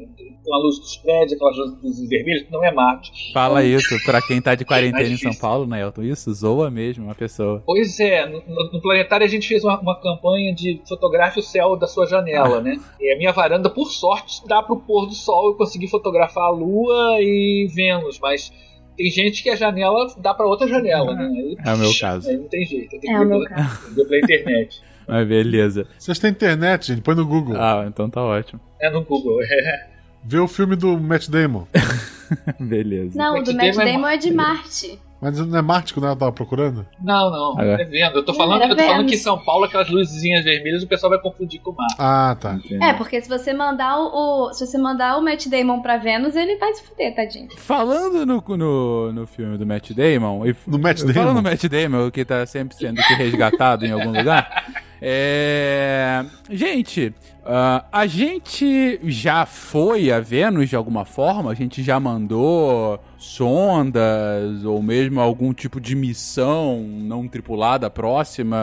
com 0.43 0.53
a 0.55 0.57
luz 0.59 0.79
dos 0.79 0.95
prédios, 0.97 1.33
aquelas 1.33 1.57
luzes 1.83 2.07
vermelhas, 2.09 2.43
que 2.43 2.51
não 2.51 2.63
é 2.63 2.71
Marte. 2.71 3.11
Fala 3.33 3.63
isso 3.63 3.95
pra 4.05 4.21
quem 4.21 4.41
tá 4.41 4.55
de 4.55 4.63
quarentena 4.65 5.03
É 5.03 5.11
em 5.11 5.17
São. 5.17 5.33
Paulo, 5.35 5.67
Nelton. 5.67 6.01
Isso 6.03 6.33
zoa 6.33 6.71
mesmo 6.71 7.03
uma 7.03 7.13
pessoa. 7.13 7.61
Pois 7.65 7.99
é, 7.99 8.25
no, 8.25 8.41
no- 8.47 8.81
Planetário 8.81 9.25
a 9.25 9.29
gente 9.29 9.47
fez 9.47 9.63
uma, 9.63 9.79
uma 9.79 9.99
campanha 9.99 10.55
de 10.55 10.81
fotografe 10.87 11.39
o 11.39 11.43
céu 11.43 11.75
da 11.75 11.85
sua 11.85 12.07
janela, 12.07 12.61
né? 12.61 12.75
E 12.99 13.13
a 13.13 13.17
minha 13.17 13.31
varanda, 13.33 13.69
por 13.69 13.91
sorte, 13.91 14.41
dá 14.47 14.63
pro 14.63 14.77
pôr 14.79 15.05
do 15.07 15.13
sol 15.13 15.49
eu 15.49 15.55
consegui 15.55 15.87
fotografar 15.89 16.45
a 16.45 16.49
Lua 16.51 17.17
e 17.19 17.67
Vênus, 17.75 18.17
mas 18.19 18.51
tem 18.95 19.09
gente 19.11 19.43
que 19.43 19.49
a 19.49 19.55
janela 19.55 20.07
dá 20.17 20.33
pra 20.33 20.47
outra 20.47 20.67
janela, 20.67 21.13
né? 21.13 21.25
Aí, 21.25 21.55
É 21.63 21.73
o 21.73 21.77
meu 21.77 21.91
caso. 21.99 22.29
Aí 22.29 22.37
não 22.37 22.47
tem 22.47 22.65
jeito, 22.65 22.89
tem 22.89 22.99
que 23.01 23.09
É 23.11 23.19
ver 23.19 23.25
meu 23.25 23.39
pela, 23.43 23.55
ver 23.93 24.05
pela 24.07 24.17
internet. 24.19 24.81
Mas 25.07 25.27
beleza. 25.27 25.87
Vocês 25.97 26.19
têm 26.19 26.31
internet, 26.31 26.87
gente? 26.87 27.01
Põe 27.01 27.15
no 27.15 27.25
Google. 27.25 27.55
Ah, 27.59 27.85
então 27.87 28.09
tá 28.09 28.21
ótimo. 28.21 28.59
É 28.81 28.89
no 28.89 29.03
Google. 29.03 29.39
É. 29.43 29.87
Vê 30.23 30.39
o 30.39 30.47
filme 30.47 30.75
do 30.75 30.97
Matt 30.99 31.29
Damon. 31.29 31.65
Beleza. 32.59 33.17
Não, 33.17 33.37
o 33.39 33.43
do 33.43 33.53
Matt 33.53 33.75
Damon 33.75 33.87
é 33.87 33.93
Damon 33.93 34.07
é 34.07 34.17
de 34.17 34.31
Marte. 34.33 34.99
Mas 35.19 35.39
não 35.39 35.57
é 35.57 35.61
Marte 35.63 35.95
que 35.95 35.99
ela 35.99 36.15
tava 36.15 36.31
procurando? 36.31 36.85
Não, 37.03 37.31
não, 37.31 37.59
É. 37.59 37.81
é 37.81 37.85
Vênus. 37.85 38.15
Eu 38.17 38.23
tô 38.23 38.35
falando, 38.35 38.61
eu 38.61 38.75
tô 38.75 38.83
falando 38.83 39.07
que 39.07 39.15
em 39.15 39.17
São 39.17 39.35
Paulo, 39.43 39.65
aquelas 39.65 39.89
luzinhas 39.89 40.43
vermelhas, 40.43 40.83
o 40.83 40.87
pessoal 40.87 41.09
vai 41.09 41.19
confundir 41.19 41.59
com 41.59 41.71
Marte. 41.71 41.95
Ah, 41.97 42.37
tá. 42.39 42.59
É, 42.83 42.93
porque 42.93 43.19
se 43.19 43.27
você 43.27 43.51
mandar 43.51 43.97
o, 43.99 44.49
o- 44.49 44.53
se 44.53 44.67
você 44.67 44.77
mandar 44.77 45.17
o 45.17 45.21
Matt 45.23 45.47
Damon 45.47 45.81
pra 45.81 45.97
Vênus, 45.97 46.35
ele 46.35 46.57
vai 46.57 46.71
se 46.75 46.83
fuder, 46.83 47.15
tadinho. 47.15 47.47
Falando 47.57 48.27
no, 48.27 48.43
no, 48.57 49.11
no 49.11 49.25
filme 49.25 49.57
do 49.57 49.65
Matt 49.65 49.89
Damon. 49.91 50.45
E, 50.45 50.55
No 50.67 50.77
Matt 50.77 50.99
Falando 50.99 51.15
Damon? 51.15 51.33
no 51.33 51.41
Matt 51.41 51.63
Damon, 51.65 52.11
que 52.11 52.23
tá 52.23 52.45
sempre 52.45 52.77
sendo 52.77 53.01
que 53.01 53.13
resgatado 53.15 53.87
em 53.87 53.91
algum 53.93 54.11
lugar. 54.15 54.56
É. 55.01 56.25
Gente, 56.49 57.13
ah, 57.45 57.85
a 57.91 58.05
gente 58.05 58.99
já 59.03 59.45
foi 59.45 60.11
a 60.11 60.19
Vênus 60.19 60.69
de 60.69 60.75
alguma 60.75 61.05
forma? 61.05 61.51
A 61.51 61.55
gente 61.55 61.81
já 61.81 61.99
mandou 61.99 62.99
sondas 63.17 64.63
ou 64.65 64.81
mesmo 64.81 65.21
algum 65.21 65.53
tipo 65.53 65.79
de 65.79 65.95
missão 65.95 66.81
não 66.81 67.27
tripulada 67.27 67.89
próxima? 67.89 68.57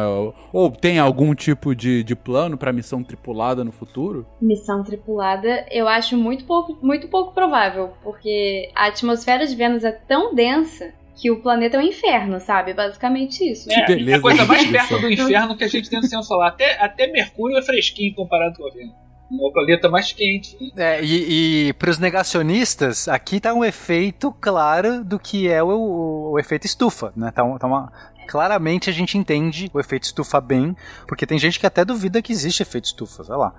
Ou, 0.53 0.70
tem 0.70 0.99
algum 0.99 1.35
tipo 1.35 1.74
de, 1.74 2.05
de 2.05 2.14
plano 2.14 2.59
pra 2.59 2.72
missão 2.72 3.03
tripulada 3.03 3.64
no 3.64 3.72
futuro? 3.72 4.26
Missão 4.41 4.82
tripulada, 4.82 5.66
eu 5.70 5.89
acho 5.89 6.16
muito 6.16 6.45
pouco, 6.45 6.78
muito 6.82 7.09
pouco 7.09 7.32
provável, 7.32 7.93
porque 8.03 8.70
a 8.74 8.87
atmosfera 8.87 9.47
de 9.47 9.55
Vênus 9.55 9.85
é 9.85 9.93
tão 9.93 10.35
densa 10.35 10.93
que 11.16 11.30
o 11.30 11.40
planeta 11.40 11.76
é 11.76 11.80
um 11.80 11.82
inferno, 11.82 12.40
sabe? 12.40 12.74
Basicamente 12.74 13.48
isso. 13.48 13.70
É, 13.70 13.86
beleza 13.86 14.18
a 14.18 14.20
coisa 14.20 14.44
mais 14.44 14.66
perto 14.66 14.98
do 14.98 15.10
inferno 15.10 15.56
que 15.56 15.64
a 15.64 15.68
gente 15.68 15.88
tem 15.88 15.98
no 15.98 16.02
sistema 16.02 16.22
solar. 16.22 16.48
Até, 16.48 16.78
até 16.82 17.06
Mercúrio 17.06 17.56
é 17.56 17.62
fresquinho 17.62 18.14
comparado 18.14 18.56
com 18.56 18.66
a 18.66 18.70
Vênus. 18.72 18.92
É 19.32 19.36
o 19.46 19.52
planeta 19.52 19.88
mais 19.88 20.12
quente. 20.12 20.56
É, 20.76 21.02
e, 21.02 21.68
e 21.68 21.72
para 21.74 21.90
os 21.90 21.98
negacionistas, 21.98 23.08
aqui 23.08 23.40
tá 23.40 23.54
um 23.54 23.64
efeito 23.64 24.30
claro 24.40 25.02
do 25.04 25.18
que 25.18 25.48
é 25.48 25.62
o, 25.62 25.68
o- 25.68 26.32
o 26.32 26.38
efeito 26.38 26.66
estufa, 26.66 27.12
né? 27.16 27.30
Tá, 27.34 27.42
um- 27.42 27.56
tá 27.58 27.66
uma- 27.66 27.90
claramente 28.26 28.90
a 28.90 28.92
gente 28.92 29.16
entende 29.16 29.70
o 29.72 29.80
efeito 29.80 30.04
estufa 30.04 30.40
bem, 30.40 30.76
porque 31.06 31.26
tem 31.26 31.38
gente 31.38 31.58
que 31.58 31.66
até 31.66 31.84
duvida 31.84 32.22
que 32.22 32.32
existe 32.32 32.62
efeito 32.62 32.86
estufa, 32.86 33.24
sei 33.24 33.34
lá. 33.34 33.54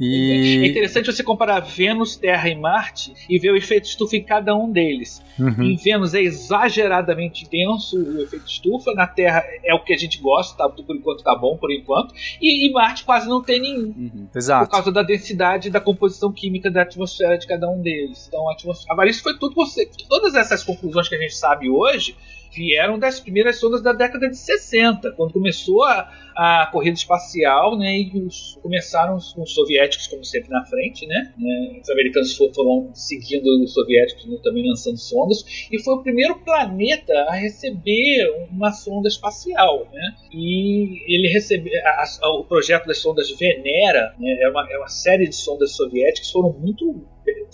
É 0.00 0.04
E 0.04 0.68
interessante 0.68 1.12
você 1.12 1.22
comparar 1.22 1.60
Vênus, 1.60 2.16
Terra 2.16 2.48
e 2.48 2.54
Marte 2.54 3.12
e 3.28 3.38
ver 3.38 3.50
o 3.50 3.56
efeito 3.56 3.84
estufa 3.84 4.16
em 4.16 4.22
cada 4.22 4.56
um 4.56 4.72
deles. 4.72 5.22
Uhum. 5.38 5.62
Em 5.62 5.76
Vênus 5.76 6.14
é 6.14 6.22
exageradamente 6.22 7.46
denso 7.48 7.98
o 7.98 8.22
efeito 8.22 8.46
estufa, 8.46 8.94
na 8.94 9.06
Terra 9.06 9.44
é 9.62 9.74
o 9.74 9.84
que 9.84 9.92
a 9.92 9.98
gente 9.98 10.18
gosta, 10.18 10.56
tá, 10.56 10.68
por 10.68 10.96
enquanto 10.96 11.22
tá 11.22 11.34
bom, 11.34 11.56
por 11.56 11.70
enquanto, 11.70 12.14
e 12.40 12.66
em 12.66 12.72
Marte 12.72 13.04
quase 13.04 13.28
não 13.28 13.42
tem 13.42 13.60
nenhum. 13.60 13.92
Por 14.32 14.38
exato. 14.38 14.70
causa 14.70 14.90
da 14.90 15.02
densidade 15.02 15.68
e 15.68 15.70
da 15.70 15.80
composição 15.80 16.32
química 16.32 16.70
da 16.70 16.82
atmosfera 16.82 17.36
de 17.36 17.46
cada 17.46 17.68
um 17.68 17.82
deles. 17.82 18.26
Então, 18.26 18.48
a 18.48 18.52
atmosfera. 18.52 18.92
Agora, 18.92 19.10
isso 19.10 19.22
foi 19.22 19.36
tudo 19.38 19.54
você. 19.54 19.88
Todas 20.08 20.34
essas 20.34 20.64
conclusões 20.64 21.08
que 21.08 21.14
a 21.14 21.18
gente 21.18 21.34
sabe 21.34 21.68
hoje 21.68 22.16
vieram 22.52 22.98
das 22.98 23.20
primeiras 23.20 23.58
sondas 23.58 23.82
da 23.82 23.92
década 23.92 24.28
de 24.28 24.36
60, 24.36 25.12
quando 25.12 25.32
começou 25.32 25.84
a, 25.84 26.10
a 26.36 26.68
corrida 26.72 26.96
espacial, 26.96 27.78
né? 27.78 27.98
E 28.00 28.18
os- 28.26 28.58
começaram 28.62 29.16
os, 29.16 29.36
os 29.36 29.54
soviéticos, 29.54 30.06
como 30.08 30.24
sempre, 30.24 30.50
na 30.50 30.64
frente, 30.66 31.06
né? 31.06 31.32
né, 31.38 31.80
Os 31.82 31.88
americanos 31.90 32.36
fo- 32.36 32.52
foram 32.54 32.90
seguindo 32.94 33.46
os 33.62 33.72
soviéticos 33.72 34.26
né, 34.26 34.36
também 34.42 34.66
lançando 34.68 34.98
sondas, 34.98 35.44
e 35.70 35.78
foi 35.82 35.94
o 35.94 36.02
primeiro 36.02 36.38
planeta 36.40 37.12
a 37.28 37.34
receber 37.34 38.28
uma 38.50 38.72
sonda 38.72 39.08
espacial, 39.08 39.88
né? 39.92 40.14
E 40.32 41.14
ele 41.14 41.28
recebeu 41.28 41.72
a- 41.84 42.04
a- 42.22 42.30
o 42.38 42.44
projeto 42.44 42.86
das 42.86 42.98
sondas 42.98 43.30
Venera, 43.38 44.14
né, 44.18 44.36
é, 44.40 44.48
uma, 44.48 44.66
é 44.70 44.76
uma 44.78 44.88
série 44.88 45.28
de 45.28 45.34
sondas 45.36 45.72
soviéticas 45.76 46.30
foram 46.30 46.52
muito 46.52 47.04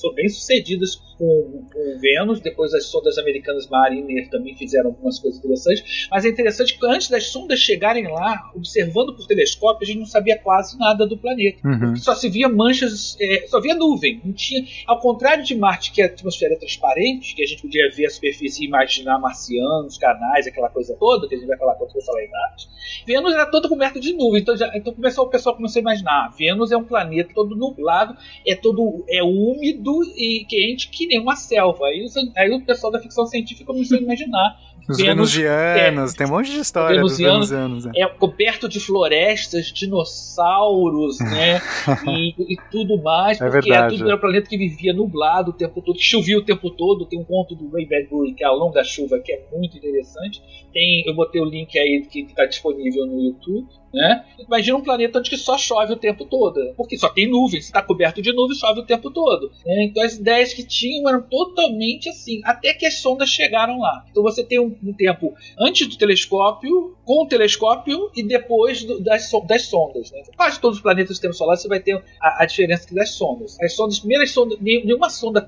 foram 0.01 0.15
bem 0.15 0.29
sucedidas 0.29 0.97
com, 1.19 1.67
com 1.73 1.99
Vênus, 2.01 2.41
depois 2.41 2.73
as 2.75 2.87
sondas 2.87 3.19
americanas 3.19 3.69
Mariner 3.69 4.29
também 4.31 4.55
fizeram 4.55 4.91
algumas 4.91 5.19
coisas 5.19 5.39
interessantes, 5.39 6.09
mas 6.11 6.25
é 6.25 6.29
interessante 6.29 6.79
que 6.79 6.87
antes 6.87 7.09
das 7.09 7.29
sondas 7.29 7.59
chegarem 7.59 8.07
lá, 8.09 8.51
observando 8.55 9.15
por 9.15 9.27
telescópio, 9.27 9.85
a 9.85 9.87
gente 9.87 9.99
não 9.99 10.07
sabia 10.07 10.39
quase 10.39 10.79
nada 10.79 11.07
do 11.07 11.17
planeta. 11.17 11.67
Uhum. 11.67 11.97
Só 11.97 12.15
se 12.15 12.29
via 12.29 12.49
manchas, 12.49 13.17
é, 13.21 13.47
só 13.47 13.61
via 13.61 13.75
nuvem. 13.75 14.21
Não 14.25 14.33
tinha, 14.33 14.65
ao 14.87 15.01
contrário 15.01 15.45
de 15.45 15.55
Marte, 15.55 15.93
que 15.93 16.03
a 16.03 16.07
atmosfera 16.07 16.55
é 16.55 16.59
transparente, 16.59 17.35
que 17.35 17.43
a 17.43 17.47
gente 17.47 17.63
podia 17.63 17.91
ver 17.91 18.07
a 18.07 18.11
superfície 18.11 18.65
e 18.65 18.67
imaginar 18.67 19.19
marcianos, 19.19 19.99
canais, 19.99 20.47
aquela 20.47 20.69
coisa 20.69 20.97
toda, 20.99 21.29
que 21.29 21.35
a 21.35 21.39
gente 21.39 21.47
vai 21.47 21.57
falar 21.57 21.75
quando 21.75 21.93
for 21.93 22.05
falar 22.05 22.23
em 22.23 22.31
Marte. 22.31 22.69
Vênus 23.07 23.33
era 23.33 23.47
toda 23.47 23.69
coberta 23.69 23.99
de 24.01 24.13
nuvem. 24.13 24.43
Então, 24.43 24.57
já, 24.57 24.71
então 24.77 24.93
começou, 24.93 25.25
o 25.25 25.31
pessoal 25.31 25.57
começou 25.57 25.81
a 25.81 25.83
imaginar: 25.83 26.27
ah, 26.27 26.35
Vênus 26.37 26.73
é 26.73 26.77
um 26.77 26.85
planeta 26.85 27.33
todo 27.35 27.57
nublado, 27.57 28.17
é 28.47 28.55
todo 28.55 29.05
é 29.09 29.23
úmido 29.23 30.03
e 30.17 30.45
quente 30.49 30.89
que 30.89 31.06
nem 31.07 31.21
uma 31.21 31.37
selva. 31.37 31.87
Aí, 31.87 32.05
aí 32.37 32.51
o 32.51 32.61
pessoal 32.65 32.93
da 32.93 33.01
ficção 33.01 33.27
científica 33.27 33.67
começou 33.67 33.99
a 33.99 34.01
imaginar. 34.01 34.57
Os 34.89 34.99
Vênus- 34.99 35.35
venusianos, 35.35 36.15
tem 36.15 36.27
um 36.29 36.31
monte 36.31 36.49
de 36.53 36.59
história 36.61 37.01
dos 37.01 37.19
Venusianos, 37.19 37.85
né? 37.87 37.93
é 37.97 38.07
coberto 38.07 38.69
de 38.69 38.79
florestas, 38.79 39.67
dinossauros, 39.73 41.19
né? 41.27 41.61
e, 42.07 42.55
e 42.55 42.57
tudo 42.71 43.03
mais, 43.03 43.41
É 43.41 43.51
porque 43.51 43.69
verdade. 43.69 43.97
tudo 43.97 44.07
era 44.07 44.17
um 44.17 44.21
planeta 44.21 44.49
que 44.49 44.57
vivia 44.57 44.93
nublado 44.93 45.51
o 45.51 45.55
tempo 45.55 45.83
todo, 45.83 45.97
que 45.97 46.05
chovia 46.05 46.39
o 46.39 46.43
tempo 46.45 46.71
todo. 46.71 47.05
Tem 47.07 47.19
um 47.19 47.25
conto 47.25 47.55
do 47.57 47.69
Ray 47.71 47.85
Bradbury, 47.87 48.35
que 48.35 48.45
é 48.45 48.47
ao 48.47 48.57
longo 48.57 48.75
da 48.75 48.85
chuva, 48.85 49.19
que 49.19 49.33
é 49.33 49.45
muito 49.53 49.77
interessante. 49.77 50.41
Tem, 50.77 51.05
eu 51.07 51.15
botei 51.15 51.41
o 51.41 51.45
link 51.47 51.79
aí 51.79 52.07
que 52.11 52.21
está 52.21 52.45
disponível 52.45 53.07
no 53.07 53.19
YouTube. 53.23 53.67
Né? 53.95 54.27
Imagina 54.41 54.77
um 54.77 54.83
planeta 54.83 55.19
onde 55.21 55.35
só 55.39 55.57
chove 55.57 55.95
o 55.95 55.97
tempo 55.97 56.27
todo, 56.27 56.61
porque 56.77 56.99
só 56.99 57.09
tem 57.09 57.27
nuvens, 57.31 57.65
está 57.65 57.81
coberto 57.81 58.21
de 58.21 58.31
nuvens, 58.31 58.59
chove 58.59 58.81
o 58.81 58.85
tempo 58.85 59.11
todo. 59.11 59.51
né? 59.65 59.85
Então 59.85 60.03
as 60.05 60.17
ideias 60.17 60.53
que 60.53 60.63
tinham 60.67 61.09
eram 61.09 61.23
totalmente 61.23 62.11
assim, 62.11 62.43
até 62.45 62.75
que 62.75 62.85
as 62.85 62.99
sondas 62.99 63.31
chegaram 63.31 63.79
lá. 63.81 64.05
Então 64.11 64.23
você 64.23 64.45
tem 64.45 64.61
um, 64.61 64.77
um 64.85 64.93
tempo 64.93 65.33
antes 65.59 65.87
do 65.87 65.97
telescópio, 65.97 66.95
com 67.07 67.23
o 67.25 67.27
telescópio 67.27 68.11
e 68.15 68.23
depois 68.23 68.85
do- 68.85 69.01
das, 69.03 69.31
das 69.47 69.63
sondas. 69.63 70.11
Né? 70.13 70.23
Quase 70.37 70.61
todos 70.61 70.77
os 70.77 70.83
planetas 70.83 71.09
do 71.11 71.15
sistema 71.15 71.33
solar 71.33 71.57
você 71.57 71.69
vai 71.69 71.81
ter 71.81 71.95
a, 72.21 72.43
a 72.43 72.45
diferença 72.47 72.95
das 72.95 73.11
sondas. 73.13 73.59
As 73.63 73.73
sondas, 73.75 73.95
as 73.95 74.01
primeiras 74.01 74.31
sondas, 74.31 74.59
nenhuma 74.61 75.09
sonda. 75.09 75.47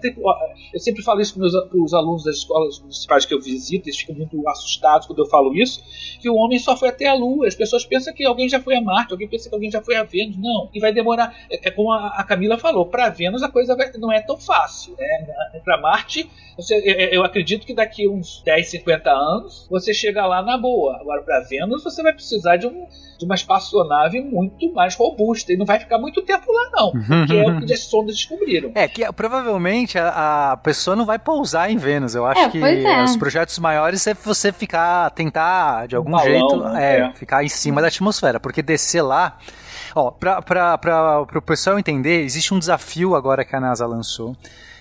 Eu 0.72 0.80
sempre 0.80 1.02
falo 1.02 1.20
isso 1.20 1.34
para 1.34 1.78
os 1.82 1.92
alunos 1.92 2.24
das 2.24 2.36
escolas 2.36 2.78
municipais 2.80 3.26
que 3.26 3.34
eu 3.34 3.40
visito, 3.42 3.88
eles 3.88 3.98
ficam 3.98 4.14
muito 4.14 4.48
assustados 4.48 5.06
quando 5.18 5.26
eu 5.26 5.30
falo 5.30 5.54
isso, 5.54 5.82
que 6.20 6.28
o 6.30 6.34
homem 6.36 6.58
só 6.58 6.76
foi 6.76 6.88
até 6.88 7.06
a 7.08 7.14
Lua. 7.14 7.46
As 7.48 7.54
pessoas 7.54 7.84
pensam 7.84 8.14
que 8.14 8.24
alguém 8.24 8.48
já 8.48 8.60
foi 8.60 8.76
a 8.76 8.80
Marte, 8.80 9.12
alguém 9.12 9.28
pensa 9.28 9.48
que 9.48 9.54
alguém 9.54 9.70
já 9.70 9.82
foi 9.82 9.96
a 9.96 10.04
Vênus. 10.04 10.36
Não. 10.36 10.68
E 10.72 10.78
vai 10.80 10.92
demorar. 10.92 11.34
É, 11.50 11.68
é 11.68 11.70
como 11.70 11.92
a, 11.92 12.08
a 12.18 12.24
Camila 12.24 12.56
falou, 12.58 12.86
para 12.86 13.08
Vênus 13.10 13.42
a 13.42 13.48
coisa 13.48 13.76
vai- 13.76 13.90
não 13.98 14.12
é 14.12 14.20
tão 14.20 14.36
fácil. 14.36 14.94
Né? 14.98 15.60
Para 15.64 15.80
Marte, 15.80 16.28
você, 16.56 16.74
eu, 16.84 17.08
eu 17.20 17.24
acredito 17.24 17.66
que 17.66 17.74
daqui 17.74 18.08
uns 18.08 18.42
10, 18.44 18.68
50 18.70 19.10
anos 19.10 19.66
você 19.70 19.92
chega 19.92 20.24
lá 20.26 20.42
na 20.42 20.56
boa. 20.56 20.96
Agora, 21.00 21.22
para 21.22 21.40
Vênus, 21.40 21.82
você 21.82 22.02
vai 22.02 22.12
precisar 22.12 22.56
de, 22.56 22.66
um, 22.66 22.86
de 23.18 23.24
uma 23.24 23.34
espaçonave 23.34 24.20
muito 24.20 24.72
mais 24.72 24.94
robusta. 24.94 25.52
E 25.52 25.56
não 25.56 25.66
vai 25.66 25.78
ficar 25.78 25.98
muito 25.98 26.22
tempo 26.22 26.44
lá, 26.52 26.70
não. 26.72 26.92
Porque 27.26 27.36
é 27.36 27.46
o 27.50 27.60
que 27.66 27.72
as 27.72 27.80
sondas 27.80 28.14
descobriram. 28.16 28.70
É, 28.74 28.86
que 28.88 29.04
provavelmente 29.12 29.98
a, 29.98 30.52
a 30.52 30.56
pessoa 30.56 30.94
não 30.96 31.04
vai 31.04 31.18
pousar 31.18 31.70
em 31.70 31.76
Vênus. 31.76 32.14
Eu 32.14 32.26
acho 32.26 32.40
É, 32.40 32.48
que 32.48 32.62
é. 32.62 33.04
os 33.04 33.16
projetos 33.16 33.58
maiores 33.58 34.06
é 34.06 34.14
você 34.14 34.52
ficar, 34.52 34.97
tentar 35.10 35.86
de 35.88 35.96
algum 35.96 36.10
balão, 36.12 36.24
jeito, 36.26 36.66
é, 36.76 36.98
É. 37.00 37.12
ficar 37.14 37.44
em 37.44 37.48
cima 37.48 37.80
da 37.80 37.88
atmosfera, 37.88 38.38
porque 38.40 38.62
descer 38.62 39.02
lá. 39.02 39.38
Ó, 39.94 40.10
pra, 40.10 40.42
pro 40.42 41.42
pessoal 41.42 41.78
entender, 41.78 42.22
existe 42.22 42.52
um 42.52 42.58
desafio 42.58 43.14
agora 43.14 43.44
que 43.44 43.54
a 43.56 43.60
NASA 43.60 43.86
lançou. 43.86 44.36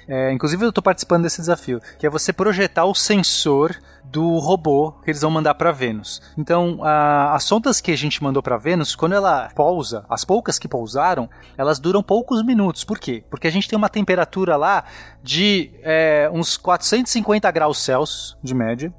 É, 0.10 0.32
inclusive 0.32 0.64
eu 0.66 0.72
tô 0.72 0.82
participando 0.82 1.24
desse 1.24 1.42
desafio, 1.42 1.82
que 2.00 2.08
é 2.08 2.10
você 2.10 2.32
projetar 2.32 2.86
o 2.86 2.96
sensor 2.96 3.76
do 4.06 4.38
robô 4.38 4.94
que 5.04 5.12
eles 5.12 5.20
vão 5.22 5.30
mandar 5.30 5.54
para 5.56 5.70
Vênus. 5.74 6.22
Então, 6.38 6.80
a- 6.82 7.36
as 7.36 7.44
sondas 7.44 7.82
que 7.82 7.92
a 7.92 7.98
gente 7.98 8.24
mandou 8.24 8.42
para 8.42 8.56
Vênus, 8.56 8.96
quando 8.96 9.12
ela 9.16 9.50
pousa, 9.54 10.06
as 10.10 10.24
poucas 10.24 10.58
que 10.58 10.66
pousaram, 10.66 11.30
elas 11.58 11.78
duram 11.78 12.02
poucos 12.02 12.42
minutos. 12.42 12.86
Por 12.86 12.98
quê? 13.00 13.22
Porque 13.30 13.48
a 13.48 13.52
gente 13.52 13.68
tem 13.68 13.76
uma 13.78 13.90
temperatura 13.90 14.56
lá 14.56 14.86
de 15.22 15.72
é, 15.84 16.30
uns 16.32 16.56
450 16.56 17.52
graus 17.52 17.78
Celsius 17.84 18.38
de 18.42 18.54
média 18.56 18.94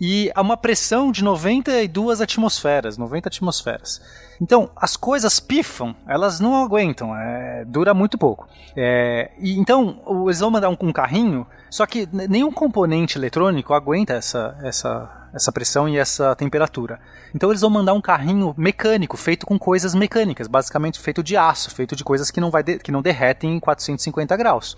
e 0.00 0.30
há 0.34 0.40
uma 0.40 0.56
pressão 0.56 1.10
de 1.12 1.22
92 1.22 2.20
atmosferas, 2.20 2.98
90 2.98 3.28
atmosferas. 3.28 4.00
Então, 4.40 4.70
as 4.76 4.96
coisas 4.96 5.38
pifam, 5.38 5.94
elas 6.08 6.40
não 6.40 6.62
aguentam, 6.64 7.16
é, 7.16 7.64
dura 7.66 7.94
muito 7.94 8.18
pouco. 8.18 8.48
É, 8.76 9.30
e 9.38 9.58
então, 9.58 10.02
eles 10.26 10.40
vão 10.40 10.50
mandar 10.50 10.68
um, 10.68 10.76
um 10.80 10.92
carrinho, 10.92 11.46
só 11.70 11.86
que 11.86 12.08
nenhum 12.12 12.50
componente 12.50 13.16
eletrônico 13.16 13.72
aguenta 13.72 14.12
essa, 14.14 14.58
essa, 14.62 15.28
essa 15.32 15.52
pressão 15.52 15.88
e 15.88 15.96
essa 15.96 16.34
temperatura. 16.34 16.98
Então, 17.34 17.50
eles 17.50 17.60
vão 17.60 17.70
mandar 17.70 17.92
um 17.94 18.00
carrinho 18.00 18.52
mecânico, 18.56 19.16
feito 19.16 19.46
com 19.46 19.58
coisas 19.58 19.94
mecânicas, 19.94 20.48
basicamente 20.48 20.98
feito 20.98 21.22
de 21.22 21.36
aço, 21.36 21.70
feito 21.70 21.94
de 21.94 22.02
coisas 22.02 22.30
que 22.30 22.40
não, 22.40 22.50
vai 22.50 22.62
de- 22.62 22.78
que 22.78 22.90
não 22.90 23.00
derretem 23.02 23.54
em 23.54 23.60
450 23.60 24.36
graus. 24.36 24.76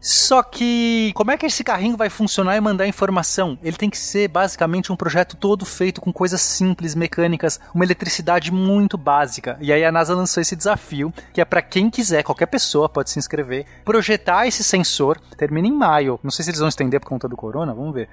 Só 0.00 0.42
que 0.42 1.12
como 1.14 1.30
é 1.30 1.36
que 1.36 1.46
esse 1.46 1.64
carrinho 1.64 1.96
vai 1.96 2.08
funcionar 2.08 2.56
e 2.56 2.60
mandar 2.60 2.86
informação? 2.86 3.58
Ele 3.62 3.76
tem 3.76 3.90
que 3.90 3.98
ser 3.98 4.28
basicamente 4.28 4.92
um 4.92 4.96
projeto 4.96 5.36
todo 5.36 5.64
feito 5.64 6.00
com 6.00 6.12
coisas 6.12 6.40
simples, 6.40 6.94
mecânicas, 6.94 7.58
uma 7.74 7.84
eletricidade 7.84 8.52
muito 8.52 8.96
básica. 8.96 9.56
E 9.60 9.72
aí 9.72 9.84
a 9.84 9.92
NASA 9.92 10.14
lançou 10.14 10.40
esse 10.40 10.54
desafio, 10.54 11.12
que 11.32 11.40
é 11.40 11.44
para 11.44 11.62
quem 11.62 11.90
quiser, 11.90 12.22
qualquer 12.22 12.46
pessoa 12.46 12.88
pode 12.88 13.10
se 13.10 13.18
inscrever, 13.18 13.66
projetar 13.84 14.46
esse 14.46 14.62
sensor, 14.62 15.20
termina 15.36 15.66
em 15.66 15.72
maio. 15.72 16.20
Não 16.22 16.30
sei 16.30 16.44
se 16.44 16.50
eles 16.50 16.60
vão 16.60 16.68
estender 16.68 17.00
por 17.00 17.08
conta 17.08 17.28
do 17.28 17.36
corona, 17.36 17.74
vamos 17.74 17.94
ver. 17.94 18.08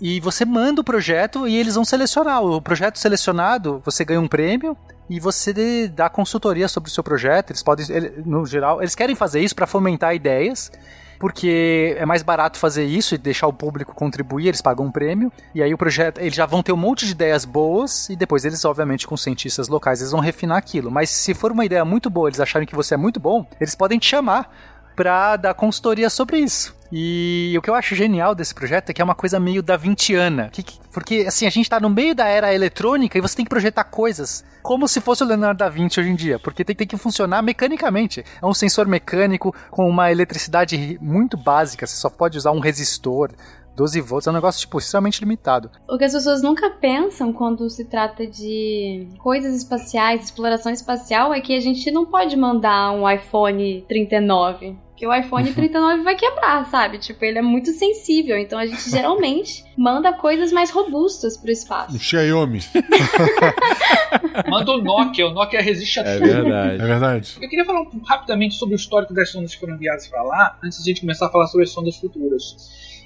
E 0.00 0.20
você 0.20 0.44
manda 0.44 0.80
o 0.80 0.84
projeto 0.84 1.46
e 1.46 1.56
eles 1.56 1.74
vão 1.74 1.84
selecionar. 1.84 2.42
O 2.42 2.60
projeto 2.60 2.98
selecionado, 2.98 3.80
você 3.84 4.04
ganha 4.04 4.20
um 4.20 4.28
prêmio 4.28 4.76
e 5.08 5.18
você 5.18 5.88
dá 5.88 6.08
consultoria 6.08 6.68
sobre 6.68 6.88
o 6.88 6.92
seu 6.92 7.02
projeto. 7.02 7.50
Eles 7.50 7.62
podem, 7.62 7.86
no 8.24 8.44
geral, 8.46 8.80
eles 8.80 8.94
querem 8.94 9.14
fazer 9.14 9.40
isso 9.40 9.54
para 9.54 9.66
fomentar 9.66 10.14
ideias 10.14 10.70
porque 11.18 11.96
é 11.98 12.06
mais 12.06 12.22
barato 12.22 12.58
fazer 12.58 12.84
isso 12.84 13.14
e 13.14 13.18
deixar 13.18 13.46
o 13.46 13.52
público 13.52 13.94
contribuir, 13.94 14.48
eles 14.48 14.62
pagam 14.62 14.86
um 14.86 14.90
prêmio, 14.90 15.32
e 15.54 15.62
aí 15.62 15.72
o 15.74 15.78
projeto, 15.78 16.18
eles 16.20 16.34
já 16.34 16.46
vão 16.46 16.62
ter 16.62 16.72
um 16.72 16.76
monte 16.76 17.04
de 17.06 17.12
ideias 17.12 17.44
boas, 17.44 18.08
e 18.08 18.16
depois 18.16 18.44
eles, 18.44 18.64
obviamente, 18.64 19.06
com 19.06 19.16
cientistas 19.16 19.68
locais, 19.68 20.00
eles 20.00 20.12
vão 20.12 20.20
refinar 20.20 20.56
aquilo. 20.56 20.90
Mas 20.90 21.10
se 21.10 21.34
for 21.34 21.52
uma 21.52 21.64
ideia 21.64 21.84
muito 21.84 22.08
boa, 22.08 22.28
eles 22.28 22.40
acharem 22.40 22.66
que 22.66 22.74
você 22.74 22.94
é 22.94 22.96
muito 22.96 23.18
bom, 23.18 23.46
eles 23.60 23.74
podem 23.74 23.98
te 23.98 24.06
chamar 24.06 24.50
para 24.98 25.36
dar 25.36 25.54
consultoria 25.54 26.10
sobre 26.10 26.38
isso. 26.38 26.76
E 26.90 27.54
o 27.56 27.62
que 27.62 27.70
eu 27.70 27.74
acho 27.76 27.94
genial 27.94 28.34
desse 28.34 28.52
projeto 28.52 28.90
é 28.90 28.92
que 28.92 29.00
é 29.00 29.04
uma 29.04 29.14
coisa 29.14 29.38
meio 29.38 29.62
da 29.62 29.76
Vinciana. 29.76 30.48
Que, 30.52 30.60
que, 30.60 30.76
porque, 30.92 31.24
assim, 31.28 31.46
a 31.46 31.50
gente 31.50 31.70
tá 31.70 31.78
no 31.78 31.88
meio 31.88 32.16
da 32.16 32.26
era 32.26 32.52
eletrônica 32.52 33.16
e 33.16 33.20
você 33.20 33.36
tem 33.36 33.44
que 33.44 33.48
projetar 33.48 33.84
coisas 33.84 34.44
como 34.60 34.88
se 34.88 35.00
fosse 35.00 35.22
o 35.22 35.26
Leonardo 35.26 35.58
da 35.58 35.68
Vinci 35.68 36.00
hoje 36.00 36.10
em 36.10 36.16
dia, 36.16 36.40
porque 36.40 36.64
tem, 36.64 36.74
tem 36.74 36.86
que 36.86 36.96
funcionar 36.96 37.42
mecanicamente. 37.42 38.24
É 38.42 38.44
um 38.44 38.52
sensor 38.52 38.88
mecânico 38.88 39.54
com 39.70 39.88
uma 39.88 40.10
eletricidade 40.10 40.98
muito 41.00 41.36
básica, 41.36 41.86
você 41.86 41.94
só 41.94 42.10
pode 42.10 42.36
usar 42.36 42.50
um 42.50 42.58
resistor, 42.58 43.30
12 43.76 44.00
volts 44.00 44.26
é 44.26 44.30
um 44.30 44.34
negócio, 44.34 44.60
tipo, 44.60 44.78
extremamente 44.78 45.20
limitado. 45.20 45.70
O 45.88 45.96
que 45.96 46.04
as 46.04 46.12
pessoas 46.12 46.42
nunca 46.42 46.70
pensam 46.70 47.32
quando 47.32 47.70
se 47.70 47.84
trata 47.84 48.26
de 48.26 49.06
coisas 49.18 49.54
espaciais, 49.54 50.24
exploração 50.24 50.72
espacial, 50.72 51.32
é 51.32 51.40
que 51.40 51.54
a 51.54 51.60
gente 51.60 51.88
não 51.92 52.04
pode 52.04 52.36
mandar 52.36 52.90
um 52.90 53.08
iPhone 53.08 53.84
39 53.88 54.87
que 54.98 55.06
o 55.06 55.14
iPhone 55.14 55.52
39 55.52 56.02
vai 56.02 56.16
quebrar, 56.16 56.66
sabe? 56.70 56.98
Tipo, 56.98 57.24
ele 57.24 57.38
é 57.38 57.42
muito 57.42 57.70
sensível, 57.72 58.36
então 58.36 58.58
a 58.58 58.66
gente 58.66 58.82
geralmente 58.90 59.64
manda 59.76 60.12
coisas 60.12 60.50
mais 60.50 60.70
robustas 60.70 61.36
pro 61.36 61.52
espaço. 61.52 61.94
Um 61.94 61.98
Xiaomi. 62.00 62.58
manda 64.48 64.72
o 64.72 64.82
Nokia, 64.82 65.26
o 65.28 65.30
Nokia 65.32 65.60
resiste 65.62 66.00
a 66.00 66.02
É 66.02 66.18
tudo. 66.18 66.26
verdade. 66.26 66.82
É 66.82 66.86
verdade. 66.86 67.38
Eu 67.40 67.48
queria 67.48 67.64
falar 67.64 67.82
um- 67.82 68.00
rapidamente 68.04 68.56
sobre 68.56 68.74
o 68.74 68.76
histórico 68.76 69.14
das 69.14 69.30
sondas 69.30 69.54
que 69.54 69.60
foram 69.60 69.74
enviadas 69.74 70.06
para 70.08 70.22
lá, 70.22 70.58
antes 70.62 70.78
de 70.82 70.90
a 70.90 70.92
gente 70.92 71.00
começar 71.02 71.26
a 71.26 71.30
falar 71.30 71.46
sobre 71.46 71.64
as 71.64 71.70
sondas 71.70 71.96
futuras. 71.96 72.56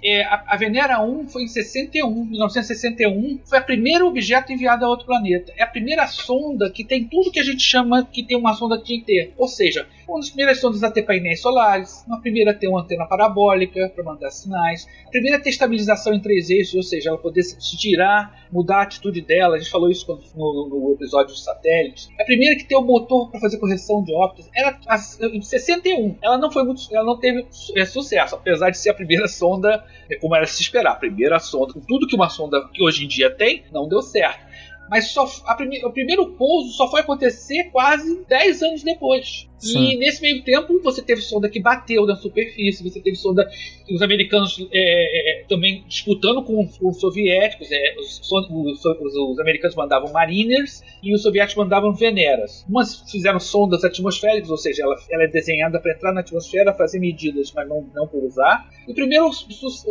É, 0.05 0.25
a, 0.25 0.45
a 0.49 0.57
Venera 0.57 1.01
1 1.01 1.29
foi 1.29 1.45
em 1.45 1.49
61, 1.49 2.25
1961, 2.25 3.39
foi 3.45 3.59
a 3.59 3.63
primeira 3.63 4.05
objeto 4.05 4.53
enviado 4.53 4.85
a 4.85 4.89
outro 4.89 5.07
planeta. 5.07 5.53
É 5.57 5.63
a 5.63 5.67
primeira 5.67 6.07
sonda 6.09 6.71
que 6.71 6.83
tem 6.83 7.05
tudo 7.05 7.31
que 7.31 7.39
a 7.39 7.45
gente 7.45 7.63
chama 7.63 8.05
que 8.05 8.25
tem 8.25 8.37
uma 8.37 8.55
sonda 8.55 8.83
tinha 8.83 8.99
que 8.99 9.07
ter. 9.07 9.33
Ou 9.39 9.47
seja, 9.47 9.87
uma 10.09 10.19
das 10.19 10.31
primeiras 10.31 10.61
sondas 10.61 10.83
a 10.83 10.91
ter 10.91 11.03
painéis 11.03 11.41
solares, 11.41 12.05
uma 12.07 12.21
primeira 12.21 12.51
a 12.51 12.55
ter 12.55 12.67
uma 12.67 12.83
antena 12.83 13.07
parabólica 13.07 13.89
para 13.95 14.05
mandar 14.05 14.31
sinais, 14.31 14.87
a 15.07 15.11
primeira 15.11 15.39
a 15.39 15.41
ter 15.41 15.51
estabilização 15.51 16.13
em 16.13 16.21
três 16.21 16.51
eixos, 16.51 16.75
ou 16.75 16.83
seja, 16.83 17.11
ela 17.11 17.19
poder 17.19 17.43
se 17.45 17.57
girar, 17.77 18.42
mudar 18.53 18.79
a 18.79 18.83
atitude 18.83 19.21
dela. 19.23 19.57
A 19.57 19.59
gente 19.59 19.71
falou 19.71 19.91
isso 19.91 20.07
no, 20.37 20.69
no 20.69 20.93
episódio 20.93 21.29
dos 21.33 21.43
satélites. 21.43 22.09
A 22.21 22.25
primeira 22.25 22.55
que 22.57 22.65
tem 22.65 22.77
o 22.77 22.83
motor 22.83 23.31
para 23.31 23.41
fazer 23.41 23.59
correção 23.59 24.05
de 24.05 24.15
órbitas. 24.15 24.49
Era 24.55 24.79
as- 24.87 25.19
em 25.21 25.41
61. 25.41 26.17
Ela 26.23 26.37
não 26.39 26.51
foi 26.53 26.63
muito, 26.65 26.83
ela 26.95 27.05
não 27.05 27.19
teve 27.19 27.47
é, 27.77 27.85
sucesso, 27.87 28.35
apesar 28.35 28.71
de 28.71 28.79
ser 28.79 28.91
a 28.91 28.95
primeira 28.95 29.27
sonda, 29.27 29.85
é, 30.11 30.17
como 30.17 30.37
era 30.37 30.47
se 30.47 30.61
esperar, 30.63 30.93
a 30.93 30.97
primeira 30.97 31.39
sonda, 31.39 31.73
com 31.73 31.81
tudo 31.81 32.07
que 32.07 32.15
uma 32.15 32.29
sonda 32.29 32.69
que 32.73 32.83
hoje 32.83 33.05
em 33.05 33.09
dia 33.09 33.31
tem, 33.35 33.65
não 33.73 33.89
deu 33.89 34.03
certo. 34.03 34.45
Mas 34.91 35.09
só, 35.09 35.27
a 35.47 35.55
prime- 35.55 35.83
o 35.85 35.91
primeiro 35.91 36.33
pouso 36.33 36.71
só 36.73 36.91
foi 36.91 37.01
acontecer 37.01 37.71
quase 37.71 38.25
10 38.29 38.63
anos 38.63 38.83
depois. 38.83 39.49
Sim. 39.67 39.93
E 39.93 39.97
nesse 39.97 40.21
meio 40.23 40.43
tempo 40.43 40.81
você 40.83 41.01
teve 41.03 41.21
sonda 41.21 41.49
que 41.49 41.61
bateu 41.61 42.05
na 42.07 42.17
superfície, 42.17 42.83
você 42.83 43.01
teve 43.01 43.17
sonda 43.17 43.49
os 43.91 44.03
americanos 44.03 44.59
é, 44.73 45.43
é, 45.43 45.45
também 45.45 45.85
disputando 45.87 46.43
com 46.43 46.63
os, 46.65 46.79
os 46.81 47.01
soviéticos. 47.01 47.69
é, 47.71 47.95
os, 47.99 48.21
os- 48.33 48.85
os- 48.85 49.15
os 49.33 49.39
americanos 49.39 49.77
mandavam 49.77 50.13
Mariners 50.13 50.83
e 51.03 51.15
os 51.15 51.23
soviéticos 51.23 51.63
mandavam 51.65 51.93
Veneras. 51.95 52.65
Umas 52.69 53.09
fizeram 53.11 53.39
sondas 53.39 53.85
atmosféricas, 53.85 54.51
ou 54.51 54.57
seja, 54.57 54.83
ela, 54.83 54.97
ela 55.11 55.25
é 55.25 55.29
desenhada 55.29 55.79
para 55.81 55.93
entrar 55.93 56.13
na 56.13 56.21
atmosfera, 56.21 56.73
fazer 56.75 56.99
medidas, 56.99 57.53
mas 57.55 57.69
não, 57.69 57.87
não 57.95 58.07
por 58.09 58.25
usar. 58.25 58.67
O 58.89 58.95
primeiro 58.95 59.31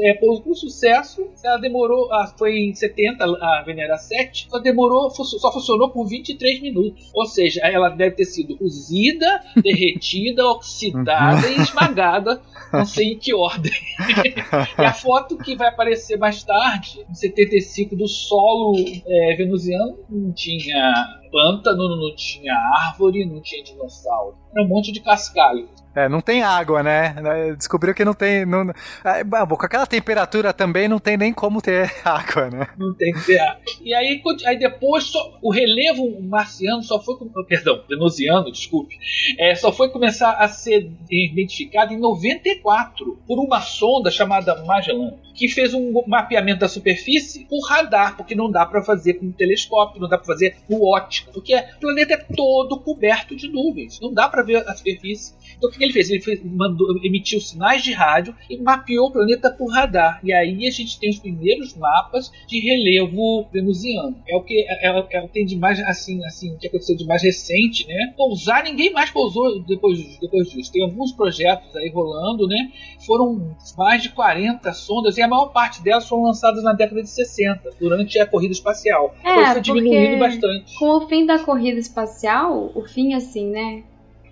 é, 0.03 0.13
pouso 0.15 0.41
com 0.41 0.53
sucesso, 0.53 1.29
ela 1.43 1.57
demorou, 1.57 2.11
ah, 2.11 2.33
foi 2.37 2.57
em 2.57 2.73
70, 2.73 3.23
a 3.25 3.63
Venera 3.65 3.97
7, 3.97 4.47
só 4.49 4.59
demorou, 4.59 5.09
só 5.11 5.51
funcionou 5.51 5.89
por 5.91 6.05
23 6.07 6.61
minutos. 6.61 7.09
Ou 7.13 7.25
seja, 7.25 7.61
ela 7.63 7.89
deve 7.89 8.15
ter 8.15 8.25
sido 8.25 8.57
cozida, 8.57 9.41
derretida, 9.61 10.45
oxidada 10.47 11.47
e 11.49 11.55
esmagada, 11.61 12.41
não 12.71 12.85
sei 12.85 13.13
em 13.13 13.19
que 13.19 13.33
ordem. 13.33 13.71
e 14.79 14.83
a 14.83 14.93
foto 14.93 15.37
que 15.37 15.55
vai 15.55 15.69
aparecer 15.69 16.17
mais 16.17 16.43
tarde, 16.43 17.05
em 17.09 17.13
75, 17.13 17.95
do 17.95 18.07
solo 18.07 18.75
é, 19.05 19.35
venusiano, 19.35 19.99
não 20.09 20.31
tinha 20.33 20.93
pântano, 21.31 21.95
não 21.95 22.15
tinha 22.15 22.53
árvore, 22.87 23.25
não 23.25 23.41
tinha 23.41 23.63
dinossauro. 23.63 24.40
Era 24.53 24.63
um 24.65 24.67
monte 24.67 24.91
de 24.91 24.99
cascalho. 25.01 25.69
É, 25.93 26.07
não 26.07 26.21
tem 26.21 26.41
água, 26.41 26.81
né? 26.81 27.13
Descobriu 27.57 27.93
que 27.93 28.05
não 28.05 28.13
tem. 28.13 28.45
Não, 28.45 28.61
é, 29.03 29.25
com 29.25 29.65
aquela 29.65 29.85
temperatura 29.85 30.53
também 30.53 30.87
não 30.87 30.99
tem 30.99 31.17
nem 31.17 31.33
como 31.33 31.61
ter 31.61 31.91
água, 32.05 32.49
né? 32.49 32.67
Não 32.77 32.93
tem 32.93 33.11
PA. 33.13 33.57
E 33.81 33.93
aí, 33.93 34.21
aí 34.45 34.57
depois 34.57 35.03
só- 35.03 35.37
o 35.41 35.51
relevo 35.51 36.21
marciano 36.21 36.81
só 36.81 36.97
foi. 37.01 37.17
com- 37.17 37.29
Perdão, 37.43 37.83
venusiano, 37.89 38.49
desculpe. 38.49 38.95
é, 39.37 39.53
só 39.53 39.73
foi 39.73 39.89
começar 39.89 40.31
a 40.31 40.47
ser 40.47 40.89
identificado 41.09 41.93
em 41.93 41.99
94 41.99 43.19
por 43.27 43.39
uma 43.39 43.59
sonda 43.59 44.09
chamada 44.09 44.63
Magellan, 44.63 45.13
que 45.35 45.49
fez 45.49 45.73
um 45.73 45.91
mapeamento 46.07 46.59
da 46.61 46.69
superfície 46.69 47.45
por 47.49 47.59
radar, 47.67 48.15
porque 48.15 48.33
não 48.35 48.49
dá 48.49 48.65
para 48.65 48.81
fazer 48.81 49.15
com 49.15 49.29
telescópio, 49.31 49.99
não 50.01 50.07
dá 50.07 50.17
para 50.17 50.27
fazer 50.27 50.55
com 50.67 50.81
ótica, 50.89 51.31
porque 51.33 51.53
o 51.53 51.79
planeta 51.81 52.13
é 52.13 52.17
todo 52.17 52.79
coberto 52.79 53.35
de 53.35 53.49
nuvens, 53.49 53.99
não 54.01 54.13
dá 54.13 54.29
para 54.29 54.40
ver 54.43 54.67
a 54.67 54.75
superfície. 54.75 55.33
Então 55.57 55.69
o 55.69 55.73
que 55.73 55.83
ele 55.83 55.93
fez? 55.93 56.09
Ele 56.09 56.21
fez- 56.21 56.41
mandou, 56.43 56.87
emitiu 57.03 57.39
sinais 57.39 57.83
de 57.83 57.91
rádio 57.93 58.35
e 58.49 58.57
mapeou 58.57 59.07
o 59.07 59.11
planeta 59.11 59.51
por 59.51 59.71
radar. 59.71 60.19
E 60.23 60.33
aí 60.33 60.67
a 60.67 60.71
gente 60.71 60.99
tem 60.99 61.09
os 61.09 61.19
primeiros 61.19 61.75
mapas 61.75 62.31
de 62.47 62.59
relevo 62.59 63.47
venusiano. 63.51 64.15
É 64.27 64.35
o 64.35 64.41
que 64.43 64.65
é, 64.67 64.87
é- 64.89 65.07
é 65.17 65.27
tem 65.27 65.45
de 65.45 65.55
mais 65.57 65.79
assim, 65.81 66.23
assim, 66.25 66.57
que 66.57 66.67
aconteceu 66.67 66.95
de 66.95 67.05
mais 67.05 67.21
recente, 67.23 67.87
né? 67.87 68.13
Pousar 68.17 68.63
ninguém 68.63 68.91
mais 68.91 69.09
pousou 69.11 69.61
depois, 69.63 69.99
depois 70.19 70.49
disso. 70.49 70.71
Tem 70.71 70.83
alguns 70.83 71.11
projetos 71.11 71.75
aí 71.75 71.89
rolando, 71.89 72.47
né? 72.47 72.71
Foram 73.05 73.55
mais 73.77 74.01
de 74.01 74.09
40 74.09 74.73
sondas 74.73 75.17
e 75.17 75.21
a 75.21 75.27
maior 75.27 75.47
parte 75.47 75.81
delas 75.83 76.07
foram 76.07 76.23
lançadas 76.23 76.63
na 76.63 76.73
década 76.73 77.01
de 77.01 77.09
60, 77.09 77.69
durante 77.79 78.19
a 78.19 78.25
corrida 78.25 78.53
espacial. 78.53 79.15
É, 79.23 79.31
então 79.41 79.51
foi 79.53 79.61
diminuindo 79.61 80.19
bastante. 80.19 80.75
Com 80.77 80.97
o 80.97 81.07
fim 81.07 81.25
da 81.25 81.39
corrida 81.39 81.79
espacial, 81.79 82.71
o 82.75 82.81
fim 82.87 83.13
assim, 83.13 83.47
né? 83.49 83.83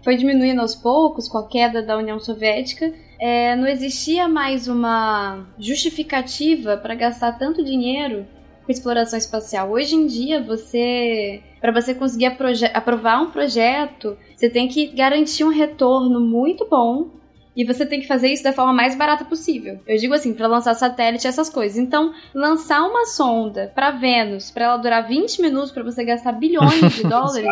Foi 0.03 0.15
diminuindo 0.15 0.61
aos 0.61 0.75
poucos 0.75 1.27
com 1.27 1.37
a 1.37 1.47
queda 1.47 1.81
da 1.81 1.97
União 1.97 2.19
Soviética. 2.19 2.93
é, 3.19 3.55
não 3.55 3.67
existia 3.67 4.29
mais 4.29 4.67
uma 4.67 5.45
justificativa 5.57 6.77
para 6.77 6.95
gastar 6.95 7.33
tanto 7.33 7.63
dinheiro 7.63 8.25
com 8.65 8.71
exploração 8.71 9.19
espacial. 9.19 9.71
Hoje 9.71 9.95
em 9.95 10.07
dia, 10.07 10.41
você, 10.41 11.41
para 11.59 11.71
você 11.71 11.93
conseguir 11.93 12.27
aprovar 12.73 13.21
um 13.21 13.31
projeto, 13.31 14.17
você 14.35 14.49
tem 14.49 14.69
que 14.69 14.87
garantir 14.87 15.43
um 15.43 15.49
retorno 15.49 16.21
muito 16.21 16.65
bom 16.69 17.09
e 17.55 17.65
você 17.65 17.85
tem 17.85 17.99
que 17.99 18.07
fazer 18.07 18.29
isso 18.29 18.43
da 18.43 18.53
forma 18.53 18.71
mais 18.71 18.95
barata 18.95 19.25
possível. 19.25 19.79
Eu 19.87 19.97
digo 19.97 20.13
assim, 20.13 20.33
para 20.33 20.47
lançar 20.47 20.73
satélite 20.75 21.27
essas 21.27 21.49
coisas. 21.49 21.77
Então, 21.77 22.13
lançar 22.33 22.81
uma 22.83 23.05
sonda 23.05 23.71
para 23.75 23.91
Vênus, 23.91 24.51
para 24.51 24.65
ela 24.65 24.77
durar 24.77 25.07
20 25.07 25.41
minutos 25.41 25.71
para 25.71 25.83
você 25.83 26.03
gastar 26.03 26.31
bilhões 26.33 26.79
de 26.95 27.03
dólares, 27.07 27.45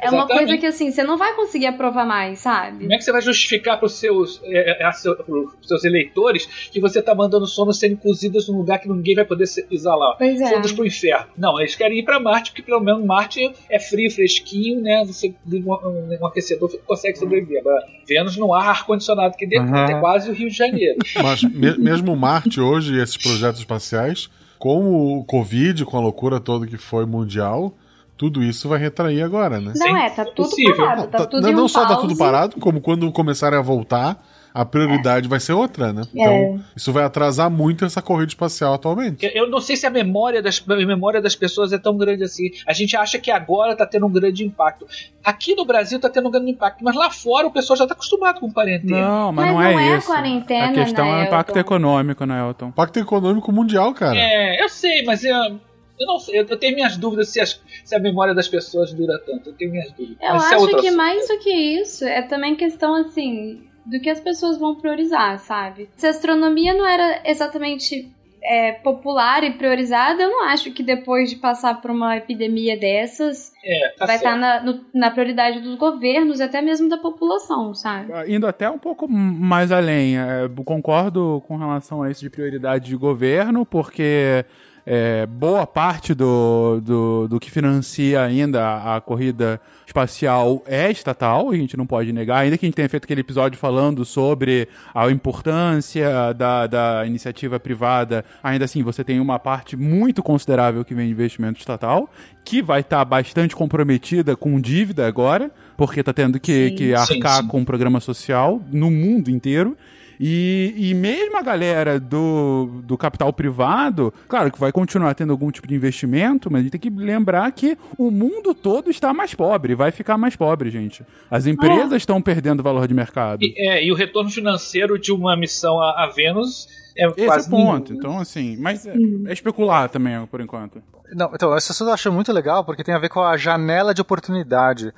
é 0.00 0.10
uma 0.10 0.18
Exatamente. 0.24 0.26
coisa 0.46 0.58
que 0.58 0.66
assim, 0.66 0.90
você 0.90 1.02
não 1.02 1.16
vai 1.16 1.34
conseguir 1.34 1.66
aprovar 1.66 2.06
mais, 2.06 2.40
sabe? 2.40 2.80
Como 2.80 2.92
é 2.92 2.96
que 2.98 3.04
você 3.04 3.12
vai 3.12 3.22
justificar 3.22 3.78
para 3.78 3.86
os 3.86 3.94
seus, 3.94 4.40
é, 4.44 4.82
é, 4.82 4.84
a 4.86 4.92
seu- 4.92 5.16
pros 5.16 5.54
seus 5.62 5.84
eleitores 5.84 6.46
que 6.70 6.80
você 6.80 6.98
está 6.98 7.14
mandando 7.14 7.46
sondas 7.46 7.78
sendo 7.78 7.96
cozidas 7.96 8.48
num 8.48 8.58
lugar 8.58 8.78
que 8.78 8.88
ninguém 8.88 9.14
vai 9.14 9.24
poder 9.24 9.46
pisar 9.68 9.94
lá? 9.96 10.14
Pois 10.18 10.40
é. 10.40 10.46
Sondas 10.48 10.72
para 10.72 10.82
o 10.82 10.86
inferno. 10.86 11.26
Não, 11.36 11.58
eles 11.60 11.74
querem 11.74 11.98
ir 12.00 12.02
para 12.04 12.20
Marte, 12.20 12.50
porque 12.50 12.62
pelo 12.62 12.80
menos 12.80 13.04
Marte 13.04 13.52
é 13.70 13.78
frio, 13.78 14.10
fresquinho, 14.10 14.80
né? 14.82 15.04
Você 15.06 15.34
liga 15.46 15.68
um, 15.70 15.74
um- 15.74 16.18
um 16.20 16.26
aquecedor 16.26 16.68
você 16.70 16.78
consegue 16.78 17.18
sobreviver. 17.18 17.60
Agora, 17.60 17.84
Vênus 18.08 18.36
não 18.36 18.52
há 18.52 18.64
ar-condicionado 18.70 19.35
que 19.36 19.46
dentro, 19.46 19.70
Uhum. 19.74 19.84
é 19.84 20.00
quase 20.00 20.30
o 20.30 20.32
Rio 20.34 20.48
de 20.50 20.56
Janeiro. 20.56 20.96
Mas 21.22 21.42
me- 21.42 21.76
mesmo 21.78 22.16
Marte 22.16 22.60
hoje 22.60 22.94
e 22.94 23.00
esses 23.00 23.16
projetos 23.16 23.60
espaciais, 23.60 24.28
com 24.58 25.18
o 25.18 25.24
Covid, 25.24 25.84
com 25.84 25.96
a 25.96 26.00
loucura 26.00 26.40
toda 26.40 26.66
que 26.66 26.76
foi 26.76 27.04
mundial, 27.06 27.74
tudo 28.16 28.42
isso 28.42 28.68
vai 28.68 28.78
retrair 28.78 29.20
agora, 29.22 29.60
né? 29.60 29.72
Não 29.76 29.96
é, 29.96 30.08
tá 30.08 30.24
tudo 30.24 30.48
possível. 30.48 30.76
parado, 30.76 31.02
tá, 31.08 31.18
Tá- 31.18 31.26
tudo 31.26 31.42
não 31.42 31.50
em 31.50 31.54
um 31.54 31.56
não 31.58 31.68
só 31.68 31.82
tá 31.82 31.88
pause. 31.94 32.00
tudo 32.08 32.16
parado, 32.16 32.56
como 32.58 32.80
quando 32.80 33.10
começarem 33.12 33.58
a 33.58 33.62
voltar, 33.62 34.26
a 34.56 34.64
prioridade 34.64 35.28
vai 35.28 35.38
ser 35.38 35.52
outra, 35.52 35.92
né? 35.92 36.02
Então, 36.14 36.58
isso 36.74 36.90
vai 36.90 37.04
atrasar 37.04 37.50
muito 37.50 37.84
essa 37.84 38.00
corrida 38.00 38.28
espacial 38.30 38.72
atualmente. 38.72 39.26
Eu, 39.26 39.44
eu 39.44 39.50
não 39.50 39.60
sei 39.60 39.76
se 39.76 39.86
a 39.86 39.90
memória, 39.90 40.40
das, 40.40 40.64
a 40.66 40.76
memória 40.76 41.20
das 41.20 41.36
pessoas 41.36 41.74
é 41.74 41.78
tão 41.78 41.94
grande 41.98 42.24
assim. 42.24 42.50
A 42.66 42.72
gente 42.72 42.96
acha 42.96 43.18
que 43.18 43.30
agora 43.30 43.76
tá 43.76 43.84
tendo 43.84 44.06
um 44.06 44.10
grande 44.10 44.42
impacto. 44.44 44.86
Aqui 45.22 45.54
no 45.54 45.66
Brasil 45.66 46.00
tá 46.00 46.08
tendo 46.08 46.28
um 46.28 46.30
grande 46.30 46.50
impacto, 46.50 46.82
mas 46.82 46.96
lá 46.96 47.10
fora 47.10 47.46
o 47.46 47.50
pessoal 47.50 47.76
já 47.76 47.86
tá 47.86 47.92
acostumado 47.92 48.40
com 48.40 48.50
quarentena. 48.50 48.98
Não, 49.06 49.30
mas, 49.32 49.44
Mas 49.46 49.54
não, 49.54 49.60
não 49.60 49.80
é, 49.80 49.88
é 49.90 49.94
a 49.94 49.98
isso. 49.98 50.06
quarentena, 50.06 50.66
a 50.70 50.72
questão 50.72 51.04
né, 51.04 51.20
é 51.20 51.24
o 51.24 51.26
impacto 51.26 51.50
Elton? 51.50 51.60
econômico, 51.60 52.24
né, 52.24 52.40
Elton? 52.48 52.70
Pacto 52.70 52.98
Econômico 52.98 53.52
Mundial, 53.52 53.92
cara. 53.92 54.16
É, 54.18 54.62
eu 54.64 54.68
sei, 54.70 55.04
mas 55.04 55.22
eu, 55.22 55.34
eu 55.34 56.06
não 56.06 56.18
sei. 56.18 56.40
Eu, 56.40 56.56
tenho 56.56 56.74
minhas 56.74 56.96
dúvidas 56.96 57.28
se, 57.28 57.40
as- 57.40 57.60
se 57.84 57.94
a 57.94 57.98
memória 57.98 58.34
das 58.34 58.48
pessoas 58.48 58.92
dura 58.94 59.18
tanto. 59.26 59.50
Eu 59.50 59.52
tenho 59.54 59.70
minhas 59.72 59.92
dúvidas. 59.92 60.16
Eu 60.20 60.28
é 60.28 60.30
acho 60.30 60.54
outro 60.60 60.78
que 60.80 60.86
assunto. 60.86 60.96
mais 60.96 61.28
do 61.28 61.38
que 61.40 61.50
isso 61.52 62.04
é 62.06 62.22
também 62.22 62.56
questão 62.56 62.94
assim 62.94 63.62
do 63.90 64.00
que 64.00 64.10
as 64.10 64.20
pessoas 64.20 64.58
vão 64.58 64.74
priorizar, 64.74 65.38
sabe? 65.38 65.88
Se 65.96 66.06
a 66.06 66.10
astronomia 66.10 66.74
não 66.74 66.86
era 66.86 67.22
exatamente 67.24 68.10
é, 68.48 68.72
popular 68.72 69.42
e 69.42 69.52
priorizada, 69.54 70.22
eu 70.22 70.30
não 70.30 70.44
acho 70.44 70.70
que 70.72 70.82
depois 70.82 71.28
de 71.30 71.36
passar 71.36 71.80
por 71.80 71.90
uma 71.90 72.16
epidemia 72.16 72.78
dessas 72.78 73.52
É, 73.64 73.88
tá 73.98 74.06
vai 74.06 74.18
certo. 74.18 74.34
estar 74.34 74.36
na, 74.36 74.62
no- 74.62 74.80
na 74.94 75.10
prioridade 75.10 75.60
dos 75.60 75.74
governos 75.76 76.38
e 76.38 76.42
até 76.44 76.62
mesmo 76.62 76.88
da 76.88 76.96
população, 76.98 77.74
sabe? 77.74 78.12
Ah, 78.12 78.24
Indo 78.28 78.46
até 78.46 78.70
um 78.70 78.78
pouco 78.78 79.08
mais 79.08 79.72
além, 79.72 80.16
é, 80.16 80.48
concordo 80.64 81.42
com 81.48 81.56
relação 81.56 82.02
a 82.02 82.10
isso 82.10 82.20
de 82.20 82.30
prioridade 82.30 82.86
de 82.88 82.96
governo, 82.96 83.66
porque 83.66 84.44
é, 84.88 85.26
boa 85.26 85.66
parte 85.66 86.14
do, 86.14 86.80
do, 86.80 87.26
do 87.26 87.40
que 87.40 87.50
financia 87.50 88.22
ainda 88.22 88.94
a, 88.94 89.00
corrida 89.00 89.60
espacial 89.84 90.62
é 90.64 90.88
estatal, 90.88 91.50
a 91.50 91.56
gente 91.56 91.76
não 91.76 91.84
pode 91.84 92.12
negar, 92.12 92.38
ainda 92.38 92.56
que 92.56 92.64
a 92.64 92.68
gente 92.68 92.76
tenha 92.76 92.88
feito 92.88 93.02
aquele 93.02 93.20
episódio 93.20 93.58
falando 93.58 94.04
sobre 94.04 94.68
a 94.94 95.10
importância 95.10 96.32
da, 96.34 96.68
da 96.68 97.04
iniciativa 97.04 97.58
privada, 97.58 98.24
ainda 98.40 98.64
assim 98.64 98.84
você 98.84 99.02
tem 99.02 99.18
uma 99.18 99.40
parte 99.40 99.76
muito 99.76 100.22
considerável 100.22 100.84
que 100.84 100.94
vem 100.94 101.06
de 101.06 101.12
investimento 101.12 101.58
estatal, 101.58 102.08
que 102.44 102.62
vai 102.62 102.80
estar 102.80 103.04
bastante 103.04 103.56
comprometida 103.56 104.36
com 104.36 104.60
dívida 104.60 105.08
agora, 105.08 105.50
porque 105.76 105.98
está 105.98 106.12
tendo 106.12 106.38
que, 106.38 106.68
Sim. 106.68 106.74
que 106.76 106.84
Sim, 106.84 106.94
arcar 106.94 107.42
sim. 107.42 107.48
com 107.48 107.58
um 107.58 107.64
programa 107.64 107.98
social 107.98 108.62
no 108.70 108.88
mundo 108.88 109.30
inteiro. 109.30 109.76
E, 110.18 110.74
e 110.76 110.94
mesmo 110.94 111.36
a 111.36 111.42
galera 111.42 112.00
do, 112.00 112.82
do 112.84 112.96
capital 112.96 113.32
privado, 113.32 114.12
claro 114.28 114.50
que 114.50 114.58
vai 114.58 114.72
continuar 114.72 115.14
tendo 115.14 115.32
algum 115.32 115.50
tipo 115.50 115.66
de 115.66 115.74
investimento, 115.74 116.50
mas 116.50 116.60
a 116.60 116.62
gente 116.62 116.72
tem 116.72 116.80
que 116.80 116.90
lembrar 116.90 117.50
que 117.52 117.76
o 117.98 118.10
mundo 118.10 118.54
todo 118.54 118.90
está 118.90 119.12
mais 119.12 119.34
pobre, 119.34 119.74
vai 119.74 119.90
ficar 119.90 120.16
mais 120.16 120.36
pobre, 120.36 120.70
gente. 120.70 121.04
As 121.30 121.46
empresas 121.46 121.92
estão 121.94 122.20
perdendo 122.20 122.62
valor 122.62 122.88
de 122.88 122.94
mercado. 122.94 123.42
E, 123.42 123.54
é, 123.56 123.84
e 123.84 123.92
o 123.92 123.94
retorno 123.94 124.30
financeiro 124.30 124.98
de 124.98 125.12
uma 125.12 125.36
missão 125.36 125.80
a, 125.80 126.04
a 126.04 126.06
Vênus 126.06 126.68
é 126.96 127.06
Esse 127.06 127.20
é 127.20 127.26
quase 127.26 127.48
o 127.48 127.50
ponto. 127.50 127.90
nenhum. 127.90 127.98
Então, 127.98 128.18
assim, 128.18 128.56
mas 128.56 128.86
é, 128.86 128.94
é 129.26 129.32
especular 129.32 129.88
também, 129.88 130.24
por 130.26 130.40
enquanto. 130.40 130.82
Não, 131.12 131.30
então, 131.34 131.56
esse 131.56 131.70
assunto 131.70 131.88
eu 131.88 131.94
acho 131.94 132.10
muito 132.10 132.32
legal 132.32 132.64
porque 132.64 132.82
tem 132.82 132.94
a 132.94 132.98
ver 132.98 133.08
com 133.08 133.20
a 133.20 133.36
janela 133.36 133.94
de 133.94 134.00
oportunidade. 134.00 134.92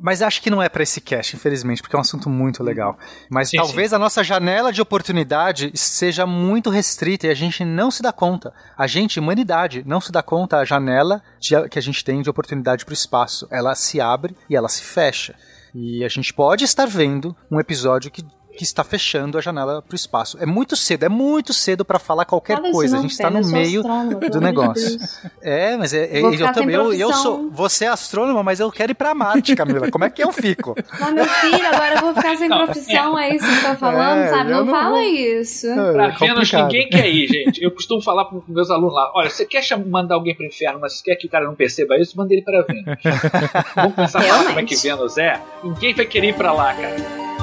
Mas 0.00 0.22
acho 0.22 0.40
que 0.40 0.50
não 0.50 0.62
é 0.62 0.68
pra 0.68 0.82
esse 0.82 1.00
cast, 1.00 1.36
infelizmente, 1.36 1.82
porque 1.82 1.94
é 1.94 1.98
um 1.98 2.02
assunto 2.02 2.30
muito 2.30 2.62
legal. 2.62 2.98
Mas 3.28 3.50
Sim, 3.50 3.58
talvez 3.58 3.92
a 3.92 3.98
nossa 3.98 4.24
janela 4.24 4.72
de 4.72 4.80
oportunidade 4.80 5.70
seja 5.74 6.26
muito 6.26 6.70
restrita 6.70 7.26
e 7.26 7.30
a 7.30 7.34
gente 7.34 7.64
não 7.64 7.90
se 7.90 8.02
dá 8.02 8.12
conta. 8.12 8.52
A 8.76 8.86
gente, 8.86 9.20
humanidade, 9.20 9.82
não 9.86 10.00
se 10.00 10.10
dá 10.10 10.22
conta 10.22 10.58
a 10.58 10.64
janela 10.64 11.22
de- 11.38 11.68
que 11.68 11.78
a 11.78 11.82
gente 11.82 12.04
tem 12.04 12.22
de 12.22 12.30
oportunidade 12.30 12.84
pro 12.84 12.94
espaço. 12.94 13.46
Ela 13.50 13.74
se 13.74 14.00
abre 14.00 14.34
e 14.48 14.56
ela 14.56 14.68
se 14.68 14.82
fecha. 14.82 15.34
E 15.74 16.02
a 16.04 16.08
gente 16.08 16.32
pode 16.32 16.64
estar 16.64 16.86
vendo 16.86 17.36
um 17.50 17.60
episódio 17.60 18.10
que, 18.10 18.24
que 18.56 18.64
está 18.64 18.82
fechando 18.82 19.36
a 19.38 19.40
janela 19.40 19.82
pro 19.82 19.94
espaço. 19.94 20.36
É 20.40 20.46
muito 20.46 20.74
cedo, 20.76 21.04
é 21.04 21.08
muito 21.08 21.52
cedo 21.52 21.84
pra 21.84 21.98
falar 21.98 22.24
qualquer 22.24 22.56
Fala 22.56 22.70
coisa. 22.72 22.92
não, 22.94 23.00
a 23.00 23.02
gente 23.02 23.12
está 23.12 23.30
no 23.30 23.40
eu 23.40 23.46
meio 23.48 23.82
do 24.30 24.40
negócio. 24.40 24.98
É, 25.42 25.76
mas 25.76 25.92
é, 25.92 26.04
é- 26.06 26.20
eu 26.22 26.52
também. 26.52 26.74
Eu, 26.74 26.92
eu 26.92 27.12
sou. 27.12 27.50
Você 27.50 27.84
é 27.84 27.88
astrônoma, 27.88 28.42
mas 28.42 28.58
eu 28.60 28.70
quero 28.70 28.92
ir 28.92 28.94
pra 28.94 29.14
Marte, 29.14 29.54
Camila. 29.54 29.90
Como 29.90 30.04
é 30.04 30.10
que 30.10 30.22
eu 30.22 30.32
fico? 30.32 30.74
Mas 30.98 31.12
meu 31.14 31.24
filho, 31.26 31.66
agora 31.66 31.94
eu 31.94 32.00
vou 32.00 32.14
ficar 32.14 32.36
sem 32.36 32.48
profissão, 32.48 33.18
é 33.18 33.34
isso 33.36 33.44
que 33.46 33.54
você 33.54 33.62
tá 33.62 33.76
falando, 33.76 34.18
É, 34.22 34.28
sabe? 34.28 34.50
eu 34.50 34.56
Não, 34.58 34.64
não 34.64 34.72
fala 34.72 34.90
vou. 34.90 35.00
isso. 35.02 35.66
Pra 35.92 36.06
É 36.06 36.10
Vênus 36.12 36.52
ninguém 36.52 36.88
quer 36.88 37.08
ir, 37.08 37.28
gente. 37.28 37.62
Eu 37.62 37.70
costumo 37.70 38.00
falar 38.02 38.24
pros 38.26 38.42
meus 38.48 38.70
alunos 38.70 38.94
lá: 38.94 39.10
olha, 39.14 39.28
você 39.30 39.44
quer 39.44 39.62
mandar 39.86 40.14
alguém 40.14 40.34
pro 40.34 40.46
inferno, 40.46 40.78
mas 40.80 40.94
você 40.98 41.02
quer 41.04 41.16
que 41.16 41.26
o 41.26 41.30
cara 41.30 41.44
não 41.44 41.54
perceba 41.54 41.98
isso, 41.98 42.16
manda 42.16 42.32
ele 42.32 42.42
pra 42.42 42.62
Vênus. 42.62 42.84
Vamos 43.76 44.12
falar 44.12 44.44
como 44.46 44.58
é 44.60 44.64
que. 44.64 44.76
Vênus 44.76 45.18
é? 45.18 45.40
Ninguém 45.62 45.94
vai 45.94 46.06
querer 46.06 46.28
ir 46.28 46.34
pra 46.34 46.52
lá, 46.52 46.72
cara. 46.74 47.35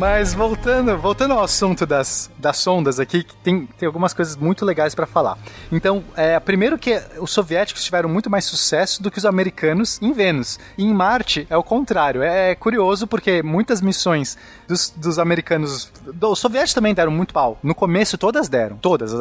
Mas 0.00 0.32
voltando, 0.32 0.96
voltando 0.96 1.34
ao 1.34 1.42
assunto 1.42 1.84
das, 1.84 2.30
das 2.38 2.56
sondas 2.56 2.98
aqui, 2.98 3.22
que 3.22 3.36
tem, 3.36 3.66
tem 3.66 3.86
algumas 3.86 4.14
coisas 4.14 4.34
muito 4.34 4.64
legais 4.64 4.94
pra 4.94 5.06
falar. 5.06 5.36
Então, 5.70 6.02
é, 6.16 6.40
primeiro 6.40 6.78
que 6.78 6.98
os 7.18 7.30
soviéticos 7.30 7.84
tiveram 7.84 8.08
muito 8.08 8.30
mais 8.30 8.46
sucesso 8.46 9.02
do 9.02 9.10
que 9.10 9.18
os 9.18 9.26
americanos 9.26 10.00
em 10.00 10.10
Vênus. 10.14 10.58
E 10.78 10.84
em 10.84 10.94
Marte 10.94 11.46
é 11.50 11.56
o 11.58 11.62
contrário. 11.62 12.22
É, 12.22 12.54
curioso 12.54 13.06
porque 13.06 13.42
muitas 13.42 13.82
missões 13.82 14.38
dos, 14.66 14.88
dos 14.88 15.18
americanos. 15.18 15.92
Os 16.18 16.38
soviéticos 16.38 16.72
também 16.72 16.94
deram 16.94 17.12
muito 17.12 17.34
pau. 17.34 17.58
No 17.62 17.74
começo 17.74 18.16
todas 18.16 18.48
deram, 18.48 18.78
todas. 18.78 19.12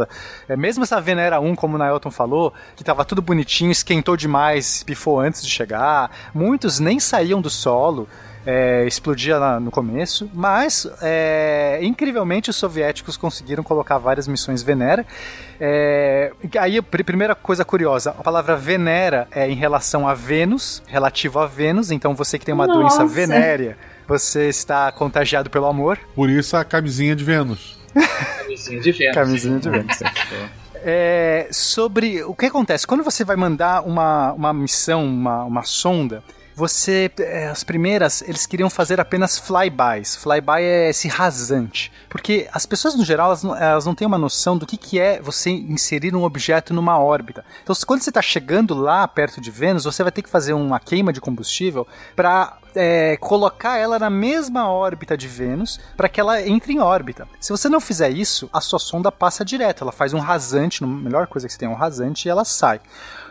É, 0.47 0.55
mesmo 0.55 0.85
essa 0.85 1.01
Venera 1.01 1.41
1, 1.41 1.55
como 1.55 1.75
o 1.75 1.77
Nailton 1.77 2.09
falou, 2.09 2.53
que 2.77 2.85
tava 2.85 3.03
tudo 3.03 3.21
bonitinho, 3.21 3.69
esquentou 3.69 4.15
demais, 4.15 4.81
pifou 4.83 5.19
antes 5.19 5.41
de 5.41 5.49
chegar. 5.49 6.09
Muitos 6.33 6.79
nem 6.79 7.01
saíam 7.01 7.41
do 7.41 7.49
solo 7.49 8.07
é, 8.45 8.85
explodia 8.87 9.37
na- 9.39 9.59
no 9.59 9.69
começo, 9.71 10.29
mas 10.33 10.87
é, 11.01 11.79
incrivelmente 11.81 12.49
os 12.49 12.55
soviéticos 12.55 13.17
conseguiram 13.17 13.63
colocar 13.63 13.97
várias 13.97 14.27
missões 14.27 14.63
Venera. 14.63 15.05
É, 15.59 16.31
aí, 16.59 16.77
a 16.77 16.83
pr- 16.83 17.03
primeira 17.03 17.35
coisa 17.35 17.65
curiosa, 17.65 18.11
a 18.11 18.23
palavra 18.23 18.55
Venera 18.55 19.27
é 19.31 19.49
em 19.49 19.55
relação 19.55 20.07
a 20.07 20.13
Vênus, 20.13 20.81
relativo 20.87 21.39
a 21.39 21.45
Vênus, 21.47 21.91
então 21.91 22.15
você 22.15 22.39
que 22.39 22.45
tem 22.45 22.53
uma 22.53 22.65
doença 22.67 23.03
Nossa. 23.03 23.13
venérea, 23.13 23.77
você 24.07 24.47
está 24.49 24.91
contagiado 24.91 25.49
pelo 25.49 25.65
amor. 25.67 25.99
Por 26.15 26.29
isso 26.29 26.55
a 26.57 26.63
camisinha 26.63 27.15
de 27.15 27.23
Vênus. 27.23 27.77
Camisinha 28.37 28.79
de 28.79 28.91
Vênus. 28.91 29.15
Camisinha 29.15 29.59
de 29.59 29.69
Vênus. 29.69 29.97
É, 30.75 31.47
sobre 31.51 32.23
o 32.23 32.33
que 32.33 32.45
acontece 32.45 32.87
quando 32.87 33.03
você 33.03 33.23
vai 33.25 33.35
mandar 33.35 33.81
uma, 33.85 34.31
uma 34.33 34.53
missão, 34.53 35.03
uma, 35.05 35.43
uma 35.43 35.63
sonda. 35.63 36.23
Você, 36.59 37.09
é, 37.19 37.47
as 37.47 37.63
primeiras, 37.63 38.21
eles 38.21 38.45
queriam 38.45 38.69
fazer 38.69 38.99
apenas 38.99 39.37
flybys. 39.37 40.17
Flyby 40.17 40.61
é 40.61 40.89
esse 40.89 41.07
rasante. 41.07 41.89
Porque 42.09 42.49
as 42.51 42.65
pessoas, 42.65 42.95
no 42.95 43.05
geral, 43.05 43.27
elas 43.27 43.43
não, 43.43 43.55
elas 43.55 43.85
não 43.85 43.95
têm 43.95 44.05
uma 44.05 44.17
noção 44.17 44.57
do 44.57 44.65
que, 44.65 44.75
que 44.75 44.99
é 44.99 45.21
você 45.21 45.49
inserir 45.49 46.13
um 46.13 46.25
objeto 46.25 46.73
numa 46.73 46.99
órbita. 46.99 47.45
Então, 47.63 47.73
quando 47.87 48.01
você 48.01 48.09
está 48.09 48.21
chegando 48.21 48.73
lá 48.73 49.07
perto 49.07 49.39
de 49.39 49.49
Vênus, 49.49 49.85
você 49.85 50.03
vai 50.03 50.11
ter 50.11 50.21
que 50.21 50.29
fazer 50.29 50.51
uma 50.51 50.81
queima 50.81 51.13
de 51.13 51.21
combustível 51.21 51.87
para 52.13 52.57
colocar 53.19 53.77
ela 53.77 53.97
na 53.97 54.09
mesma 54.09 54.69
órbita 54.69 55.17
de 55.17 55.27
Vênus 55.27 55.79
para 55.97 56.07
que 56.07 56.19
ela 56.19 56.41
entre 56.45 56.73
em 56.73 56.79
órbita. 56.79 57.27
Se 57.39 57.51
você 57.51 57.67
não 57.67 57.79
fizer 57.79 58.09
isso, 58.09 58.49
a 58.53 58.61
sua 58.61 58.79
sonda 58.79 59.11
passa 59.11 59.43
direto. 59.45 59.83
Ela 59.83 59.91
faz 59.91 60.13
um 60.13 60.19
rasante, 60.19 60.83
a 60.83 60.87
melhor 60.87 61.27
coisa 61.27 61.47
que 61.47 61.53
você 61.53 61.59
tem 61.59 61.67
é 61.67 61.71
um 61.71 61.75
rasante 61.75 62.27
e 62.27 62.29
ela 62.29 62.45
sai. 62.45 62.81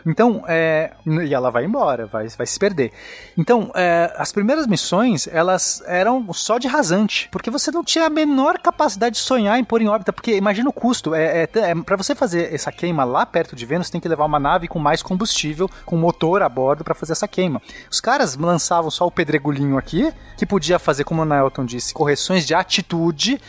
Então, 0.09 0.43
é, 0.47 0.91
e 1.05 1.33
ela 1.35 1.51
vai 1.51 1.65
embora, 1.65 2.07
vai, 2.07 2.27
vai 2.29 2.47
se 2.47 2.57
perder. 2.57 2.91
Então, 3.37 3.71
é, 3.75 4.11
as 4.17 4.31
primeiras 4.31 4.65
missões, 4.65 5.27
elas 5.31 5.83
eram 5.85 6.33
só 6.33 6.57
de 6.57 6.67
rasante, 6.67 7.29
porque 7.31 7.51
você 7.51 7.69
não 7.69 7.83
tinha 7.83 8.05
a 8.05 8.09
menor 8.09 8.57
capacidade 8.57 9.15
de 9.15 9.21
sonhar 9.21 9.59
em 9.59 9.63
pôr 9.63 9.83
em 9.83 9.87
órbita, 9.87 10.11
porque 10.11 10.35
imagina 10.35 10.67
o 10.67 10.73
custo, 10.73 11.13
é, 11.13 11.43
é, 11.43 11.49
é, 11.53 11.75
para 11.75 11.95
você 11.95 12.15
fazer 12.15 12.51
essa 12.51 12.71
queima 12.71 13.03
lá 13.03 13.23
perto 13.23 13.55
de 13.55 13.65
Vênus, 13.67 13.91
tem 13.91 14.01
que 14.01 14.07
levar 14.07 14.25
uma 14.25 14.39
nave 14.39 14.67
com 14.67 14.79
mais 14.79 15.03
combustível, 15.03 15.69
com 15.85 15.95
motor 15.95 16.41
a 16.41 16.49
bordo 16.49 16.83
para 16.83 16.95
fazer 16.95 17.11
essa 17.11 17.27
queima. 17.27 17.61
Os 17.91 18.01
caras 18.01 18.35
lançavam 18.35 18.89
só 18.89 19.05
o 19.05 19.11
pedregulhinho 19.11 19.77
aqui, 19.77 20.11
que 20.37 20.45
podia 20.45 20.79
fazer, 20.79 21.03
como 21.03 21.21
o 21.21 21.25
Nelton 21.25 21.65
disse, 21.65 21.93
correções 21.93 22.47
de 22.47 22.55
atitude, 22.55 23.39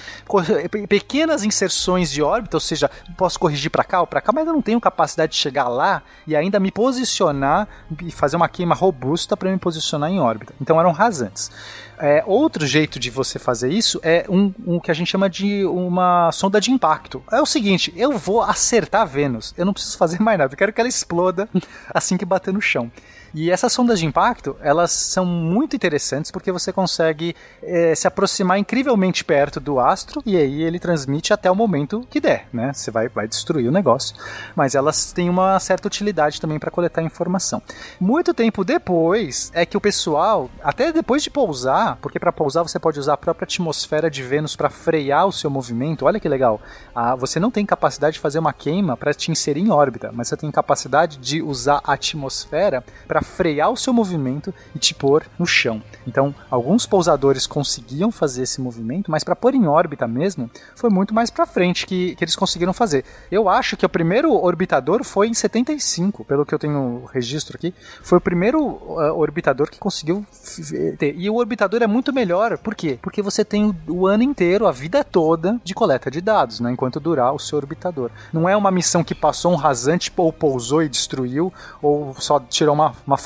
pequenas 0.89 1.43
inserções 1.43 2.11
de 2.11 2.23
órbita, 2.23 2.59
ou 2.59 2.61
seja, 2.61 2.91
posso 3.16 3.39
corrigir 3.39 3.70
para 3.70 3.85
cá 3.85 4.01
ou 4.01 4.07
para 4.07 4.20
cá, 4.20 4.31
mas 4.31 4.47
eu 4.47 4.53
não 4.53 4.61
tenho 4.61 4.81
capacidade 4.81 5.32
de 5.32 5.39
chegar 5.39 5.69
lá 5.69 6.03
e 6.27 6.37
ainda 6.37 6.49
me 6.59 6.70
posicionar 6.70 7.68
e 8.02 8.10
fazer 8.10 8.36
uma 8.36 8.48
queima 8.48 8.74
robusta 8.74 9.36
para 9.36 9.51
me 9.51 9.59
posicionar 9.59 10.10
em 10.10 10.18
órbita. 10.18 10.55
Então 10.60 10.81
eram 10.81 10.90
rasantes. 10.90 11.51
É, 12.01 12.24
outro 12.27 12.66
jeito 12.66 12.98
de 12.98 13.10
você 13.10 13.39
fazer 13.39 13.70
isso 13.70 14.01
é 14.02 14.24
um, 14.27 14.52
um, 14.66 14.81
que 14.81 14.90
a 14.90 14.94
gente 14.94 15.09
chama 15.09 15.28
de 15.28 15.66
uma 15.66 16.32
sonda 16.32 16.59
de 16.59 16.70
impacto. 16.70 17.22
É 17.31 17.43
o 17.43 17.47
seguinte, 17.47 17.93
eu 17.94 18.16
vou 18.16 18.40
acertar 18.40 19.06
Vênus, 19.06 19.52
eu 19.56 19.66
não 19.66 19.74
preciso 19.74 19.98
fazer 19.98 20.18
mais 20.18 20.39
nada, 20.39 20.55
eu 20.55 20.56
quero 20.56 20.72
que 20.72 20.81
ela 20.81 20.89
exploda 20.89 21.47
assim 21.93 22.16
que 22.16 22.24
bater 22.24 22.55
no 22.55 22.60
chão. 22.60 22.90
E 23.32 23.51
essas 23.51 23.72
sondas 23.72 24.01
de 24.01 24.06
impacto, 24.06 24.56
elas 24.60 24.90
são 24.90 25.24
muito 25.24 25.77
interessantes 25.77 26.31
porque 26.31 26.51
você 26.51 26.72
consegue 26.72 27.35
é, 27.62 27.94
se 27.94 28.09
aproximar 28.09 28.59
incrivelmente 28.59 29.24
perto 29.24 29.60
do 29.60 29.78
astro 29.78 30.20
e 30.27 30.36
aí 30.36 30.62
ele 30.62 30.81
transmite 30.81 31.32
até 31.32 31.51
o 31.51 31.55
momento 31.55 32.06
que 32.10 32.20
der, 32.20 32.48
né? 32.52 32.72
Você 32.72 32.90
vai, 32.90 33.09
vai 33.09 33.28
destruir 33.28 33.68
o 33.68 33.72
negócio. 33.72 34.16
Mas 34.56 34.74
elas 34.74 35.12
têm 35.12 35.31
uma 35.31 35.59
certa 35.60 35.86
utilidade 35.86 36.40
também 36.40 36.59
para 36.59 36.70
coletar 36.70 37.02
informação. 37.02 37.62
Muito 38.01 38.35
tempo 38.35 38.64
depois 38.64 39.51
é 39.55 39.64
que 39.64 39.77
o 39.77 39.81
pessoal, 39.81 40.51
até 40.62 40.93
depois 40.93 41.22
de 41.22 41.31
pousar, 41.31 41.90
porque 42.01 42.19
para 42.19 42.33
pousar 42.33 42.62
você 42.62 42.79
pode 42.79 42.99
usar 42.99 43.15
a 43.15 43.17
própria 43.17 43.45
atmosfera 43.45 44.11
de 44.11 44.23
Vênus 44.23 44.57
para 44.57 44.71
frear 44.71 45.27
o 45.27 45.33
seu 45.33 45.51
movimento. 45.51 46.05
Olha 46.05 46.21
que 46.21 46.29
legal. 46.29 46.61
Ah, 46.95 47.15
você 47.15 47.41
não 47.41 47.51
tem 47.51 47.65
capacidade 47.65 48.15
de 48.15 48.21
fazer 48.21 48.39
uma 48.39 48.53
queima 48.53 48.97
para 48.97 49.15
te 49.15 49.31
inserir 49.31 49.61
em 49.61 49.71
órbita, 49.71 50.11
mas 50.12 50.29
você 50.29 50.37
tem 50.37 50.51
capacidade 50.51 51.19
de 51.19 51.43
usar 51.43 51.81
a 51.85 51.95
atmosfera 51.95 52.85
para 53.07 53.23
frear 53.23 53.71
o 53.71 53.77
seu 53.77 53.93
movimento 53.93 54.55
e 54.75 54.79
te 54.79 54.95
pôr 54.95 55.25
no 55.39 55.47
chão. 55.47 55.83
Então, 56.07 56.35
alguns 56.51 56.87
pousadores 56.87 57.47
conseguiam 57.47 58.11
fazer 58.11 58.43
esse 58.43 58.61
movimento, 58.61 59.11
mas 59.11 59.25
para 59.25 59.37
pôr 59.37 59.55
em 59.55 59.67
órbita 59.67 60.07
mesmo, 60.07 60.51
foi 60.75 60.91
muito 60.91 61.15
mais 61.15 61.31
para 61.31 61.47
frente 61.47 61.87
que, 61.87 62.15
que 62.15 62.25
eles 62.25 62.37
conseguiram 62.37 62.73
fazer. 62.73 63.05
Eu 63.31 63.49
acho 63.49 63.77
que 63.77 63.87
o 63.87 63.89
primeiro 63.89 64.33
orbitador 64.33 65.05
foi 65.05 65.29
em 65.29 65.35
75, 65.35 66.25
pelo 66.25 66.45
que 66.45 66.55
eu 66.55 66.59
tenho 66.59 67.05
registro 67.12 67.57
aqui, 67.57 67.75
foi 68.03 68.19
o 68.19 68.21
primeiro 68.21 68.61
uh, 68.61 69.15
orbitador 69.17 69.71
que 69.71 69.79
conseguiu 69.79 70.25
ter. 70.99 71.15
E 71.17 71.29
o 71.29 71.37
orbitador 71.37 71.80
é 71.85 71.86
muito 71.86 72.12
melhor, 72.12 72.59
por 72.59 72.74
quê? 72.74 72.98
Porque 73.01 73.23
você 73.23 73.44
tem 73.44 73.74
o 73.89 74.07
ano 74.07 74.23
inteiro, 74.23 74.66
a 74.66 74.73
vida 74.73 75.02
toda 75.02 75.61
de 75.65 75.74
coleta 75.74 76.11
de 76.11 76.20
dados, 76.20 76.61
né, 76.61 76.70
enquanto 76.70 77.01
durar 77.01 77.35
o 77.35 77.39
seu 77.39 77.59
orbitador. 77.59 78.11
Não 78.32 78.48
é 78.48 78.57
uma 78.57 78.70
missão 78.70 79.02
que 79.02 79.15
passou 79.15 79.52
um 79.52 79.57
rasante 79.57 80.12
ou 80.16 80.32
pousou 80.32 80.82
e 80.82 80.89
destruiu, 80.89 81.52
ou 81.81 82.15
só 82.19 82.39
tirou 82.40 82.74
uma, 82.74 82.94
uma. 83.07 83.16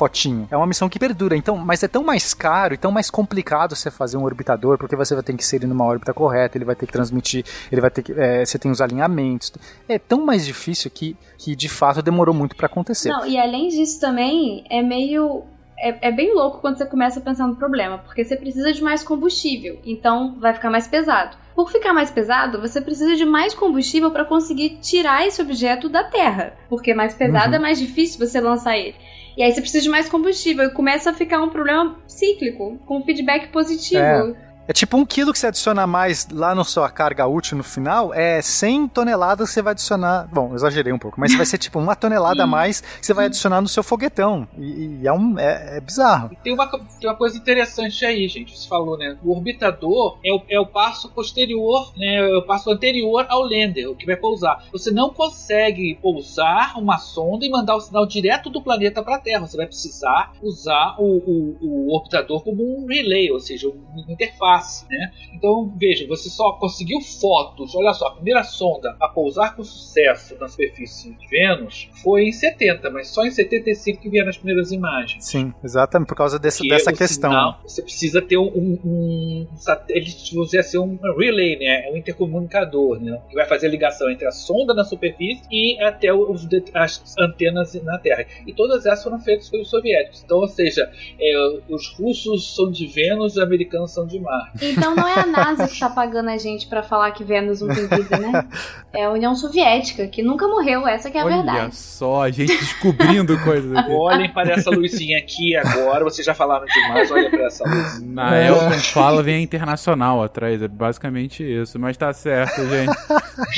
É 0.51 0.57
uma 0.57 0.67
missão 0.67 0.89
que 0.89 0.99
perdura, 0.99 1.37
então, 1.37 1.57
mas 1.57 1.83
é 1.83 1.89
tão 1.89 2.03
mais 2.03 2.35
caro 2.35 2.75
e 2.75 2.77
tão 2.77 2.91
mais 2.91 3.11
complicado 3.11 3.75
você 3.75 3.91
fazer 3.91 4.17
um 4.17 4.25
orbitador, 4.25 4.77
porque 4.77 4.97
você 4.97 5.15
vai 5.15 5.23
ter 5.23 5.35
que 5.35 5.45
ser 5.45 5.67
numa 5.67 5.85
órbita 5.85 6.13
correta, 6.13 6.59
ele 6.59 6.65
vai 6.65 6.75
ter 6.75 6.87
que 6.87 6.93
transmitir, 6.93 7.45
ele 7.71 7.81
vai 7.81 7.91
ter 7.91 8.03
que. 8.03 8.13
É, 8.13 8.45
você 8.45 8.59
tem 8.59 8.71
os 8.71 8.81
alinhamentos. 8.81 9.53
É 9.89 9.99
tão 9.99 10.25
mais 10.25 10.45
difícil 10.45 10.91
que, 10.91 11.17
que 11.39 11.57
de 11.57 11.69
fato 11.69 12.03
demorou 12.03 12.35
muito 12.35 12.55
para 12.57 12.67
acontecer. 12.67 13.09
Não, 13.09 13.27
e 13.27 13.39
além 13.39 13.69
disso 13.69 14.01
também 14.01 14.65
é 14.69 14.83
meio 14.83 15.45
é, 15.79 16.09
é, 16.09 16.13
bem 16.13 16.35
louco 16.35 16.61
quando 16.61 16.77
você 16.77 16.87
começa 16.87 17.21
a 17.21 17.23
pensar 17.23 17.47
no 17.47 17.57
problema, 17.57 17.99
porque 17.99 18.25
você 18.25 18.37
precisa 18.37 18.73
de 18.73 18.83
mais 18.83 19.03
combustível, 19.03 19.79
então 19.85 20.37
vai 20.39 20.55
ficar 20.55 20.71
mais 20.71 20.87
pesado. 20.87 21.37
Por 21.55 21.71
ficar 21.71 21.93
mais 21.93 22.11
pesado, 22.11 22.61
você 22.61 22.81
precisa 22.81 23.15
de 23.17 23.25
mais 23.25 23.55
combustível 23.55 24.11
para 24.11 24.25
conseguir 24.25 24.79
tirar 24.81 25.27
esse 25.27 25.41
objeto 25.41 25.89
da 25.89 26.05
Terra, 26.05 26.55
porque 26.69 26.95
mais 26.95 27.15
pesado 27.15 27.51
uhum. 27.51 27.57
é 27.57 27.59
mais 27.59 27.79
difícil 27.79 28.25
você 28.25 28.41
lançar 28.41 28.77
ele. 28.77 28.95
E 29.37 29.43
aí 29.43 29.53
você 29.53 29.61
precisa 29.61 29.83
de 29.83 29.89
mais 29.89 30.09
combustível 30.09 30.65
e 30.65 30.71
começa 30.71 31.11
a 31.11 31.15
ficar 31.15 31.43
um 31.43 31.49
problema 31.49 31.97
cíclico, 32.07 32.79
com 32.87 33.03
feedback 33.03 33.49
positivo. 33.49 33.99
É. 34.01 34.44
É 34.67 34.73
tipo 34.73 34.97
um 34.97 35.05
quilo 35.05 35.31
que 35.31 35.39
você 35.39 35.49
adiciona 35.49 35.87
mais 35.87 36.27
lá 36.31 36.55
na 36.55 36.65
sua 36.65 36.89
carga 36.89 37.27
útil 37.27 37.59
no 37.59 37.63
final, 37.63 38.15
é 38.15 38.41
100 38.41 38.89
toneladas 38.89 39.49
que 39.49 39.55
você 39.55 39.61
vai 39.61 39.73
adicionar. 39.73 40.27
Bom, 40.33 40.55
exagerei 40.55 40.91
um 40.91 40.99
pouco, 40.99 41.21
mas 41.21 41.35
vai 41.37 41.45
ser 41.45 41.59
tipo 41.59 41.79
uma 41.79 41.95
tonelada 41.95 42.45
a 42.45 42.47
mais 42.47 42.81
que 42.81 43.05
você 43.05 43.13
vai 43.13 43.27
adicionar 43.27 43.61
no 43.61 43.69
seu 43.69 43.83
foguetão. 43.83 44.49
E, 44.57 45.01
e 45.03 45.07
é, 45.07 45.13
um, 45.13 45.39
é, 45.39 45.77
é 45.77 45.81
bizarro. 45.81 46.31
E 46.33 46.37
tem 46.37 46.55
uma, 46.55 46.67
tem 46.67 47.11
uma 47.11 47.15
coisa 47.15 47.37
interessante 47.37 48.07
aí, 48.07 48.27
gente. 48.27 48.59
Você 48.59 48.67
falou, 48.67 48.97
né? 48.97 49.19
O 49.23 49.33
orbitador 49.33 50.19
é 50.25 50.33
o, 50.33 50.43
é 50.49 50.59
o 50.59 50.67
passo 50.67 51.11
posterior, 51.11 51.93
né? 51.95 52.17
É 52.17 52.37
o 52.37 52.43
passo 52.43 52.71
anterior 52.71 53.27
ao 53.29 53.43
lander, 53.43 53.91
o 53.91 53.95
que 53.95 54.07
vai 54.07 54.17
pousar. 54.17 54.65
Você 54.73 54.91
não 54.91 55.11
consegue 55.11 55.99
pousar 56.01 56.79
uma 56.79 56.97
sonda 56.97 57.45
e 57.45 57.51
mandar 57.51 57.77
o 57.77 57.81
sinal 57.83 58.07
direto 58.07 58.49
do 58.49 58.63
planeta 58.63 59.03
para 59.03 59.17
a 59.17 59.21
Terra. 59.21 59.47
Você 59.47 59.59
vai 59.59 59.67
precisar 59.67 60.33
usar 60.43 60.97
o, 60.99 61.05
o, 61.05 61.59
o 61.61 61.95
orbitador 61.95 62.43
como 62.43 62.79
um 62.79 62.87
relay, 62.87 63.31
ou 63.31 63.41
seja, 63.41 63.69
uma 63.69 64.11
interface 64.11 64.54
face, 64.55 64.87
né? 64.89 65.13
Então 65.33 65.73
veja, 65.77 66.07
você 66.07 66.29
só 66.29 66.53
conseguiu 66.53 67.01
fotos. 67.01 67.75
Olha 67.75 67.93
só, 67.93 68.09
a 68.09 68.15
primeira 68.15 68.43
sonda 68.43 68.97
a 69.01 69.09
pousar 69.09 69.55
com 69.57 69.65
sucesso 69.65 70.37
na 70.41 70.49
superfície 70.49 71.15
de 71.15 71.27
Vênus 71.29 71.91
foi 72.03 72.25
em 72.25 72.33
70, 72.33 72.91
mas 72.91 73.09
só 73.09 73.25
em 73.25 73.31
75 73.31 74.01
que 74.01 74.09
vieram 74.09 74.29
as 74.29 74.37
primeiras 74.37 74.73
imagens. 74.73 75.25
Sim, 75.25 75.53
exatamente 75.63 76.09
por 76.09 76.17
causa 76.17 76.39
desse, 76.39 76.67
dessa 76.69 76.93
questão. 76.93 77.31
Sinal, 77.31 77.61
você 77.67 77.83
precisa 77.83 78.23
ter 78.23 78.37
um, 78.37 78.47
um, 78.47 78.79
um 78.85 79.57
satélite, 79.57 80.35
você 80.35 80.63
ser 80.63 80.79
um 80.79 80.99
relay, 81.17 81.59
né? 81.59 81.91
Um 81.93 81.97
intercomunicador, 81.97 83.01
né? 83.01 83.21
Que 83.29 83.35
vai 83.35 83.47
fazer 83.47 83.67
a 83.67 83.71
ligação 83.71 84.11
entre 84.11 84.27
a 84.27 84.31
sonda 84.31 84.75
na 84.75 84.85
superfície 84.85 85.45
e 85.51 85.81
até 85.83 86.13
os, 86.13 86.47
as 86.75 87.17
antenas 87.19 87.75
na 87.83 87.99
Terra. 87.99 88.27
E 88.47 88.53
todas 88.53 88.87
essas 88.87 89.03
foram 89.03 89.19
feitas 89.21 89.49
pelos 89.49 89.69
soviéticos. 89.69 90.23
Então, 90.25 90.39
ou 90.39 90.49
seja, 90.49 90.91
é, 91.19 91.61
os 91.69 91.89
russos 91.95 92.55
são 92.55 92.71
de 92.71 92.87
Vênus, 92.87 93.35
os 93.35 93.39
americanos 93.39 93.93
são 93.93 94.07
de 94.07 94.19
Marte. 94.19 94.44
Então 94.61 94.95
não 94.95 95.07
é 95.07 95.21
a 95.21 95.27
NASA 95.27 95.69
que 95.69 95.79
tá 95.79 95.89
pagando 95.89 96.31
a 96.31 96.39
gente 96.39 96.67
para 96.67 96.83
falar 96.83 97.11
que 97.13 97.25
Vênus 97.25 97.61
não 97.61 97.75
tem 97.75 97.87
vida, 97.87 98.19
né? 98.19 98.47
É 98.93 99.05
a 99.05 99.11
União 99.11 99.35
Soviética, 99.35 100.07
que 100.07 100.23
nunca 100.23 100.47
morreu, 100.47 100.87
essa 100.87 101.11
que 101.11 101.19
é 101.19 101.21
a 101.21 101.25
Olha 101.25 101.37
verdade. 101.37 101.59
Olha 101.59 101.73
só, 101.73 102.23
a 102.23 102.31
gente 102.31 102.57
descobrindo 102.57 103.39
coisas 103.41 103.75
aqui. 103.77 103.91
Olhem 103.91 104.33
para 104.33 104.53
essa 104.53 104.71
luzinha 104.71 105.19
aqui 105.19 105.57
agora, 105.57 106.05
vocês 106.05 106.25
já 106.25 106.35
falaram 106.35 106.67
demais, 106.67 107.11
olha 107.11 107.31
para 107.31 107.47
essa 107.47 107.65
luz. 107.69 108.03
Na 108.03 108.41
Elton 108.41 108.79
fala, 108.81 109.23
vem 109.23 109.37
a 109.37 109.41
Internacional 109.41 110.23
atrás, 110.23 110.63
é 110.63 110.69
basicamente 110.69 111.43
isso, 111.43 111.79
mas 111.79 111.97
tá 111.97 112.13
certo, 112.13 112.67
gente. 112.69 112.97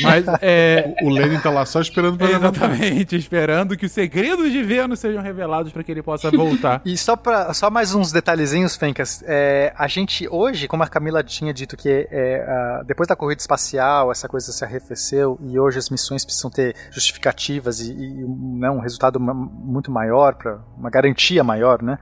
Mas 0.03 0.25
é... 0.41 0.95
O, 1.03 1.07
o 1.07 1.11
Lenin 1.11 1.39
tá 1.39 1.51
lá 1.51 1.67
só 1.67 1.81
esperando 1.81 2.17
pra 2.17 2.31
Exatamente, 2.31 3.17
esperando 3.17 3.77
que 3.77 3.87
os 3.87 3.93
segredos 3.93 4.51
de 4.53 4.63
Vênus 4.63 5.01
sejam 5.01 5.23
revelados 5.23 5.73
para 5.73 5.83
que 5.83 5.91
ele 5.91 6.03
possa 6.03 6.31
voltar. 6.31 6.81
E 6.85 6.97
só, 6.97 7.17
pra, 7.17 7.53
só 7.55 7.71
mais 7.71 7.95
uns 7.95 8.13
detalhezinhos, 8.13 8.77
Fencas, 8.77 9.23
é, 9.27 9.73
a 9.77 9.87
gente 9.89 10.29
hoje, 10.31 10.69
como 10.77 10.85
a 10.85 10.89
Camila 10.89 11.25
tinha 11.25 11.55
dito 11.55 11.75
que 11.75 12.07
é, 12.11 12.83
depois 12.85 13.09
da 13.09 13.17
corrida 13.17 13.41
espacial 13.41 14.13
essa 14.13 14.29
coisa 14.29 14.53
se 14.53 14.63
arrefeceu 14.63 15.39
e 15.41 15.59
hoje 15.59 15.79
as 15.79 15.89
missões 15.89 16.23
precisam 16.23 16.51
ter 16.51 16.77
justificativas 16.91 17.81
e, 17.81 17.93
e 17.93 18.27
né, 18.27 18.71
um 18.71 18.79
resultado 18.79 19.19
muito 19.19 19.91
maior, 19.91 20.35
para 20.35 20.61
uma 20.77 20.91
garantia 20.91 21.43
maior, 21.43 21.83
né? 21.83 21.99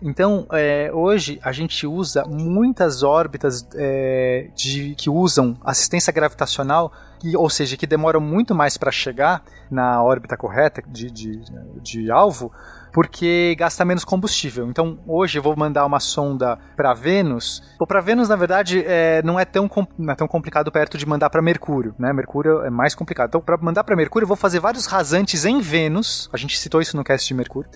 Então, 0.00 0.46
é, 0.50 0.90
hoje 0.94 1.38
a 1.42 1.52
gente 1.52 1.86
usa 1.86 2.24
muitas 2.24 3.02
órbitas 3.02 3.68
é, 3.74 4.48
de, 4.54 4.94
que 4.94 5.10
usam 5.10 5.54
assistência 5.62 6.10
gravitacional, 6.10 6.90
que, 7.18 7.36
ou 7.36 7.50
seja, 7.50 7.76
que 7.76 7.86
demoram 7.86 8.20
muito 8.20 8.54
mais 8.54 8.78
para 8.78 8.90
chegar 8.90 9.42
na 9.70 10.02
órbita 10.02 10.38
correta 10.38 10.82
de, 10.86 11.10
de, 11.10 11.40
de 11.82 12.10
alvo, 12.10 12.50
porque 12.96 13.54
gasta 13.58 13.84
menos 13.84 14.06
combustível. 14.06 14.70
Então, 14.70 14.98
hoje 15.06 15.38
eu 15.38 15.42
vou 15.42 15.54
mandar 15.54 15.84
uma 15.84 16.00
sonda 16.00 16.58
para 16.74 16.94
Vênus. 16.94 17.62
Ou 17.78 17.86
para 17.86 18.00
Vênus, 18.00 18.26
na 18.26 18.36
verdade, 18.36 18.82
é, 18.86 19.20
não, 19.22 19.38
é 19.38 19.44
tão, 19.44 19.68
não 19.98 20.14
é 20.14 20.16
tão 20.16 20.26
complicado 20.26 20.72
perto 20.72 20.96
de 20.96 21.04
mandar 21.04 21.28
para 21.28 21.42
Mercúrio, 21.42 21.94
né? 21.98 22.10
Mercúrio 22.14 22.62
é 22.62 22.70
mais 22.70 22.94
complicado. 22.94 23.28
Então, 23.28 23.42
para 23.42 23.58
mandar 23.58 23.84
para 23.84 23.94
Mercúrio, 23.94 24.24
eu 24.24 24.28
vou 24.28 24.36
fazer 24.36 24.60
vários 24.60 24.86
rasantes 24.86 25.44
em 25.44 25.60
Vênus. 25.60 26.30
A 26.32 26.38
gente 26.38 26.58
citou 26.58 26.80
isso 26.80 26.96
no 26.96 27.04
cast 27.04 27.28
de 27.28 27.34
Mercúrio 27.34 27.68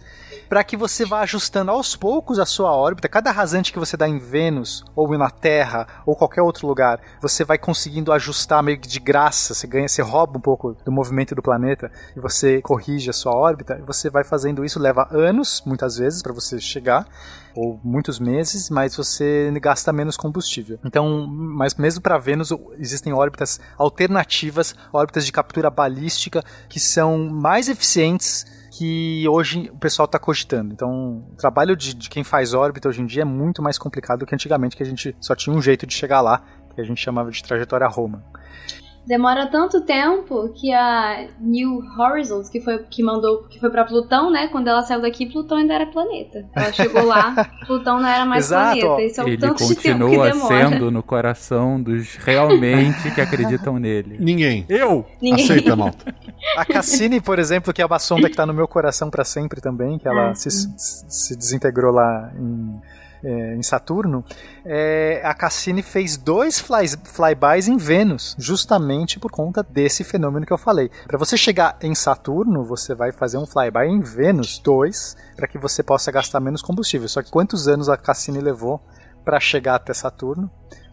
para 0.50 0.64
que 0.64 0.76
você 0.76 1.04
vá 1.04 1.20
ajustando 1.20 1.70
aos 1.70 1.94
poucos 1.94 2.40
a 2.40 2.44
sua 2.44 2.74
órbita. 2.74 3.08
Cada 3.08 3.30
rasante 3.30 3.72
que 3.72 3.78
você 3.78 3.96
dá 3.96 4.08
em 4.08 4.18
Vênus, 4.18 4.84
ou 4.96 5.16
na 5.16 5.30
Terra, 5.30 5.86
ou 6.04 6.16
qualquer 6.16 6.42
outro 6.42 6.66
lugar, 6.66 7.00
você 7.22 7.44
vai 7.44 7.56
conseguindo 7.56 8.12
ajustar 8.12 8.60
meio 8.60 8.80
que 8.80 8.88
de 8.88 8.98
graça. 8.98 9.54
Você 9.54 9.68
ganha, 9.68 9.86
você 9.86 10.02
rouba 10.02 10.38
um 10.38 10.40
pouco 10.40 10.76
do 10.84 10.90
movimento 10.90 11.36
do 11.36 11.42
planeta 11.42 11.92
e 12.16 12.20
você 12.20 12.60
corrige 12.62 13.08
a 13.08 13.12
sua 13.12 13.32
órbita. 13.32 13.78
E 13.78 13.82
você 13.82 14.10
vai 14.10 14.24
fazendo 14.24 14.64
isso, 14.64 14.80
leva 14.80 15.06
anos, 15.12 15.62
muitas 15.64 15.98
vezes, 15.98 16.20
para 16.20 16.32
você 16.32 16.58
chegar 16.58 17.06
ou 17.54 17.80
muitos 17.84 18.18
meses, 18.18 18.70
mas 18.70 18.96
você 18.96 19.52
gasta 19.62 19.92
menos 19.92 20.16
combustível. 20.16 20.80
Então, 20.84 21.28
mas 21.28 21.76
mesmo 21.76 22.02
para 22.02 22.18
Vênus 22.18 22.52
existem 22.76 23.12
órbitas 23.12 23.60
alternativas, 23.78 24.74
órbitas 24.92 25.24
de 25.24 25.30
captura 25.30 25.70
balística 25.70 26.42
que 26.68 26.80
são 26.80 27.28
mais 27.28 27.68
eficientes 27.68 28.58
que 28.80 29.28
hoje 29.28 29.68
o 29.70 29.76
pessoal 29.76 30.06
está 30.06 30.18
cogitando. 30.18 30.72
Então, 30.72 31.18
o 31.30 31.36
trabalho 31.36 31.76
de, 31.76 31.92
de, 31.92 32.08
quem 32.08 32.24
faz 32.24 32.54
órbita 32.54 32.88
hoje 32.88 33.02
em 33.02 33.04
dia 33.04 33.20
é 33.20 33.24
muito 33.26 33.62
mais 33.62 33.76
complicado 33.76 34.20
do 34.20 34.26
que 34.26 34.34
antigamente, 34.34 34.74
que 34.74 34.82
a 34.82 34.86
gente 34.86 35.14
só 35.20 35.34
tinha 35.34 35.54
um 35.54 35.60
jeito 35.60 35.86
de 35.86 35.92
chegar 35.92 36.22
lá, 36.22 36.42
que 36.74 36.80
a 36.80 36.84
gente 36.84 36.98
chamava 36.98 37.30
de 37.30 37.42
trajetória 37.42 37.86
Roma. 37.86 38.24
Demora 39.06 39.46
tanto 39.46 39.80
tempo 39.80 40.48
que 40.54 40.72
a 40.72 41.26
New 41.40 41.80
Horizons, 41.98 42.48
que 42.48 42.60
foi 42.60 42.78
que 42.90 43.02
mandou, 43.02 43.44
que 43.44 43.58
foi 43.58 43.70
para 43.70 43.84
Plutão, 43.84 44.30
né? 44.30 44.48
Quando 44.48 44.68
ela 44.68 44.82
saiu 44.82 45.00
daqui, 45.00 45.26
Plutão 45.26 45.58
ainda 45.58 45.74
era 45.74 45.86
planeta. 45.86 46.46
Ela 46.54 46.72
chegou 46.72 47.04
lá, 47.04 47.34
Plutão 47.66 48.00
não 48.00 48.08
era 48.08 48.24
mais 48.24 48.46
Exato, 48.46 48.78
planeta. 48.80 49.02
Isso 49.02 49.20
é 49.20 49.24
o 49.24 49.28
Ele 49.28 49.38
tanto 49.38 49.66
de 49.66 49.74
tempo 49.76 50.08
que 50.10 50.16
demora. 50.16 50.34
sendo 50.46 50.90
no 50.90 51.02
coração 51.02 51.82
dos 51.82 52.16
realmente 52.16 53.10
que 53.14 53.20
acreditam 53.20 53.78
nele. 53.78 54.16
Ninguém. 54.20 54.64
Eu! 54.68 55.04
Ninguém. 55.20 55.44
Aceita, 55.44 55.74
malta. 55.76 56.14
A 56.56 56.64
Cassini, 56.64 57.20
por 57.20 57.38
exemplo, 57.38 57.72
que 57.72 57.82
é 57.82 57.86
uma 57.86 57.98
sonda 57.98 58.28
que 58.30 58.36
tá 58.36 58.46
no 58.46 58.54
meu 58.54 58.68
coração 58.68 59.10
pra 59.10 59.24
sempre 59.24 59.60
também, 59.60 59.98
que 59.98 60.06
ela 60.08 60.30
Ah, 60.30 60.34
se, 60.34 60.50
se 60.50 61.36
desintegrou 61.36 61.92
lá 61.92 62.30
em, 62.38 62.80
é, 63.22 63.54
em 63.54 63.62
Saturno, 63.62 64.24
é, 64.64 65.20
a 65.24 65.34
Cassini 65.34 65.82
fez 65.82 66.16
dois 66.16 66.58
flybys 66.58 67.68
em 67.68 67.76
Vênus, 67.76 68.34
justamente 68.38 69.18
por 69.18 69.30
conta 69.30 69.62
desse 69.62 70.04
fenômeno 70.04 70.46
que 70.46 70.52
eu 70.52 70.58
falei. 70.58 70.90
Para 71.06 71.18
você 71.18 71.36
chegar 71.36 71.78
em 71.82 71.94
Saturno, 71.94 72.64
você 72.64 72.94
vai 72.94 73.12
fazer 73.12 73.38
um 73.38 73.46
flyby 73.46 73.86
em 73.86 74.00
Vênus 74.00 74.58
2, 74.58 75.16
para 75.36 75.46
que 75.46 75.58
você 75.58 75.82
possa 75.82 76.10
gastar 76.10 76.40
menos 76.40 76.62
combustível. 76.62 77.08
Só 77.08 77.22
que 77.22 77.30
quantos 77.30 77.68
anos 77.68 77.88
a 77.88 77.96
Cassini 77.96 78.40
levou 78.40 78.80
para 79.24 79.38
chegar 79.40 79.76
até 79.76 79.92
Saturno? 79.92 80.50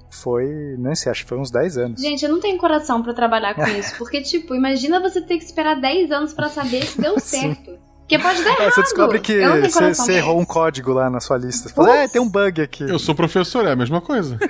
Foi, 0.09 0.75
não 0.77 0.95
sei, 0.95 1.11
acho 1.11 1.23
que 1.23 1.29
foi 1.29 1.37
uns 1.37 1.51
10 1.51 1.77
anos. 1.77 2.01
Gente, 2.01 2.23
eu 2.23 2.31
não 2.31 2.39
tenho 2.39 2.57
coração 2.57 3.03
pra 3.03 3.13
trabalhar 3.13 3.53
com 3.53 3.67
isso. 3.67 3.97
Porque, 3.97 4.21
tipo, 4.21 4.55
imagina 4.55 5.01
você 5.01 5.21
ter 5.21 5.37
que 5.37 5.43
esperar 5.43 5.79
10 5.79 6.11
anos 6.11 6.33
pra 6.33 6.49
saber 6.49 6.85
se 6.85 6.99
deu 6.99 7.19
certo. 7.19 7.77
Porque 8.07 8.19
pode 8.19 8.41
dar 8.41 8.51
É, 8.51 8.53
errado. 8.53 8.71
você 8.73 8.81
descobre 8.83 9.19
que 9.19 9.37
você, 9.69 10.13
errou 10.13 10.39
um 10.39 10.45
código 10.45 10.93
lá 10.93 11.09
na 11.09 11.19
sua 11.19 11.37
lista. 11.37 11.67
Você 11.67 11.75
fala, 11.75 11.93
é, 11.97 12.07
tem 12.07 12.21
um 12.21 12.29
bug 12.29 12.61
aqui. 12.61 12.83
Eu 12.83 12.97
sou 12.97 13.13
professor, 13.13 13.67
é 13.67 13.71
a 13.73 13.75
mesma 13.75 13.99
coisa. 13.99 14.37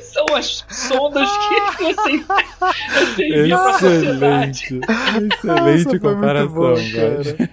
São 0.00 0.26
as 0.36 0.64
sondas 0.68 1.28
que 1.30 1.60
você, 1.84 2.24
você 3.14 3.28
envia 3.28 3.56
pra 3.56 3.72
sociedade. 3.78 4.60
Excelente. 4.60 4.80
Excelente 5.34 5.84
Nossa, 5.84 5.98
comparação, 5.98 6.48
bom, 6.54 6.74
cara. 6.74 7.50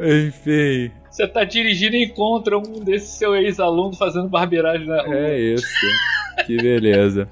Enfim, 0.26 0.90
Você 1.10 1.26
tá 1.28 1.44
dirigindo 1.44 1.96
e 1.96 2.04
encontra 2.04 2.58
um 2.58 2.80
desses 2.84 3.10
seu 3.10 3.34
ex-aluno 3.36 3.94
fazendo 3.96 4.28
barbeiragem 4.28 4.86
na 4.86 5.02
rua. 5.02 5.14
é 5.16 5.38
isso. 5.40 5.66
Que 6.44 6.56
beleza. 6.56 7.28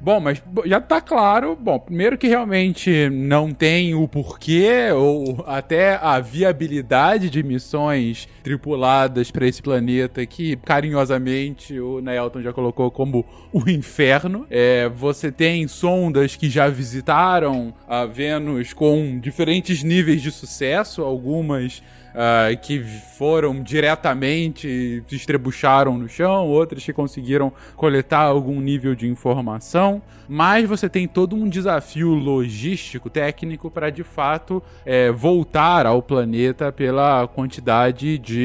Bom, 0.00 0.20
mas 0.20 0.42
já 0.64 0.80
tá 0.80 1.00
claro. 1.00 1.56
Bom, 1.56 1.78
primeiro 1.78 2.18
que 2.18 2.28
realmente 2.28 3.08
não 3.10 3.52
tem 3.52 3.94
o 3.94 4.06
porquê 4.06 4.90
ou 4.92 5.44
até 5.46 5.96
a 5.96 6.20
viabilidade 6.20 7.30
de 7.30 7.42
missões 7.42 8.28
tripuladas 8.46 9.28
para 9.28 9.44
esse 9.44 9.60
planeta 9.60 10.24
que 10.24 10.54
carinhosamente 10.54 11.80
o 11.80 12.00
Nelton 12.00 12.42
já 12.42 12.52
colocou 12.52 12.92
como 12.92 13.26
o 13.52 13.68
inferno. 13.68 14.46
É, 14.48 14.88
você 14.88 15.32
tem 15.32 15.66
sondas 15.66 16.36
que 16.36 16.48
já 16.48 16.68
visitaram 16.68 17.74
a 17.88 18.06
Vênus 18.06 18.72
com 18.72 19.18
diferentes 19.18 19.82
níveis 19.82 20.22
de 20.22 20.30
sucesso, 20.30 21.02
algumas 21.02 21.82
ah, 22.18 22.48
que 22.56 22.82
foram 23.18 23.62
diretamente 23.62 25.04
se 25.06 25.16
estrebucharam 25.16 25.98
no 25.98 26.08
chão, 26.08 26.46
outras 26.46 26.82
que 26.82 26.90
conseguiram 26.90 27.52
coletar 27.76 28.22
algum 28.22 28.58
nível 28.58 28.94
de 28.94 29.06
informação, 29.06 30.00
mas 30.26 30.66
você 30.66 30.88
tem 30.88 31.06
todo 31.06 31.36
um 31.36 31.46
desafio 31.46 32.14
logístico, 32.14 33.10
técnico, 33.10 33.70
para 33.70 33.90
de 33.90 34.02
fato 34.02 34.62
é, 34.86 35.10
voltar 35.10 35.84
ao 35.84 36.00
planeta 36.00 36.72
pela 36.72 37.28
quantidade 37.28 38.16
de 38.16 38.35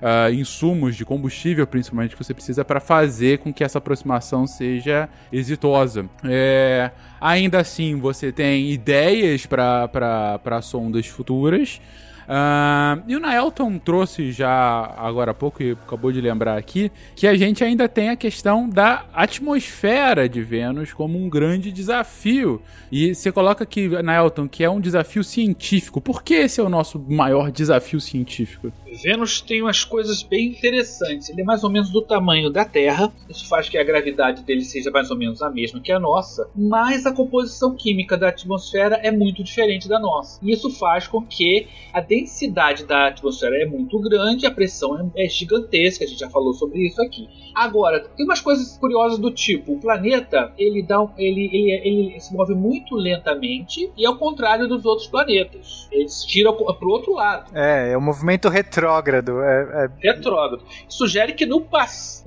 ah, 0.00 0.30
insumos, 0.30 0.96
de 0.96 1.04
combustível, 1.04 1.66
principalmente, 1.66 2.16
que 2.16 2.22
você 2.22 2.34
precisa 2.34 2.64
para 2.64 2.80
fazer 2.80 3.38
com 3.38 3.52
que 3.52 3.64
essa 3.64 3.78
aproximação 3.78 4.46
seja 4.46 5.08
exitosa. 5.32 6.06
É, 6.24 6.90
ainda 7.20 7.60
assim, 7.60 7.98
você 7.98 8.32
tem 8.32 8.70
ideias 8.70 9.46
para 9.46 10.60
sondas 10.62 11.06
futuras. 11.06 11.80
Ah, 12.26 13.00
e 13.06 13.14
o 13.14 13.20
Naelton 13.20 13.78
trouxe 13.78 14.32
já 14.32 14.94
agora 14.96 15.32
há 15.32 15.34
pouco, 15.34 15.62
e 15.62 15.72
acabou 15.72 16.10
de 16.10 16.20
lembrar 16.20 16.56
aqui, 16.56 16.90
que 17.14 17.26
a 17.26 17.36
gente 17.36 17.62
ainda 17.62 17.86
tem 17.86 18.08
a 18.08 18.16
questão 18.16 18.66
da 18.66 19.04
atmosfera 19.12 20.26
de 20.26 20.42
Vênus 20.42 20.92
como 20.92 21.22
um 21.22 21.28
grande 21.28 21.70
desafio. 21.70 22.62
E 22.90 23.14
você 23.14 23.30
coloca 23.30 23.64
aqui, 23.64 23.88
Naelton, 24.02 24.48
que 24.48 24.64
é 24.64 24.70
um 24.70 24.80
desafio 24.80 25.22
científico. 25.22 26.00
Por 26.00 26.22
que 26.22 26.34
esse 26.34 26.60
é 26.60 26.62
o 26.62 26.68
nosso 26.68 26.98
maior 26.98 27.50
desafio 27.50 28.00
científico? 28.00 28.72
Vênus 29.02 29.40
tem 29.40 29.62
umas 29.62 29.84
coisas 29.84 30.22
bem 30.22 30.48
interessantes. 30.48 31.28
Ele 31.28 31.42
é 31.42 31.44
mais 31.44 31.64
ou 31.64 31.70
menos 31.70 31.90
do 31.90 32.02
tamanho 32.02 32.50
da 32.50 32.64
Terra, 32.64 33.12
isso 33.28 33.48
faz 33.48 33.68
que 33.68 33.78
a 33.78 33.84
gravidade 33.84 34.42
dele 34.42 34.64
seja 34.64 34.90
mais 34.90 35.10
ou 35.10 35.16
menos 35.16 35.42
a 35.42 35.50
mesma 35.50 35.80
que 35.80 35.92
a 35.92 35.98
nossa, 35.98 36.48
mas 36.54 37.06
a 37.06 37.12
composição 37.12 37.74
química 37.74 38.16
da 38.16 38.28
atmosfera 38.28 38.96
é 39.02 39.10
muito 39.10 39.42
diferente 39.42 39.88
da 39.88 39.98
nossa. 39.98 40.38
E 40.42 40.52
isso 40.52 40.70
faz 40.70 41.06
com 41.06 41.22
que 41.22 41.66
a 41.92 42.00
densidade 42.00 42.84
da 42.84 43.08
atmosfera 43.08 43.56
é 43.62 43.66
muito 43.66 43.98
grande, 44.00 44.46
a 44.46 44.50
pressão 44.50 45.12
é, 45.14 45.24
é 45.24 45.28
gigantesca, 45.28 46.04
a 46.04 46.06
gente 46.06 46.20
já 46.20 46.30
falou 46.30 46.52
sobre 46.54 46.86
isso 46.86 47.00
aqui. 47.02 47.28
Agora, 47.54 48.00
tem 48.00 48.26
umas 48.26 48.40
coisas 48.40 48.76
curiosas 48.78 49.18
do 49.18 49.30
tipo, 49.30 49.74
o 49.74 49.80
planeta, 49.80 50.52
ele 50.58 50.82
dá 50.82 51.04
ele, 51.16 51.48
ele, 51.52 51.70
ele 51.84 52.20
se 52.20 52.34
move 52.34 52.54
muito 52.54 52.94
lentamente 52.96 53.90
e 53.96 54.06
ao 54.06 54.16
contrário 54.16 54.66
dos 54.66 54.84
outros 54.84 55.06
planetas. 55.06 55.88
Ele 55.92 56.06
gira 56.26 56.52
para 56.52 56.86
o 56.86 56.90
outro 56.90 57.14
lado 57.14 57.24
É, 57.52 57.92
é 57.92 57.98
um 57.98 58.00
movimento 58.00 58.48
retrógrado. 58.84 59.42
É, 59.42 59.84
é- 59.84 60.12
retrógrado. 60.12 60.62
Sugere 60.88 61.32
que 61.32 61.46
no, 61.46 61.66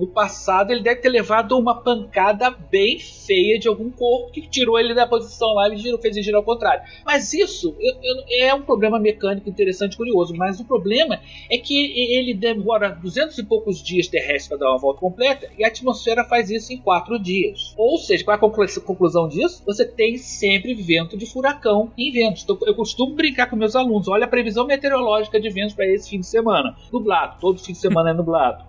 no 0.00 0.06
passado 0.08 0.70
ele 0.72 0.82
deve 0.82 1.00
ter 1.00 1.08
levado 1.08 1.56
uma 1.58 1.74
pancada 1.82 2.50
bem 2.50 2.98
feia 2.98 3.58
de 3.58 3.68
algum 3.68 3.90
corpo 3.90 4.32
que 4.32 4.42
tirou 4.48 4.78
ele 4.78 4.94
da 4.94 5.06
posição 5.06 5.48
lá 5.54 5.68
e 5.68 5.78
fez 5.98 6.16
ele 6.16 6.22
girar 6.22 6.38
ao 6.38 6.44
contrário. 6.44 6.82
Mas 7.04 7.32
isso 7.32 7.74
eu- 7.78 7.94
eu- 8.02 8.24
é 8.46 8.54
um 8.54 8.62
problema 8.62 8.98
mecânico 8.98 9.48
interessante 9.48 9.96
curioso. 9.96 10.34
Mas 10.36 10.60
o 10.60 10.64
problema 10.64 11.20
é 11.50 11.58
que 11.58 11.74
ele 12.16 12.34
demora 12.34 12.90
200 12.90 13.38
e 13.38 13.44
poucos 13.44 13.82
dias 13.82 14.08
terrestres 14.08 14.48
para 14.48 14.58
dar 14.58 14.70
uma 14.70 14.78
volta 14.78 15.00
completa 15.00 15.48
e 15.58 15.64
a 15.64 15.68
atmosfera 15.68 16.24
faz 16.24 16.50
isso 16.50 16.72
em 16.72 16.78
4 16.78 17.18
dias. 17.18 17.74
Ou 17.76 17.98
seja, 17.98 18.24
qual 18.24 18.34
é 18.34 18.36
a 18.36 18.40
conclu- 18.40 18.66
conclusão 18.84 19.28
disso? 19.28 19.62
Você 19.66 19.84
tem 19.84 20.16
sempre 20.16 20.74
vento 20.74 21.16
de 21.16 21.26
furacão 21.26 21.92
em 21.96 22.10
ventos. 22.10 22.42
Então, 22.44 22.58
eu 22.66 22.74
costumo 22.74 23.14
brincar 23.14 23.48
com 23.48 23.56
meus 23.56 23.76
alunos: 23.76 24.08
olha 24.08 24.24
a 24.24 24.28
previsão 24.28 24.66
meteorológica 24.66 25.40
de 25.40 25.48
ventos 25.50 25.74
para 25.74 25.86
esse 25.86 26.08
fim 26.08 26.20
de 26.20 26.26
semana. 26.26 26.47
Nublado, 26.92 27.36
todo 27.40 27.58
fim 27.58 27.72
de 27.72 27.78
semana 27.78 28.10
é 28.10 28.12
nublado. 28.14 28.64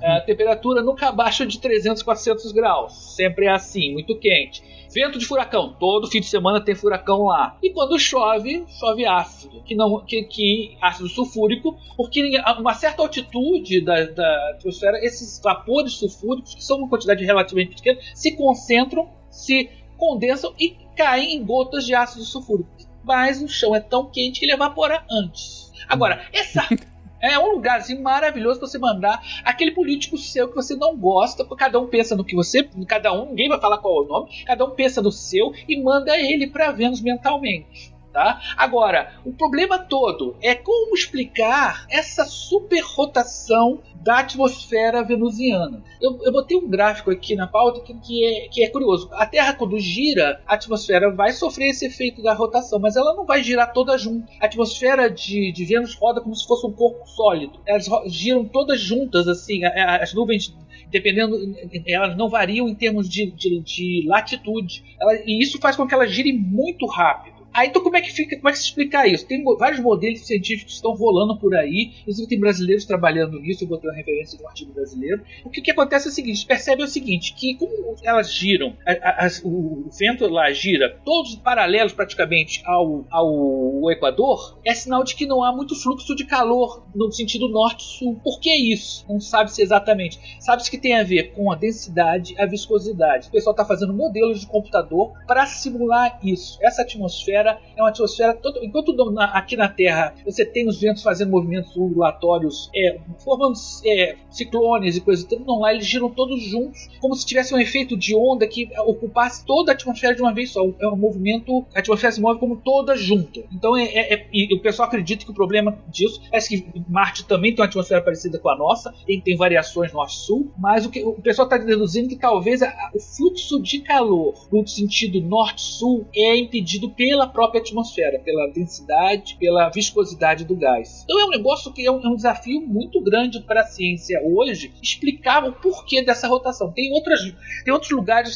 É, 0.00 0.18
a 0.18 0.20
temperatura 0.20 0.82
nunca 0.82 1.08
abaixo 1.08 1.46
de 1.46 1.58
300, 1.58 2.02
400 2.02 2.52
graus. 2.52 3.14
Sempre 3.16 3.46
é 3.46 3.50
assim, 3.50 3.92
muito 3.92 4.18
quente. 4.18 4.62
Vento 4.94 5.18
de 5.18 5.26
furacão, 5.26 5.74
todo 5.78 6.06
fim 6.06 6.20
de 6.20 6.26
semana 6.26 6.60
tem 6.60 6.74
furacão 6.74 7.24
lá. 7.24 7.58
E 7.60 7.70
quando 7.70 7.98
chove, 7.98 8.64
chove 8.78 9.04
ácido, 9.04 9.60
que 9.64 9.74
não, 9.74 10.04
que, 10.04 10.22
que 10.22 10.76
ácido 10.80 11.08
sulfúrico, 11.08 11.76
porque 11.96 12.40
a 12.44 12.52
uma 12.60 12.74
certa 12.74 13.02
altitude 13.02 13.80
da, 13.80 14.04
da 14.04 14.50
atmosfera, 14.54 15.04
esses 15.04 15.40
vapores 15.42 15.94
sulfúricos, 15.94 16.54
que 16.54 16.62
são 16.62 16.78
uma 16.78 16.88
quantidade 16.88 17.24
relativamente 17.24 17.74
pequena, 17.74 17.98
se 18.14 18.36
concentram, 18.36 19.08
se 19.28 19.68
condensam 19.96 20.54
e 20.58 20.76
caem 20.96 21.34
em 21.34 21.44
gotas 21.44 21.84
de 21.84 21.92
ácido 21.92 22.24
sulfúrico. 22.24 22.70
Mas 23.02 23.42
o 23.42 23.48
chão 23.48 23.74
é 23.74 23.80
tão 23.80 24.08
quente 24.10 24.38
que 24.38 24.46
ele 24.46 24.52
evapora 24.52 25.04
antes. 25.10 25.72
Agora, 25.88 26.24
essa 26.32 26.68
é 27.24 27.38
um 27.38 27.52
lugarzinho 27.52 28.02
maravilhoso 28.02 28.58
pra 28.58 28.68
você 28.68 28.78
mandar 28.78 29.22
aquele 29.44 29.70
político 29.70 30.18
seu 30.18 30.48
que 30.48 30.54
você 30.54 30.76
não 30.76 30.96
gosta, 30.96 31.44
porque 31.44 31.64
cada 31.64 31.80
um 31.80 31.86
pensa 31.86 32.14
no 32.14 32.24
que 32.24 32.34
você, 32.34 32.68
cada 32.86 33.12
um, 33.12 33.30
ninguém 33.30 33.48
vai 33.48 33.60
falar 33.60 33.78
qual 33.78 34.02
é 34.02 34.06
o 34.06 34.08
nome, 34.08 34.44
cada 34.44 34.64
um 34.64 34.70
pensa 34.70 35.00
no 35.00 35.10
seu 35.10 35.52
e 35.68 35.82
manda 35.82 36.18
ele 36.18 36.46
pra 36.46 36.70
Vênus 36.70 37.00
mentalmente. 37.00 37.93
Tá? 38.14 38.40
Agora, 38.56 39.12
o 39.24 39.32
problema 39.32 39.76
todo 39.76 40.36
é 40.40 40.54
como 40.54 40.94
explicar 40.94 41.84
essa 41.90 42.24
superrotação 42.24 43.82
da 43.96 44.18
atmosfera 44.20 45.02
venusiana. 45.02 45.82
Eu, 46.00 46.20
eu 46.22 46.30
botei 46.30 46.56
um 46.56 46.68
gráfico 46.68 47.10
aqui 47.10 47.34
na 47.34 47.48
pauta 47.48 47.80
que, 47.80 47.92
que, 47.94 48.24
é, 48.24 48.48
que 48.48 48.62
é 48.62 48.68
curioso. 48.70 49.08
A 49.14 49.26
Terra, 49.26 49.54
quando 49.54 49.76
gira, 49.80 50.40
a 50.46 50.54
atmosfera 50.54 51.10
vai 51.10 51.32
sofrer 51.32 51.70
esse 51.70 51.86
efeito 51.86 52.22
da 52.22 52.34
rotação, 52.34 52.78
mas 52.78 52.94
ela 52.94 53.14
não 53.16 53.24
vai 53.26 53.42
girar 53.42 53.72
toda 53.72 53.98
junto. 53.98 54.30
A 54.40 54.46
atmosfera 54.46 55.10
de, 55.10 55.50
de 55.50 55.64
Vênus 55.64 55.96
roda 55.96 56.20
como 56.20 56.36
se 56.36 56.46
fosse 56.46 56.64
um 56.66 56.72
corpo 56.72 57.04
sólido. 57.08 57.58
Elas 57.66 57.88
giram 58.06 58.44
todas 58.44 58.80
juntas, 58.80 59.26
assim. 59.26 59.64
As 59.64 60.14
nuvens, 60.14 60.54
dependendo, 60.88 61.36
elas 61.84 62.16
não 62.16 62.28
variam 62.28 62.68
em 62.68 62.74
termos 62.76 63.08
de, 63.08 63.30
de, 63.32 63.58
de 63.60 64.04
latitude. 64.06 64.84
Ela- 65.00 65.14
e 65.26 65.42
isso 65.42 65.58
faz 65.58 65.74
com 65.74 65.84
que 65.84 65.94
elas 65.94 66.12
girem 66.12 66.38
muito 66.38 66.86
rápido. 66.86 67.33
Aí 67.54 67.68
então 67.68 67.82
como 67.82 67.96
é 67.96 68.00
que 68.00 68.12
fica, 68.12 68.36
como 68.36 68.48
é 68.48 68.52
que 68.52 68.58
se 68.58 68.64
explica 68.64 69.06
isso? 69.06 69.24
Tem 69.26 69.44
vários 69.56 69.80
modelos 69.80 70.26
científicos 70.26 70.72
que 70.72 70.76
estão 70.76 70.92
rolando 70.92 71.38
por 71.38 71.54
aí, 71.54 71.92
inclusive 72.00 72.28
tem 72.28 72.40
brasileiros 72.40 72.84
trabalhando 72.84 73.38
nisso, 73.38 73.62
eu 73.62 73.68
botei 73.68 73.88
uma 73.88 73.96
referência 73.96 74.36
de 74.36 74.42
um 74.42 74.48
artigo 74.48 74.72
brasileiro. 74.72 75.22
O 75.44 75.50
que, 75.50 75.60
que 75.60 75.70
acontece 75.70 76.08
é 76.08 76.10
o 76.10 76.12
seguinte, 76.12 76.44
percebe 76.44 76.82
o 76.82 76.88
seguinte, 76.88 77.32
que 77.32 77.54
como 77.54 77.94
elas 78.02 78.32
giram, 78.32 78.76
a, 78.84 79.26
a, 79.26 79.28
o, 79.44 79.88
vento 79.96 80.26
lá 80.26 80.50
gira 80.52 80.98
todos 81.04 81.36
paralelos 81.36 81.92
praticamente 81.92 82.60
ao, 82.64 83.04
ao 83.08 83.88
Equador, 83.88 84.58
é 84.64 84.74
sinal 84.74 85.04
de 85.04 85.14
que 85.14 85.24
não 85.24 85.44
há 85.44 85.54
muito 85.54 85.80
fluxo 85.80 86.16
de 86.16 86.24
calor 86.24 86.84
no 86.92 87.12
sentido 87.12 87.48
norte-sul. 87.48 88.18
Por 88.24 88.40
que 88.40 88.52
isso? 88.52 89.04
Não 89.08 89.20
sabe-se 89.20 89.62
exatamente. 89.62 90.18
Sabe-se 90.40 90.70
que 90.70 90.78
tem 90.78 90.96
a 90.96 91.04
ver 91.04 91.32
com 91.34 91.52
a 91.52 91.54
densidade, 91.54 92.34
a 92.36 92.46
viscosidade. 92.46 93.28
O 93.28 93.30
pessoal 93.30 93.52
está 93.52 93.64
fazendo 93.64 93.94
modelos 93.94 94.40
de 94.40 94.46
computador 94.48 95.12
para 95.26 95.46
simular 95.46 96.18
isso. 96.22 96.58
Essa 96.60 96.82
atmosfera 96.82 97.43
é 97.50 97.80
uma 97.80 97.90
atmosfera. 97.90 98.34
Todo, 98.34 98.62
enquanto 98.62 98.94
aqui 99.32 99.56
na 99.56 99.68
Terra 99.68 100.14
você 100.24 100.44
tem 100.44 100.68
os 100.68 100.80
ventos 100.80 101.02
fazendo 101.02 101.30
movimentos 101.30 101.76
ondulatórios, 101.76 102.70
é, 102.74 102.98
formando 103.18 103.54
é, 103.86 104.16
ciclones 104.30 104.96
e 104.96 105.00
coisas, 105.00 105.26
não 105.46 105.60
lá 105.60 105.72
eles 105.72 105.86
giram 105.86 106.08
todos 106.10 106.42
juntos, 106.42 106.88
como 107.00 107.14
se 107.14 107.26
tivesse 107.26 107.54
um 107.54 107.58
efeito 107.58 107.96
de 107.96 108.14
onda 108.14 108.46
que 108.46 108.68
ocupasse 108.78 109.44
toda 109.44 109.72
a 109.72 109.74
atmosfera 109.74 110.14
de 110.14 110.22
uma 110.22 110.32
vez 110.32 110.50
só. 110.50 110.64
É 110.80 110.88
um 110.88 110.96
movimento, 110.96 111.64
a 111.74 111.78
atmosfera 111.80 112.12
se 112.12 112.20
move 112.20 112.38
como 112.38 112.56
toda 112.56 112.96
junta. 112.96 113.42
Então 113.52 113.76
é, 113.76 113.84
é, 113.84 114.14
é 114.14 114.54
o 114.54 114.60
pessoal 114.60 114.88
acredita 114.88 115.24
que 115.24 115.30
o 115.30 115.34
problema 115.34 115.78
disso 115.88 116.20
é 116.32 116.38
que 116.40 116.66
Marte 116.88 117.24
também 117.24 117.54
tem 117.54 117.62
uma 117.62 117.68
atmosfera 117.68 118.02
parecida 118.02 118.38
com 118.38 118.48
a 118.48 118.56
nossa, 118.56 118.94
tem, 119.06 119.20
tem 119.20 119.36
variações 119.36 119.92
norte-sul, 119.92 120.52
mas 120.58 120.84
o 120.86 120.90
que 120.90 121.02
o 121.02 121.14
pessoal 121.14 121.46
está 121.46 121.56
deduzindo 121.56 122.08
que 122.08 122.16
talvez 122.16 122.62
a, 122.62 122.90
o 122.94 123.00
fluxo 123.00 123.60
de 123.62 123.80
calor 123.80 124.46
no 124.52 124.66
sentido 124.66 125.20
norte-sul 125.20 126.06
é 126.14 126.36
impedido 126.36 126.90
pela 126.90 127.26
própria 127.34 127.60
atmosfera, 127.60 128.18
pela 128.20 128.46
densidade, 128.46 129.36
pela 129.38 129.68
viscosidade 129.68 130.44
do 130.44 130.56
gás. 130.56 131.02
Então 131.04 131.20
é 131.20 131.24
um 131.24 131.30
negócio 131.30 131.72
que 131.72 131.84
é 131.84 131.90
um, 131.90 132.00
é 132.00 132.08
um 132.08 132.14
desafio 132.14 132.60
muito 132.60 133.02
grande 133.02 133.40
para 133.40 133.62
a 133.62 133.66
ciência 133.66 134.22
hoje 134.24 134.72
explicar 134.80 135.44
o 135.44 135.52
porquê 135.52 136.02
dessa 136.02 136.28
rotação. 136.28 136.70
Tem, 136.72 136.92
outras, 136.92 137.20
tem 137.64 137.74
outros 137.74 137.90
lugares 137.90 138.30
do 138.30 138.32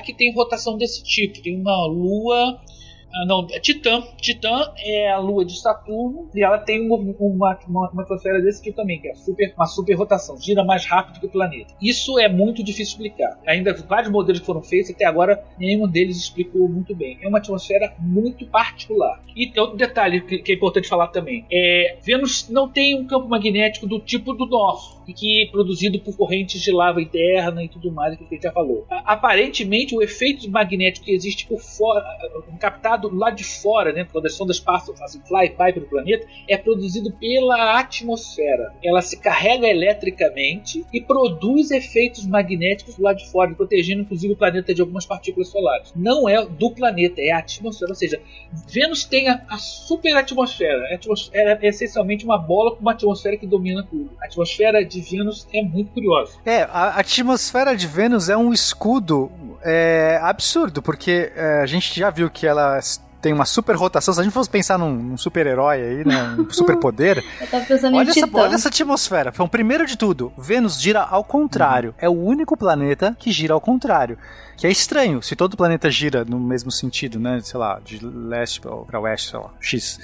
que 0.00 0.12
tem 0.12 0.32
rotação 0.34 0.76
desse 0.76 1.02
tipo. 1.02 1.42
Tem 1.42 1.58
uma 1.58 1.86
lua 1.86 2.60
ah, 3.14 3.26
não, 3.26 3.46
é 3.50 3.60
Titã. 3.60 4.02
Titã 4.16 4.72
é 4.78 5.10
a 5.10 5.18
lua 5.18 5.44
de 5.44 5.58
Saturno 5.60 6.28
e 6.34 6.42
ela 6.42 6.58
tem 6.58 6.86
uma, 6.86 6.96
uma, 6.96 7.58
uma, 7.68 8.02
atmosfera 8.02 8.40
desse 8.40 8.62
tipo 8.62 8.76
também, 8.76 9.00
que 9.00 9.08
é 9.08 9.14
super, 9.14 9.52
uma 9.56 9.66
super 9.66 9.94
rotação, 9.94 10.40
gira 10.40 10.64
mais 10.64 10.86
rápido 10.86 11.20
que 11.20 11.26
o 11.26 11.30
planeta. 11.30 11.74
Isso 11.80 12.18
é 12.18 12.28
muito 12.28 12.62
difícil 12.62 12.94
explicar. 12.94 13.38
Ainda 13.46 13.74
vários 13.88 14.10
modelos 14.10 14.40
que 14.40 14.46
foram 14.46 14.62
feitos, 14.62 14.90
até 14.90 15.04
agora 15.04 15.44
nenhum 15.58 15.86
deles 15.86 16.16
explicou 16.16 16.68
muito 16.68 16.94
bem. 16.94 17.18
É 17.20 17.28
uma 17.28 17.38
atmosfera 17.38 17.94
muito 17.98 18.46
particular. 18.46 19.20
E 19.36 19.46
tem 19.46 19.62
outro 19.62 19.76
detalhe 19.76 20.20
que, 20.22 20.38
que 20.38 20.52
é 20.52 20.54
importante 20.54 20.88
falar 20.88 21.08
também: 21.08 21.44
é, 21.52 21.98
Vênus 22.02 22.48
não 22.48 22.68
tem 22.68 22.98
um 22.98 23.06
campo 23.06 23.28
magnético 23.28 23.86
do 23.86 24.00
tipo 24.00 24.32
do 24.32 24.46
nosso, 24.46 25.01
que 25.06 25.42
é 25.42 25.50
produzido 25.50 25.98
por 26.00 26.16
correntes 26.16 26.60
de 26.60 26.72
lava 26.72 27.00
interna 27.00 27.62
e 27.62 27.68
tudo 27.68 27.92
mais, 27.92 28.16
que 28.16 28.24
a 28.24 28.28
gente 28.28 28.42
já 28.42 28.52
falou. 28.52 28.86
Aparentemente, 28.88 29.94
o 29.94 30.02
efeito 30.02 30.50
magnético 30.50 31.06
que 31.06 31.12
existe 31.12 31.46
por 31.46 31.60
fora, 31.60 32.04
captado 32.58 33.08
do 33.08 33.16
lado 33.16 33.36
de 33.36 33.44
fora, 33.44 33.92
né, 33.92 34.06
quando 34.10 34.26
as 34.26 34.34
sondas 34.34 34.60
passam, 34.60 34.96
fazem 34.96 35.20
flyby 35.22 35.72
pelo 35.74 35.86
planeta, 35.86 36.26
é 36.48 36.56
produzido 36.56 37.12
pela 37.12 37.78
atmosfera. 37.78 38.74
Ela 38.82 39.02
se 39.02 39.18
carrega 39.18 39.66
eletricamente 39.66 40.84
e 40.92 41.00
produz 41.00 41.70
efeitos 41.70 42.26
magnéticos 42.26 42.98
lado 42.98 43.18
de 43.18 43.30
fora, 43.30 43.54
protegendo 43.54 44.02
inclusive 44.02 44.32
o 44.32 44.36
planeta 44.36 44.74
de 44.74 44.80
algumas 44.80 45.04
partículas 45.04 45.48
solares. 45.48 45.92
Não 45.94 46.28
é 46.28 46.44
do 46.46 46.70
planeta, 46.70 47.20
é 47.20 47.30
a 47.30 47.38
atmosfera. 47.38 47.90
Ou 47.90 47.96
seja, 47.96 48.20
Vênus 48.68 49.04
tem 49.04 49.28
a, 49.28 49.44
a 49.48 49.58
super 49.58 50.16
atmosfera. 50.16 50.88
A 50.90 50.94
atmosfera 50.94 51.58
é 51.60 51.68
essencialmente 51.68 52.24
uma 52.24 52.38
bola 52.38 52.74
com 52.74 52.80
uma 52.80 52.92
atmosfera 52.92 53.36
que 53.36 53.46
domina 53.46 53.82
tudo. 53.82 54.10
A 54.20 54.26
atmosfera 54.26 54.84
de 54.92 55.00
Vênus 55.00 55.46
é 55.52 55.62
muito 55.62 55.92
curiosa. 55.92 56.32
É, 56.44 56.62
a 56.62 56.98
atmosfera 56.98 57.76
de 57.76 57.86
Vênus 57.86 58.28
é 58.28 58.36
um 58.36 58.52
escudo 58.52 59.30
é, 59.62 60.18
absurdo, 60.22 60.82
porque 60.82 61.32
é, 61.34 61.62
a 61.62 61.66
gente 61.66 61.98
já 61.98 62.10
viu 62.10 62.30
que 62.30 62.46
ela 62.46 62.78
tem 63.22 63.32
uma 63.32 63.44
super 63.44 63.76
rotação. 63.76 64.12
Se 64.12 64.20
a 64.20 64.24
gente 64.24 64.32
fosse 64.32 64.50
pensar 64.50 64.76
num, 64.76 64.92
num 64.92 65.16
super-herói 65.16 65.80
aí, 65.80 66.04
né? 66.04 66.36
Um 66.38 66.50
super-poder. 66.50 67.24
olha, 67.94 68.10
essa, 68.10 68.28
olha 68.32 68.54
essa 68.54 68.68
atmosfera. 68.68 69.30
Então, 69.32 69.48
primeiro 69.48 69.86
de 69.86 69.96
tudo, 69.96 70.32
Vênus 70.36 70.80
gira 70.80 71.00
ao 71.00 71.22
contrário. 71.22 71.90
Uhum. 71.90 71.96
É 71.98 72.08
o 72.08 72.20
único 72.20 72.56
planeta 72.56 73.16
que 73.18 73.30
gira 73.30 73.54
ao 73.54 73.60
contrário. 73.60 74.18
Que 74.56 74.66
é 74.66 74.70
estranho, 74.70 75.22
se 75.22 75.34
todo 75.34 75.56
planeta 75.56 75.90
gira 75.90 76.24
no 76.24 76.38
mesmo 76.38 76.70
sentido, 76.70 77.18
né? 77.18 77.40
Sei 77.42 77.58
lá, 77.58 77.80
de 77.82 78.04
leste 78.04 78.60
para 78.60 79.00
oeste, 79.00 79.30
sei 79.30 79.38
lá, 79.38 79.50
X 79.60 79.98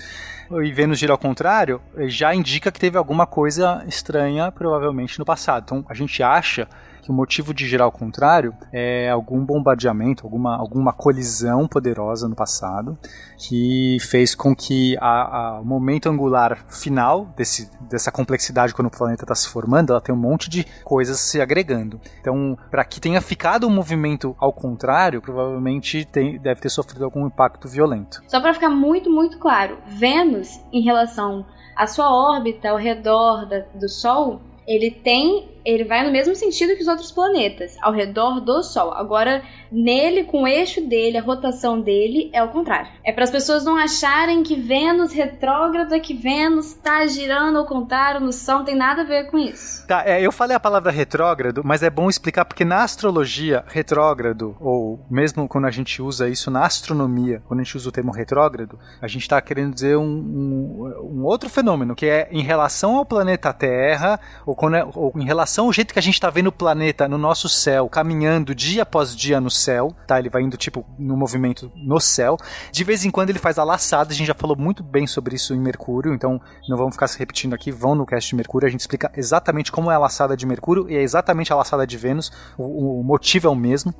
e 0.51 0.73
Vênus 0.73 0.99
gira 0.99 1.13
ao 1.13 1.19
contrário, 1.19 1.81
já 2.07 2.35
indica 2.35 2.73
que 2.73 2.81
teve 2.81 2.97
alguma 2.97 3.27
coisa 3.27 3.85
estranha, 3.87 4.51
provavelmente, 4.51 5.19
no 5.19 5.25
passado. 5.25 5.65
Então, 5.65 5.85
a 5.89 5.95
gente 5.95 6.23
acha 6.23 6.67
que 7.09 7.11
o 7.11 7.15
motivo 7.15 7.55
de 7.55 7.67
girar 7.67 7.87
ao 7.87 7.93
contrário 7.93 8.55
é 8.71 9.09
algum 9.09 9.43
bombardeamento, 9.45 10.27
alguma, 10.27 10.57
alguma 10.57 10.93
colisão 10.93 11.67
poderosa 11.67 12.29
no 12.29 12.37
passado 12.37 12.99
que 13.39 13.97
fez 14.01 14.35
com 14.35 14.55
que 14.55 14.95
o 15.01 15.65
momento 15.65 16.09
angular 16.09 16.67
final 16.69 17.27
desse, 17.35 17.71
dessa 17.89 18.13
complexidade 18.13 18.75
quando 18.75 18.89
o 18.89 18.91
planeta 18.91 19.25
está 19.25 19.35
se 19.35 19.49
formando, 19.49 19.93
ela 19.93 20.03
tem 20.03 20.15
um 20.15 20.19
monte 20.19 20.51
de 20.51 20.67
coisas 20.85 21.19
se 21.19 21.41
agregando. 21.41 21.99
Então, 22.21 22.59
para 22.71 22.85
que 22.85 23.01
tenha 23.01 23.23
ficado 23.23 23.67
um 23.67 23.71
movimento 23.71 24.37
ao 24.39 24.53
contrário, 24.53 25.23
provavelmente 25.23 26.05
tem, 26.05 26.39
deve 26.39 26.61
ter 26.61 26.69
sofrido 26.69 27.05
algum 27.05 27.27
impacto 27.27 27.69
violento. 27.69 28.23
Só 28.29 28.39
para 28.41 28.53
ficar 28.53 28.69
muito, 28.69 29.11
muito 29.11 29.39
claro, 29.39 29.79
Vênus, 29.87 30.61
em 30.71 30.83
relação 30.83 31.47
à 31.75 31.87
sua 31.87 32.11
órbita 32.11 32.69
ao 32.69 32.77
redor 32.77 33.47
da, 33.47 33.61
do 33.61 33.89
Sol, 33.89 34.43
ele 34.69 34.91
tem 34.91 35.58
ele 35.69 35.85
vai 35.85 36.03
no 36.03 36.11
mesmo 36.11 36.35
sentido 36.35 36.75
que 36.75 36.83
os 36.83 36.89
outros 36.89 37.13
planetas, 37.13 37.77
ao 37.83 37.93
redor 37.93 38.41
do 38.41 38.63
Sol. 38.63 38.95
Agora, 38.95 39.43
nele, 39.71 40.25
com 40.25 40.45
o 40.45 40.49
eixo 40.49 40.81
dele, 40.81 41.19
a 41.19 41.23
rotação 41.23 41.79
dele 41.79 42.31
é 42.33 42.43
o 42.43 42.49
contrário. 42.49 42.89
É 43.05 43.13
para 43.13 43.25
as 43.25 43.31
pessoas 43.31 43.65
não 43.65 43.77
acharem 43.77 44.43
que 44.43 44.57
Vênus 44.57 45.13
retrógrada, 45.13 46.01
que 46.01 46.15
Vênus 46.15 46.69
está 46.69 47.07
girando 47.07 47.59
ao 47.59 47.67
contrário 47.67 48.21
no 48.21 48.33
Sol, 48.33 48.59
não 48.59 48.65
tem 48.65 48.75
nada 48.75 49.03
a 49.03 49.05
ver 49.05 49.31
com 49.31 49.37
isso. 49.37 49.87
Tá, 49.87 50.03
é, 50.07 50.23
eu 50.23 50.33
falei 50.33 50.57
a 50.57 50.61
palavra 50.61 50.91
retrógrado, 50.91 51.63
mas 51.63 51.83
é 51.83 51.91
bom 51.91 52.09
explicar 52.09 52.47
porque 52.47 52.65
na 52.65 52.83
astrologia, 52.83 53.63
retrógrado, 53.69 54.57
ou 54.61 55.05
mesmo 55.11 55.47
quando 55.47 55.67
a 55.67 55.71
gente 55.71 56.01
usa 56.01 56.29
isso 56.29 56.51
na 56.51 56.65
astronomia, 56.65 57.43
quando 57.47 57.61
a 57.61 57.63
gente 57.63 57.77
usa 57.77 57.89
o 57.91 57.93
termo 57.93 58.11
retrógrado, 58.11 58.79
a 59.03 59.07
gente 59.07 59.23
está 59.23 59.39
querendo 59.41 59.75
dizer 59.75 59.99
um, 59.99 60.03
um, 60.03 61.19
um, 61.19 61.25
outro 61.25 61.51
fenômeno, 61.51 61.95
que 61.95 62.07
é 62.07 62.29
em 62.31 62.43
relação 62.43 62.97
ao 62.97 63.05
planeta 63.05 63.53
Terra, 63.53 64.19
ou, 64.47 64.55
quando 64.55 64.77
é, 64.77 64.89
ou 64.95 65.13
em 65.15 65.25
relação 65.25 65.58
relação 65.59 65.67
ao 65.67 65.73
jeito 65.73 65.93
que 65.93 65.99
a 65.99 66.03
gente 66.03 66.15
está 66.15 66.31
vendo 66.31 66.49
o 66.49 66.53
planeta 66.53 67.09
no 67.09 67.19
nosso 67.19 67.49
céu, 67.49 67.89
caminhando 67.89 68.55
dia 68.55 68.83
após 68.83 69.15
dia 69.15 69.41
no 69.41 69.51
céu, 69.51 69.95
tá? 70.07 70.19
Ele 70.19 70.29
vai 70.29 70.43
indo, 70.43 70.57
tipo, 70.57 70.87
no 70.99 71.17
movimento 71.17 71.71
no 71.75 72.01
céu. 72.01 72.37
De 72.71 72.85
vez 72.85 73.05
em 73.05 73.11
quando 73.11 73.31
ele 73.31 73.39
faz 73.39 73.59
a 73.59 73.65
laçada, 73.65 74.13
a 74.13 74.15
gente 74.15 74.27
já 74.27 74.35
falou 74.35 74.57
muito 74.57 74.83
bem 74.83 75.07
sobre 75.07 75.35
isso 75.35 75.55
em 75.55 75.59
Mercúrio, 75.59 76.15
então 76.15 76.41
não 76.69 76.77
vamos 76.77 76.95
ficar 76.95 77.09
se 77.09 77.19
repetindo 77.19 77.55
aqui, 77.55 77.73
vão 77.73 77.95
no 77.95 78.07
cast 78.07 78.29
de 78.29 78.37
Mercúrio, 78.37 78.69
a 78.69 78.71
gente 78.71 78.81
explica 78.81 79.11
exatamente 79.17 79.73
como 79.73 79.91
é 79.91 79.95
a 79.95 79.99
laçada 79.99 80.37
de 80.37 80.47
Mercúrio 80.47 80.89
e 80.89 80.97
é 80.97 81.03
exatamente 81.03 81.53
a 81.53 81.57
laçada 81.57 81.87
de 81.87 81.97
Vênus, 81.97 82.31
o, 82.57 83.01
o 83.01 83.05
motivo 83.05 83.49
é 83.49 83.51
o 83.51 83.57
mesmo. 83.57 83.93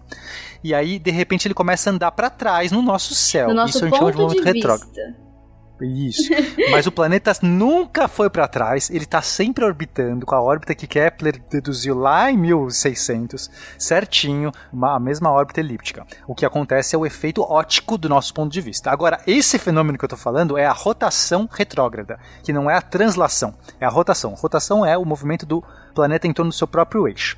E 0.63 0.75
aí, 0.75 0.99
de 0.99 1.11
repente, 1.11 1.47
ele 1.47 1.55
começa 1.55 1.91
a 1.91 1.93
andar 1.93 2.13
para 2.13 2.31
trás 2.31 2.71
no 2.71 2.83
nosso 2.83 3.15
céu. 3.15 3.49
No 3.49 3.55
nosso 3.55 3.77
isso 3.77 3.85
a 3.85 3.89
gente 3.89 3.99
chama 3.99 4.13
de 4.13 4.19
momento 4.19 4.45
retrógrado. 4.45 5.28
Isso. 5.81 6.31
Mas 6.71 6.87
o 6.87 6.93
planeta 6.93 7.33
nunca 7.43 8.09
foi 8.09 8.29
para 8.29 8.49
trás, 8.49 8.91
ele 8.91 9.05
está 9.05 9.23
sempre 9.23 9.65
orbitando 9.65 10.27
com 10.27 10.35
a 10.35 10.43
órbita 10.43 10.75
que 10.75 10.87
Kepler 10.87 11.41
deduziu 11.51 11.97
lá 11.97 12.31
em 12.31 12.37
1600, 12.37 13.51
certinho, 13.79 14.51
uma, 14.73 14.97
a 14.97 15.01
mesma 15.01 15.31
órbita 15.31 15.61
elíptica. 15.61 16.07
O 16.27 16.35
que 16.35 16.47
acontece 16.47 16.95
é 16.95 16.99
o 16.99 17.07
efeito 17.07 17.43
ótico 17.43 17.97
do 17.97 18.09
nosso 18.09 18.35
ponto 18.35 18.53
de 18.53 18.61
vista. 18.61 18.91
Agora, 18.91 19.21
esse 19.27 19.59
fenômeno 19.59 19.99
que 19.99 20.05
eu 20.05 20.09
estou 20.09 20.19
falando 20.19 20.59
é 20.59 20.67
a 20.67 20.73
rotação 20.73 21.49
retrógrada, 21.51 22.19
que 22.43 22.53
não 22.53 22.71
é 22.71 22.75
a 22.75 22.83
translação, 22.83 23.55
é 23.81 23.87
a 23.87 23.91
rotação. 23.91 24.35
Rotação 24.35 24.85
é 24.85 24.97
o 24.97 25.05
movimento 25.05 25.47
do 25.47 25.63
planeta 25.95 26.27
em 26.27 26.33
torno 26.33 26.51
do 26.51 26.55
seu 26.55 26.67
próprio 26.67 27.09
eixo. 27.09 27.37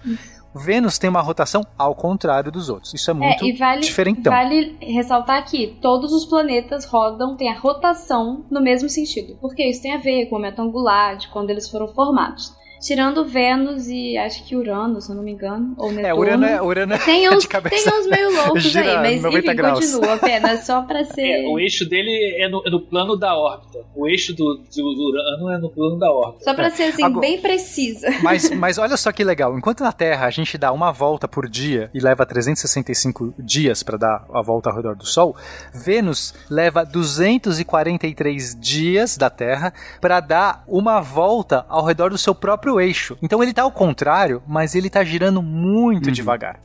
Vênus 0.55 0.99
tem 0.99 1.09
uma 1.09 1.21
rotação 1.21 1.65
ao 1.79 1.95
contrário 1.95 2.51
dos 2.51 2.69
outros. 2.69 2.93
Isso 2.93 3.11
é, 3.11 3.13
é 3.13 3.17
muito 3.17 3.45
é, 3.45 3.53
vale, 3.57 3.81
diferentão. 3.81 4.33
Vale 4.33 4.77
ressaltar 4.81 5.39
aqui, 5.39 5.79
todos 5.81 6.13
os 6.13 6.25
planetas 6.25 6.85
rodam, 6.85 7.37
tem 7.37 7.51
a 7.51 7.59
rotação 7.59 8.45
no 8.51 8.61
mesmo 8.61 8.89
sentido. 8.89 9.37
Porque 9.41 9.65
isso 9.65 9.83
tem 9.83 9.95
a 9.95 9.99
ver 9.99 10.27
com 10.27 10.37
o 10.37 10.39
momento 10.39 10.61
angular, 10.61 11.17
de 11.17 11.29
quando 11.29 11.51
eles 11.51 11.69
foram 11.69 11.89
formados. 11.89 12.53
Tirando 12.81 13.25
Vênus 13.27 13.87
e 13.89 14.17
acho 14.17 14.45
que 14.47 14.57
Urano, 14.57 15.01
se 15.01 15.11
eu 15.11 15.17
não 15.17 15.23
me 15.23 15.33
engano. 15.33 15.75
Ou 15.77 15.91
Netuno. 15.93 16.07
É, 16.07 16.15
Urano 16.15 16.47
é, 16.47 16.63
Urano 16.63 16.95
é 16.95 16.99
Tem 16.99 17.27
é 17.27 17.31
uns, 17.31 17.43
de 17.43 17.49
cabeça. 17.49 17.91
tem 17.91 18.01
uns 18.01 18.07
meio 18.07 18.35
loucos 18.35 18.77
aí, 18.77 18.97
mas 18.97 19.23
90 19.23 19.47
enfim, 19.47 19.57
graus. 19.57 19.81
continua 19.81 20.15
apenas 20.15 20.65
só 20.67 20.83
pra 20.83 21.05
ser. 21.05 21.45
É, 21.45 21.47
o 21.49 21.59
eixo 21.59 21.89
dele 21.89 22.11
é 22.39 22.49
no, 22.49 22.63
é 22.67 22.71
no 22.71 22.81
plano 22.81 23.17
da 23.17 23.37
órbita. 23.37 23.79
O 23.95 24.09
eixo 24.09 24.35
do, 24.35 24.63
do, 24.75 25.09
Urano 25.09 25.51
é 25.51 25.59
no 25.59 25.71
plano 25.71 25.99
da 25.99 26.11
órbita. 26.11 26.45
Só 26.45 26.55
pra 26.55 26.71
ser 26.71 26.85
assim, 26.85 27.05
Agora- 27.05 27.21
bem 27.21 27.41
precisa. 27.41 28.09
Mas, 28.23 28.51
mas 28.51 28.79
olha 28.79 28.97
só 28.97 29.13
que 29.13 29.23
legal. 29.23 29.57
Enquanto 29.59 29.83
na 29.83 29.93
Terra 29.93 30.27
a 30.27 30.31
gente 30.31 30.57
dá 30.57 30.73
uma 30.73 30.91
volta 30.91 31.29
por 31.29 31.49
dia 31.49 31.91
e 31.93 32.01
leva 32.01 32.25
365 32.25 33.35
dias 33.39 33.83
para 33.83 33.99
dar 33.99 34.27
a 34.33 34.43
volta 34.43 34.71
ao 34.71 34.77
redor 34.77 34.97
do 34.97 35.05
Sol, 35.05 35.37
Vênus 35.75 36.35
leva 36.49 36.85
243 36.85 38.57
dias 38.59 39.17
da 39.17 39.29
Terra 39.29 39.73
para 40.01 40.21
dar 40.21 40.65
uma 40.67 41.01
volta 41.01 41.65
ao 41.69 41.85
redor 41.85 42.11
do 42.11 42.19
seu 42.19 42.35
próprio 42.35 42.70
eixo. 42.79 43.17
Então 43.23 43.43
ele 43.43 43.55
tá 43.55 43.63
ao 43.63 43.73
contrário, 43.73 44.43
mas 44.47 44.75
ele 44.75 44.91
tá 44.91 45.03
girando 45.03 45.43
muito 45.43 46.13
devagar. 46.13 46.61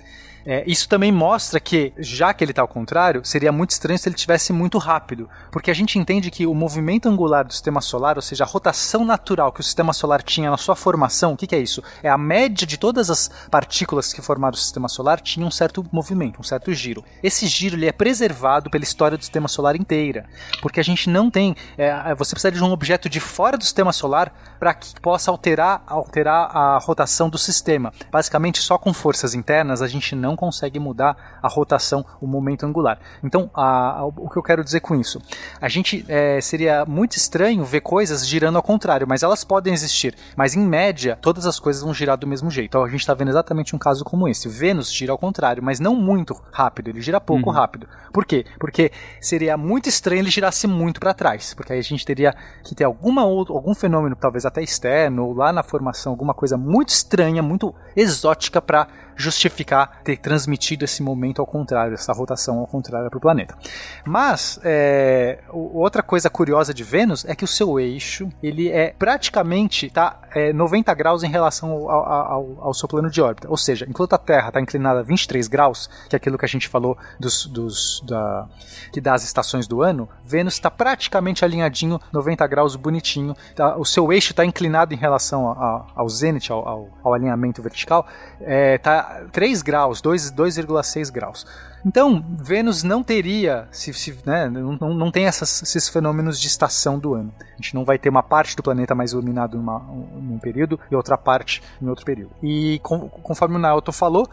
É, 0.45 0.63
isso 0.67 0.87
também 0.87 1.11
mostra 1.11 1.59
que, 1.59 1.91
já 1.97 2.33
que 2.33 2.43
ele 2.43 2.51
está 2.51 2.61
ao 2.61 2.67
contrário, 2.67 3.25
seria 3.25 3.51
muito 3.51 3.71
estranho 3.71 3.97
se 3.97 4.07
ele 4.07 4.15
tivesse 4.15 4.53
muito 4.53 4.77
rápido, 4.77 5.27
porque 5.51 5.71
a 5.71 5.73
gente 5.73 5.97
entende 5.97 6.29
que 6.29 6.45
o 6.45 6.53
movimento 6.53 7.09
angular 7.09 7.43
do 7.45 7.51
sistema 7.51 7.81
solar, 7.81 8.15
ou 8.15 8.21
seja, 8.21 8.43
a 8.43 8.47
rotação 8.47 9.03
natural 9.03 9.51
que 9.51 9.61
o 9.61 9.63
sistema 9.63 9.91
solar 9.91 10.21
tinha 10.21 10.51
na 10.51 10.57
sua 10.57 10.75
formação, 10.75 11.33
o 11.33 11.37
que, 11.37 11.47
que 11.47 11.55
é 11.55 11.59
isso? 11.59 11.81
É 12.03 12.09
a 12.09 12.17
média 12.17 12.67
de 12.67 12.77
todas 12.77 13.09
as 13.09 13.31
partículas 13.49 14.13
que 14.13 14.21
formaram 14.21 14.53
o 14.53 14.57
sistema 14.57 14.87
solar 14.87 15.19
tinha 15.19 15.45
um 15.45 15.51
certo 15.51 15.83
movimento, 15.91 16.39
um 16.39 16.43
certo 16.43 16.71
giro. 16.73 17.03
Esse 17.23 17.47
giro 17.47 17.75
ele 17.75 17.87
é 17.87 17.91
preservado 17.91 18.69
pela 18.69 18.83
história 18.83 19.17
do 19.17 19.23
sistema 19.23 19.47
solar 19.47 19.75
inteira, 19.75 20.25
porque 20.61 20.79
a 20.79 20.83
gente 20.83 21.09
não 21.09 21.31
tem, 21.31 21.55
é, 21.77 22.13
você 22.13 22.35
precisa 22.35 22.51
de 22.51 22.63
um 22.63 22.71
objeto 22.71 23.09
de 23.09 23.19
fora 23.19 23.57
do 23.57 23.63
sistema 23.63 23.91
solar 23.91 24.31
para 24.59 24.73
que 24.73 24.99
possa 25.01 25.31
alterar, 25.31 25.83
alterar 25.87 26.55
a 26.55 26.77
rotação 26.77 27.29
do 27.29 27.37
sistema. 27.37 27.91
Basicamente, 28.11 28.61
só 28.61 28.77
com 28.77 28.93
forças 28.93 29.33
internas 29.33 29.81
a 29.81 29.87
gente 29.87 30.15
não 30.15 30.34
consegue 30.35 30.79
mudar 30.79 31.39
a 31.41 31.47
rotação, 31.47 32.05
o 32.21 32.27
momento 32.27 32.65
angular. 32.65 32.99
Então, 33.23 33.49
a- 33.53 33.99
a- 33.99 34.05
o 34.05 34.29
que 34.29 34.37
eu 34.37 34.43
quero 34.43 34.63
dizer 34.63 34.79
com 34.79 34.95
isso? 34.95 35.21
A 35.61 35.67
gente 35.69 36.05
é, 36.07 36.39
seria 36.41 36.85
muito 36.85 37.15
estranho 37.17 37.63
ver 37.63 37.81
coisas 37.81 38.27
girando 38.27 38.55
ao 38.57 38.63
contrário, 38.63 39.07
mas 39.07 39.23
elas 39.23 39.43
podem 39.43 39.73
existir. 39.73 40.15
Mas 40.35 40.55
em 40.55 40.59
média, 40.65 41.17
todas 41.21 41.45
as 41.45 41.59
coisas 41.59 41.81
vão 41.81 41.93
girar 41.93 42.17
do 42.17 42.27
mesmo 42.27 42.49
jeito. 42.49 42.67
Então, 42.67 42.83
a 42.83 42.89
gente 42.89 43.01
está 43.01 43.13
vendo 43.13 43.29
exatamente 43.29 43.75
um 43.75 43.79
caso 43.79 44.03
como 44.03 44.27
esse. 44.27 44.47
Vênus 44.49 44.91
gira 44.91 45.11
ao 45.11 45.17
contrário, 45.17 45.63
mas 45.63 45.79
não 45.79 45.95
muito 45.95 46.35
rápido. 46.51 46.89
Ele 46.89 47.01
gira 47.01 47.19
pouco 47.21 47.49
rápido. 47.51 47.87
Por 48.13 48.25
quê? 48.25 48.45
Porque 48.59 48.91
seria 49.19 49.57
muito 49.57 49.89
estranho 49.89 50.19
ele 50.21 50.29
girasse 50.29 50.67
muito 50.67 50.99
para 50.99 51.13
trás, 51.13 51.53
porque 51.53 51.73
aí 51.73 51.79
a 51.79 51.83
gente 51.83 52.05
teria 52.05 52.33
que 52.63 52.73
ter 52.73 52.83
alguma 52.83 53.25
outro, 53.25 53.53
algum 53.55 53.73
fenômeno, 53.75 54.15
talvez 54.15 54.45
até 54.45 54.61
externo, 54.63 55.25
ou 55.25 55.33
lá 55.33 55.51
na 55.51 55.63
formação, 55.63 56.11
alguma 56.13 56.33
coisa 56.33 56.57
muito 56.57 56.89
estranha, 56.89 57.41
muito 57.43 57.73
exótica 57.95 58.61
para 58.61 58.87
justificar 59.17 60.01
ter 60.03 60.17
transmitido 60.25 60.83
esse 60.83 61.03
momento 61.03 61.39
ao 61.39 61.45
contrário, 61.45 61.93
essa 61.93 62.11
rotação 62.11 62.57
ao 62.57 62.65
contrário 62.65 63.11
para 63.11 63.17
o 63.17 63.21
planeta. 63.21 63.55
Mas 64.03 64.59
é, 64.63 65.37
outra 65.51 66.01
coisa 66.01 66.31
curiosa 66.31 66.73
de 66.73 66.83
Vênus 66.83 67.23
é 67.25 67.35
que 67.35 67.43
o 67.43 67.47
seu 67.47 67.79
eixo 67.79 68.27
ele 68.41 68.69
é 68.71 68.91
praticamente 68.97 69.87
tá 69.91 70.19
é, 70.33 70.51
90 70.51 70.91
graus 70.95 71.21
em 71.21 71.29
relação 71.29 71.69
ao, 71.71 71.89
ao- 71.91 72.57
ao- 72.61 72.73
seu 72.73 72.87
plano 72.89 73.07
de 73.09 73.21
órbita. 73.21 73.47
Ou 73.49 73.55
seja, 73.55 73.85
enquanto 73.87 74.13
a 74.13 74.17
Terra 74.17 74.47
está 74.47 74.59
inclinada 74.59 75.01
a 75.01 75.03
23 75.03 75.47
graus, 75.47 75.87
que 76.09 76.15
é 76.15 76.17
aquilo 76.17 76.39
que 76.39 76.45
a 76.45 76.47
gente 76.47 76.67
falou 76.67 76.97
dos, 77.19 77.45
dos 77.45 78.01
da, 78.07 78.47
que 78.91 78.99
dá 78.99 79.13
as 79.13 79.23
estações 79.23 79.67
do 79.67 79.83
ano, 79.83 80.09
Vênus 80.23 80.55
está 80.55 80.71
praticamente 80.71 81.45
alinhadinho, 81.45 82.01
90 82.11 82.47
graus, 82.47 82.75
bonitinho. 82.75 83.35
Tá? 83.55 83.77
O 83.77 83.85
seu 83.85 84.11
eixo 84.11 84.31
está 84.31 84.43
inclinado 84.43 84.91
em 84.93 84.97
relação 84.97 85.47
a- 85.51 85.53
a- 85.53 85.85
ao 85.95 86.09
zênite, 86.09 86.51
ao, 86.51 86.67
ao- 86.67 86.89
ao 87.03 87.13
alinhamento 87.13 87.61
vertical, 87.61 88.07
está 88.41 89.21
3 89.31 89.61
graus, 89.61 90.01
2 90.01 90.14
2,6 90.31 91.09
graus. 91.11 91.45
Então, 91.85 92.23
Vênus 92.39 92.81
não 92.83 93.03
teria, 93.03 93.67
se, 93.71 93.93
se, 93.93 94.17
né, 94.25 94.49
não, 94.49 94.73
não- 94.93 95.11
tem 95.11 95.25
essas- 95.27 95.61
esses 95.61 95.87
fenômenos 95.87 96.39
de 96.39 96.47
estação 96.47 96.97
do 96.97 97.13
ano. 97.13 97.33
A 97.39 97.55
gente 97.57 97.75
não 97.75 97.85
vai 97.85 97.97
ter 97.99 98.09
uma 98.09 98.23
parte 98.23 98.55
do 98.55 98.63
planeta 98.63 98.95
mais 98.95 99.11
iluminado 99.11 99.57
numa, 99.57 99.79
num 99.79 100.39
período 100.39 100.79
e 100.89 100.95
outra 100.95 101.17
parte 101.17 101.61
em 101.81 101.87
outro 101.87 102.03
período. 102.05 102.31
E 102.41 102.79
com- 102.81 103.07
conforme 103.07 103.55
o 103.55 103.59
Naoto 103.59 103.91
falou, 103.91 104.27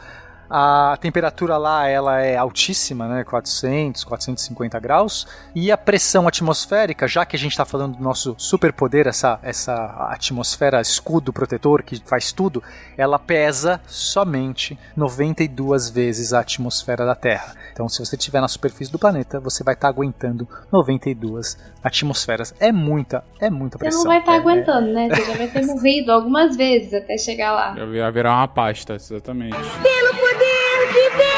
a 0.55 0.99
temperatura 1.01 1.57
lá 1.57 1.89
ela 1.89 2.21
é 2.21 2.37
altíssima, 2.37 3.09
né, 3.09 3.25
400, 3.25 4.05
450 4.05 4.79
graus, 4.79 5.27
e 5.55 5.73
a 5.73 5.79
pressão 5.79 6.29
atmosférica, 6.29 7.09
já 7.09 7.25
que 7.25 7.35
a 7.35 7.39
gente 7.39 7.53
está 7.53 7.65
falando 7.65 7.97
do 7.97 8.03
nosso 8.03 8.35
superpoder, 8.37 9.07
essa, 9.07 9.39
essa 9.43 9.73
atmosfera 10.11 10.79
escudo 10.81 11.33
protetor 11.33 11.83
que 11.83 12.03
faz 12.05 12.33
tudo, 12.33 12.63
ela 12.99 13.19
pesa 13.19 13.81
somente 13.87 14.79
92 14.95 15.89
vezes 15.89 16.33
a 16.35 16.41
atmosfera 16.41 17.07
da 17.07 17.15
Terra. 17.15 17.55
Então, 17.73 17.89
se 17.89 18.05
você 18.05 18.17
estiver 18.17 18.41
na 18.43 18.49
superfície 18.49 18.93
do 18.93 18.99
planeta, 18.99 19.41
você 19.41 19.65
vai 19.65 19.73
estar 19.73 19.89
aguentando 19.89 20.47
92 20.71 21.57
atmosferas. 21.83 22.55
É 22.61 22.71
muita, 22.71 23.25
é 23.41 23.49
muita 23.49 23.79
Você 23.79 23.85
pressão. 23.85 24.03
não 24.05 24.11
vai 24.11 24.19
estar 24.19 24.35
É- 24.35 24.37
aguentando, 24.37 24.93
né? 24.93 25.09
Você 25.09 25.25
já 25.25 25.37
vai 25.39 25.49
ter 25.49 25.65
morrido 25.65 26.13
algumas 26.13 26.55
vezes 26.57 26.93
até 26.93 27.17
chegar 27.17 27.53
lá. 27.53 27.75
Ia 27.79 28.11
virar 28.11 28.35
uma 28.37 28.49
pasta, 28.49 28.95
exatamente. 28.95 29.57
Pelo 29.57 30.11
poder 30.15 30.42
de 30.93 31.33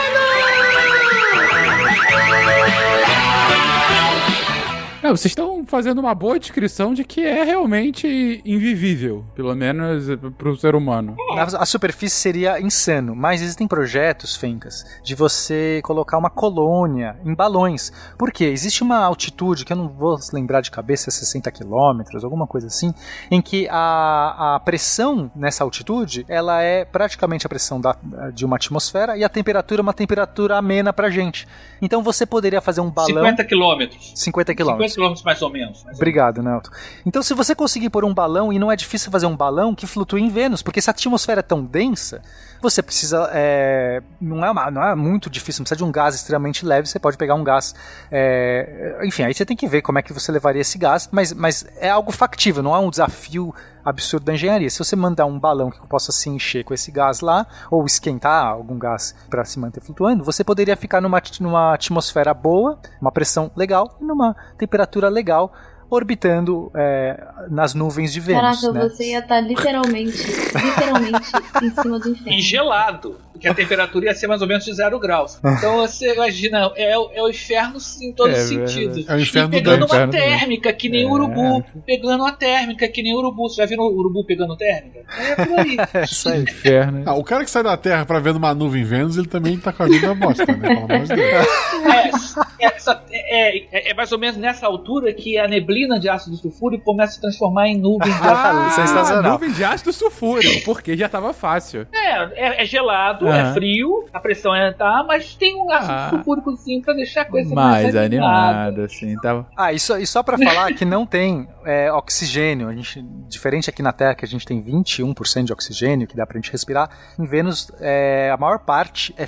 Não, 5.04 5.10
vocês 5.14 5.32
estão 5.32 5.62
fazendo 5.66 5.98
uma 5.98 6.14
boa 6.14 6.38
descrição 6.38 6.94
de 6.94 7.04
que 7.04 7.20
é 7.22 7.44
realmente 7.44 8.40
invivível, 8.42 9.22
pelo 9.34 9.54
menos 9.54 10.06
pro 10.38 10.56
ser 10.56 10.74
humano. 10.74 11.14
A 11.36 11.66
superfície 11.66 12.16
seria 12.16 12.58
insano, 12.58 13.14
mas 13.14 13.42
existem 13.42 13.68
projetos, 13.68 14.34
Fencas, 14.34 14.82
de 15.02 15.14
você 15.14 15.82
colocar 15.84 16.16
uma 16.16 16.30
colônia 16.30 17.18
em 17.22 17.34
balões. 17.34 17.92
Por 18.18 18.32
quê? 18.32 18.44
Existe 18.44 18.82
uma 18.82 18.96
altitude, 19.04 19.66
que 19.66 19.74
eu 19.74 19.76
não 19.76 19.88
vou 19.90 20.16
lembrar 20.32 20.62
de 20.62 20.70
cabeça, 20.70 21.10
60 21.10 21.50
quilômetros, 21.50 22.24
alguma 22.24 22.46
coisa 22.46 22.68
assim, 22.68 22.94
em 23.30 23.42
que 23.42 23.68
a, 23.70 24.54
a 24.54 24.60
pressão 24.60 25.30
nessa 25.36 25.64
altitude, 25.64 26.24
ela 26.30 26.62
é 26.62 26.82
praticamente 26.86 27.44
a 27.44 27.48
pressão 27.50 27.78
da- 27.78 27.98
de 28.32 28.46
uma 28.46 28.56
atmosfera 28.56 29.18
e 29.18 29.22
a 29.22 29.28
temperatura 29.28 29.80
é 29.80 29.82
uma 29.82 29.92
temperatura 29.92 30.56
amena 30.56 30.94
pra 30.94 31.10
gente. 31.10 31.46
Então 31.82 32.02
você 32.02 32.24
poderia 32.24 32.62
fazer 32.62 32.80
um 32.80 32.90
balão... 32.90 33.08
50 33.08 33.44
quilômetros. 33.44 34.12
50 34.14 34.54
quilômetros. 34.54 34.93
50 34.94 35.14
quilômetros 35.14 35.24
mais 35.24 35.42
ou 35.42 35.50
menos. 35.50 35.68
mais 35.68 35.80
ou 35.80 35.84
menos. 35.86 35.98
Obrigado, 35.98 36.42
Nelton. 36.42 36.70
Então, 37.04 37.22
se 37.22 37.34
você 37.34 37.54
conseguir 37.54 37.90
pôr 37.90 38.04
um 38.04 38.14
balão, 38.14 38.52
e 38.52 38.58
não 38.58 38.70
é 38.70 38.76
difícil 38.76 39.10
fazer 39.10 39.26
um 39.26 39.36
balão 39.36 39.74
que 39.74 39.86
flutue 39.86 40.20
em 40.22 40.28
Vênus, 40.28 40.62
porque 40.62 40.80
se 40.80 40.88
a 40.88 40.92
atmosfera 40.92 41.40
é 41.40 41.42
tão 41.42 41.64
densa, 41.64 42.22
você 42.62 42.82
precisa. 42.82 43.28
é, 43.32 44.02
não, 44.20 44.44
é 44.44 44.50
uma- 44.50 44.70
não 44.70 44.82
é 44.82 44.94
muito 44.94 45.28
difícil, 45.28 45.60
não 45.60 45.64
precisa 45.64 45.76
de 45.78 45.84
um 45.84 45.92
gás 45.92 46.14
extremamente 46.14 46.64
leve, 46.64 46.88
você 46.88 46.98
pode 46.98 47.16
pegar 47.16 47.34
um 47.34 47.44
gás. 47.44 47.74
é, 48.10 48.98
enfim, 49.04 49.24
aí 49.24 49.34
você 49.34 49.44
tem 49.44 49.56
que 49.56 49.66
ver 49.66 49.82
como 49.82 49.98
é 49.98 50.02
que 50.02 50.12
você 50.12 50.30
levaria 50.32 50.60
esse 50.62 50.78
gás, 50.78 51.08
mas, 51.12 51.32
mas 51.32 51.66
é 51.78 51.90
algo 51.90 52.10
factível, 52.12 52.62
não 52.62 52.74
é 52.74 52.78
um 52.78 52.90
desafio 52.90 53.54
absurdo 53.84 54.24
da 54.24 54.34
engenharia. 54.34 54.70
Se 54.70 54.78
você 54.78 54.96
mandar 54.96 55.26
um 55.26 55.38
balão 55.38 55.70
que 55.70 55.86
possa 55.86 56.10
se 56.12 56.28
encher 56.30 56.64
com 56.64 56.72
esse 56.74 56.90
gás 56.90 57.20
lá, 57.20 57.46
ou 57.70 57.84
esquentar 57.84 58.46
algum 58.46 58.78
gás 58.78 59.14
para 59.28 59.44
se 59.44 59.58
manter 59.58 59.80
flutuando, 59.80 60.24
você 60.24 60.42
poderia 60.42 60.76
ficar 60.76 61.00
numa, 61.00 61.22
numa 61.40 61.74
atmosfera 61.74 62.32
boa, 62.32 62.78
uma 63.00 63.12
pressão 63.12 63.50
legal 63.56 63.96
e 64.00 64.04
numa 64.04 64.34
temperatura 64.56 65.08
legal, 65.08 65.52
orbitando 65.90 66.70
é, 66.74 67.22
nas 67.50 67.74
nuvens 67.74 68.12
de 68.12 68.20
Vênus. 68.20 68.60
Caraca, 68.62 68.72
né? 68.72 68.88
você 68.88 69.10
ia 69.10 69.18
estar 69.20 69.40
literalmente, 69.40 70.16
literalmente 70.16 71.32
em 71.62 71.70
cima 71.70 71.98
do 71.98 72.08
E 72.08 72.12
inferno. 72.12 72.40
gelado, 72.40 73.20
porque 73.44 73.48
a 73.48 73.54
temperatura 73.54 74.06
ia 74.06 74.14
ser 74.14 74.26
mais 74.26 74.40
ou 74.40 74.48
menos 74.48 74.64
de 74.64 74.72
zero 74.72 74.98
graus. 74.98 75.38
Então 75.44 75.76
você 75.78 76.14
imagina, 76.14 76.70
é, 76.76 76.96
o- 76.98 77.10
é 77.12 77.22
o 77.22 77.28
inferno 77.28 77.76
em 78.02 78.12
todos 78.12 78.36
É, 78.36 78.40
os 78.42 78.48
sentidos. 78.48 79.08
é 79.08 79.14
o 79.14 79.20
inferno 79.20 79.48
e 79.48 79.56
pegando 79.62 79.86
do 79.86 79.92
uma 79.92 80.08
térmica, 80.08 80.72
que 80.72 80.88
nem 80.88 81.04
É. 81.04 81.10
urubu. 81.10 81.64
Pegando 81.86 82.22
uma 82.22 82.32
térmica, 82.32 82.88
que 82.88 83.02
nem 83.02 83.14
urubu. 83.14 83.48
Você 83.48 83.56
já 83.62 83.66
viu 83.66 83.78
o 83.80 83.94
urubu 83.98 84.24
pegando 84.24 84.56
térmica? 84.56 85.00
É 85.18 85.44
por 85.44 85.58
aí. 85.60 85.76
É 85.94 86.04
isso 86.04 86.28
aí. 86.28 86.42
Inferno. 86.42 87.02
Ah, 87.06 87.14
o 87.14 87.22
cara 87.24 87.44
que 87.44 87.50
sai 87.50 87.62
da 87.62 87.76
Terra 87.76 88.04
pra 88.06 88.18
ver 88.18 88.32
numa 88.32 88.54
nuvem 88.54 88.82
Vênus, 88.84 89.16
ele 89.18 89.26
também 89.28 89.56
tá 89.58 89.72
com 89.72 89.82
a 89.82 89.86
vida 89.86 90.14
bosta, 90.14 90.46
né? 90.46 90.54
Pelo 90.68 90.84
amor 90.84 91.06
de 91.06 91.14
Deus. 91.14 92.36
É, 92.60 92.66
é, 92.66 92.72
é, 93.12 93.66
é- 93.72 93.90
é 93.90 93.94
mais 93.94 94.10
ou 94.12 94.18
menos 94.18 94.36
nessa 94.36 94.66
altura 94.66 95.12
que 95.12 95.38
a 95.38 95.46
neblina 95.46 95.98
de 96.00 96.08
ácido 96.08 96.36
sulfúrico 96.36 96.84
começa 96.84 97.12
a 97.12 97.14
se 97.14 97.20
transformar 97.20 97.68
em 97.68 97.76
nuvem 97.78 98.08
de 98.08 98.14
ácido 98.14 98.28
Ah, 98.58 98.70
sensacional. 98.74 99.32
nuvem 99.32 99.52
de 99.52 99.64
ácido 99.64 99.92
sulfúrico, 99.92 100.64
porque 100.64 100.96
já 100.96 101.08
tava 101.08 101.32
fácil. 101.32 101.86
É, 101.92 102.10
é, 102.34 102.62
é 102.62 102.66
gelado, 102.66 103.26
Aham. 103.40 103.50
é 103.50 103.54
frio, 103.54 104.04
a 104.12 104.20
pressão 104.20 104.54
é 104.54 104.72
tá, 104.72 105.04
mas 105.06 105.34
tem 105.34 105.54
um 105.56 105.70
ácido 105.70 105.92
Ah. 105.92 106.56
sim 106.56 106.80
pra 106.80 106.94
deixar 106.94 107.22
a 107.22 107.24
coisa 107.24 107.54
Mais 107.54 107.82
mais, 107.84 107.96
animada. 107.96 108.50
animado, 108.60 108.82
assim, 108.82 109.14
tava. 109.16 109.46
Ah, 109.56 109.72
e 109.72 109.78
só, 109.78 109.98
e 109.98 110.06
só 110.06 110.22
pra 110.22 110.38
falar 110.38 110.72
que 110.74 110.84
não 110.84 111.04
tem 111.06 111.48
é, 111.64 111.90
oxigênio, 111.92 112.68
a 112.68 112.74
gente, 112.74 113.02
diferente 113.28 113.68
aqui 113.70 113.82
na 113.82 113.92
Terra 113.92 114.14
que 114.14 114.24
a 114.24 114.28
gente 114.28 114.44
tem 114.46 114.62
21% 114.62 115.44
de 115.44 115.52
oxigênio 115.52 116.06
que 116.06 116.16
dá 116.16 116.26
pra 116.26 116.36
gente 116.36 116.50
respirar, 116.52 116.88
em 117.18 117.24
Vênus 117.24 117.70
é, 117.80 118.30
a 118.32 118.36
maior 118.36 118.58
parte 118.60 119.14
é, 119.18 119.26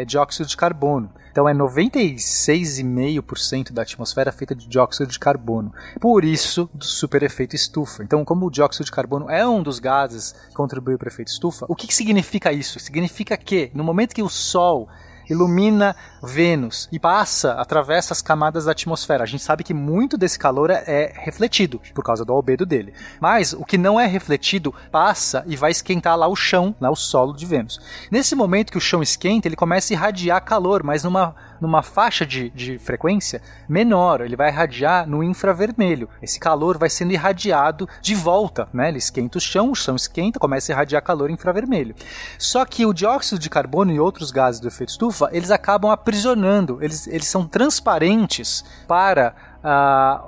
é 0.00 0.04
dióxido 0.04 0.46
de 0.48 0.56
carbono. 0.56 1.10
Então 1.38 1.48
é 1.48 1.54
96,5% 1.54 3.72
da 3.72 3.82
atmosfera 3.82 4.32
feita 4.32 4.56
de 4.56 4.66
dióxido 4.66 5.08
de 5.08 5.20
carbono. 5.20 5.72
Por 6.00 6.24
isso, 6.24 6.68
do 6.74 6.84
super 6.84 7.22
efeito 7.22 7.54
estufa. 7.54 8.02
Então, 8.02 8.24
como 8.24 8.44
o 8.44 8.50
dióxido 8.50 8.86
de 8.86 8.90
carbono 8.90 9.30
é 9.30 9.46
um 9.46 9.62
dos 9.62 9.78
gases 9.78 10.34
que 10.48 10.54
contribui 10.56 10.98
para 10.98 11.06
o 11.06 11.08
efeito 11.08 11.28
estufa, 11.28 11.64
o 11.68 11.76
que, 11.76 11.86
que 11.86 11.94
significa 11.94 12.52
isso? 12.52 12.80
Significa 12.80 13.36
que 13.36 13.70
no 13.72 13.84
momento 13.84 14.16
que 14.16 14.22
o 14.22 14.28
Sol 14.28 14.88
ilumina 15.30 15.94
Vênus 16.22 16.88
e 16.90 16.98
passa, 16.98 17.52
atravessa 17.54 18.12
as 18.12 18.22
camadas 18.22 18.64
da 18.64 18.72
atmosfera. 18.72 19.24
A 19.24 19.26
gente 19.26 19.42
sabe 19.42 19.64
que 19.64 19.74
muito 19.74 20.16
desse 20.16 20.38
calor 20.38 20.70
é 20.70 21.12
refletido 21.14 21.80
por 21.94 22.04
causa 22.04 22.24
do 22.24 22.32
albedo 22.32 22.66
dele. 22.66 22.92
Mas 23.20 23.52
o 23.52 23.64
que 23.64 23.78
não 23.78 23.98
é 23.98 24.06
refletido 24.06 24.74
passa 24.90 25.44
e 25.46 25.56
vai 25.56 25.70
esquentar 25.70 26.16
lá 26.16 26.26
o 26.26 26.36
chão, 26.36 26.74
lá 26.80 26.90
o 26.90 26.96
solo 26.96 27.32
de 27.32 27.46
Vênus. 27.46 27.80
Nesse 28.10 28.34
momento 28.34 28.72
que 28.72 28.78
o 28.78 28.80
chão 28.80 29.02
esquenta, 29.02 29.48
ele 29.48 29.56
começa 29.56 29.92
a 29.92 29.94
irradiar 29.94 30.44
calor, 30.44 30.82
mas 30.82 31.04
numa 31.04 31.34
numa 31.60 31.82
faixa 31.82 32.24
de, 32.24 32.50
de 32.50 32.78
frequência 32.78 33.42
menor, 33.68 34.20
ele 34.20 34.36
vai 34.36 34.50
irradiar 34.50 35.08
no 35.08 35.22
infravermelho. 35.22 36.08
Esse 36.22 36.38
calor 36.38 36.78
vai 36.78 36.88
sendo 36.88 37.12
irradiado 37.12 37.88
de 38.00 38.14
volta, 38.14 38.68
né? 38.72 38.88
Ele 38.88 38.98
esquenta 38.98 39.38
o 39.38 39.40
chão, 39.40 39.70
o 39.70 39.74
chão 39.74 39.96
esquenta, 39.96 40.38
começa 40.38 40.72
a 40.72 40.74
irradiar 40.74 41.02
calor 41.02 41.30
infravermelho. 41.30 41.94
Só 42.38 42.64
que 42.64 42.86
o 42.86 42.92
dióxido 42.92 43.38
de 43.38 43.50
carbono 43.50 43.92
e 43.92 44.00
outros 44.00 44.30
gases 44.30 44.60
do 44.60 44.68
efeito 44.68 44.90
estufa, 44.90 45.28
eles 45.32 45.50
acabam 45.50 45.90
aprisionando, 46.08 46.78
eles, 46.82 47.06
eles 47.06 47.28
são 47.28 47.46
transparentes 47.46 48.64
para 48.86 49.34
a, 49.62 50.24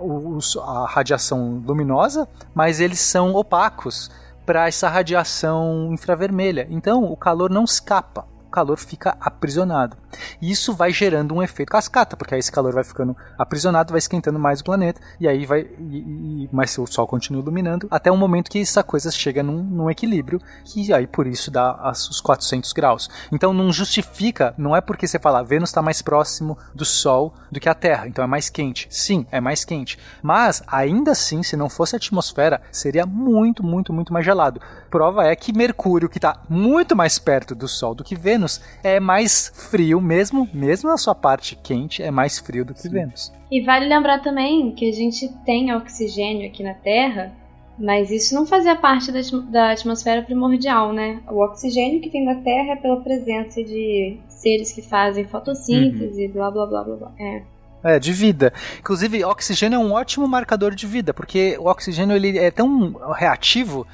a 0.63 0.87
radiação 0.87 1.63
luminosa, 1.65 2.29
mas 2.55 2.81
eles 2.81 3.01
são 3.01 3.35
opacos 3.35 4.11
para 4.45 4.69
essa 4.69 4.91
radiação 4.91 5.89
infravermelha. 5.91 6.67
Então 6.69 7.05
o 7.05 7.17
calor 7.17 7.49
não 7.49 7.65
escapa 7.65 8.27
calor 8.51 8.79
fica 8.79 9.17
aprisionado. 9.21 9.97
E 10.41 10.51
isso 10.51 10.75
vai 10.75 10.93
gerando 10.93 11.35
um 11.35 11.43
efeito 11.43 11.71
cascata, 11.71 12.17
porque 12.17 12.35
aí 12.35 12.41
esse 12.41 12.51
calor 12.51 12.73
vai 12.73 12.85
ficando 12.85 13.17
aprisionado, 13.39 13.93
vai 13.93 13.99
esquentando 13.99 14.39
mais 14.39 14.61
o 14.61 14.65
planeta, 14.65 15.01
e 15.19 15.29
aí 15.29 15.47
vai. 15.47 15.61
E, 15.79 16.45
e, 16.45 16.49
mas 16.53 16.77
o 16.79 16.87
Sol 16.87 17.07
continua 17.07 17.43
iluminando, 17.43 17.87
até 17.91 18.11
um 18.11 18.17
momento 18.17 18.51
que 18.51 18.61
essa 18.61 18.83
coisa 18.83 19.11
chega 19.11 19.43
num, 19.43 19.63
num 19.63 19.91
equilíbrio, 19.91 20.41
que 20.65 20.93
aí 20.93 21.07
por 21.07 21.27
isso 21.27 21.51
dá 21.51 21.73
as, 21.83 22.09
os 22.09 22.21
400 22.21 22.73
graus. 22.73 23.09
Então 23.31 23.53
não 23.53 23.73
justifica, 23.73 24.55
não 24.59 24.75
é 24.75 24.81
porque 24.81 25.07
você 25.07 25.19
fala 25.19 25.43
Vênus 25.43 25.71
está 25.71 25.83
mais 25.83 26.03
próximo 26.03 26.59
do 26.75 26.85
Sol 26.85 27.35
do 27.51 27.61
que 27.61 27.69
a 27.69 27.75
Terra, 27.75 28.09
então 28.09 28.25
é 28.25 28.27
mais 28.27 28.51
quente. 28.51 28.87
Sim, 28.91 29.27
é 29.31 29.41
mais 29.41 29.65
quente. 29.65 29.99
Mas 30.23 30.63
ainda 30.67 31.13
assim, 31.13 31.43
se 31.43 31.57
não 31.57 31.69
fosse 31.69 31.95
a 31.95 31.99
atmosfera, 31.99 32.61
seria 32.73 33.07
muito, 33.07 33.63
muito, 33.65 33.93
muito 33.93 34.13
mais 34.13 34.25
gelado. 34.25 34.61
Prova 34.91 35.27
é 35.27 35.37
que 35.37 35.53
Mercúrio, 35.53 36.09
que 36.09 36.19
está 36.19 36.41
muito 36.49 36.97
mais 36.97 37.19
perto 37.19 37.55
do 37.55 37.69
Sol 37.69 37.95
do 37.95 38.05
que 38.05 38.17
Vênus, 38.17 38.40
Vênus 38.41 38.61
é 38.83 38.99
mais 38.99 39.53
frio, 39.55 40.01
mesmo, 40.01 40.49
mesmo 40.53 40.89
na 40.89 40.97
sua 40.97 41.15
parte 41.15 41.57
quente, 41.57 42.03
é 42.03 42.11
mais 42.11 42.39
frio 42.39 42.65
do 42.65 42.73
que 42.73 42.81
Sim. 42.81 42.91
Vênus. 42.91 43.33
E 43.51 43.61
vale 43.61 43.87
lembrar 43.87 44.21
também 44.21 44.73
que 44.73 44.89
a 44.89 44.93
gente 44.93 45.29
tem 45.45 45.75
oxigênio 45.75 46.49
aqui 46.49 46.63
na 46.63 46.75
Terra, 46.75 47.33
mas 47.79 48.11
isso 48.11 48.35
não 48.35 48.47
fazia 48.47 48.75
parte 48.77 49.13
da, 49.13 49.21
da 49.51 49.71
atmosfera 49.73 50.23
primordial, 50.23 50.93
né? 50.93 51.21
O 51.29 51.45
oxigênio 51.45 52.01
que 52.01 52.11
tem 52.11 52.25
na 52.25 52.37
Terra 52.37 52.73
é 52.73 52.77
pela 52.77 53.01
presença 53.01 53.63
de 53.63 54.19
seres 54.29 54.73
que 54.73 54.83
fazem 54.83 55.27
fotossíntese, 55.27 56.27
uhum. 56.27 56.33
blá 56.33 56.51
blá 56.51 56.67
blá 56.67 56.85
blá 56.85 56.97
blá. 56.97 57.13
É. 57.19 57.43
É, 57.83 57.99
de 57.99 58.13
vida. 58.13 58.53
Inclusive, 58.79 59.25
oxigênio 59.25 59.77
é 59.77 59.79
um 59.79 59.93
ótimo 59.93 60.29
marcador 60.29 60.75
de 60.75 60.87
vida, 60.87 61.15
porque 61.15 61.57
o 61.59 61.67
oxigênio 61.67 62.15
ele 62.15 62.39
é 62.39 62.51
tão 62.51 62.93
reativo 63.15 63.87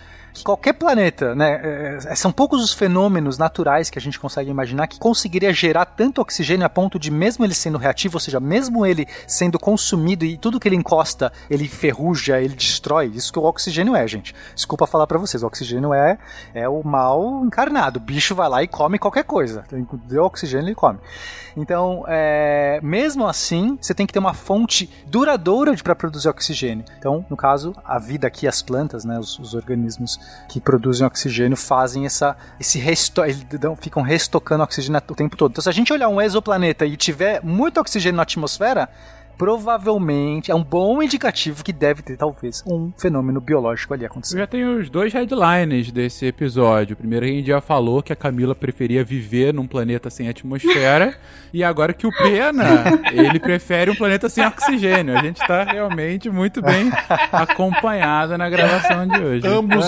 qualquer 0.42 0.72
planeta, 0.74 1.34
né, 1.34 1.60
é, 1.62 1.98
é, 2.12 2.14
são 2.14 2.32
poucos 2.32 2.62
os 2.62 2.72
fenômenos 2.72 3.38
naturais 3.38 3.90
que 3.90 3.98
a 3.98 4.02
gente 4.02 4.18
consegue 4.18 4.50
imaginar 4.50 4.86
que 4.86 4.98
conseguiria 4.98 5.52
gerar 5.52 5.84
tanto 5.84 6.20
oxigênio 6.20 6.66
a 6.66 6.68
ponto 6.68 6.98
de, 6.98 7.10
mesmo 7.10 7.44
ele 7.44 7.54
sendo 7.54 7.78
reativo, 7.78 8.16
ou 8.16 8.20
seja, 8.20 8.40
mesmo 8.40 8.84
ele 8.84 9.06
sendo 9.26 9.58
consumido 9.58 10.24
e 10.24 10.36
tudo 10.36 10.60
que 10.60 10.68
ele 10.68 10.76
encosta, 10.76 11.32
ele 11.50 11.68
ferruja, 11.68 12.40
ele 12.40 12.54
destrói. 12.54 13.06
Isso 13.06 13.32
que 13.32 13.38
o 13.38 13.44
oxigênio 13.44 13.94
é, 13.94 14.06
gente. 14.06 14.34
Desculpa 14.54 14.86
falar 14.86 15.06
para 15.06 15.18
vocês, 15.18 15.42
o 15.42 15.46
oxigênio 15.46 15.92
é, 15.92 16.18
é 16.54 16.68
o 16.68 16.82
mal 16.84 17.44
encarnado. 17.44 17.98
O 17.98 18.02
bicho 18.02 18.34
vai 18.34 18.48
lá 18.48 18.62
e 18.62 18.68
come 18.68 18.98
qualquer 18.98 19.24
coisa. 19.24 19.64
Deu 20.06 20.24
oxigênio, 20.24 20.68
ele 20.68 20.74
come. 20.74 20.98
Então, 21.56 22.04
é, 22.06 22.78
mesmo 22.82 23.26
assim, 23.26 23.78
você 23.80 23.94
tem 23.94 24.06
que 24.06 24.12
ter 24.12 24.18
uma 24.18 24.34
fonte 24.34 24.90
duradoura 25.06 25.74
para 25.82 25.94
produzir 25.94 26.28
oxigênio. 26.28 26.84
Então, 26.98 27.24
no 27.30 27.36
caso, 27.36 27.74
a 27.84 27.98
vida 27.98 28.26
aqui, 28.26 28.46
as 28.46 28.60
plantas, 28.60 29.04
né, 29.04 29.18
os, 29.18 29.38
os 29.38 29.54
organismos 29.54 30.18
que 30.48 30.60
produzem 30.60 31.06
oxigênio 31.06 31.56
fazem 31.56 32.06
essa, 32.06 32.36
esse 32.58 32.78
resto, 32.78 33.22
eles 33.24 33.46
ficam 33.80 34.02
restocando 34.02 34.62
oxigênio 34.62 35.00
o 35.08 35.14
tempo 35.14 35.36
todo. 35.36 35.50
Então, 35.52 35.62
se 35.62 35.68
a 35.68 35.72
gente 35.72 35.92
olhar 35.92 36.08
um 36.08 36.20
exoplaneta 36.20 36.86
e 36.86 36.96
tiver 36.96 37.42
muito 37.42 37.80
oxigênio 37.80 38.16
na 38.16 38.22
atmosfera, 38.22 38.88
provavelmente 39.36 40.50
é 40.50 40.54
um 40.54 40.62
bom 40.62 41.02
indicativo 41.02 41.62
que 41.62 41.72
deve 41.72 42.02
ter, 42.02 42.16
talvez, 42.16 42.62
um 42.66 42.92
fenômeno 42.96 43.40
biológico 43.40 43.94
ali 43.94 44.04
acontecendo. 44.04 44.38
Eu 44.38 44.42
já 44.42 44.46
tenho 44.46 44.78
os 44.78 44.90
dois 44.90 45.12
headlines 45.12 45.92
desse 45.92 46.26
episódio. 46.26 46.96
Primeiro, 46.96 47.26
a 47.26 47.28
gente 47.28 47.46
já 47.46 47.60
falou 47.60 48.02
que 48.02 48.12
a 48.12 48.16
Camila 48.16 48.54
preferia 48.54 49.04
viver 49.04 49.52
num 49.52 49.66
planeta 49.66 50.10
sem 50.10 50.28
atmosfera. 50.28 51.16
e 51.52 51.62
agora 51.62 51.92
que 51.92 52.06
o 52.06 52.12
Pena, 52.12 52.84
ele 53.12 53.38
prefere 53.38 53.90
um 53.90 53.94
planeta 53.94 54.28
sem 54.28 54.44
oxigênio. 54.44 55.16
A 55.16 55.22
gente 55.22 55.38
tá 55.46 55.64
realmente 55.64 56.30
muito 56.30 56.62
bem 56.62 56.90
acompanhado 57.30 58.36
na 58.38 58.48
gravação 58.48 59.06
de 59.06 59.20
hoje. 59.20 59.46
Ambos, 59.46 59.86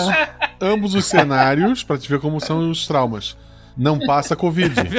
ambos 0.61 0.95
os 0.95 1.05
cenários, 1.05 1.83
para 1.83 1.97
te 1.97 2.07
ver 2.07 2.19
como 2.19 2.39
são 2.39 2.69
os 2.69 2.87
traumas 2.87 3.35
não 3.79 3.97
passa 3.97 4.35
Covid. 4.35 4.75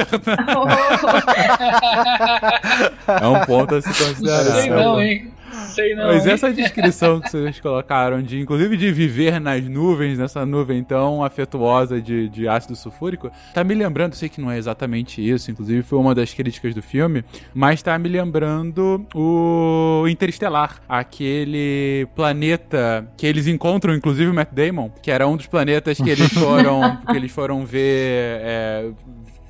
É, 3.07 3.27
um 3.27 3.45
ponto 3.45 3.75
a 3.75 3.81
se 3.81 3.89
considerar. 3.89 4.43
Sei 4.61 4.69
não, 4.69 5.01
hein? 5.01 5.31
Sei 5.67 5.95
não. 5.95 6.07
Mas 6.07 6.25
essa 6.27 6.51
descrição 6.51 7.19
que 7.19 7.29
vocês 7.29 7.59
colocaram, 7.59 8.21
de 8.21 8.39
inclusive 8.39 8.77
de 8.77 8.91
viver 8.91 9.39
nas 9.39 9.63
nuvens, 9.63 10.17
nessa 10.17 10.45
nuvem 10.45 10.83
tão 10.83 11.23
afetuosa 11.23 12.01
de, 12.01 12.29
de 12.29 12.47
ácido 12.47 12.75
sulfúrico, 12.75 13.31
tá 13.53 13.63
me 13.63 13.73
lembrando, 13.73 14.15
sei 14.15 14.29
que 14.29 14.41
não 14.41 14.51
é 14.51 14.57
exatamente 14.57 15.27
isso, 15.27 15.51
inclusive 15.51 15.81
foi 15.83 15.99
uma 15.99 16.15
das 16.15 16.33
críticas 16.33 16.73
do 16.73 16.81
filme, 16.81 17.23
mas 17.53 17.81
tá 17.81 17.97
me 17.97 18.09
lembrando 18.09 19.05
o 19.13 20.05
Interestelar, 20.07 20.81
aquele 20.87 22.07
planeta 22.15 23.07
que 23.17 23.25
eles 23.25 23.47
encontram, 23.47 23.93
inclusive 23.93 24.29
o 24.29 24.33
Matt 24.33 24.49
Damon, 24.51 24.89
que 25.01 25.11
era 25.11 25.27
um 25.27 25.37
dos 25.37 25.47
planetas 25.47 25.97
que 25.97 26.09
eles 26.09 26.31
foram, 26.33 26.97
que 26.97 27.15
eles 27.15 27.31
foram 27.31 27.65
ver. 27.65 28.39
É, 28.41 28.91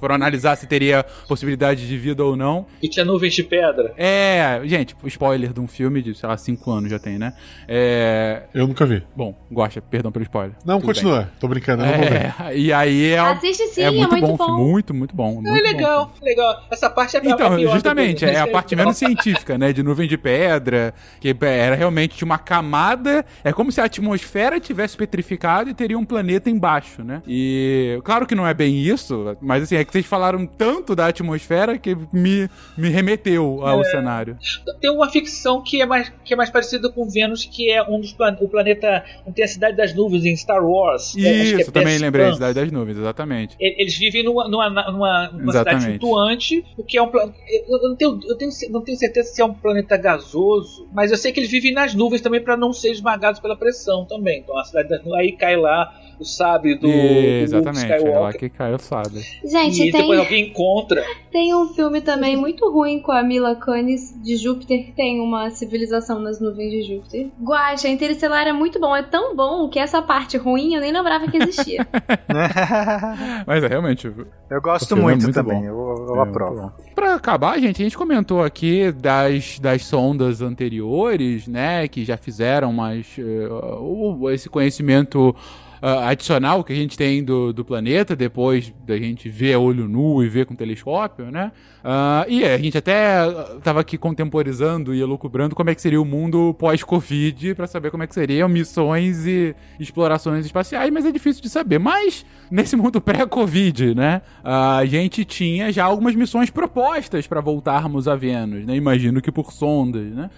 foram 0.02 0.16
analisar 0.16 0.56
se 0.58 0.66
teria 0.66 1.06
possibilidade 1.28 1.88
de 1.88 1.98
vida 1.98 2.26
ou 2.26 2.36
não. 2.36 2.66
E 2.82 2.90
tinha 2.90 3.06
nuvens 3.06 3.36
de 3.36 3.44
pedra. 3.44 3.94
É, 3.96 4.60
gente, 4.66 4.96
spoiler 5.06 5.54
de 5.54 5.60
um 5.60 5.68
filme 5.68 6.02
de, 6.02 6.16
sei 6.16 6.28
lá, 6.28 6.36
5 6.36 6.72
anos 6.72 6.90
já 6.90 6.98
tem, 6.98 7.20
né? 7.20 7.34
É... 7.68 8.44
Eu 8.54 8.68
nunca 8.68 8.86
vi. 8.86 9.04
Bom, 9.16 9.36
gosta, 9.52 9.80
perdão 9.80 10.12
pelo 10.12 10.24
spoiler. 10.24 10.56
Não, 10.66 10.80
Tudo 10.80 10.88
continua. 10.88 11.20
Bem. 11.20 11.28
Tô 11.40 11.48
brincando, 11.48 11.84
eu 11.84 11.92
não 11.92 11.98
vou 11.98 12.10
ver. 12.10 12.36
É, 12.42 12.58
e 12.58 12.74
aí 12.74 13.12
é. 13.12 13.20
Assiste 13.20 13.68
sim, 13.68 13.82
é 13.84 13.92
muito, 13.92 14.16
é 14.16 14.20
muito 14.20 14.38
bom, 14.38 14.48
bom. 14.48 14.58
Muito, 14.58 14.94
muito 14.94 15.16
bom. 15.16 15.34
Muito 15.36 15.50
é 15.50 15.62
legal, 15.62 16.08
bom. 16.08 16.26
legal. 16.26 16.64
Essa 16.72 16.90
parte 16.90 17.18
é 17.18 17.22
Então, 17.24 17.60
justamente, 17.60 18.26
é 18.26 18.40
a 18.40 18.48
parte 18.48 18.76
menos 18.76 18.98
científica, 18.98 19.58
né? 19.58 19.72
De 19.72 19.84
nuvem 19.84 20.08
de 20.08 20.18
pedra, 20.18 20.94
que 21.20 21.36
era 21.42 21.76
realmente 21.76 22.24
uma 22.24 22.40
camada. 22.40 23.24
É 23.44 23.54
como 23.54 23.72
se 23.72 23.80
a 23.80 23.86
atmosfera 23.86 24.60
tivesse 24.60 24.98
petrificado 24.98 25.70
e 25.70 25.74
teria 25.74 25.98
um 25.98 26.06
planeta 26.06 26.50
embaixo, 26.50 27.04
né? 27.04 27.22
E 27.28 28.00
claro 28.04 28.26
que 28.26 28.36
não 28.36 28.48
é 28.48 28.54
bem 28.54 28.80
isso, 28.80 29.38
mas 29.42 29.64
assim, 29.64 29.76
é 29.76 29.84
que 29.92 29.98
vocês 29.98 30.06
falaram 30.06 30.46
tanto 30.46 30.96
da 30.96 31.08
atmosfera 31.08 31.78
que 31.78 31.96
me, 32.14 32.50
me 32.78 32.90
remeteu 32.90 33.66
ao 33.66 33.82
é, 33.82 33.84
cenário. 33.84 34.38
Tem 34.80 34.90
uma 34.90 35.10
ficção 35.10 35.62
que 35.62 35.82
é 35.82 35.86
mais, 35.86 36.12
que 36.24 36.34
é 36.34 36.38
mais 36.38 36.50
parecida 36.50 36.90
com 36.90 37.08
Vênus, 37.10 37.44
que 37.44 37.70
é 37.70 37.84
um 37.84 38.00
dos 38.00 38.14
plan 38.14 38.38
o 38.40 38.48
planeta 38.48 39.04
tem 39.36 39.44
a 39.44 39.48
Cidade 39.48 39.76
das 39.76 39.94
Nuvens 39.94 40.26
em 40.26 40.36
Star 40.36 40.66
Wars. 40.66 41.14
Isso, 41.16 41.58
é, 41.58 41.62
é 41.62 41.66
também 41.66 41.98
lembrei, 41.98 42.32
Cidade 42.34 42.54
das 42.54 42.72
Nuvens, 42.72 42.98
exatamente. 42.98 43.56
Eles 43.60 43.98
vivem 43.98 44.24
numa, 44.24 44.48
numa, 44.48 44.70
numa, 44.70 45.28
numa 45.28 45.52
cidade 45.52 45.86
flutuante, 45.86 46.66
o 46.78 46.84
que 46.84 46.98
é 46.98 47.02
um 47.02 47.10
planeta. 47.10 47.38
Eu, 47.68 47.90
não 47.90 47.96
tenho, 47.96 48.20
eu 48.24 48.38
tenho, 48.38 48.52
não 48.70 48.82
tenho 48.82 48.98
certeza 48.98 49.34
se 49.34 49.42
é 49.42 49.46
um 49.46 49.54
planeta 49.54 49.98
gasoso, 49.98 50.88
mas 50.94 51.12
eu 51.12 51.18
sei 51.18 51.32
que 51.34 51.40
eles 51.40 51.52
vivem 51.52 51.74
nas 51.74 51.94
nuvens 51.94 52.22
também 52.22 52.42
para 52.42 52.56
não 52.56 52.72
ser 52.72 52.92
esmagados 52.92 53.42
pela 53.42 53.58
pressão 53.58 54.06
também. 54.06 54.40
Então 54.40 54.58
a 54.58 54.64
cidade 54.64 54.88
das 54.88 55.04
nuvens, 55.04 55.20
aí 55.20 55.32
cai 55.34 55.58
lá 55.58 55.92
o 56.22 56.26
sabre 56.26 56.76
do, 56.76 56.88
e, 56.88 57.42
Exatamente, 57.42 57.88
do 57.88 57.96
Skywalker. 57.96 58.16
é 58.16 58.20
lá 58.20 58.34
que 58.34 58.50
cai 58.50 58.74
o 58.76 58.80
sabre. 58.80 59.22
Gente, 59.44 59.88
e 59.88 59.92
tem, 59.92 60.02
depois 60.02 60.20
alguém 60.20 60.50
encontra. 60.50 61.04
Tem 61.32 61.56
um 61.56 61.70
filme 61.70 62.00
também 62.00 62.38
muito 62.38 62.70
ruim 62.70 63.00
com 63.02 63.12
a 63.12 63.24
Mila 63.24 63.56
Kunis 63.56 64.16
de 64.22 64.38
Júpiter, 64.38 64.86
que 64.86 64.92
tem 64.92 65.20
uma 65.20 65.50
civilização 65.50 66.20
nas 66.20 66.40
nuvens 66.40 66.72
de 66.72 66.84
Júpiter. 66.84 67.30
Guacha, 67.42 67.88
Interestelar 67.88 68.48
é 68.48 68.54
muito 68.54 68.80
bom, 68.80 68.96
é 68.96 69.02
tão 69.02 69.36
bom 69.36 69.68
que 69.68 69.80
essa 69.80 70.00
parte 70.02 70.38
ruim 70.38 70.76
eu 70.76 70.82
nem 70.82 70.92
lembrava 70.92 71.28
que 71.28 71.38
existia. 71.38 71.88
Mas 73.48 73.64
é 73.64 73.68
realmente... 73.68 74.12
Eu 74.50 74.62
gosto 74.62 74.96
muito, 74.96 75.22
é 75.22 75.24
muito, 75.24 75.34
também, 75.34 75.62
bom. 75.62 75.66
eu, 75.66 76.06
eu 76.10 76.16
é, 76.18 76.22
aprovo. 76.22 76.72
Pra 76.94 77.16
acabar, 77.16 77.60
gente, 77.60 77.82
a 77.82 77.86
gente 77.86 77.98
comentou 77.98 78.44
aqui 78.44 78.92
das, 78.92 79.58
das 79.58 79.86
sondas 79.86 80.42
anteriores, 80.42 81.48
né, 81.48 81.88
que 81.88 82.06
já 82.06 82.18
fizeram, 82.18 82.72
mas 82.72 83.08
uh, 83.18 84.30
esse 84.30 84.50
conhecimento 84.50 85.34
uh, 85.82 86.08
adicional 86.08 86.64
que 86.64 86.72
a 86.72 86.76
gente 86.76 86.98
tem 86.98 87.24
do, 87.24 87.52
do 87.52 87.66
planeta, 87.66 88.16
depois 88.16 88.74
da 88.86 88.98
gente 88.98 89.28
ver 89.28 89.54
a 89.54 89.60
olho 89.60 89.88
nu 89.88 90.24
e 90.24 90.30
ver 90.30 90.46
com 90.46 90.56
telescópio, 90.56 91.32
né? 91.32 91.52
Uh, 91.84 92.30
e 92.30 92.46
a 92.46 92.58
gente 92.58 92.78
até 92.78 93.28
estava 93.58 93.82
aqui 93.82 93.98
contemporizando 93.98 94.94
e 94.94 95.02
elucubrando 95.02 95.56
como 95.56 95.70
é 95.72 95.76
que 95.76 95.82
seria 95.82 96.00
o 96.00 96.06
mundo 96.06 96.54
pós-Covid 96.60 97.56
para 97.56 97.66
saber 97.66 97.90
como 97.90 98.04
é 98.04 98.08
que 98.08 98.14
seriam 98.14 98.48
missões 98.48 99.26
e 99.26 99.56
explorações 99.80 100.46
espaciais, 100.46 100.92
mas 100.92 101.06
é 101.06 101.12
difícil 101.12 101.42
de 101.42 101.50
saber. 101.50 101.80
Mas 101.80 102.24
nesse 102.52 102.76
mundo 102.76 103.02
pré-Covid, 103.02 103.96
né, 103.96 104.22
a 104.44 104.86
gente 104.86 105.26
tinha 105.26 105.72
já 105.72 105.86
algumas 105.86 106.14
missões 106.14 106.52
propostas 106.52 107.26
para 107.26 107.42
voltarmos 107.42 108.08
a 108.08 108.16
Vênus, 108.16 108.66
né? 108.66 108.76
Imagino 108.76 109.22
que 109.22 109.32
por 109.32 109.52
sondas, 109.52 110.06
né? 110.06 110.30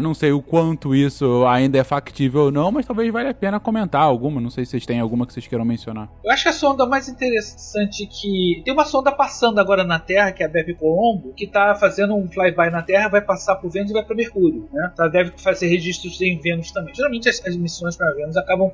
Não 0.00 0.12
sei 0.12 0.32
o 0.32 0.42
quanto 0.42 0.94
isso 0.94 1.46
ainda 1.46 1.78
é 1.78 1.84
factível 1.84 2.42
ou 2.42 2.52
não, 2.52 2.70
mas 2.70 2.84
talvez 2.84 3.10
valha 3.10 3.30
a 3.30 3.34
pena 3.34 3.58
comentar 3.58 4.02
alguma. 4.02 4.40
Não 4.40 4.50
sei 4.50 4.66
se 4.66 4.73
vocês 4.74 4.86
têm 4.86 4.98
alguma 4.98 5.26
que 5.26 5.32
vocês 5.32 5.46
queiram 5.46 5.64
mencionar. 5.64 6.10
Eu 6.24 6.30
acho 6.32 6.42
que 6.42 6.48
a 6.48 6.52
sonda 6.52 6.84
mais 6.86 7.08
interessante 7.08 8.06
que 8.06 8.62
tem 8.64 8.74
uma 8.74 8.84
sonda 8.84 9.12
passando 9.12 9.58
agora 9.60 9.84
na 9.84 10.00
Terra 10.00 10.32
que 10.32 10.42
é 10.42 10.46
a 10.46 10.48
Bepi 10.48 10.74
Colombo, 10.74 11.32
que 11.34 11.44
está 11.44 11.74
fazendo 11.76 12.14
um 12.14 12.28
flyby 12.28 12.70
na 12.70 12.82
Terra, 12.82 13.08
vai 13.08 13.20
passar 13.20 13.56
por 13.56 13.70
Vênus 13.70 13.90
e 13.90 13.94
vai 13.94 14.04
para 14.04 14.16
Mercúrio. 14.16 14.68
Né? 14.72 14.92
Tá, 14.96 15.06
deve 15.06 15.32
fazer 15.36 15.68
registros 15.68 16.20
em 16.20 16.38
Vênus 16.40 16.72
também. 16.72 16.94
Geralmente 16.94 17.28
as, 17.28 17.44
as 17.46 17.56
missões 17.56 17.96
para 17.96 18.12
Vênus 18.14 18.36
acabam 18.36 18.70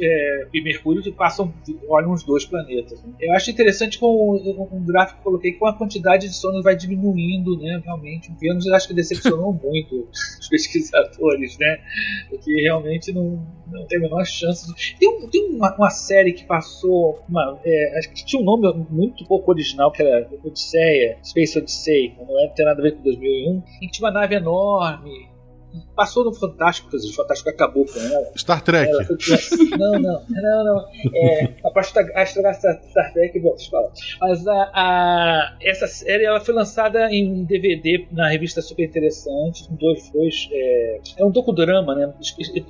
é, 0.00 0.48
e 0.52 0.62
Mercúrio 0.62 1.02
que 1.02 1.12
passam, 1.12 1.52
olham 1.88 2.12
os 2.12 2.24
dois 2.24 2.46
planetas. 2.46 3.02
Né? 3.02 3.12
Eu 3.20 3.34
acho 3.34 3.50
interessante 3.50 3.98
com 3.98 4.36
um 4.72 4.84
gráfico 4.84 5.18
que 5.18 5.24
coloquei 5.24 5.52
com 5.52 5.66
a 5.66 5.74
quantidade 5.74 6.28
de 6.28 6.34
sondas 6.34 6.62
vai 6.62 6.76
diminuindo, 6.76 7.58
né? 7.58 7.80
Realmente, 7.84 8.32
Vênus 8.40 8.66
eu 8.66 8.74
acho 8.74 8.88
que 8.88 8.94
decepcionou 8.94 9.52
muito 9.62 10.08
os 10.40 10.48
pesquisadores, 10.48 11.58
né? 11.58 11.78
Porque 12.30 12.62
realmente 12.62 13.12
não, 13.12 13.46
não 13.70 13.86
tem 13.86 13.98
a 13.98 14.00
menor 14.02 14.24
chance. 14.24 14.72
Tem, 14.98 15.28
tem 15.28 15.50
uma, 15.54 15.74
uma, 15.76 15.90
série 15.90 16.32
que 16.32 16.44
passou, 16.44 17.22
uma, 17.28 17.58
é, 17.64 17.98
acho 17.98 18.10
que 18.10 18.24
tinha 18.24 18.40
um 18.40 18.44
nome 18.44 18.86
muito 18.90 19.24
pouco 19.26 19.50
original, 19.50 19.90
que 19.90 20.02
era 20.02 20.28
Odisseia, 20.44 21.18
Space 21.22 21.58
Odyssey, 21.58 22.14
não 22.18 22.40
é, 22.40 22.48
tem 22.48 22.64
nada 22.64 22.80
a 22.80 22.82
ver 22.82 22.96
com 22.96 23.02
2001, 23.02 23.62
e 23.82 23.88
tinha 23.88 24.08
uma 24.08 24.12
nave 24.12 24.34
enorme, 24.36 25.28
passou 25.96 26.24
no 26.24 26.32
Fantástico, 26.32 26.90
quer 26.90 26.98
dizer, 26.98 27.10
o 27.10 27.14
Fantástico 27.14 27.50
acabou 27.50 27.86
com 27.86 27.98
ela. 27.98 28.26
Star 28.36 28.62
Trek. 28.62 28.90
Ela 28.90 29.04
foi, 29.04 29.16
não, 29.78 29.92
não, 29.92 30.22
não, 30.28 30.64
não. 30.64 30.84
É, 31.14 31.54
a 31.64 31.70
parte 31.70 31.94
da 31.94 32.26
Star, 32.26 32.54
Star 32.54 33.12
Trek, 33.12 33.40
vou 33.40 33.56
te 33.56 33.70
falar. 33.70 33.90
Mas 34.20 34.46
a, 34.46 34.70
a, 34.74 35.56
essa 35.62 35.86
série 35.86 36.24
ela 36.24 36.40
foi 36.40 36.54
lançada 36.54 37.10
em 37.10 37.44
DVD 37.44 38.06
na 38.12 38.28
revista 38.28 38.60
Super 38.60 38.84
Interessante, 38.84 39.66
dois, 39.72 40.10
dois 40.10 40.48
é, 40.52 41.00
é 41.18 41.24
um 41.24 41.30
docudrama, 41.30 41.94
né? 41.94 42.12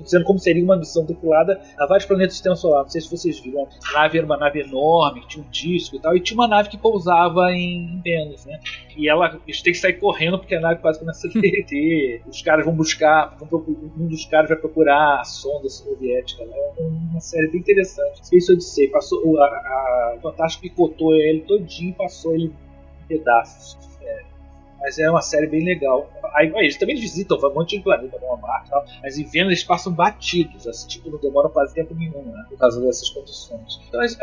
Dizendo 0.00 0.24
como 0.24 0.38
seria 0.38 0.62
uma 0.62 0.76
missão 0.76 1.04
tripulada 1.04 1.60
a 1.78 1.86
vários 1.86 2.06
planetas 2.06 2.34
do 2.34 2.36
sistema 2.36 2.56
solar. 2.56 2.82
Não 2.82 2.88
sei 2.88 3.00
se 3.00 3.10
vocês 3.10 3.40
viram. 3.40 3.68
A 3.90 4.00
nave 4.00 4.18
era 4.18 4.26
uma 4.26 4.36
nave 4.36 4.60
enorme, 4.60 5.22
tinha 5.26 5.44
um 5.44 5.50
disco 5.50 5.96
e 5.96 6.00
tal, 6.00 6.16
e 6.16 6.20
tinha 6.20 6.36
uma 6.36 6.48
nave 6.48 6.68
que 6.68 6.78
pousava 6.78 7.50
em 7.50 8.00
Vênus, 8.02 8.44
né? 8.46 8.60
E 8.96 9.08
ela 9.08 9.38
eles 9.46 9.60
têm 9.62 9.72
que 9.72 9.78
sair 9.78 9.94
correndo 9.94 10.38
porque 10.38 10.54
a 10.54 10.60
nave 10.60 10.80
quase 10.80 10.98
começa 10.98 11.26
a 11.26 11.30
derreter. 11.40 12.22
Os 12.26 12.42
caras 12.42 12.64
vão 12.64 12.74
buscar, 12.74 13.15
um 13.98 14.06
dos 14.06 14.24
caras 14.26 14.48
vai 14.48 14.58
procurar 14.58 15.20
a 15.20 15.24
sonda 15.24 15.68
soviética. 15.68 16.44
Né? 16.44 16.56
É 16.78 16.82
uma 16.82 17.20
série 17.20 17.48
bem 17.48 17.60
interessante. 17.60 18.26
Space 18.26 18.52
Odyssey 18.52 18.88
passou, 18.88 19.40
a, 19.40 19.44
a 19.44 20.18
Fantástico 20.22 20.62
picotou 20.62 21.14
ele 21.14 21.40
todinho, 21.42 21.94
passou 21.94 22.34
ele 22.34 22.46
em 22.46 23.06
pedaços. 23.06 23.76
Mas 24.80 24.98
é 24.98 25.10
uma 25.10 25.22
série 25.22 25.46
bem 25.46 25.64
legal. 25.64 26.10
Aí, 26.34 26.52
eles 26.56 26.76
também 26.76 26.96
visitam 26.96 27.38
um 27.38 27.54
monte 27.54 27.76
de 27.76 27.82
planeta, 27.82 28.18
vão 28.18 28.34
a 28.34 28.36
Marte 28.36 28.68
e 28.68 28.70
tal. 28.70 28.84
Mas 29.02 29.18
em 29.18 29.24
Vênus 29.24 29.48
eles 29.48 29.64
passam 29.64 29.92
batidos, 29.92 30.66
assim, 30.66 30.86
tipo, 30.88 31.10
não 31.10 31.18
demoram 31.18 31.50
quase 31.50 31.74
tempo 31.74 31.94
nenhum, 31.94 32.22
né? 32.22 32.44
Por 32.48 32.58
causa 32.58 32.80
dessas 32.80 33.08
condições. 33.10 33.80
Então, 33.88 34.00
as, 34.00 34.18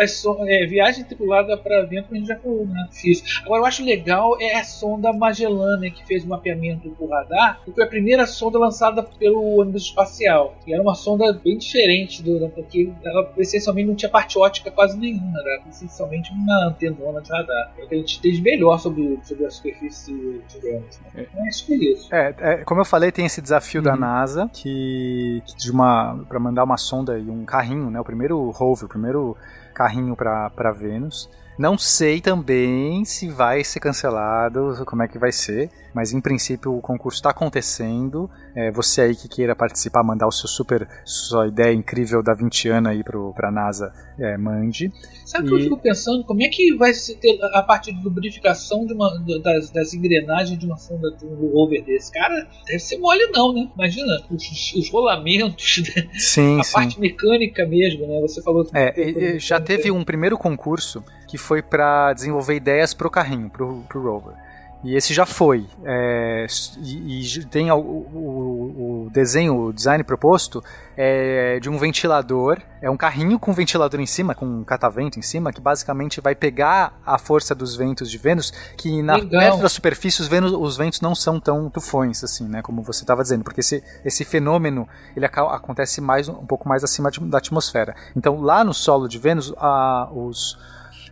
é, 0.47 0.65
viagem 0.65 1.03
tripulada 1.03 1.57
para 1.57 1.83
Vênus 1.85 2.07
a 2.11 2.15
gente 2.15 2.27
já 2.27 2.37
falou, 2.37 2.65
né? 2.65 2.87
Fiz. 2.91 3.23
Agora, 3.43 3.61
eu 3.61 3.65
acho 3.65 3.83
legal 3.83 4.37
é 4.39 4.55
a 4.55 4.63
sonda 4.63 5.11
Magellan, 5.11 5.79
que 5.89 6.05
fez 6.05 6.23
o 6.23 6.27
mapeamento 6.27 6.89
do 6.89 7.05
radar, 7.07 7.61
que 7.63 7.71
foi 7.71 7.83
a 7.83 7.87
primeira 7.87 8.27
sonda 8.27 8.59
lançada 8.59 9.03
pelo 9.03 9.59
ônibus 9.59 9.83
espacial. 9.83 10.55
E 10.67 10.73
era 10.73 10.81
uma 10.81 10.95
sonda 10.95 11.33
bem 11.33 11.57
diferente, 11.57 12.21
do, 12.21 12.49
porque 12.49 12.91
ela 13.03 13.33
essencialmente 13.37 13.87
não 13.87 13.95
tinha 13.95 14.09
parte 14.09 14.37
ótica 14.37 14.71
quase 14.71 14.97
nenhuma, 14.97 15.39
era 15.39 15.63
essencialmente 15.69 16.31
uma 16.31 16.67
antenona 16.67 17.21
de 17.21 17.29
radar. 17.29 17.73
É 17.77 17.83
o 17.83 17.87
que 17.87 17.95
a 17.95 17.97
gente 17.97 18.21
tem 18.21 18.31
de 18.31 18.41
melhor 18.41 18.79
sobre, 18.79 19.19
sobre 19.23 19.45
a 19.45 19.49
superfície 19.49 20.41
digamos. 20.53 20.99
Né? 20.99 21.27
É, 21.33 21.47
acho 21.47 21.65
que 21.65 21.73
é 21.73 21.77
isso. 21.77 22.13
É, 22.13 22.35
é, 22.37 22.57
como 22.63 22.81
eu 22.81 22.85
falei, 22.85 23.11
tem 23.11 23.25
esse 23.25 23.41
desafio 23.41 23.79
uhum. 23.79 23.85
da 23.85 23.95
NASA 23.95 24.49
que, 24.53 25.41
que 25.45 25.55
de 25.57 25.71
uma 25.71 26.23
para 26.27 26.39
mandar 26.39 26.63
uma 26.63 26.77
sonda 26.77 27.17
e 27.17 27.29
um 27.29 27.45
carrinho, 27.45 27.89
né? 27.89 27.99
O 27.99 28.03
primeiro 28.03 28.49
rover, 28.51 28.85
o 28.85 28.89
primeiro 28.89 29.37
carrinho 29.73 30.15
para 30.15 30.71
Vênus. 30.71 31.29
Não 31.57 31.77
sei 31.77 32.19
também 32.19 33.05
se 33.05 33.29
vai 33.29 33.63
ser 33.63 33.79
cancelado, 33.79 34.83
como 34.85 35.03
é 35.03 35.07
que 35.07 35.19
vai 35.19 35.31
ser, 35.31 35.69
mas 35.93 36.11
em 36.11 36.19
princípio 36.19 36.75
o 36.75 36.81
concurso 36.81 37.17
está 37.17 37.29
acontecendo. 37.29 38.29
É, 38.55 38.71
você 38.71 39.01
aí 39.01 39.15
que 39.15 39.27
queira 39.27 39.55
participar, 39.55 40.03
mandar 40.03 40.27
o 40.27 40.31
seu 40.31 40.47
super, 40.47 40.87
sua 41.05 41.47
ideia 41.47 41.73
incrível 41.73 42.23
da 42.23 42.33
20 42.33 42.69
anos 42.69 42.91
aí 42.91 43.03
para 43.03 43.49
a 43.49 43.51
NASA, 43.51 43.93
é, 44.19 44.37
mande. 44.37 44.91
Sabe 45.25 45.45
o 45.45 45.47
e... 45.47 45.49
que 45.49 45.55
eu 45.55 45.63
fico 45.63 45.77
pensando? 45.77 46.23
Como 46.23 46.41
é 46.41 46.49
que 46.49 46.75
vai 46.75 46.93
se 46.93 47.15
ter 47.15 47.37
a 47.53 47.61
parte 47.61 47.91
de 47.91 48.03
lubrificação 48.03 48.85
de 48.85 48.93
uma, 48.93 49.09
das, 49.43 49.69
das 49.69 49.93
engrenagens 49.93 50.57
de 50.57 50.65
uma 50.65 50.77
sonda 50.77 51.11
de 51.11 51.25
um 51.25 51.51
rover 51.51 51.83
desse? 51.83 52.11
Cara, 52.11 52.47
deve 52.65 52.79
ser 52.79 52.97
mole 52.97 53.27
não, 53.31 53.53
né? 53.53 53.69
Imagina 53.75 54.23
os, 54.29 54.73
os 54.75 54.89
rolamentos, 54.89 55.83
né? 55.95 56.09
sim, 56.17 56.59
a 56.59 56.63
sim. 56.63 56.73
parte 56.73 56.99
mecânica 56.99 57.65
mesmo, 57.65 58.07
né? 58.07 58.19
Você 58.21 58.41
falou. 58.41 58.65
É, 58.73 59.37
já 59.37 59.59
teve 59.59 59.91
um 59.91 60.03
primeiro 60.03 60.37
concurso 60.37 61.03
que 61.33 61.37
foi 61.39 61.63
para 61.63 62.13
desenvolver 62.13 62.53
ideias 62.53 62.93
para 62.93 63.07
o 63.07 63.09
carrinho, 63.09 63.49
para 63.49 63.65
o 63.65 64.03
rover. 64.03 64.35
E 64.83 64.95
esse 64.95 65.11
já 65.15 65.25
foi. 65.25 65.65
É, 65.83 66.45
e, 66.77 67.23
e, 67.39 67.45
tem 67.45 67.71
o, 67.71 67.75
o, 67.75 69.05
o, 69.07 69.09
desenho, 69.09 69.55
o 69.55 69.73
design 69.73 70.03
proposto 70.03 70.63
é 70.95 71.59
de 71.59 71.71
um 71.71 71.79
ventilador. 71.79 72.59
É 72.83 72.87
um 72.87 72.95
carrinho 72.95 73.39
com 73.39 73.51
ventilador 73.51 73.99
em 73.99 74.05
cima, 74.05 74.35
com 74.35 74.45
um 74.45 74.63
catavento 74.63 75.17
em 75.17 75.23
cima, 75.23 75.51
que 75.51 75.59
basicamente 75.59 76.21
vai 76.21 76.35
pegar 76.35 77.01
a 77.03 77.17
força 77.17 77.55
dos 77.55 77.75
ventos 77.75 78.11
de 78.11 78.19
Vênus, 78.19 78.51
que 78.77 79.01
na 79.01 79.17
perto 79.17 79.57
da 79.57 79.69
superfície 79.69 80.21
os, 80.21 80.27
Vênus, 80.27 80.51
os 80.51 80.77
ventos 80.77 81.01
não 81.01 81.15
são 81.15 81.39
tão 81.39 81.67
tufões, 81.67 82.23
assim, 82.23 82.47
né? 82.47 82.61
Como 82.61 82.83
você 82.83 83.01
estava 83.03 83.23
dizendo, 83.23 83.43
porque 83.43 83.61
esse, 83.61 83.83
esse 84.05 84.23
fenômeno 84.23 84.87
ele 85.17 85.25
acontece 85.25 85.99
mais 85.99 86.29
um 86.29 86.45
pouco 86.45 86.69
mais 86.69 86.83
acima 86.83 87.09
da 87.09 87.39
atmosfera. 87.39 87.95
Então 88.15 88.39
lá 88.39 88.63
no 88.63 88.73
solo 88.75 89.07
de 89.07 89.17
Vênus, 89.17 89.51
a, 89.57 90.07
os 90.13 90.59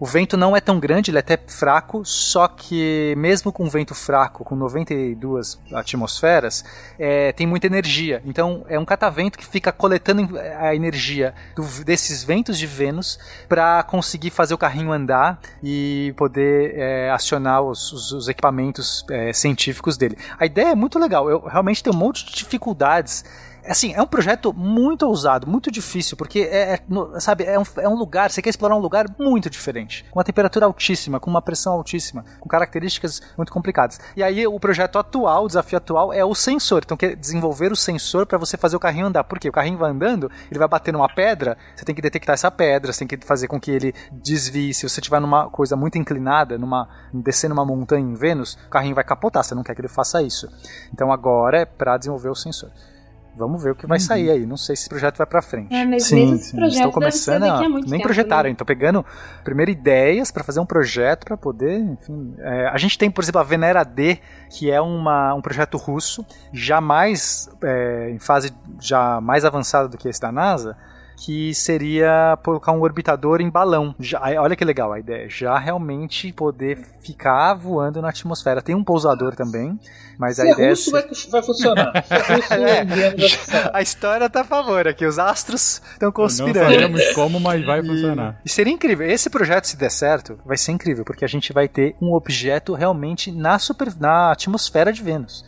o 0.01 0.05
vento 0.07 0.35
não 0.35 0.57
é 0.57 0.59
tão 0.59 0.79
grande, 0.79 1.11
ele 1.11 1.17
é 1.17 1.19
até 1.19 1.37
fraco, 1.37 2.03
só 2.03 2.47
que 2.47 3.13
mesmo 3.15 3.51
com 3.51 3.69
vento 3.69 3.93
fraco, 3.93 4.43
com 4.43 4.55
92 4.55 5.59
atmosferas, 5.71 6.65
é, 6.97 7.31
tem 7.33 7.45
muita 7.45 7.67
energia. 7.67 8.19
Então 8.25 8.65
é 8.67 8.79
um 8.79 8.83
catavento 8.83 9.37
que 9.37 9.45
fica 9.45 9.71
coletando 9.71 10.39
a 10.57 10.73
energia 10.73 11.35
do, 11.55 11.61
desses 11.83 12.23
ventos 12.23 12.57
de 12.57 12.65
Vênus 12.65 13.19
para 13.47 13.83
conseguir 13.83 14.31
fazer 14.31 14.55
o 14.55 14.57
carrinho 14.57 14.91
andar 14.91 15.39
e 15.61 16.15
poder 16.17 16.73
é, 16.75 17.11
acionar 17.11 17.61
os, 17.61 17.93
os, 17.93 18.11
os 18.11 18.27
equipamentos 18.27 19.05
é, 19.07 19.31
científicos 19.31 19.97
dele. 19.97 20.17
A 20.39 20.47
ideia 20.47 20.69
é 20.69 20.75
muito 20.75 20.97
legal. 20.97 21.29
Eu 21.29 21.41
realmente 21.41 21.83
tenho 21.83 21.95
um 21.95 21.99
monte 21.99 22.25
de 22.25 22.33
dificuldades 22.33 23.23
assim, 23.65 23.93
é 23.93 24.01
um 24.01 24.07
projeto 24.07 24.53
muito 24.53 25.05
ousado, 25.05 25.47
muito 25.47 25.71
difícil, 25.71 26.17
porque 26.17 26.39
é, 26.41 26.73
é 26.73 26.79
sabe, 27.19 27.43
é 27.43 27.59
um, 27.59 27.63
é 27.77 27.87
um 27.87 27.95
lugar, 27.95 28.31
você 28.31 28.41
quer 28.41 28.49
explorar 28.49 28.75
um 28.75 28.79
lugar 28.79 29.05
muito 29.19 29.49
diferente, 29.49 30.05
com 30.11 30.19
uma 30.19 30.23
temperatura 30.23 30.65
altíssima, 30.65 31.19
com 31.19 31.29
uma 31.29 31.41
pressão 31.41 31.73
altíssima, 31.73 32.25
com 32.39 32.49
características 32.49 33.21
muito 33.37 33.51
complicadas. 33.51 33.99
E 34.15 34.23
aí 34.23 34.45
o 34.47 34.59
projeto 34.59 34.97
atual, 34.97 35.45
o 35.45 35.47
desafio 35.47 35.77
atual 35.77 36.13
é 36.13 36.23
o 36.23 36.33
sensor. 36.33 36.81
Então, 36.83 36.97
quer 36.97 37.15
desenvolver 37.15 37.71
o 37.71 37.75
sensor 37.75 38.25
para 38.25 38.37
você 38.37 38.57
fazer 38.57 38.75
o 38.75 38.79
carrinho 38.79 39.07
andar. 39.07 39.23
Por 39.23 39.39
quê? 39.39 39.49
O 39.49 39.51
carrinho 39.51 39.77
vai 39.77 39.91
andando, 39.91 40.29
ele 40.49 40.59
vai 40.59 40.67
bater 40.67 40.91
numa 40.91 41.07
pedra, 41.07 41.57
você 41.75 41.85
tem 41.85 41.95
que 41.95 42.01
detectar 42.01 42.33
essa 42.33 42.51
pedra, 42.51 42.91
você 42.91 43.05
tem 43.05 43.07
que 43.07 43.25
fazer 43.25 43.47
com 43.47 43.59
que 43.59 43.71
ele 43.71 43.93
desvie. 44.11 44.73
Se 44.73 44.87
você 44.87 44.99
estiver 44.99 45.19
numa 45.19 45.49
coisa 45.49 45.75
muito 45.75 45.97
inclinada, 45.97 46.57
numa 46.57 46.87
descendo 47.13 47.53
uma 47.53 47.65
montanha 47.65 48.01
em 48.01 48.13
Vênus, 48.13 48.57
o 48.67 48.69
carrinho 48.69 48.95
vai 48.95 49.03
capotar, 49.03 49.43
você 49.43 49.55
não 49.55 49.63
quer 49.63 49.75
que 49.75 49.81
ele 49.81 49.87
faça 49.87 50.21
isso. 50.21 50.49
Então 50.93 51.11
agora 51.11 51.61
é 51.61 51.65
para 51.65 51.97
desenvolver 51.97 52.29
o 52.29 52.35
sensor. 52.35 52.71
Vamos 53.35 53.63
ver 53.63 53.71
o 53.71 53.75
que 53.75 53.87
vai 53.87 53.97
uhum. 53.97 54.03
sair 54.03 54.29
aí. 54.29 54.45
Não 54.45 54.57
sei 54.57 54.75
se 54.75 54.83
esse 54.83 54.89
projeto 54.89 55.17
vai 55.17 55.25
para 55.25 55.41
frente. 55.41 55.73
É, 55.73 55.85
mas 55.85 56.03
sim, 56.03 56.37
sim. 56.37 56.65
Estão 56.65 56.91
começando 56.91 57.43
a, 57.43 57.61
nem 57.87 58.01
projetaram, 58.01 58.49
né? 58.49 58.51
estão 58.51 58.65
pegando 58.65 59.05
primeiro 59.43 59.71
ideias 59.71 60.31
para 60.31 60.43
fazer 60.43 60.59
um 60.59 60.65
projeto 60.65 61.25
para 61.25 61.37
poder, 61.37 61.79
enfim. 61.79 62.35
É, 62.39 62.67
a 62.67 62.77
gente 62.77 62.97
tem, 62.97 63.09
por 63.09 63.23
exemplo, 63.23 63.39
a 63.39 63.43
Venera 63.43 63.83
D, 63.83 64.19
que 64.49 64.69
é 64.69 64.81
uma, 64.81 65.33
um 65.33 65.41
projeto 65.41 65.77
russo, 65.77 66.25
já 66.51 66.81
mais 66.81 67.49
é, 67.63 68.09
em 68.11 68.19
fase 68.19 68.51
já 68.79 69.21
mais 69.21 69.45
avançada 69.45 69.87
do 69.87 69.97
que 69.97 70.09
esse 70.09 70.19
da 70.19 70.31
NASA, 70.31 70.75
que 71.23 71.53
seria 71.53 72.35
colocar 72.43 72.71
um 72.71 72.81
orbitador 72.81 73.41
em 73.41 73.49
balão. 73.49 73.93
Já, 73.99 74.19
olha 74.41 74.55
que 74.55 74.65
legal 74.65 74.91
a 74.91 74.99
ideia, 74.99 75.29
já 75.29 75.57
realmente 75.59 76.33
poder 76.33 76.79
ficar 77.03 77.53
voando 77.53 78.01
na 78.01 78.09
atmosfera. 78.09 78.61
Tem 78.61 78.73
um 78.73 78.83
pousador 78.83 79.35
também, 79.35 79.79
mas 80.17 80.37
Se 80.37 80.41
a 80.41 80.45
é 80.45 80.51
ideia 80.51 80.69
russo, 80.71 80.89
é... 80.97 81.01
vai, 81.01 81.09
vai 81.29 81.43
funcionar. 81.43 81.91
Se 82.05 82.13
é 82.13 82.35
russo, 82.35 82.53
É. 82.53 82.83
indiano, 82.83 83.17
vai 83.17 83.29
funcionar. 83.29 83.71
A 83.73 83.81
história 83.83 84.29
tá 84.29 84.41
a 84.41 84.43
favor 84.43 84.87
aqui, 84.87 85.05
os 85.05 85.19
astros 85.19 85.81
estão 85.93 86.07
Não 86.07 86.11
conspirando. 86.11 86.73
sabemos 86.73 87.11
como, 87.13 87.39
mas 87.39 87.63
vai 87.63 87.83
funcionar. 87.83 88.39
E 88.43 88.49
seria 88.49 88.73
incrível. 88.73 89.07
Esse 89.07 89.29
projeto, 89.29 89.65
se 89.65 89.77
der 89.77 89.91
certo, 89.91 90.39
vai 90.43 90.57
ser 90.57 90.71
incrível, 90.71 91.05
porque 91.05 91.23
a 91.23 91.27
gente 91.27 91.53
vai 91.53 91.67
ter 91.67 91.95
um 92.01 92.13
objeto 92.13 92.73
realmente 92.73 93.31
na, 93.31 93.59
super, 93.59 93.93
na 93.99 94.31
atmosfera 94.31 94.91
de 94.91 95.03
Vênus. 95.03 95.45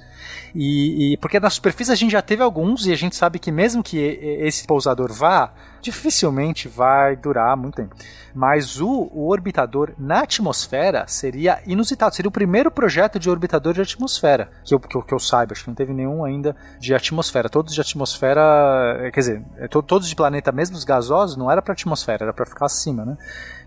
E, 0.55 1.13
e- 1.13 1.17
porque 1.17 1.39
na 1.39 1.49
superfície 1.49 1.91
a 1.91 1.95
gente 1.95 2.11
já 2.11 2.21
teve 2.21 2.43
alguns 2.43 2.85
e 2.85 2.91
a 2.91 2.95
gente 2.95 3.15
sabe 3.15 3.39
que 3.39 3.51
mesmo 3.51 3.81
que 3.84 3.97
esse 3.97 4.65
pousador 4.67 5.11
vá, 5.11 5.51
dificilmente 5.84 6.68
vai 6.68 7.15
durar 7.15 7.55
muito 7.55 7.76
tempo. 7.76 7.95
Mas 8.35 8.81
o, 8.81 9.10
o 9.14 9.30
orbitador 9.30 9.91
na 9.97 10.22
atmosfera 10.22 11.05
seria 11.07 11.61
inusitado. 11.68 12.15
Seria 12.15 12.30
o 12.30 12.31
primeiro 12.31 12.72
projeto 12.72 13.19
de 13.19 13.30
orbitador 13.30 13.73
de 13.73 13.81
atmosfera 13.81 14.49
que 14.65 14.73
eu, 14.73 14.80
que 14.80 14.97
eu, 14.97 15.01
que 15.03 15.14
eu 15.14 15.19
saiba. 15.19 15.53
Acho 15.53 15.64
que 15.64 15.69
não 15.69 15.76
teve 15.76 15.93
nenhum 15.93 16.23
ainda 16.26 16.55
de 16.80 16.95
atmosfera. 16.95 17.47
Todos 17.47 17.73
de 17.76 17.81
atmosfera, 17.81 18.41
eh, 19.01 19.11
quer 19.11 19.19
dizer, 19.19 19.43
to- 19.69 19.84
todos 19.84 20.07
de 20.10 20.15
planeta, 20.15 20.51
mesmo 20.51 20.76
os 20.76 20.84
gasosos, 20.84 21.38
não 21.38 21.51
era 21.51 21.61
para 21.61 21.73
atmosfera, 21.73 22.26
era 22.26 22.34
para 22.34 22.45
ficar 22.45 22.65
acima, 22.65 23.05
né? 23.05 23.18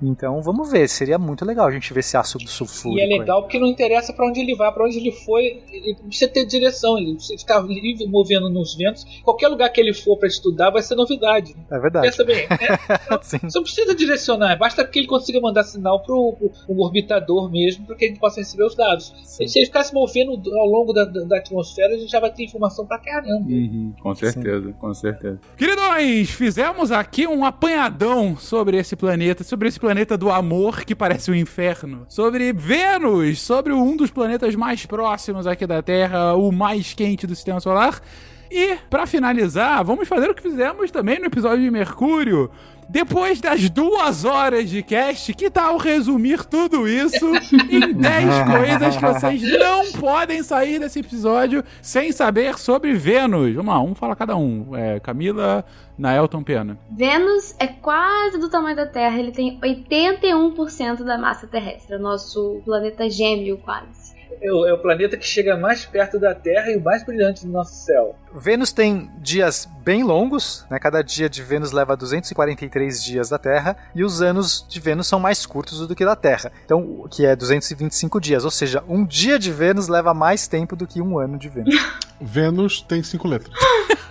Então 0.02 0.42
vamos 0.42 0.70
ver. 0.70 0.88
Seria 0.88 1.18
muito 1.18 1.44
legal 1.44 1.66
a 1.66 1.70
gente 1.70 1.92
ver 1.94 2.00
esse 2.00 2.16
ácido 2.16 2.48
sulfúrico. 2.48 2.98
E 2.98 3.00
é 3.00 3.04
aí. 3.12 3.18
legal 3.20 3.42
porque 3.42 3.58
não 3.58 3.68
interessa 3.68 4.12
pra 4.12 4.26
onde 4.26 4.40
ele 4.40 4.56
vai, 4.56 4.72
pra 4.72 4.84
onde 4.84 4.98
ele 4.98 5.12
foi, 5.12 5.62
ele 5.70 5.96
precisa 6.08 6.30
ter 6.30 6.44
direção, 6.44 6.98
ele 6.98 7.14
precisa 7.14 7.38
ficar 7.38 7.60
livre, 7.60 8.06
movendo 8.08 8.50
nos 8.50 8.74
ventos. 8.74 9.04
Qualquer 9.24 9.48
lugar 9.48 9.68
que 9.70 9.80
ele 9.80 9.94
for 9.94 10.16
pra 10.18 10.26
estudar 10.28 10.70
vai 10.70 10.82
ser 10.82 10.96
novidade. 10.96 11.54
É 11.70 11.78
verdade. 11.78 12.05
Né? 12.50 13.18
Sim. 13.22 13.38
Você 13.42 13.58
não 13.58 13.62
precisa 13.62 13.94
direcionar, 13.94 14.56
basta 14.56 14.84
que 14.84 14.98
ele 14.98 15.06
consiga 15.06 15.40
mandar 15.40 15.64
sinal 15.64 16.02
pro, 16.02 16.34
pro, 16.38 16.50
pro 16.50 16.78
orbitador 16.78 17.50
mesmo, 17.50 17.86
para 17.86 17.96
que 17.96 18.04
a 18.04 18.08
gente 18.08 18.20
possa 18.20 18.40
receber 18.40 18.64
os 18.64 18.74
dados. 18.74 19.12
Sim. 19.24 19.46
Se 19.46 19.58
ele 19.58 19.66
ficar 19.66 19.84
se 19.84 19.94
movendo 19.94 20.32
ao 20.58 20.66
longo 20.66 20.92
da, 20.92 21.04
da, 21.04 21.38
atmosfera, 21.38 21.94
a 21.94 21.98
gente 21.98 22.10
já 22.10 22.20
vai 22.20 22.30
ter 22.30 22.44
informação 22.44 22.86
pra 22.86 22.98
caramba. 22.98 23.48
Uhum, 23.48 23.92
com 24.00 24.14
certeza, 24.14 24.72
com 24.78 24.94
certeza. 24.94 25.40
Queridões, 25.56 26.30
fizemos 26.30 26.92
aqui 26.92 27.26
um 27.26 27.44
apanhadão 27.44 28.36
sobre 28.36 28.76
esse 28.76 28.96
planeta, 28.96 29.44
sobre 29.44 29.68
esse 29.68 29.78
planeta 29.78 30.16
do 30.16 30.30
amor 30.30 30.84
que 30.84 30.94
parece 30.94 31.30
um 31.30 31.34
inferno, 31.34 32.06
sobre 32.08 32.52
Vênus, 32.52 33.40
sobre 33.40 33.72
um 33.72 33.96
dos 33.96 34.10
planetas 34.10 34.54
mais 34.54 34.86
próximos 34.86 35.46
aqui 35.46 35.66
da 35.66 35.82
Terra, 35.82 36.34
o 36.34 36.50
mais 36.52 36.94
quente 36.94 37.26
do 37.26 37.34
sistema 37.34 37.60
solar. 37.60 38.00
E, 38.50 38.76
pra 38.88 39.06
finalizar, 39.06 39.84
vamos 39.84 40.08
fazer 40.08 40.30
o 40.30 40.34
que 40.34 40.42
fizemos 40.42 40.90
também 40.90 41.18
no 41.18 41.26
episódio 41.26 41.64
de 41.64 41.70
Mercúrio. 41.70 42.50
Depois 42.88 43.40
das 43.40 43.68
duas 43.68 44.24
horas 44.24 44.70
de 44.70 44.80
cast, 44.80 45.34
que 45.34 45.50
tal 45.50 45.76
resumir 45.76 46.44
tudo 46.44 46.86
isso 46.86 47.26
em 47.68 47.92
10 47.94 48.24
coisas 48.44 48.96
que 48.96 49.04
vocês 49.04 49.58
não 49.58 49.90
podem 50.00 50.40
sair 50.44 50.78
desse 50.78 51.00
episódio 51.00 51.64
sem 51.82 52.12
saber 52.12 52.56
sobre 52.58 52.92
Vênus? 52.92 53.54
Vamos 53.56 53.74
lá, 53.74 53.82
um 53.82 53.92
fala 53.94 54.14
cada 54.14 54.36
um. 54.36 54.68
É, 54.76 55.00
Camila, 55.00 55.64
Naelton 55.98 56.42
Pena. 56.42 56.78
Vênus 56.90 57.54
é 57.58 57.66
quase 57.66 58.38
do 58.38 58.48
tamanho 58.48 58.76
da 58.76 58.86
Terra, 58.86 59.18
ele 59.18 59.32
tem 59.32 59.58
81% 59.60 61.04
da 61.04 61.18
massa 61.18 61.46
terrestre, 61.46 61.94
é 61.94 61.98
o 61.98 62.02
nosso 62.02 62.60
planeta 62.64 63.08
gêmeo 63.08 63.58
quase. 63.58 64.16
É 64.40 64.52
o, 64.52 64.66
é 64.66 64.72
o 64.72 64.78
planeta 64.78 65.16
que 65.16 65.26
chega 65.26 65.56
mais 65.56 65.84
perto 65.84 66.18
da 66.18 66.34
Terra 66.34 66.70
e 66.70 66.76
o 66.76 66.82
mais 66.82 67.04
brilhante 67.04 67.46
do 67.46 67.52
nosso 67.52 67.74
céu. 67.74 68.16
Vênus 68.34 68.72
tem 68.72 69.10
dias 69.18 69.68
bem 69.82 70.02
longos, 70.02 70.66
né? 70.70 70.78
Cada 70.78 71.02
dia 71.02 71.28
de 71.28 71.42
Vênus 71.42 71.72
leva 71.72 71.96
243 71.96 73.02
dias 73.02 73.28
da 73.30 73.38
Terra 73.38 73.76
e 73.94 74.04
os 74.04 74.20
anos 74.20 74.66
de 74.68 74.78
Vênus 74.78 75.06
são 75.06 75.18
mais 75.18 75.46
curtos 75.46 75.86
do 75.86 75.94
que 75.94 76.04
da 76.04 76.16
Terra. 76.16 76.52
Então, 76.64 76.80
o 76.80 77.08
que 77.08 77.24
é 77.24 77.34
225 77.34 78.20
dias, 78.20 78.44
ou 78.44 78.50
seja, 78.50 78.84
um 78.88 79.04
dia 79.04 79.38
de 79.38 79.50
Vênus 79.50 79.88
leva 79.88 80.12
mais 80.12 80.46
tempo 80.46 80.76
do 80.76 80.86
que 80.86 81.00
um 81.00 81.18
ano 81.18 81.38
de 81.38 81.48
Vênus. 81.48 81.74
Vênus 82.20 82.82
tem 82.82 83.02
cinco 83.02 83.28
letras. 83.28 83.54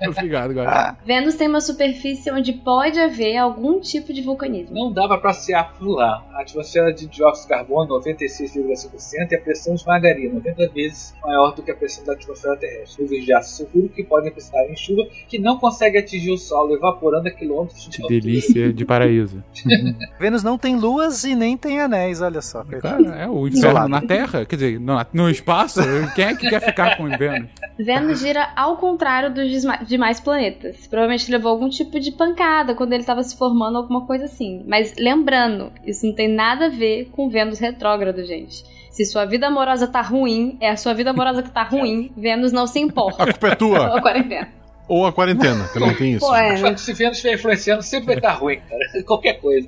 Obrigado, 0.08 0.54
galera. 0.54 0.96
Vênus 1.04 1.34
tem 1.34 1.48
uma 1.48 1.60
superfície 1.60 2.30
onde 2.30 2.52
pode 2.52 2.98
haver 2.98 3.36
algum 3.36 3.80
tipo 3.80 4.12
de 4.12 4.22
vulcanismo. 4.22 4.74
Não 4.74 4.92
dava 4.92 5.18
para 5.18 5.34
por 5.78 5.88
lá. 5.88 6.24
A 6.32 6.42
atmosfera 6.42 6.92
de 6.92 7.06
dióxido 7.06 7.48
de 7.48 7.54
carbono 7.54 8.00
96,5% 8.00 9.30
e 9.30 9.34
a 9.34 9.40
pressão 9.40 9.74
esmagaria 9.74 10.32
90 10.32 10.68
vezes 10.68 11.14
maior 11.22 11.54
do 11.54 11.62
que 11.62 11.70
a 11.70 11.74
pressão 11.74 12.04
da 12.04 12.12
atmosfera 12.12 12.56
terrestre. 12.56 13.02
Nuvens 13.02 13.24
de 13.24 13.34
ácido 13.34 13.56
sulfúrico 13.56 13.94
que 13.94 14.04
podem 14.04 14.32
precipitar 14.32 14.64
em 14.70 14.76
chuva 14.76 15.02
que 15.28 15.38
não 15.38 15.58
consegue 15.58 15.98
atingir 15.98 16.30
o 16.30 16.38
solo, 16.38 16.74
evaporando 16.74 17.28
a 17.28 17.30
quilômetros 17.30 17.84
de 17.84 17.90
Que 17.90 18.02
altura. 18.02 18.20
delícia 18.20 18.72
de 18.72 18.84
paraíso. 18.84 19.42
Vênus 20.18 20.42
não 20.42 20.56
tem 20.56 20.76
luas 20.76 21.24
e 21.24 21.34
nem 21.34 21.56
tem 21.56 21.80
anéis, 21.80 22.20
olha 22.20 22.40
só. 22.40 22.64
Cara, 22.64 23.16
é 23.16 23.28
o 23.28 23.46
inferno 23.48 23.88
na 23.88 24.00
Terra, 24.00 24.44
quer 24.44 24.56
dizer, 24.56 24.80
no, 24.80 24.94
no 25.12 25.30
espaço. 25.30 25.80
Quem 26.14 26.24
é 26.26 26.34
que 26.34 26.48
quer 26.48 26.60
ficar 26.60 26.96
com 26.96 27.08
Vênus? 27.08 27.48
Vênus 27.78 28.20
gira 28.20 28.50
ao 28.56 28.76
contrário 28.76 29.32
dos 29.32 29.50
desma- 29.84 29.88
demais 29.88 30.20
planetas. 30.20 30.86
Provavelmente 30.86 31.30
levou 31.30 31.50
algum 31.52 31.68
tipo 31.68 31.98
de 32.00 32.10
pancada 32.12 32.74
quando 32.74 32.92
ele 32.92 33.02
estava 33.02 33.22
se 33.22 33.36
formando, 33.36 33.78
alguma 33.78 34.06
coisa 34.06 34.24
assim. 34.24 34.62
Mas 34.66 34.94
lembrando, 34.98 35.70
isso 35.86 36.06
não 36.06 36.14
tem 36.14 36.28
nada 36.28 36.66
a 36.66 36.68
ver 36.70 37.08
com 37.12 37.28
Vênus 37.28 37.58
retrógrado, 37.58 38.24
gente. 38.24 38.64
Se 38.90 39.04
sua 39.04 39.24
vida 39.24 39.46
amorosa 39.48 39.86
tá 39.88 40.00
ruim, 40.00 40.56
é 40.60 40.70
a 40.70 40.76
sua 40.76 40.94
vida 40.94 41.10
amorosa 41.10 41.42
que 41.42 41.50
tá 41.50 41.62
ruim, 41.68 42.12
Vênus 42.16 42.52
não 42.52 42.66
se 42.66 42.78
A 42.78 42.82
importa. 42.82 43.24
culpa 43.24 43.48
é 43.48 43.54
tua. 43.54 43.78
Ou 43.90 43.96
a 43.96 44.00
quarentena. 44.02 44.48
Ou 44.86 45.06
a 45.06 45.12
quarentena, 45.12 45.64
também 45.72 45.94
tem 45.96 46.12
isso. 46.16 46.26
Pô, 46.26 46.34
é, 46.36 46.74
que 46.74 46.80
se 46.80 46.92
Vênus 46.92 47.16
estiver 47.16 47.34
influenciando, 47.34 47.82
sempre 47.82 48.06
vai 48.06 48.16
estar 48.16 48.32
ruim, 48.32 48.58
cara. 48.68 49.02
Qualquer 49.04 49.40
coisa. 49.40 49.66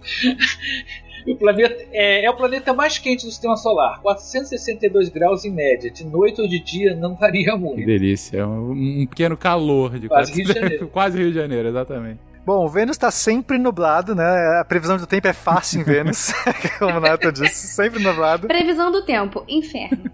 O 1.27 1.37
planeta 1.37 1.85
é, 1.93 2.25
é 2.25 2.31
o 2.31 2.35
planeta 2.37 2.73
mais 2.73 2.99
quente 2.99 3.25
do 3.25 3.31
sistema 3.31 3.57
solar, 3.57 4.01
462 4.03 5.09
graus 5.09 5.45
em 5.45 5.51
média. 5.51 5.91
De 5.91 6.05
noite 6.05 6.41
ou 6.41 6.49
de 6.49 6.59
dia 6.61 6.95
não 6.95 7.15
varia 7.15 7.53
Que 7.53 7.59
muito. 7.59 7.85
delícia. 7.85 8.39
É 8.39 8.47
um, 8.47 8.71
um 9.03 9.07
pequeno 9.07 9.37
calor 9.37 9.99
de 9.99 10.09
Quase 10.09 10.33
Rio 10.33 10.45
de 10.47 10.53
Janeiro. 10.53 10.89
quase 10.93 11.19
Rio 11.19 11.29
de 11.33 11.37
Janeiro, 11.39 11.69
exatamente. 11.69 12.21
Bom, 12.47 12.69
Vênus 12.69 12.95
está 12.95 13.11
sempre 13.11 13.59
nublado, 13.59 14.15
né? 14.15 14.23
A 14.61 14.65
previsão 14.65 14.97
do 14.97 15.05
tempo 15.05 15.27
é 15.27 15.33
fácil 15.33 15.81
em 15.81 15.83
Vênus, 15.85 16.33
como 16.79 16.99
o 16.99 17.01
Neto 17.01 17.33
disse, 17.33 17.67
sempre 17.67 18.01
nublado. 18.01 18.47
Previsão 18.47 18.93
do 18.93 19.03
tempo, 19.05 19.45
inferno. 19.49 20.09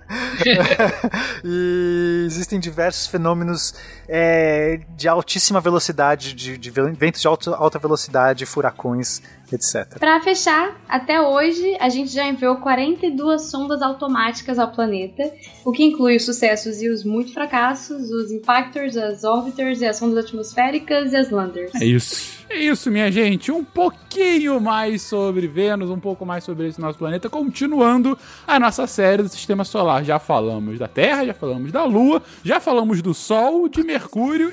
e 1.44 2.22
existem 2.24 2.59
diversos 2.59 3.06
fenômenos 3.06 3.74
é, 4.14 4.78
de 4.94 5.09
altíssima 5.09 5.59
velocidade, 5.59 6.34
de, 6.34 6.59
de 6.59 6.70
ventos 6.70 7.22
de 7.22 7.26
alta, 7.26 7.56
alta 7.56 7.78
velocidade, 7.78 8.44
furacões, 8.44 9.22
etc. 9.51 9.98
Pra 9.98 10.20
fechar, 10.20 10.78
até 10.86 11.18
hoje 11.18 11.76
a 11.80 11.89
gente 11.89 12.10
já 12.10 12.26
enviou 12.26 12.56
42 12.56 13.51
sondas 13.51 13.80
automáticas 13.80 14.59
ao 14.59 14.70
planeta, 14.70 15.32
o 15.64 15.72
que 15.72 15.82
inclui 15.82 16.16
os 16.16 16.26
sucessos 16.26 16.82
e 16.82 16.90
os 16.90 17.05
muito 17.05 17.32
fracassos, 17.32 18.10
os 18.10 18.30
impactors, 18.30 18.98
as 18.98 19.24
orbiters 19.24 19.80
e 19.80 19.86
as 19.86 19.97
sondas 19.97 20.26
atmosféricas 20.26 21.14
e 21.14 21.16
as 21.16 21.30
landers. 21.30 21.74
É 21.74 21.84
isso. 21.86 22.43
É 22.51 22.59
isso, 22.59 22.90
minha 22.90 23.10
gente. 23.10 23.51
Um 23.51 23.64
pouquinho 23.64 24.60
mais 24.60 25.01
sobre 25.01 25.47
Vênus, 25.47 25.89
um 25.89 25.98
pouco 25.98 26.26
mais 26.26 26.44
sobre 26.44 26.68
esse 26.68 26.78
nosso 26.78 26.98
planeta, 26.98 27.30
continuando 27.30 28.18
a 28.47 28.60
nossa 28.60 28.86
série 28.86 29.22
do 29.22 29.28
Sistema 29.30 29.64
Solar. 29.64 30.05
Já 30.05 30.18
falamos 30.18 30.78
da 30.78 30.86
Terra, 30.86 31.24
já 31.24 31.32
falamos 31.32 31.72
da 31.72 31.82
Lua, 31.84 32.22
já 32.44 32.60
falamos 32.60 33.01
do 33.01 33.14
Sol, 33.14 33.70
de 33.70 33.82
Mercúrio 33.82 34.02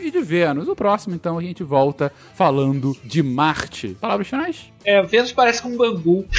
e 0.01 0.11
de 0.11 0.21
Vênus. 0.21 0.67
O 0.67 0.75
próximo, 0.75 1.15
então, 1.15 1.37
a 1.37 1.41
gente 1.41 1.63
volta 1.63 2.11
falando 2.35 2.95
de 3.03 3.21
Marte. 3.23 3.97
Palavras 3.99 4.27
finais? 4.27 4.71
É, 4.85 5.01
Vênus 5.01 5.31
parece 5.31 5.61
com 5.61 5.69
um 5.69 5.77
bambu. 5.77 6.25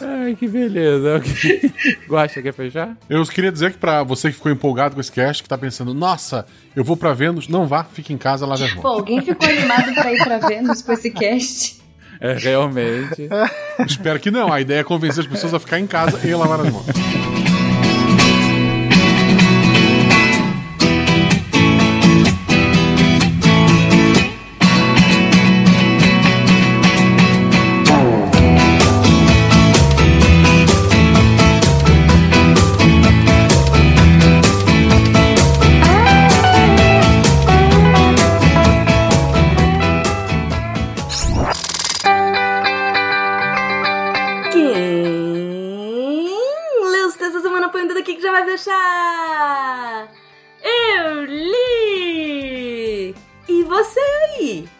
Ai, 0.00 0.34
que 0.34 0.48
beleza. 0.48 1.22
Ok. 1.22 1.72
Gosta, 2.08 2.42
quer 2.42 2.52
fechar? 2.52 2.96
Eu 3.08 3.24
queria 3.26 3.52
dizer 3.52 3.72
que 3.72 3.78
pra 3.78 4.02
você 4.02 4.28
que 4.28 4.36
ficou 4.36 4.50
empolgado 4.50 4.94
com 4.94 5.00
esse 5.00 5.12
cast, 5.12 5.42
que 5.42 5.48
tá 5.48 5.56
pensando, 5.56 5.94
nossa, 5.94 6.46
eu 6.74 6.82
vou 6.82 6.96
pra 6.96 7.12
Vênus, 7.12 7.48
não 7.48 7.66
vá, 7.66 7.84
fique 7.84 8.12
em 8.12 8.18
casa, 8.18 8.46
lave 8.46 8.64
as 8.64 8.72
Pô, 8.72 8.82
mãos. 8.82 8.98
alguém 8.98 9.20
ficou 9.22 9.48
animado 9.48 9.94
pra 9.94 10.12
ir 10.12 10.24
pra 10.24 10.38
Vênus 10.38 10.82
com 10.82 10.92
esse 10.92 11.10
cast? 11.10 11.80
É, 12.20 12.34
realmente. 12.34 13.28
Espero 13.86 14.20
que 14.20 14.30
não. 14.30 14.52
A 14.52 14.60
ideia 14.60 14.80
é 14.80 14.84
convencer 14.84 15.20
as 15.20 15.26
pessoas 15.26 15.54
a 15.54 15.58
ficar 15.58 15.78
em 15.78 15.86
casa 15.86 16.20
e 16.26 16.34
lavar 16.34 16.60
as 16.60 16.70
mãos. 16.70 16.86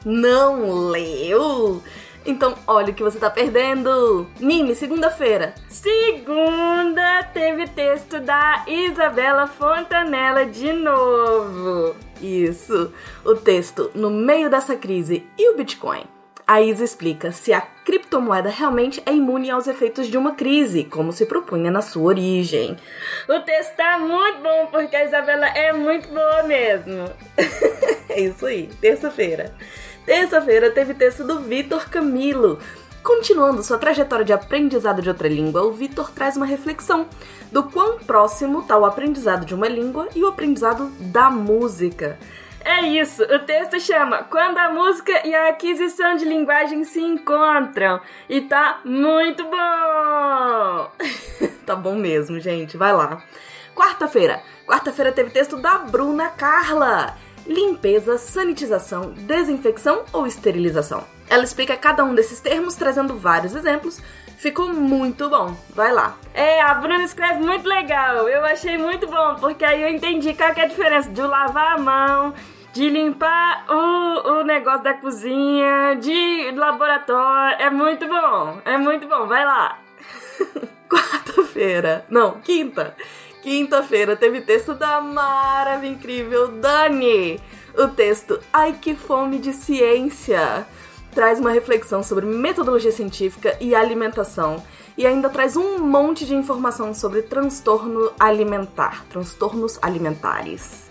Não 0.05 0.89
leu? 0.89 1.83
Então, 2.25 2.57
olha 2.67 2.91
o 2.93 2.95
que 2.95 3.03
você 3.03 3.19
tá 3.19 3.29
perdendo. 3.29 4.27
Nime, 4.39 4.75
segunda-feira. 4.75 5.55
Segunda 5.69 7.25
teve 7.35 7.67
texto 7.69 8.21
da 8.21 8.65
Isabela 8.69 9.47
Fontanella 9.47 10.47
de 10.47 10.73
novo. 10.73 11.97
Isso, 12.21 12.93
o 13.25 13.35
texto 13.35 13.91
no 13.95 14.09
meio 14.09 14.49
dessa 14.49 14.77
crise 14.77 15.27
e 15.37 15.51
o 15.51 15.57
Bitcoin. 15.57 16.05
A 16.47 16.61
Isa 16.61 16.85
explica 16.85 17.33
se 17.33 17.53
a 17.53 17.61
criptomoeda 17.61 18.49
realmente 18.49 19.03
é 19.07 19.13
imune 19.13 19.51
aos 19.51 19.67
efeitos 19.67 20.09
de 20.09 20.19
uma 20.19 20.35
crise, 20.35 20.85
como 20.85 21.13
se 21.13 21.25
propunha 21.25 21.71
na 21.71 21.81
sua 21.81 22.03
origem. 22.03 22.77
O 23.29 23.41
texto 23.41 23.75
tá 23.77 23.99
muito 23.99 24.43
bom 24.43 24.67
porque 24.71 24.95
a 24.95 25.05
Isabela 25.05 25.47
é 25.47 25.73
muito 25.73 26.09
boa 26.09 26.43
mesmo. 26.43 27.05
é 28.11 28.21
isso 28.21 28.45
aí, 28.45 28.69
terça-feira. 28.81 29.55
Terça-feira 30.05 30.71
teve 30.71 30.95
texto 30.95 31.25
do 31.25 31.39
Vitor 31.41 31.89
Camilo. 31.89 32.59
Continuando 33.05 33.63
sua 33.63 33.79
trajetória 33.79 34.25
de 34.25 34.33
aprendizado 34.33 35.01
de 35.01 35.09
outra 35.09 35.29
língua, 35.29 35.63
o 35.63 35.73
Vitor 35.73 36.11
traz 36.11 36.37
uma 36.37 36.47
reflexão 36.47 37.07
do 37.51 37.65
quão 37.65 37.99
próximo 37.99 38.61
está 38.61 38.77
o 38.77 38.85
aprendizado 38.85 39.45
de 39.45 39.55
uma 39.55 39.69
língua 39.69 40.09
e 40.15 40.23
o 40.23 40.29
aprendizado 40.29 40.89
da 40.99 41.31
música. 41.31 42.19
É 42.65 42.81
isso, 42.83 43.23
o 43.25 43.39
texto 43.41 43.81
chama 43.81 44.25
Quando 44.25 44.59
a 44.59 44.71
música 44.71 45.27
e 45.27 45.35
a 45.35 45.49
aquisição 45.49 46.15
de 46.17 46.25
linguagem 46.25 46.85
se 46.85 47.01
encontram. 47.01 48.01
E 48.29 48.41
tá 48.43 48.81
muito 48.85 49.45
bom! 49.45 50.91
tá 51.67 51.75
bom 51.77 51.95
mesmo, 51.97 52.39
gente, 52.39 52.77
vai 52.77 52.93
lá. 52.93 53.23
Quarta-feira. 53.75 54.43
Quarta-feira 54.67 55.11
teve 55.11 55.31
texto 55.31 55.57
da 55.57 55.79
Bruna 55.79 56.29
Carla 56.29 57.17
limpeza, 57.47 58.19
sanitização, 58.19 59.13
desinfecção 59.17 60.05
ou 60.13 60.27
esterilização. 60.27 61.05
Ela 61.29 61.45
explica 61.45 61.77
cada 61.77 62.05
um 62.05 62.15
desses 62.15 62.41
termos, 62.41 62.75
trazendo 62.75 63.17
vários 63.17 63.55
exemplos. 63.55 64.01
Ficou 64.37 64.73
muito 64.73 65.31
bom. 65.31 65.57
Vai 65.71 65.93
lá. 65.93 66.17
É, 66.35 66.61
a 66.61 66.75
Bruna 66.75 67.05
escreve 67.05 67.41
muito 67.41 67.67
legal. 67.67 68.29
Eu 68.29 68.45
achei 68.45 68.77
muito 68.77 69.07
bom, 69.07 69.37
porque 69.37 69.65
aí 69.65 69.83
eu 69.83 69.89
entendi 69.89 70.35
qual 70.35 70.51
é 70.51 70.63
a 70.63 70.67
diferença 70.67 71.09
de 71.09 71.23
lavar 71.23 71.77
a 71.77 71.79
mão, 71.79 72.35
de 72.73 72.89
limpar 72.89 73.65
o, 73.71 74.41
o 74.41 74.45
negócio 74.45 74.83
da 74.83 74.95
cozinha, 74.95 75.95
de 75.95 76.51
laboratório. 76.57 77.57
É 77.61 77.71
muito 77.71 78.07
bom. 78.07 78.61
É 78.65 78.77
muito 78.77 79.07
bom. 79.07 79.27
Vai 79.27 79.45
lá. 79.45 79.79
Quarta-feira. 80.91 82.05
Não, 82.11 82.41
quinta. 82.41 82.97
Quinta-feira 83.43 84.15
teve 84.15 84.41
texto 84.41 84.73
da 84.73 85.01
maravilhosa, 85.01 85.93
incrível 85.93 86.49
Dani. 86.49 87.41
O 87.77 87.89
texto 87.89 88.39
Ai 88.53 88.75
que 88.75 88.95
fome 88.95 89.41
de 89.41 89.53
ciência 89.53 90.65
traz 91.13 91.41
uma 91.41 91.51
reflexão 91.51 92.05
sobre 92.05 92.25
metodologia 92.25 92.93
científica 92.93 93.57
e 93.61 93.75
alimentação 93.75 94.63
e 94.97 95.05
ainda 95.07 95.29
traz 95.29 95.57
um 95.57 95.79
monte 95.79 96.25
de 96.25 96.35
informação 96.35 96.95
sobre 96.95 97.23
transtorno 97.23 98.13
alimentar, 98.19 99.05
transtornos 99.11 99.77
alimentares. 99.83 100.91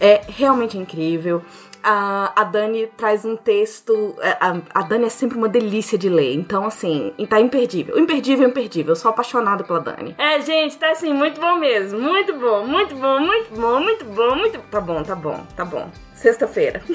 É 0.00 0.22
realmente 0.26 0.76
incrível 0.76 1.40
a, 1.82 2.32
a 2.40 2.44
Dani 2.44 2.86
traz 2.96 3.24
um 3.24 3.36
texto. 3.36 4.16
É, 4.20 4.36
a, 4.40 4.56
a 4.74 4.82
Dani 4.82 5.06
é 5.06 5.08
sempre 5.08 5.36
uma 5.36 5.48
delícia 5.48 5.98
de 5.98 6.08
ler. 6.08 6.34
Então, 6.34 6.64
assim, 6.64 7.12
tá 7.28 7.40
imperdível. 7.40 7.98
Imperdível, 7.98 8.48
imperdível. 8.48 8.92
Eu 8.92 8.96
sou 8.96 9.10
apaixonada 9.10 9.64
pela 9.64 9.80
Dani. 9.80 10.14
É, 10.18 10.40
gente, 10.40 10.76
tá 10.76 10.90
assim, 10.90 11.12
muito 11.12 11.40
bom 11.40 11.56
mesmo. 11.56 12.00
Muito 12.00 12.32
bom, 12.34 12.66
muito 12.66 12.94
bom, 12.94 13.20
muito 13.20 13.54
bom, 13.54 13.80
muito 13.80 14.04
bom, 14.04 14.34
muito. 14.36 14.58
Tá 14.70 14.80
bom, 14.80 15.02
tá 15.02 15.14
bom, 15.14 15.46
tá 15.56 15.64
bom. 15.64 15.90
Sexta-feira. 16.14 16.82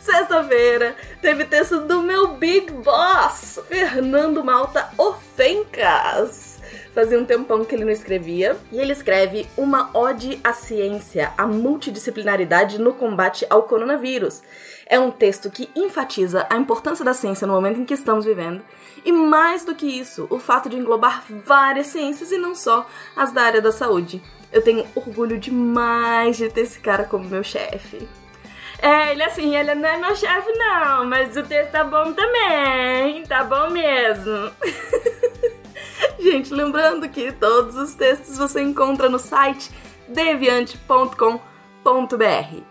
Sexta-feira 0.00 0.96
teve 1.20 1.44
texto 1.44 1.80
do 1.82 2.02
meu 2.02 2.28
Big 2.28 2.72
Boss, 2.72 3.60
Fernando 3.68 4.42
Malta 4.42 4.88
Ofencas. 4.98 6.58
Fazia 6.94 7.18
um 7.18 7.24
tempão 7.24 7.64
que 7.64 7.74
ele 7.74 7.84
não 7.84 7.92
escrevia. 7.92 8.56
E 8.72 8.78
ele 8.78 8.92
escreve 8.92 9.46
uma 9.56 9.90
ode 9.94 10.40
à 10.42 10.52
ciência, 10.52 11.32
à 11.38 11.46
multidisciplinaridade 11.46 12.80
no 12.80 12.92
combate 12.92 13.46
ao 13.48 13.62
coronavírus. 13.62 14.42
É 14.86 14.98
um 14.98 15.10
texto 15.10 15.50
que 15.50 15.70
enfatiza 15.76 16.46
a 16.50 16.56
importância 16.56 17.04
da 17.04 17.14
ciência 17.14 17.46
no 17.46 17.52
momento 17.52 17.80
em 17.80 17.84
que 17.84 17.94
estamos 17.94 18.24
vivendo. 18.24 18.62
E 19.04 19.12
mais 19.12 19.64
do 19.64 19.74
que 19.74 19.86
isso, 19.86 20.26
o 20.28 20.38
fato 20.38 20.68
de 20.68 20.76
englobar 20.76 21.24
várias 21.28 21.86
ciências 21.86 22.32
e 22.32 22.38
não 22.38 22.54
só 22.54 22.86
as 23.16 23.32
da 23.32 23.42
área 23.42 23.62
da 23.62 23.72
saúde. 23.72 24.22
Eu 24.52 24.62
tenho 24.62 24.84
orgulho 24.96 25.38
demais 25.38 26.36
de 26.36 26.48
ter 26.50 26.62
esse 26.62 26.80
cara 26.80 27.04
como 27.04 27.28
meu 27.28 27.44
chefe. 27.44 28.06
É, 28.82 29.12
ele 29.12 29.22
assim, 29.22 29.54
ele 29.54 29.74
não 29.74 29.88
é 29.88 29.96
meu 29.96 30.16
chefe 30.16 30.50
não, 30.52 31.04
mas 31.04 31.36
o 31.36 31.42
texto 31.42 31.70
tá 31.70 31.84
bom 31.84 32.12
também, 32.12 33.22
tá 33.26 33.44
bom 33.44 33.70
mesmo. 33.70 34.50
Gente, 36.18 36.52
lembrando 36.52 37.08
que 37.08 37.30
todos 37.32 37.76
os 37.76 37.94
textos 37.94 38.36
você 38.38 38.62
encontra 38.62 39.08
no 39.08 39.18
site 39.18 39.70
deviante.com.br 40.08 41.40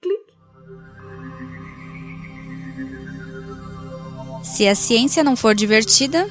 Clique. 0.00 0.32
Se 4.44 4.68
a 4.68 4.76
ciência 4.76 5.24
não 5.24 5.34
for 5.34 5.56
divertida, 5.56 6.30